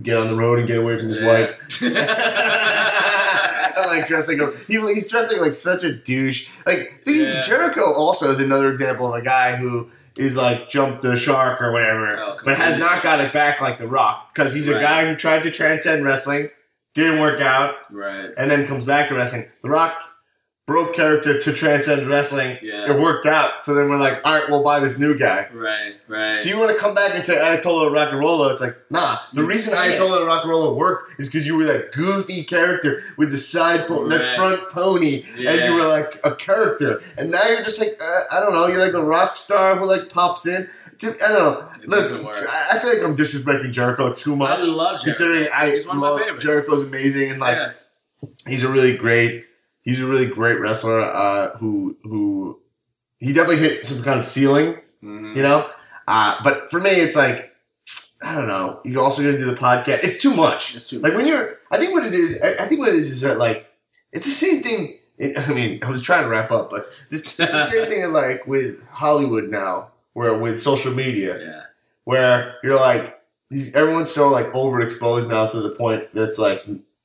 get 0.02 0.18
on 0.18 0.28
the 0.28 0.36
road 0.36 0.58
and 0.58 0.68
get 0.68 0.78
away 0.78 0.98
from 0.98 1.08
his 1.08 1.20
wife. 1.20 1.56
Like 3.86 4.06
dressing. 4.06 4.38
He, 4.68 4.80
he's 4.80 5.08
dressing 5.08 5.40
like 5.40 5.54
such 5.54 5.84
a 5.84 5.92
douche. 5.92 6.48
Like 6.66 7.02
thing 7.04 7.16
is, 7.16 7.34
Yeah. 7.34 7.42
Jericho 7.42 7.92
also 7.92 8.26
is 8.30 8.40
another 8.40 8.70
example 8.70 9.12
of 9.12 9.20
a 9.20 9.24
guy 9.24 9.56
who 9.56 9.88
is 10.16 10.36
like 10.36 10.68
jumped 10.68 11.02
the 11.02 11.16
shark 11.16 11.60
or 11.60 11.72
whatever, 11.72 12.16
Oh, 12.18 12.38
but 12.44 12.56
has 12.56 12.78
not 12.78 13.02
got 13.02 13.20
it 13.20 13.32
back 13.32 13.60
like 13.60 13.78
The 13.78 13.88
Rock 13.88 14.32
because 14.32 14.54
he's 14.54 14.68
a 14.68 14.74
guy 14.80 15.06
who 15.06 15.16
tried 15.16 15.42
to 15.42 15.50
transcend 15.50 16.04
wrestling, 16.04 16.50
didn't 16.94 17.20
work 17.20 17.40
out, 17.40 17.74
right. 17.90 18.30
and 18.38 18.50
then 18.50 18.66
comes 18.66 18.84
back 18.84 19.08
to 19.08 19.14
wrestling. 19.14 19.46
The 19.62 19.70
Rock 19.70 20.00
broke 20.64 20.94
character 20.94 21.40
to 21.40 21.52
transcend 21.52 22.06
wrestling. 22.08 22.56
Yeah. 22.62 22.92
It 22.94 23.00
worked 23.00 23.26
out, 23.26 23.58
so 23.58 23.74
then 23.74 23.90
we're 23.90 23.98
like, 23.98 24.18
all 24.24 24.38
right, 24.38 24.48
we'll 24.48 24.62
buy 24.62 24.78
this 24.78 24.98
new 24.98 25.18
guy. 25.18 25.48
Right. 25.52 25.94
Right. 26.06 26.40
So 26.40 26.48
you 26.50 26.58
want 26.58 26.70
to 26.70 26.78
come 26.78 26.94
back 26.94 27.14
and 27.14 27.24
say 27.24 27.34
Ayatollah 27.36 27.92
Rock 27.92 28.10
and 28.12 28.20
Rolla? 28.20 28.52
It's 28.52 28.60
like, 28.60 28.76
nah. 28.88 29.18
The 29.32 29.42
You 29.42 29.48
reason 29.48 29.74
can't. 29.74 29.94
Ayatollah 29.94 30.24
Rock 30.24 30.42
and 30.44 30.50
Rolla 30.50 30.74
worked 30.74 31.18
is 31.20 31.28
because 31.28 31.46
you 31.46 31.56
were 31.56 31.64
that 31.64 31.92
goofy 31.92 32.44
character 32.44 33.02
with 33.18 33.32
the 33.32 33.38
side, 33.38 33.88
po- 33.88 34.08
the 34.08 34.20
front 34.36 34.70
pony, 34.70 35.24
and 35.36 35.60
you 35.62 35.74
were 35.74 35.86
like 35.88 36.20
a 36.22 36.34
character. 36.34 37.02
And 37.18 37.32
now 37.32 37.42
you're 37.48 37.64
just 37.64 37.80
like, 37.80 38.00
uh, 38.00 38.20
I 38.30 38.40
don't 38.40 38.52
know, 38.52 38.68
you're 38.68 38.78
like 38.78 38.94
a 38.94 39.02
rock 39.02 39.34
star 39.36 39.76
who 39.76 39.84
like 39.86 40.10
pops 40.10 40.46
in. 40.46 40.68
I 41.02 41.06
don't 41.06 41.18
know. 41.20 41.68
It 41.82 41.88
Look, 41.88 41.98
doesn't 41.98 42.24
work. 42.24 42.38
I 42.48 42.76
I 42.76 42.78
feel 42.78 42.92
like 42.94 43.02
I'm 43.02 43.16
disrespecting 43.16 43.72
Jericho 43.72 44.12
too 44.12 44.36
much. 44.36 44.60
I 44.64 44.68
love 44.68 45.00
Jericho. 45.00 45.04
Considering 45.04 45.48
I 45.52 45.70
He's 45.72 45.88
one 45.88 45.96
of 45.96 46.00
my 46.02 46.08
love 46.10 46.20
favorites. 46.20 46.44
Jericho's 46.44 46.84
amazing 46.84 47.32
and 47.32 47.40
like 47.40 47.56
yeah. 47.56 47.72
he's 48.46 48.62
a 48.62 48.68
really 48.70 48.96
great 48.96 49.44
he's 49.82 50.00
a 50.02 50.06
really 50.06 50.26
great 50.26 50.60
wrestler 50.60 51.00
uh, 51.00 51.56
who 51.58 51.96
who 52.04 52.58
he 53.18 53.32
definitely 53.32 53.58
hit 53.68 53.86
some 53.86 54.02
kind 54.04 54.18
of 54.18 54.26
ceiling 54.26 54.76
Mhm. 55.02 55.36
you 55.36 55.42
know? 55.42 55.68
Uh, 56.06 56.36
but 56.44 56.70
for 56.70 56.80
me 56.80 56.90
it's 56.90 57.16
like 57.16 57.50
i 58.24 58.34
don't 58.34 58.46
know. 58.48 58.80
You 58.84 59.00
also 59.00 59.22
gonna 59.22 59.36
do 59.38 59.44
the 59.44 59.56
podcast. 59.56 60.00
It's 60.04 60.20
too 60.22 60.34
much. 60.34 60.76
It's 60.76 60.86
too 60.86 61.00
like 61.00 61.14
when 61.14 61.26
you're 61.26 61.58
i 61.72 61.78
think 61.78 61.92
what 61.92 62.04
it 62.04 62.14
is 62.14 62.40
i, 62.42 62.66
think 62.66 62.80
what 62.80 62.90
it 62.90 62.94
is 62.94 63.10
is 63.10 63.20
that 63.22 63.38
like 63.38 63.66
it's 64.12 64.26
the 64.26 64.32
same 64.32 64.62
thing 64.62 64.98
it, 65.18 65.38
i 65.38 65.52
mean 65.54 65.80
i 65.82 65.88
was 65.90 66.02
trying 66.02 66.22
to 66.24 66.28
wrap 66.28 66.50
up 66.52 66.68
but 66.70 66.84
this, 67.10 67.22
it's 67.22 67.36
the 67.36 67.64
same 67.64 67.88
thing 67.88 68.12
like 68.20 68.46
with 68.46 68.86
hollywood 68.90 69.48
now 69.50 69.88
where 70.12 70.34
with 70.36 70.60
social 70.60 70.92
media 70.92 71.38
Yeah. 71.40 71.62
where 72.04 72.56
you're 72.62 72.76
like 72.76 73.18
these, 73.50 73.74
everyone's 73.74 74.10
so 74.10 74.28
like 74.28 74.46
overexposed 74.52 75.28
now 75.28 75.46
to 75.48 75.60
the 75.60 75.70
point 75.70 76.12
that's 76.12 76.38
like 76.38 76.62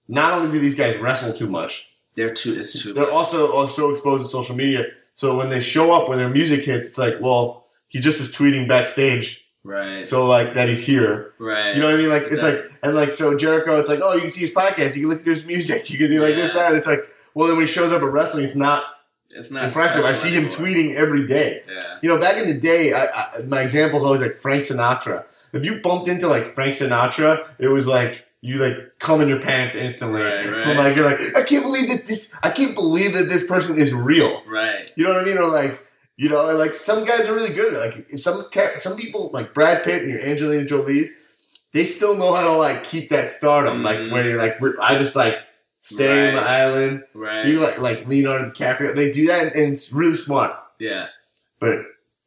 not 0.10 0.34
only 0.34 0.52
do 0.52 0.60
these 0.60 0.76
guys 0.76 0.98
wrestle 0.98 1.32
too 1.34 1.48
much 1.50 1.96
They're 2.18 2.34
too. 2.34 2.60
It's 2.60 2.82
too. 2.82 2.94
they're 2.94 3.06
much. 3.06 3.14
also 3.14 3.50
uh, 3.50 3.56
also 3.56 3.92
exposed 3.92 4.26
to 4.26 4.30
social 4.30 4.56
media. 4.56 4.86
So 5.14 5.38
when 5.38 5.50
they 5.50 5.62
show 5.62 5.94
up, 5.94 6.10
when 6.10 6.18
their 6.18 6.30
music 6.30 6.66
hits, 6.66 6.90
it's 6.90 6.98
like, 6.98 7.22
well, 7.22 7.68
he 7.88 8.00
just 8.00 8.20
was 8.20 8.32
tweeting 8.32 8.68
backstage, 8.68 9.48
right. 9.64 10.04
so 10.04 10.26
like 10.26 10.56
that 10.56 10.68
he's 10.68 10.86
here. 10.86 11.34
right. 11.40 11.76
You 11.76 11.82
know 11.82 11.88
what 11.88 11.96
I 11.96 11.98
mean? 11.98 12.10
Like 12.10 12.24
it's 12.24 12.44
like, 12.44 12.56
and 12.84 12.96
like 12.96 13.14
so 13.14 13.38
Jericho, 13.38 13.80
it's 13.80 13.88
like, 13.88 14.00
oh, 14.02 14.16
you 14.16 14.22
can 14.22 14.32
see 14.32 14.42
his 14.42 14.52
podcast, 14.52 14.96
you 14.96 15.04
can 15.04 15.10
look 15.10 15.22
at 15.22 15.28
his 15.28 15.46
music, 15.46 15.90
you 15.92 15.98
can 16.00 16.10
do 16.10 16.20
like 16.20 16.36
this, 16.36 16.54
that. 16.54 16.74
It's 16.74 16.88
like, 16.88 17.02
well, 17.36 17.48
then 17.48 17.56
when 17.58 17.68
he 17.68 17.72
shows 17.72 17.92
up 17.92 18.02
at 18.02 18.12
wrestling, 18.12 18.46
it's 18.46 18.56
not 18.56 18.84
it's 19.30 19.52
not 19.52 19.66
impressive. 19.66 20.04
I 20.04 20.14
see 20.14 20.30
him 20.32 20.46
anymore. 20.46 20.60
tweeting 20.60 20.96
every 20.96 21.28
day. 21.28 21.62
Yeah. 21.70 22.00
You 22.02 22.10
know, 22.10 22.20
back 22.20 22.42
in 22.42 22.48
the 22.48 22.60
day, 22.60 22.94
I, 22.94 23.06
I, 23.06 23.42
my 23.44 23.62
example 23.62 24.00
is 24.00 24.04
always 24.04 24.22
like 24.22 24.40
Frank 24.40 24.64
Sinatra. 24.64 25.26
If 25.54 25.66
you 25.66 25.82
bumped 25.82 26.08
into 26.08 26.28
like 26.28 26.56
Frank 26.56 26.74
Sinatra, 26.74 27.48
it 27.60 27.68
was 27.68 27.86
like 27.86 28.27
you 28.42 28.56
like 28.58 28.78
come 29.00 29.22
in 29.22 29.28
your 29.28 29.40
pants 29.42 29.76
instantly. 29.76 30.22
Right, 30.22 30.44
So 30.64 30.72
like 30.74 30.96
you're 30.96 31.06
like, 31.06 31.20
I 31.36 31.44
can't 31.44 31.64
believe 31.64 31.90
that 31.90 32.06
this 32.08 32.34
I 32.44 32.50
can't 32.52 32.76
believe 32.76 33.14
that 33.14 33.26
this 33.30 33.46
person 33.46 33.78
is 33.78 33.94
real. 33.94 34.44
Right. 34.48 34.92
You 34.96 35.04
know 35.06 35.14
what 35.14 35.24
I 35.24 35.26
mean? 35.26 35.38
Or 35.38 35.48
like, 35.48 35.84
you 36.18 36.30
know, 36.30 36.46
like 36.56 36.72
some 36.74 37.06
guys 37.06 37.28
are 37.28 37.34
really 37.36 37.54
good 37.54 37.74
at 37.74 37.96
it. 37.96 37.96
Like 37.98 38.10
some 38.20 38.46
some 38.78 38.96
people 38.98 39.30
like 39.34 39.54
Brad 39.54 39.84
Pitt 39.84 40.04
and 40.04 40.12
your 40.12 40.22
Angelina 40.22 40.66
Jolie's, 40.66 41.20
they 41.74 41.84
still 41.86 42.16
know 42.16 42.34
how 42.34 42.44
to 42.44 42.54
like 42.54 42.84
keep 42.86 43.10
that 43.10 43.30
stardom. 43.30 43.84
Like 43.84 43.98
Mhm. 44.00 44.12
where 44.12 44.30
you're 44.30 44.38
like, 44.42 44.58
I 44.82 44.98
just 44.98 45.16
like 45.16 45.40
stay 45.80 46.30
on 46.30 46.36
the 46.36 46.42
island. 46.42 47.04
Right. 47.14 47.46
You 47.48 47.60
like 47.60 47.80
like 47.80 48.08
Leonardo 48.08 48.50
DiCaprio. 48.50 48.94
They 48.96 49.12
do 49.12 49.28
that 49.28 49.56
and 49.56 49.74
it's 49.74 49.92
really 49.92 50.16
smart. 50.16 50.54
yeah. 50.80 51.08
But 51.60 51.80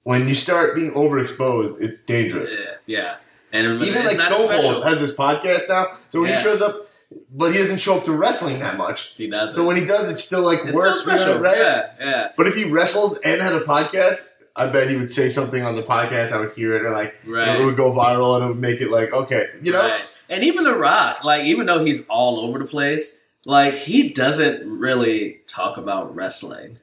when 0.03 0.27
you 0.27 0.35
start 0.35 0.75
being 0.75 0.93
overexposed, 0.93 1.81
it's 1.81 2.03
dangerous. 2.03 2.59
Yeah. 2.59 2.75
Yeah. 2.87 3.17
And 3.53 3.77
Even 3.83 4.05
like. 4.07 4.19
Cold 4.19 4.85
has 4.85 5.01
this 5.01 5.17
podcast 5.17 5.69
now, 5.69 5.87
so 6.09 6.21
when 6.21 6.31
Yeah. 6.31 6.37
he 6.37 6.43
shows 6.43 6.63
up, 6.63 6.89
but 7.33 7.53
he 7.53 7.59
doesn't 7.59 7.79
show 7.79 7.97
up 7.99 8.05
to 8.05 8.13
wrestling 8.13 8.61
that 8.61 8.77
much. 8.77 9.17
He 9.17 9.29
does. 9.29 9.55
So 9.55 9.67
when 9.67 9.77
he 9.77 9.85
does, 9.85 10.09
it's 10.11 10.23
still 10.23 10.43
like 10.45 10.61
it's 10.65 10.77
still 10.77 10.89
works, 10.91 11.05
you 11.07 11.13
know, 11.13 11.19
special, 11.19 11.39
right? 11.41 11.57
Yeah. 11.59 11.91
Yeah. 12.01 12.29
But 12.37 12.47
if 12.47 12.55
he 12.55 12.71
wrestled 12.71 13.19
and 13.25 13.41
had 13.43 13.53
a 13.55 13.61
podcast, 13.63 14.29
I 14.55 14.67
bet 14.67 14.89
he 14.91 14.97
would 14.97 15.11
say 15.11 15.29
something 15.29 15.65
on 15.65 15.75
the 15.77 15.83
podcast. 15.83 16.33
I 16.33 16.39
would 16.41 16.53
hear 16.53 16.77
it, 16.77 16.83
or 16.83 16.91
like 16.91 17.15
Right. 17.27 17.61
it 17.61 17.65
would 17.65 17.77
go 17.77 17.93
viral, 17.93 18.37
and 18.37 18.45
it 18.45 18.49
would 18.49 18.61
make 18.61 18.81
it 18.81 18.91
like 18.91 19.13
okay, 19.13 19.47
you 19.63 19.73
know. 19.73 19.81
Right. 19.81 20.03
And 20.29 20.45
even 20.45 20.63
The 20.65 20.75
Rock, 20.75 21.25
like, 21.25 21.45
even 21.45 21.67
though 21.67 21.85
he's 21.85 22.07
all 22.09 22.39
over 22.41 22.59
the 22.61 22.65
place, 22.65 23.27
like, 23.47 23.75
he 23.75 24.11
doesn't 24.11 24.79
really 24.79 25.39
talk 25.49 25.77
about 25.77 26.15
wrestling 26.15 26.79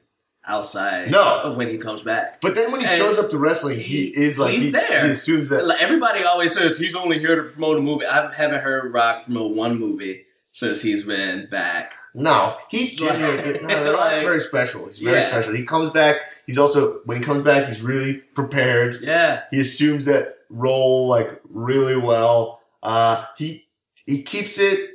outside 0.48 1.10
No. 1.10 1.42
of 1.44 1.56
when 1.56 1.68
he 1.68 1.78
comes 1.78 2.02
back. 2.02 2.40
But 2.40 2.54
then 2.54 2.72
when 2.72 2.80
he 2.80 2.86
And 2.86 2.96
shows 2.96 3.18
up 3.18 3.30
to 3.30 3.38
wrestling, 3.38 3.78
he, 3.80 4.06
is 4.06 4.38
like 4.38 4.54
he's 4.54 4.64
he, 4.66 4.70
there. 4.72 5.04
He 5.04 5.12
assumes 5.12 5.50
that 5.50 5.66
Like, 5.66 5.80
everybody 5.80 6.24
always 6.24 6.54
says 6.54 6.78
he's 6.78 6.96
only 6.96 7.18
here 7.18 7.36
to 7.42 7.48
promote 7.50 7.76
a 7.78 7.80
movie. 7.80 8.06
I 8.06 8.32
haven't 8.34 8.60
heard 8.62 8.92
Rock 8.92 9.24
promote 9.24 9.54
one 9.54 9.78
movie 9.78 10.24
since 10.50 10.80
he's 10.82 11.04
been 11.04 11.48
back. 11.50 11.94
no, 12.14 12.56
he's 12.70 12.94
genuine. 12.96 13.66
no, 13.66 13.84
the 13.84 13.92
Rock's 13.92 14.16
Like- 14.18 14.26
very 14.26 14.40
special. 14.40 14.86
He's 14.86 14.98
very 14.98 15.18
Yeah. 15.20 15.28
special. 15.28 15.54
He 15.54 15.64
comes 15.64 15.90
back. 15.90 16.16
He's 16.46 16.58
also 16.58 17.00
when 17.04 17.18
he 17.18 17.22
comes 17.22 17.42
back, 17.42 17.66
he's 17.68 17.82
really 17.82 18.14
prepared. 18.14 19.00
Yeah. 19.02 19.42
He 19.50 19.60
assumes 19.60 20.06
that 20.06 20.36
role 20.48 21.06
like 21.08 21.40
really 21.50 21.96
well. 21.98 22.60
Uh, 22.82 23.26
he 23.36 23.66
he 24.06 24.22
keeps 24.22 24.58
it 24.58 24.90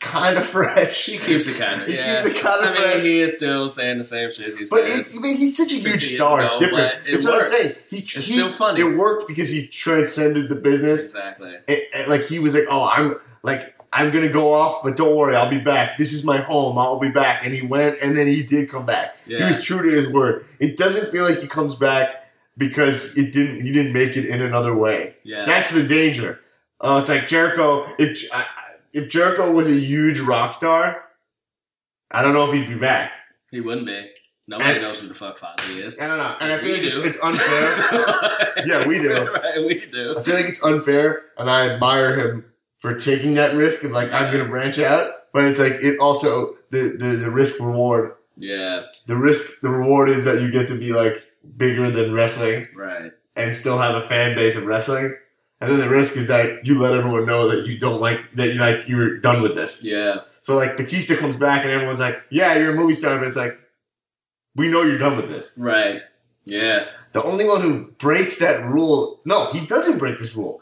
kind 0.00 0.36
of 0.36 0.44
fresh. 0.44 1.06
He 1.06 1.18
keeps 1.18 1.46
it 1.46 1.56
kind 1.58 1.82
of. 1.82 1.88
He 1.88 1.94
Yeah. 1.94 2.22
keeps 2.22 2.36
it 2.36 2.42
kind 2.42 2.64
of 2.64 2.72
I 2.72 2.76
fresh. 2.76 2.94
mean, 2.96 3.04
he 3.04 3.20
is 3.20 3.36
still 3.36 3.68
saying 3.68 3.98
the 3.98 4.04
same 4.04 4.30
shit 4.30 4.58
he 4.58 4.64
But. 4.70 4.84
I 4.84 5.20
mean, 5.20 5.36
he's 5.36 5.56
such 5.56 5.72
a 5.72 5.76
huge 5.76 5.84
50 5.92 6.06
years 6.06 6.14
star. 6.16 6.42
It's 6.44 6.58
different. 6.58 6.94
it 7.06 7.14
It's 7.16 7.24
what 7.24 7.42
I'm 7.42 7.44
saying. 7.48 7.72
He, 7.88 7.98
It's 7.98 8.12
he- 8.14 8.22
still 8.22 8.48
funny. 8.50 8.80
It 8.80 8.96
worked 8.96 9.28
because 9.28 9.50
he 9.50 9.66
transcended 9.68 10.48
the 10.48 10.56
business. 10.56 11.06
exactly. 11.06 11.54
It- 11.68 11.88
it- 11.94 12.08
like 12.08 12.22
he 12.26 12.38
was 12.38 12.54
like, 12.54 12.66
"Oh, 12.68 12.88
I'm 12.94 13.16
like 13.42 13.74
I'm 13.94 14.10
gonna 14.10 14.28
go 14.32 14.54
off, 14.54 14.82
but 14.82 14.96
don't 14.96 15.14
worry, 15.14 15.36
I'll 15.36 15.50
be 15.50 15.58
back. 15.58 15.98
This 15.98 16.12
is 16.14 16.24
my 16.24 16.38
home. 16.38 16.78
I'll 16.78 16.98
be 16.98 17.10
back." 17.10 17.42
And 17.44 17.52
he 17.54 17.60
went, 17.62 17.98
and 18.02 18.16
then 18.16 18.26
he 18.26 18.42
did 18.42 18.70
come 18.70 18.86
back. 18.86 19.16
He 19.26 19.36
was 19.36 19.62
true 19.62 19.82
to 19.82 19.88
his 19.96 20.08
word. 20.08 20.46
It 20.58 20.76
doesn't 20.78 21.12
feel 21.12 21.24
like 21.24 21.38
he 21.40 21.46
comes 21.46 21.74
back 21.76 22.26
because 22.56 23.16
it 23.16 23.32
didn't. 23.32 23.60
He 23.62 23.70
didn't 23.70 23.92
make 23.92 24.16
it 24.16 24.24
in 24.26 24.42
another 24.42 24.74
way. 24.74 25.14
Yeah. 25.24 25.44
That's 25.44 25.70
the 25.70 25.86
danger. 25.86 26.40
Uh, 26.80 26.98
it's 27.00 27.08
like 27.08 27.28
Jericho. 27.28 27.86
If 27.98 28.28
I- 28.32 28.38
I- 28.40 28.46
if 28.92 29.08
Jericho 29.08 29.50
was 29.52 29.68
a 29.68 29.74
huge 29.74 30.20
rock 30.20 30.52
star, 30.52 31.02
I 32.10 32.22
don't 32.22 32.34
know 32.34 32.46
if 32.46 32.52
he'd 32.52 32.68
be 32.68 32.78
back. 32.78 33.12
he 33.50 33.60
wouldn't 33.60 33.86
be. 33.86 34.08
Nobody 34.48 34.70
And- 34.70 34.82
knows 34.82 35.00
who 35.00 35.08
the 35.08 35.14
fuck 35.14 35.38
Fozzy 35.38 35.82
is. 35.82 36.00
I 36.00 36.08
don't 36.08 36.18
know, 36.18 36.36
and 36.40 36.52
I 36.52 36.58
feel 36.58 36.66
We 36.72 36.72
like 36.74 36.82
it's, 36.82 36.96
it's 36.96 37.20
unfair. 37.22 38.18
Yeah, 38.66 38.86
we 38.86 38.98
do. 39.00 39.12
right, 39.32 39.58
we 39.66 39.86
do. 39.86 40.16
I 40.18 40.22
feel 40.22 40.34
like 40.34 40.44
it's 40.46 40.62
unfair, 40.62 41.22
and 41.38 41.48
I 41.50 41.70
admire 41.70 42.16
him 42.20 42.44
for 42.80 42.94
taking 42.98 43.34
that 43.34 43.54
risk 43.56 43.82
of 43.84 43.92
like 43.92 44.12
I'm 44.12 44.32
going 44.32 44.44
to 44.44 44.50
branch 44.50 44.78
out. 44.78 45.12
But 45.32 45.44
it's 45.44 45.58
like 45.58 45.72
it 45.74 45.98
also 45.98 46.58
the, 46.70 46.94
there's 46.98 47.22
a 47.24 47.30
risk 47.30 47.58
reward. 47.60 48.12
Yeah, 48.36 48.82
The 49.06 49.16
risk, 49.16 49.60
the 49.62 49.68
reward 49.70 50.08
is 50.10 50.24
that 50.24 50.40
you 50.42 50.50
get 50.50 50.68
to 50.68 50.78
be 50.78 50.92
like 50.92 51.22
bigger 51.56 51.90
than 51.90 52.12
wrestling 52.14 52.68
right. 52.74 53.12
and 53.36 53.54
still 53.54 53.78
have 53.78 53.94
a 53.94 54.08
fan 54.08 54.34
base 54.34 54.56
of 54.56 54.64
wrestling. 54.66 55.14
And 55.62 55.70
then 55.70 55.78
the 55.80 55.88
risk 55.88 56.16
is 56.16 56.26
that 56.28 56.66
you 56.66 56.78
let 56.80 56.92
everyone 56.94 57.24
know 57.26 57.48
that 57.54 57.66
you 57.66 57.78
don't 57.78 58.00
like 58.00 58.18
that 58.34 58.48
you 58.52 58.60
like 58.60 58.88
you're 58.88 59.18
done 59.18 59.42
with 59.42 59.54
this. 59.54 59.84
Yeah, 59.84 60.20
So 60.40 60.56
like 60.56 60.76
Batista 60.76 61.14
comes 61.16 61.36
back 61.36 61.62
and 61.62 61.70
everyone's 61.70 62.00
like, 62.00 62.20
"Yeah, 62.30 62.56
you're 62.58 62.72
a 62.72 62.76
movie 62.76 62.94
star," 62.94 63.18
but 63.18 63.28
it's 63.28 63.36
like 63.36 63.58
we 64.56 64.68
know 64.68 64.82
you're 64.82 64.98
done 64.98 65.16
with 65.16 65.28
this. 65.28 65.54
right. 65.56 66.02
Yeah, 66.44 66.86
The 67.12 67.22
only 67.22 67.46
one 67.46 67.60
who 67.60 67.92
breaks 67.98 68.38
that 68.38 68.64
rule, 68.64 69.20
no, 69.24 69.52
he 69.52 69.64
doesn't 69.64 69.98
break 69.98 70.18
this 70.18 70.34
rule. 70.34 70.60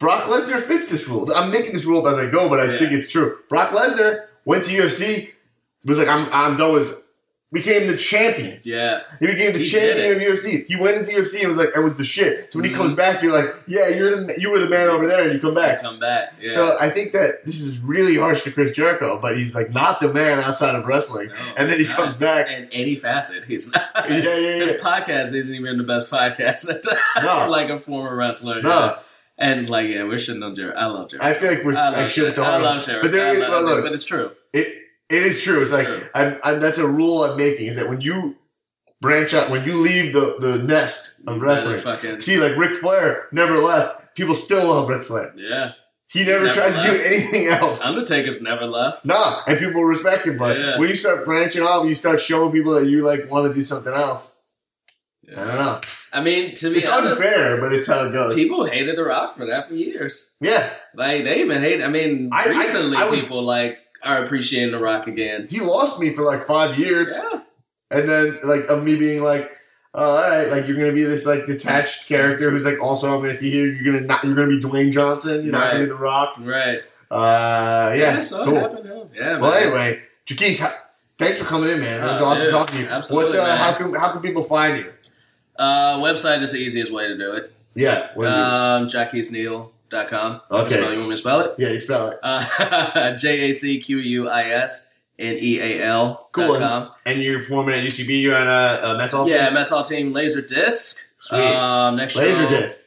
Brock 0.00 0.24
Lesnar 0.24 0.60
fits 0.60 0.90
this 0.90 1.06
rule. 1.08 1.30
I'm 1.32 1.52
making 1.52 1.72
this 1.72 1.84
rule 1.84 2.04
up 2.04 2.12
as 2.12 2.18
I 2.18 2.28
go, 2.30 2.48
but 2.48 2.58
I 2.58 2.72
Yeah. 2.72 2.78
think 2.80 2.90
it's 2.92 3.08
true. 3.08 3.38
Brock 3.48 3.70
Lesnar 3.70 4.24
went 4.44 4.64
to 4.64 4.72
UFC, 4.72 5.30
was 5.86 5.98
like, 5.98 6.08
I'm, 6.08 6.28
I'm 6.32 6.56
done 6.56 6.72
with, 6.72 7.04
became 7.52 7.88
the 7.88 7.96
champion. 7.96 8.60
yeah, 8.62 9.00
He 9.18 9.26
became 9.26 9.52
the 9.52 9.58
He 9.58 9.64
champion 9.64 10.12
of 10.16 10.22
UFC. 10.22 10.66
He 10.66 10.76
went 10.76 10.96
into 10.98 11.10
UFC 11.10 11.40
and 11.40 11.48
was 11.48 11.56
like, 11.56 11.70
I 11.76 11.80
was 11.80 11.96
the 11.96 12.04
shit. 12.04 12.52
So 12.52 12.58
when 12.60 12.66
he 12.68 12.72
Mhm. 12.72 12.76
comes 12.76 12.92
back, 12.92 13.22
you're 13.22 13.32
like, 13.32 13.52
yeah, 13.66 13.88
you're 13.88 14.08
the, 14.08 14.34
you 14.38 14.50
were 14.52 14.60
the 14.60 14.68
man 14.70 14.88
over 14.88 15.06
there, 15.08 15.24
and 15.24 15.32
you 15.32 15.40
come 15.40 15.54
back. 15.54 15.80
come 15.82 15.98
back. 15.98 16.32
Yeah. 16.40 16.52
So 16.52 16.76
I 16.80 16.90
think 16.90 17.10
that 17.12 17.44
this 17.44 17.60
is 17.60 17.80
really 17.80 18.16
harsh 18.16 18.42
to 18.44 18.52
Chris 18.52 18.72
Jericho, 18.72 19.18
but 19.20 19.36
he's 19.36 19.54
like 19.54 19.72
not 19.72 20.00
the 20.00 20.12
man 20.12 20.38
outside 20.38 20.76
of 20.76 20.86
wrestling. 20.86 21.28
No, 21.28 21.34
and 21.56 21.68
then 21.68 21.78
he 21.78 21.86
he's 21.86 21.94
comes 21.94 22.16
back. 22.18 22.48
in 22.48 22.68
any 22.70 22.94
facet. 22.94 23.44
He's 23.44 23.72
not. 23.72 23.82
Yeah, 24.08 24.16
yeah, 24.16 24.36
yeah. 24.36 24.54
His 24.58 24.72
podcast 24.80 25.34
isn't 25.34 25.54
even 25.54 25.76
the 25.78 25.84
best 25.84 26.10
podcast. 26.10 26.66
No. 27.22 27.48
like 27.50 27.68
a 27.70 27.78
former 27.80 28.14
wrestler. 28.14 28.62
No, 28.62 28.96
And 29.38 29.68
like, 29.68 29.88
yeah, 29.88 30.04
we're 30.04 30.14
shitting 30.16 30.44
on 30.44 30.54
Jerry. 30.54 30.72
I 30.74 30.86
love 30.86 31.10
Jericho. 31.10 31.26
I 31.28 31.34
feel 31.34 31.50
like 31.52 31.64
we're 31.64 31.74
I 31.76 31.86
I, 31.88 31.90
love 32.02 32.10
shit 32.10 32.34
so 32.34 32.42
I 32.42 32.46
hard. 32.46 32.62
love 32.62 32.84
Jerry. 32.86 33.02
But 33.02 33.10
there 33.12 33.26
I 33.26 33.30
is, 33.30 33.38
love 33.40 33.50
but 33.50 33.58
him, 33.58 33.64
look, 33.64 33.84
but 33.84 33.92
it's 33.92 34.04
true. 34.04 34.30
It 34.52 34.68
it 35.10 35.22
is 35.22 35.42
true. 35.42 35.62
It's 35.62 35.72
like 35.72 35.86
True. 35.86 36.02
I'm, 36.14 36.38
I'm, 36.44 36.60
that's 36.60 36.78
a 36.78 36.86
rule 36.88 37.24
I'm 37.24 37.36
making. 37.36 37.66
Is 37.66 37.76
that 37.76 37.88
when 37.88 38.00
you 38.00 38.36
branch 39.00 39.34
out, 39.34 39.50
when 39.50 39.64
you 39.64 39.74
leave 39.78 40.12
the, 40.12 40.36
the 40.40 40.58
nest 40.62 41.20
of 41.26 41.36
You 41.36 41.42
wrestling, 41.42 41.80
Fucking, 41.80 42.20
see, 42.20 42.36
like 42.38 42.56
Ric 42.56 42.76
Flair 42.76 43.26
never 43.32 43.58
left. 43.58 44.14
People 44.16 44.34
still 44.34 44.68
love 44.68 44.88
Ric 44.88 45.02
Flair. 45.02 45.32
yeah. 45.36 45.72
He 46.12 46.24
never, 46.24 46.46
Never 46.46 46.54
tried 46.56 46.72
to 46.82 46.90
do 46.90 47.02
anything 47.04 47.46
else. 47.46 47.80
Undertaker's 47.80 48.42
never 48.42 48.66
left. 48.66 49.06
Nah, 49.06 49.42
and 49.46 49.56
people 49.60 49.84
respect 49.84 50.26
him. 50.26 50.38
But 50.38 50.58
Yeah. 50.58 50.76
when 50.78 50.88
you 50.88 50.96
start 50.96 51.24
branching 51.24 51.62
off, 51.62 51.86
you 51.86 51.94
start 51.94 52.18
showing 52.20 52.50
people 52.52 52.72
that 52.74 52.88
you 52.88 53.04
like 53.06 53.30
want 53.30 53.46
to 53.46 53.54
do 53.54 53.62
something 53.62 53.92
else. 53.94 54.36
I 55.30 55.44
don't 55.44 55.46
know. 55.54 55.80
I 56.12 56.20
mean, 56.20 56.54
to 56.56 56.70
be 56.72 56.78
It's 56.80 56.88
honest, 56.88 57.22
unfair, 57.22 57.60
but 57.60 57.72
it's 57.72 57.86
how 57.86 58.06
it 58.06 58.12
goes. 58.12 58.34
people 58.34 58.64
hated 58.64 58.96
The 58.96 59.04
Rock 59.04 59.36
for 59.36 59.46
that 59.46 59.68
for 59.68 59.74
years. 59.74 60.36
yeah, 60.40 60.68
Like 60.96 61.22
they 61.22 61.40
even 61.42 61.62
hate. 61.62 61.80
I 61.80 61.86
mean, 61.86 62.30
I- 62.32 62.46
I- 62.46 62.58
recently 62.58 62.96
I 62.96 63.04
was- 63.04 63.20
people 63.20 63.44
like 63.44 63.78
are 64.04 64.22
appreciating 64.24 64.72
The 64.72 64.78
Rock 64.78 65.06
again. 65.06 65.46
he 65.50 65.60
lost 65.60 66.00
me 66.00 66.10
for 66.10 66.22
like 66.22 66.42
five 66.42 66.78
years. 66.78 67.10
Yeah, 67.14 67.40
and 67.90 68.08
then 68.08 68.38
like 68.44 68.66
of 68.66 68.82
me 68.84 68.96
being 68.96 69.22
like, 69.22 69.50
oh, 69.94 70.04
all 70.16 70.30
right, 70.30 70.48
like 70.48 70.66
you're 70.68 70.76
gonna 70.76 70.92
be 70.92 71.04
this 71.04 71.26
like 71.26 71.46
detached 71.46 72.06
character 72.08 72.50
who's 72.50 72.64
like 72.64 72.80
also 72.80 73.12
I'm 73.14 73.20
gonna 73.20 73.34
see 73.34 73.50
here 73.50 73.66
you're 73.66 73.92
gonna 73.92 74.06
not 74.06 74.24
you're 74.24 74.34
gonna 74.34 74.48
be 74.48 74.60
Dwayne 74.60 74.92
Johnson, 74.92 75.42
you're 75.42 75.52
not 75.52 75.72
gonna 75.72 75.84
be 75.84 75.88
The 75.90 75.94
Rock. 75.96 76.34
right. 76.40 76.80
Uh, 77.10 77.92
yeah, 77.96 78.20
so 78.20 78.44
cool. 78.44 78.56
it 78.56 78.60
happened. 78.60 79.10
Yeah. 79.16 79.38
Well, 79.38 79.52
anyway, 79.52 80.00
Jacquis, 80.26 80.60
ha- 80.60 80.78
thanks 81.18 81.38
for 81.38 81.44
coming 81.44 81.68
in, 81.68 81.80
man. 81.80 82.00
It 82.02 82.06
was 82.06 82.20
Oh, 82.20 82.26
awesome 82.26 82.44
dude. 82.44 82.52
talking 82.52 82.76
to 82.78 82.82
you. 82.84 82.88
Absolutely, 82.88 83.30
What? 83.38 83.40
Uh, 83.40 83.48
man. 83.48 83.58
how 83.58 83.72
can 83.74 83.94
how 83.94 84.12
can 84.12 84.22
people 84.22 84.44
find 84.44 84.78
you? 84.78 84.92
Uh, 85.58 85.98
website 85.98 86.40
is 86.42 86.52
the 86.52 86.58
easiest 86.58 86.92
way 86.92 87.08
to 87.08 87.18
do 87.18 87.32
it. 87.32 87.52
Yeah, 87.74 88.08
what 88.14 88.24
do 88.24 88.30
you- 88.30 89.76
Um, 89.92 90.06
JacquisNeal.com. 90.06 90.40
Okay. 90.50 90.74
Spell, 90.74 90.92
you 90.92 90.98
want 90.98 91.08
me 91.10 91.14
to 91.14 91.20
spell 91.20 91.40
it? 91.40 91.54
yeah, 91.58 91.68
you 91.70 91.80
spell 91.80 92.08
it. 92.10 92.18
Uh, 92.22 93.14
J 93.16 93.48
A 93.48 93.52
C 93.52 93.80
Q 93.80 93.98
U 93.98 94.28
I 94.28 94.44
S 94.50 94.98
N 95.18 95.36
E 95.40 95.60
A 95.60 95.84
L 95.86 96.28
Cool. 96.32 96.58
com. 96.58 96.90
And 97.04 97.22
you're 97.22 97.40
performing 97.40 97.78
at 97.78 97.84
UCB. 97.84 98.22
You're 98.22 98.38
on 98.40 98.46
a, 98.46 98.88
a 98.94 98.98
mess 98.98 99.12
hall. 99.12 99.28
Yeah, 99.28 99.50
mess 99.50 99.70
hall 99.70 99.82
team 99.82 100.12
laser 100.12 100.42
disc. 100.42 101.12
Sweet. 101.20 101.38
Um, 101.40 101.96
next 101.96 102.14
show. 102.14 102.20
laser 102.20 102.48
disc. 102.48 102.86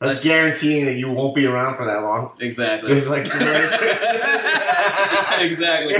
That's 0.00 0.12
Let's- 0.12 0.24
guaranteeing 0.24 0.86
that 0.86 0.94
you 0.94 1.10
won't 1.10 1.34
be 1.34 1.44
around 1.46 1.76
for 1.76 1.84
that 1.84 2.02
long. 2.02 2.32
Exactly. 2.40 2.94
Just 2.94 3.08
like 3.10 3.24
exactly. 5.40 5.94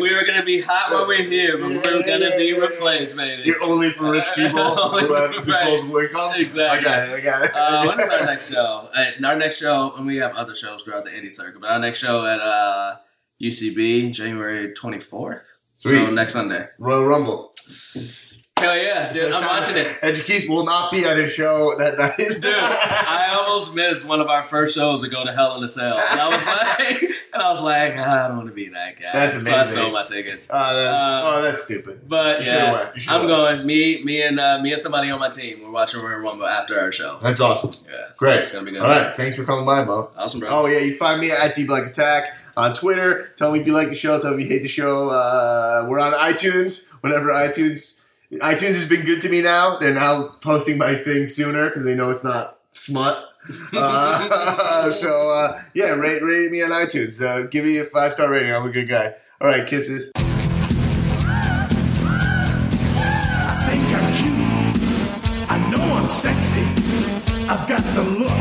We're 0.00 0.24
gonna 0.26 0.44
be 0.44 0.60
hot 0.60 0.90
when 0.90 1.08
we're 1.08 1.22
here, 1.24 1.58
but 1.58 1.68
we're 1.68 2.02
gonna 2.06 2.36
be 2.36 2.58
replaced, 2.58 3.16
baby. 3.16 3.42
You're 3.44 3.62
only 3.62 3.90
for 3.90 4.10
rich 4.10 4.26
people 4.34 4.50
who 4.98 5.14
have 5.14 5.30
Right. 5.32 5.44
disposable 5.44 5.98
income. 5.98 6.32
Exactly. 6.36 6.86
I 6.86 6.96
got 6.96 7.08
it. 7.08 7.14
I 7.14 7.20
got 7.20 7.44
it. 7.44 7.54
Uh, 7.54 7.86
when 7.86 8.00
is 8.00 8.08
our 8.08 8.26
next 8.26 8.52
show? 8.52 8.88
Uh, 8.94 9.26
our 9.26 9.36
next 9.36 9.58
show, 9.60 9.94
and 9.96 10.06
we 10.06 10.16
have 10.16 10.34
other 10.34 10.54
shows 10.54 10.82
throughout 10.82 11.04
the 11.04 11.10
indie 11.10 11.32
circuit, 11.32 11.60
but 11.60 11.70
our 11.70 11.78
next 11.78 11.98
show 11.98 12.26
at 12.26 12.40
uh, 12.40 12.96
UCB, 13.42 14.12
January 14.12 14.72
24th. 14.72 15.58
So 15.76 15.88
Sweet. 15.90 16.12
next 16.12 16.32
Sunday. 16.34 16.66
Royal 16.78 17.04
Rumble. 17.04 17.52
Hell 18.62 18.76
yeah, 18.76 19.10
dude. 19.12 19.32
So 19.32 19.38
I'm 19.38 19.46
watching 19.46 19.76
it. 19.76 19.96
Educase 20.02 20.48
will 20.48 20.64
not 20.64 20.90
be 20.92 21.04
at 21.04 21.16
his 21.16 21.32
show 21.32 21.72
that 21.78 21.98
night. 21.98 22.16
Dude, 22.40 22.44
I 22.56 23.34
almost 23.36 23.74
missed 23.74 24.06
one 24.08 24.20
of 24.20 24.28
our 24.28 24.42
first 24.42 24.74
shows 24.74 25.02
to 25.02 25.08
go 25.10 25.24
to 25.24 25.32
Hell 25.32 25.56
in 25.56 25.64
a 25.64 25.68
Cell. 25.68 25.98
And 26.10 26.20
I 26.20 26.28
was 26.28 26.46
like, 26.46 27.02
and 27.32 27.42
I 27.42 27.48
was 27.48 27.62
like, 27.62 27.94
"Ah, 27.98 28.24
I 28.24 28.28
don't 28.28 28.36
want 28.38 28.48
to 28.48 28.54
be 28.54 28.68
that 28.68 28.96
guy. 29.00 29.10
That's 29.12 29.34
amazing. 29.34 29.52
So 29.52 29.58
I 29.58 29.62
sold 29.64 29.92
my 29.92 30.02
tickets. 30.04 30.48
Oh, 30.50 30.76
that's, 30.76 30.98
Uh, 30.98 31.20
oh, 31.24 31.42
that's 31.42 31.62
stupid. 31.64 32.08
But 32.08 32.40
You 32.44 32.46
yeah. 32.50 32.92
I'm 33.08 33.20
went. 33.20 33.28
going. 33.28 33.66
Me, 33.66 34.02
me, 34.04 34.22
and 34.22 34.38
uh, 34.40 34.60
me 34.62 34.72
and 34.72 34.80
somebody 34.80 35.10
on 35.10 35.18
my 35.20 35.28
team. 35.28 35.62
We're 35.62 35.70
watching 35.70 36.00
Royal 36.00 36.18
Rumble 36.20 36.46
after 36.46 36.78
our 36.80 36.92
show. 36.92 37.18
That's 37.22 37.40
awesome. 37.40 37.70
Yeah, 37.90 38.06
so 38.14 38.26
Great. 38.26 38.40
It's 38.40 38.52
gonna 38.52 38.64
be 38.64 38.72
good. 38.72 38.82
All 38.82 38.88
right. 38.88 39.16
Thanks 39.16 39.36
for 39.36 39.44
coming 39.44 39.64
by, 39.66 39.84
Bo. 39.84 40.10
Awesome, 40.16 40.40
bro. 40.40 40.48
Oh, 40.50 40.66
yeah. 40.66 40.78
You 40.78 40.94
find 40.96 41.20
me 41.20 41.30
at 41.30 41.54
D 41.56 41.64
Black 41.64 41.90
Attack. 41.90 42.36
on 42.56 42.74
Twitter. 42.74 43.32
Tell 43.36 43.50
me 43.52 43.60
if 43.60 43.66
you 43.66 43.72
like 43.72 43.88
the 43.88 43.94
show. 43.94 44.20
Tell 44.20 44.32
me 44.34 44.44
if 44.44 44.50
you 44.50 44.56
hate 44.56 44.62
the 44.62 44.68
show. 44.68 45.08
Uh, 45.08 45.86
we're 45.88 46.00
on 46.00 46.12
iTunes. 46.12 46.86
Whenever 47.00 47.30
iTunes 47.30 47.94
iTunes 48.40 48.74
has 48.74 48.88
been 48.88 49.04
good 49.04 49.20
to 49.22 49.28
me 49.28 49.42
now. 49.42 49.76
They're 49.76 49.94
now 49.94 50.28
posting 50.40 50.78
my 50.78 50.94
thing 50.94 51.26
sooner 51.26 51.68
because 51.68 51.84
they 51.84 51.94
know 51.94 52.10
it's 52.10 52.24
not 52.24 52.58
smut. 52.72 53.28
Uh, 53.74 54.88
so 54.90 55.30
uh, 55.30 55.60
yeah, 55.74 55.94
rate, 55.94 56.22
rate 56.22 56.52
me 56.52 56.62
on 56.62 56.70
iTunes. 56.70 57.20
Uh, 57.20 57.48
give 57.48 57.64
me 57.64 57.76
a 57.78 57.84
five 57.86 58.12
star 58.12 58.30
rating. 58.30 58.54
I'm 58.54 58.64
a 58.66 58.70
good 58.70 58.88
guy. 58.88 59.14
All 59.40 59.48
right, 59.48 59.66
kisses. 59.66 60.12
I 60.14 60.20
think 63.68 63.82
I'm 63.98 64.12
cute. 64.14 65.50
I 65.50 65.58
know 65.72 65.82
I'm 65.82 66.08
sexy. 66.08 66.62
I've 67.50 67.68
got 67.68 67.82
the 67.96 68.02
looks 68.02 68.32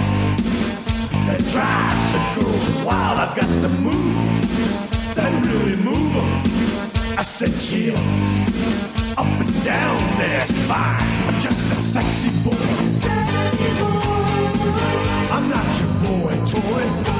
that 1.26 1.40
drives 1.50 2.14
a 2.14 2.22
girl 2.40 2.86
wild. 2.86 3.18
I've 3.18 3.36
got 3.36 3.50
the 3.64 3.70
moves 3.70 5.16
that 5.16 5.32
really 5.48 5.78
move 5.78 6.16
'em. 6.16 6.51
I 7.22 7.24
said 7.24 7.54
chill 7.60 7.96
up 9.16 9.28
and 9.28 9.64
down 9.64 9.98
their 10.18 10.42
spine. 10.42 10.98
I'm 11.28 11.40
just 11.40 11.72
a 11.72 11.76
sexy 11.76 12.32
boy. 12.44 12.58
I'm 15.30 15.48
not 15.48 15.80
your 15.80 15.94
boy 16.02 16.46
toy. 16.48 17.11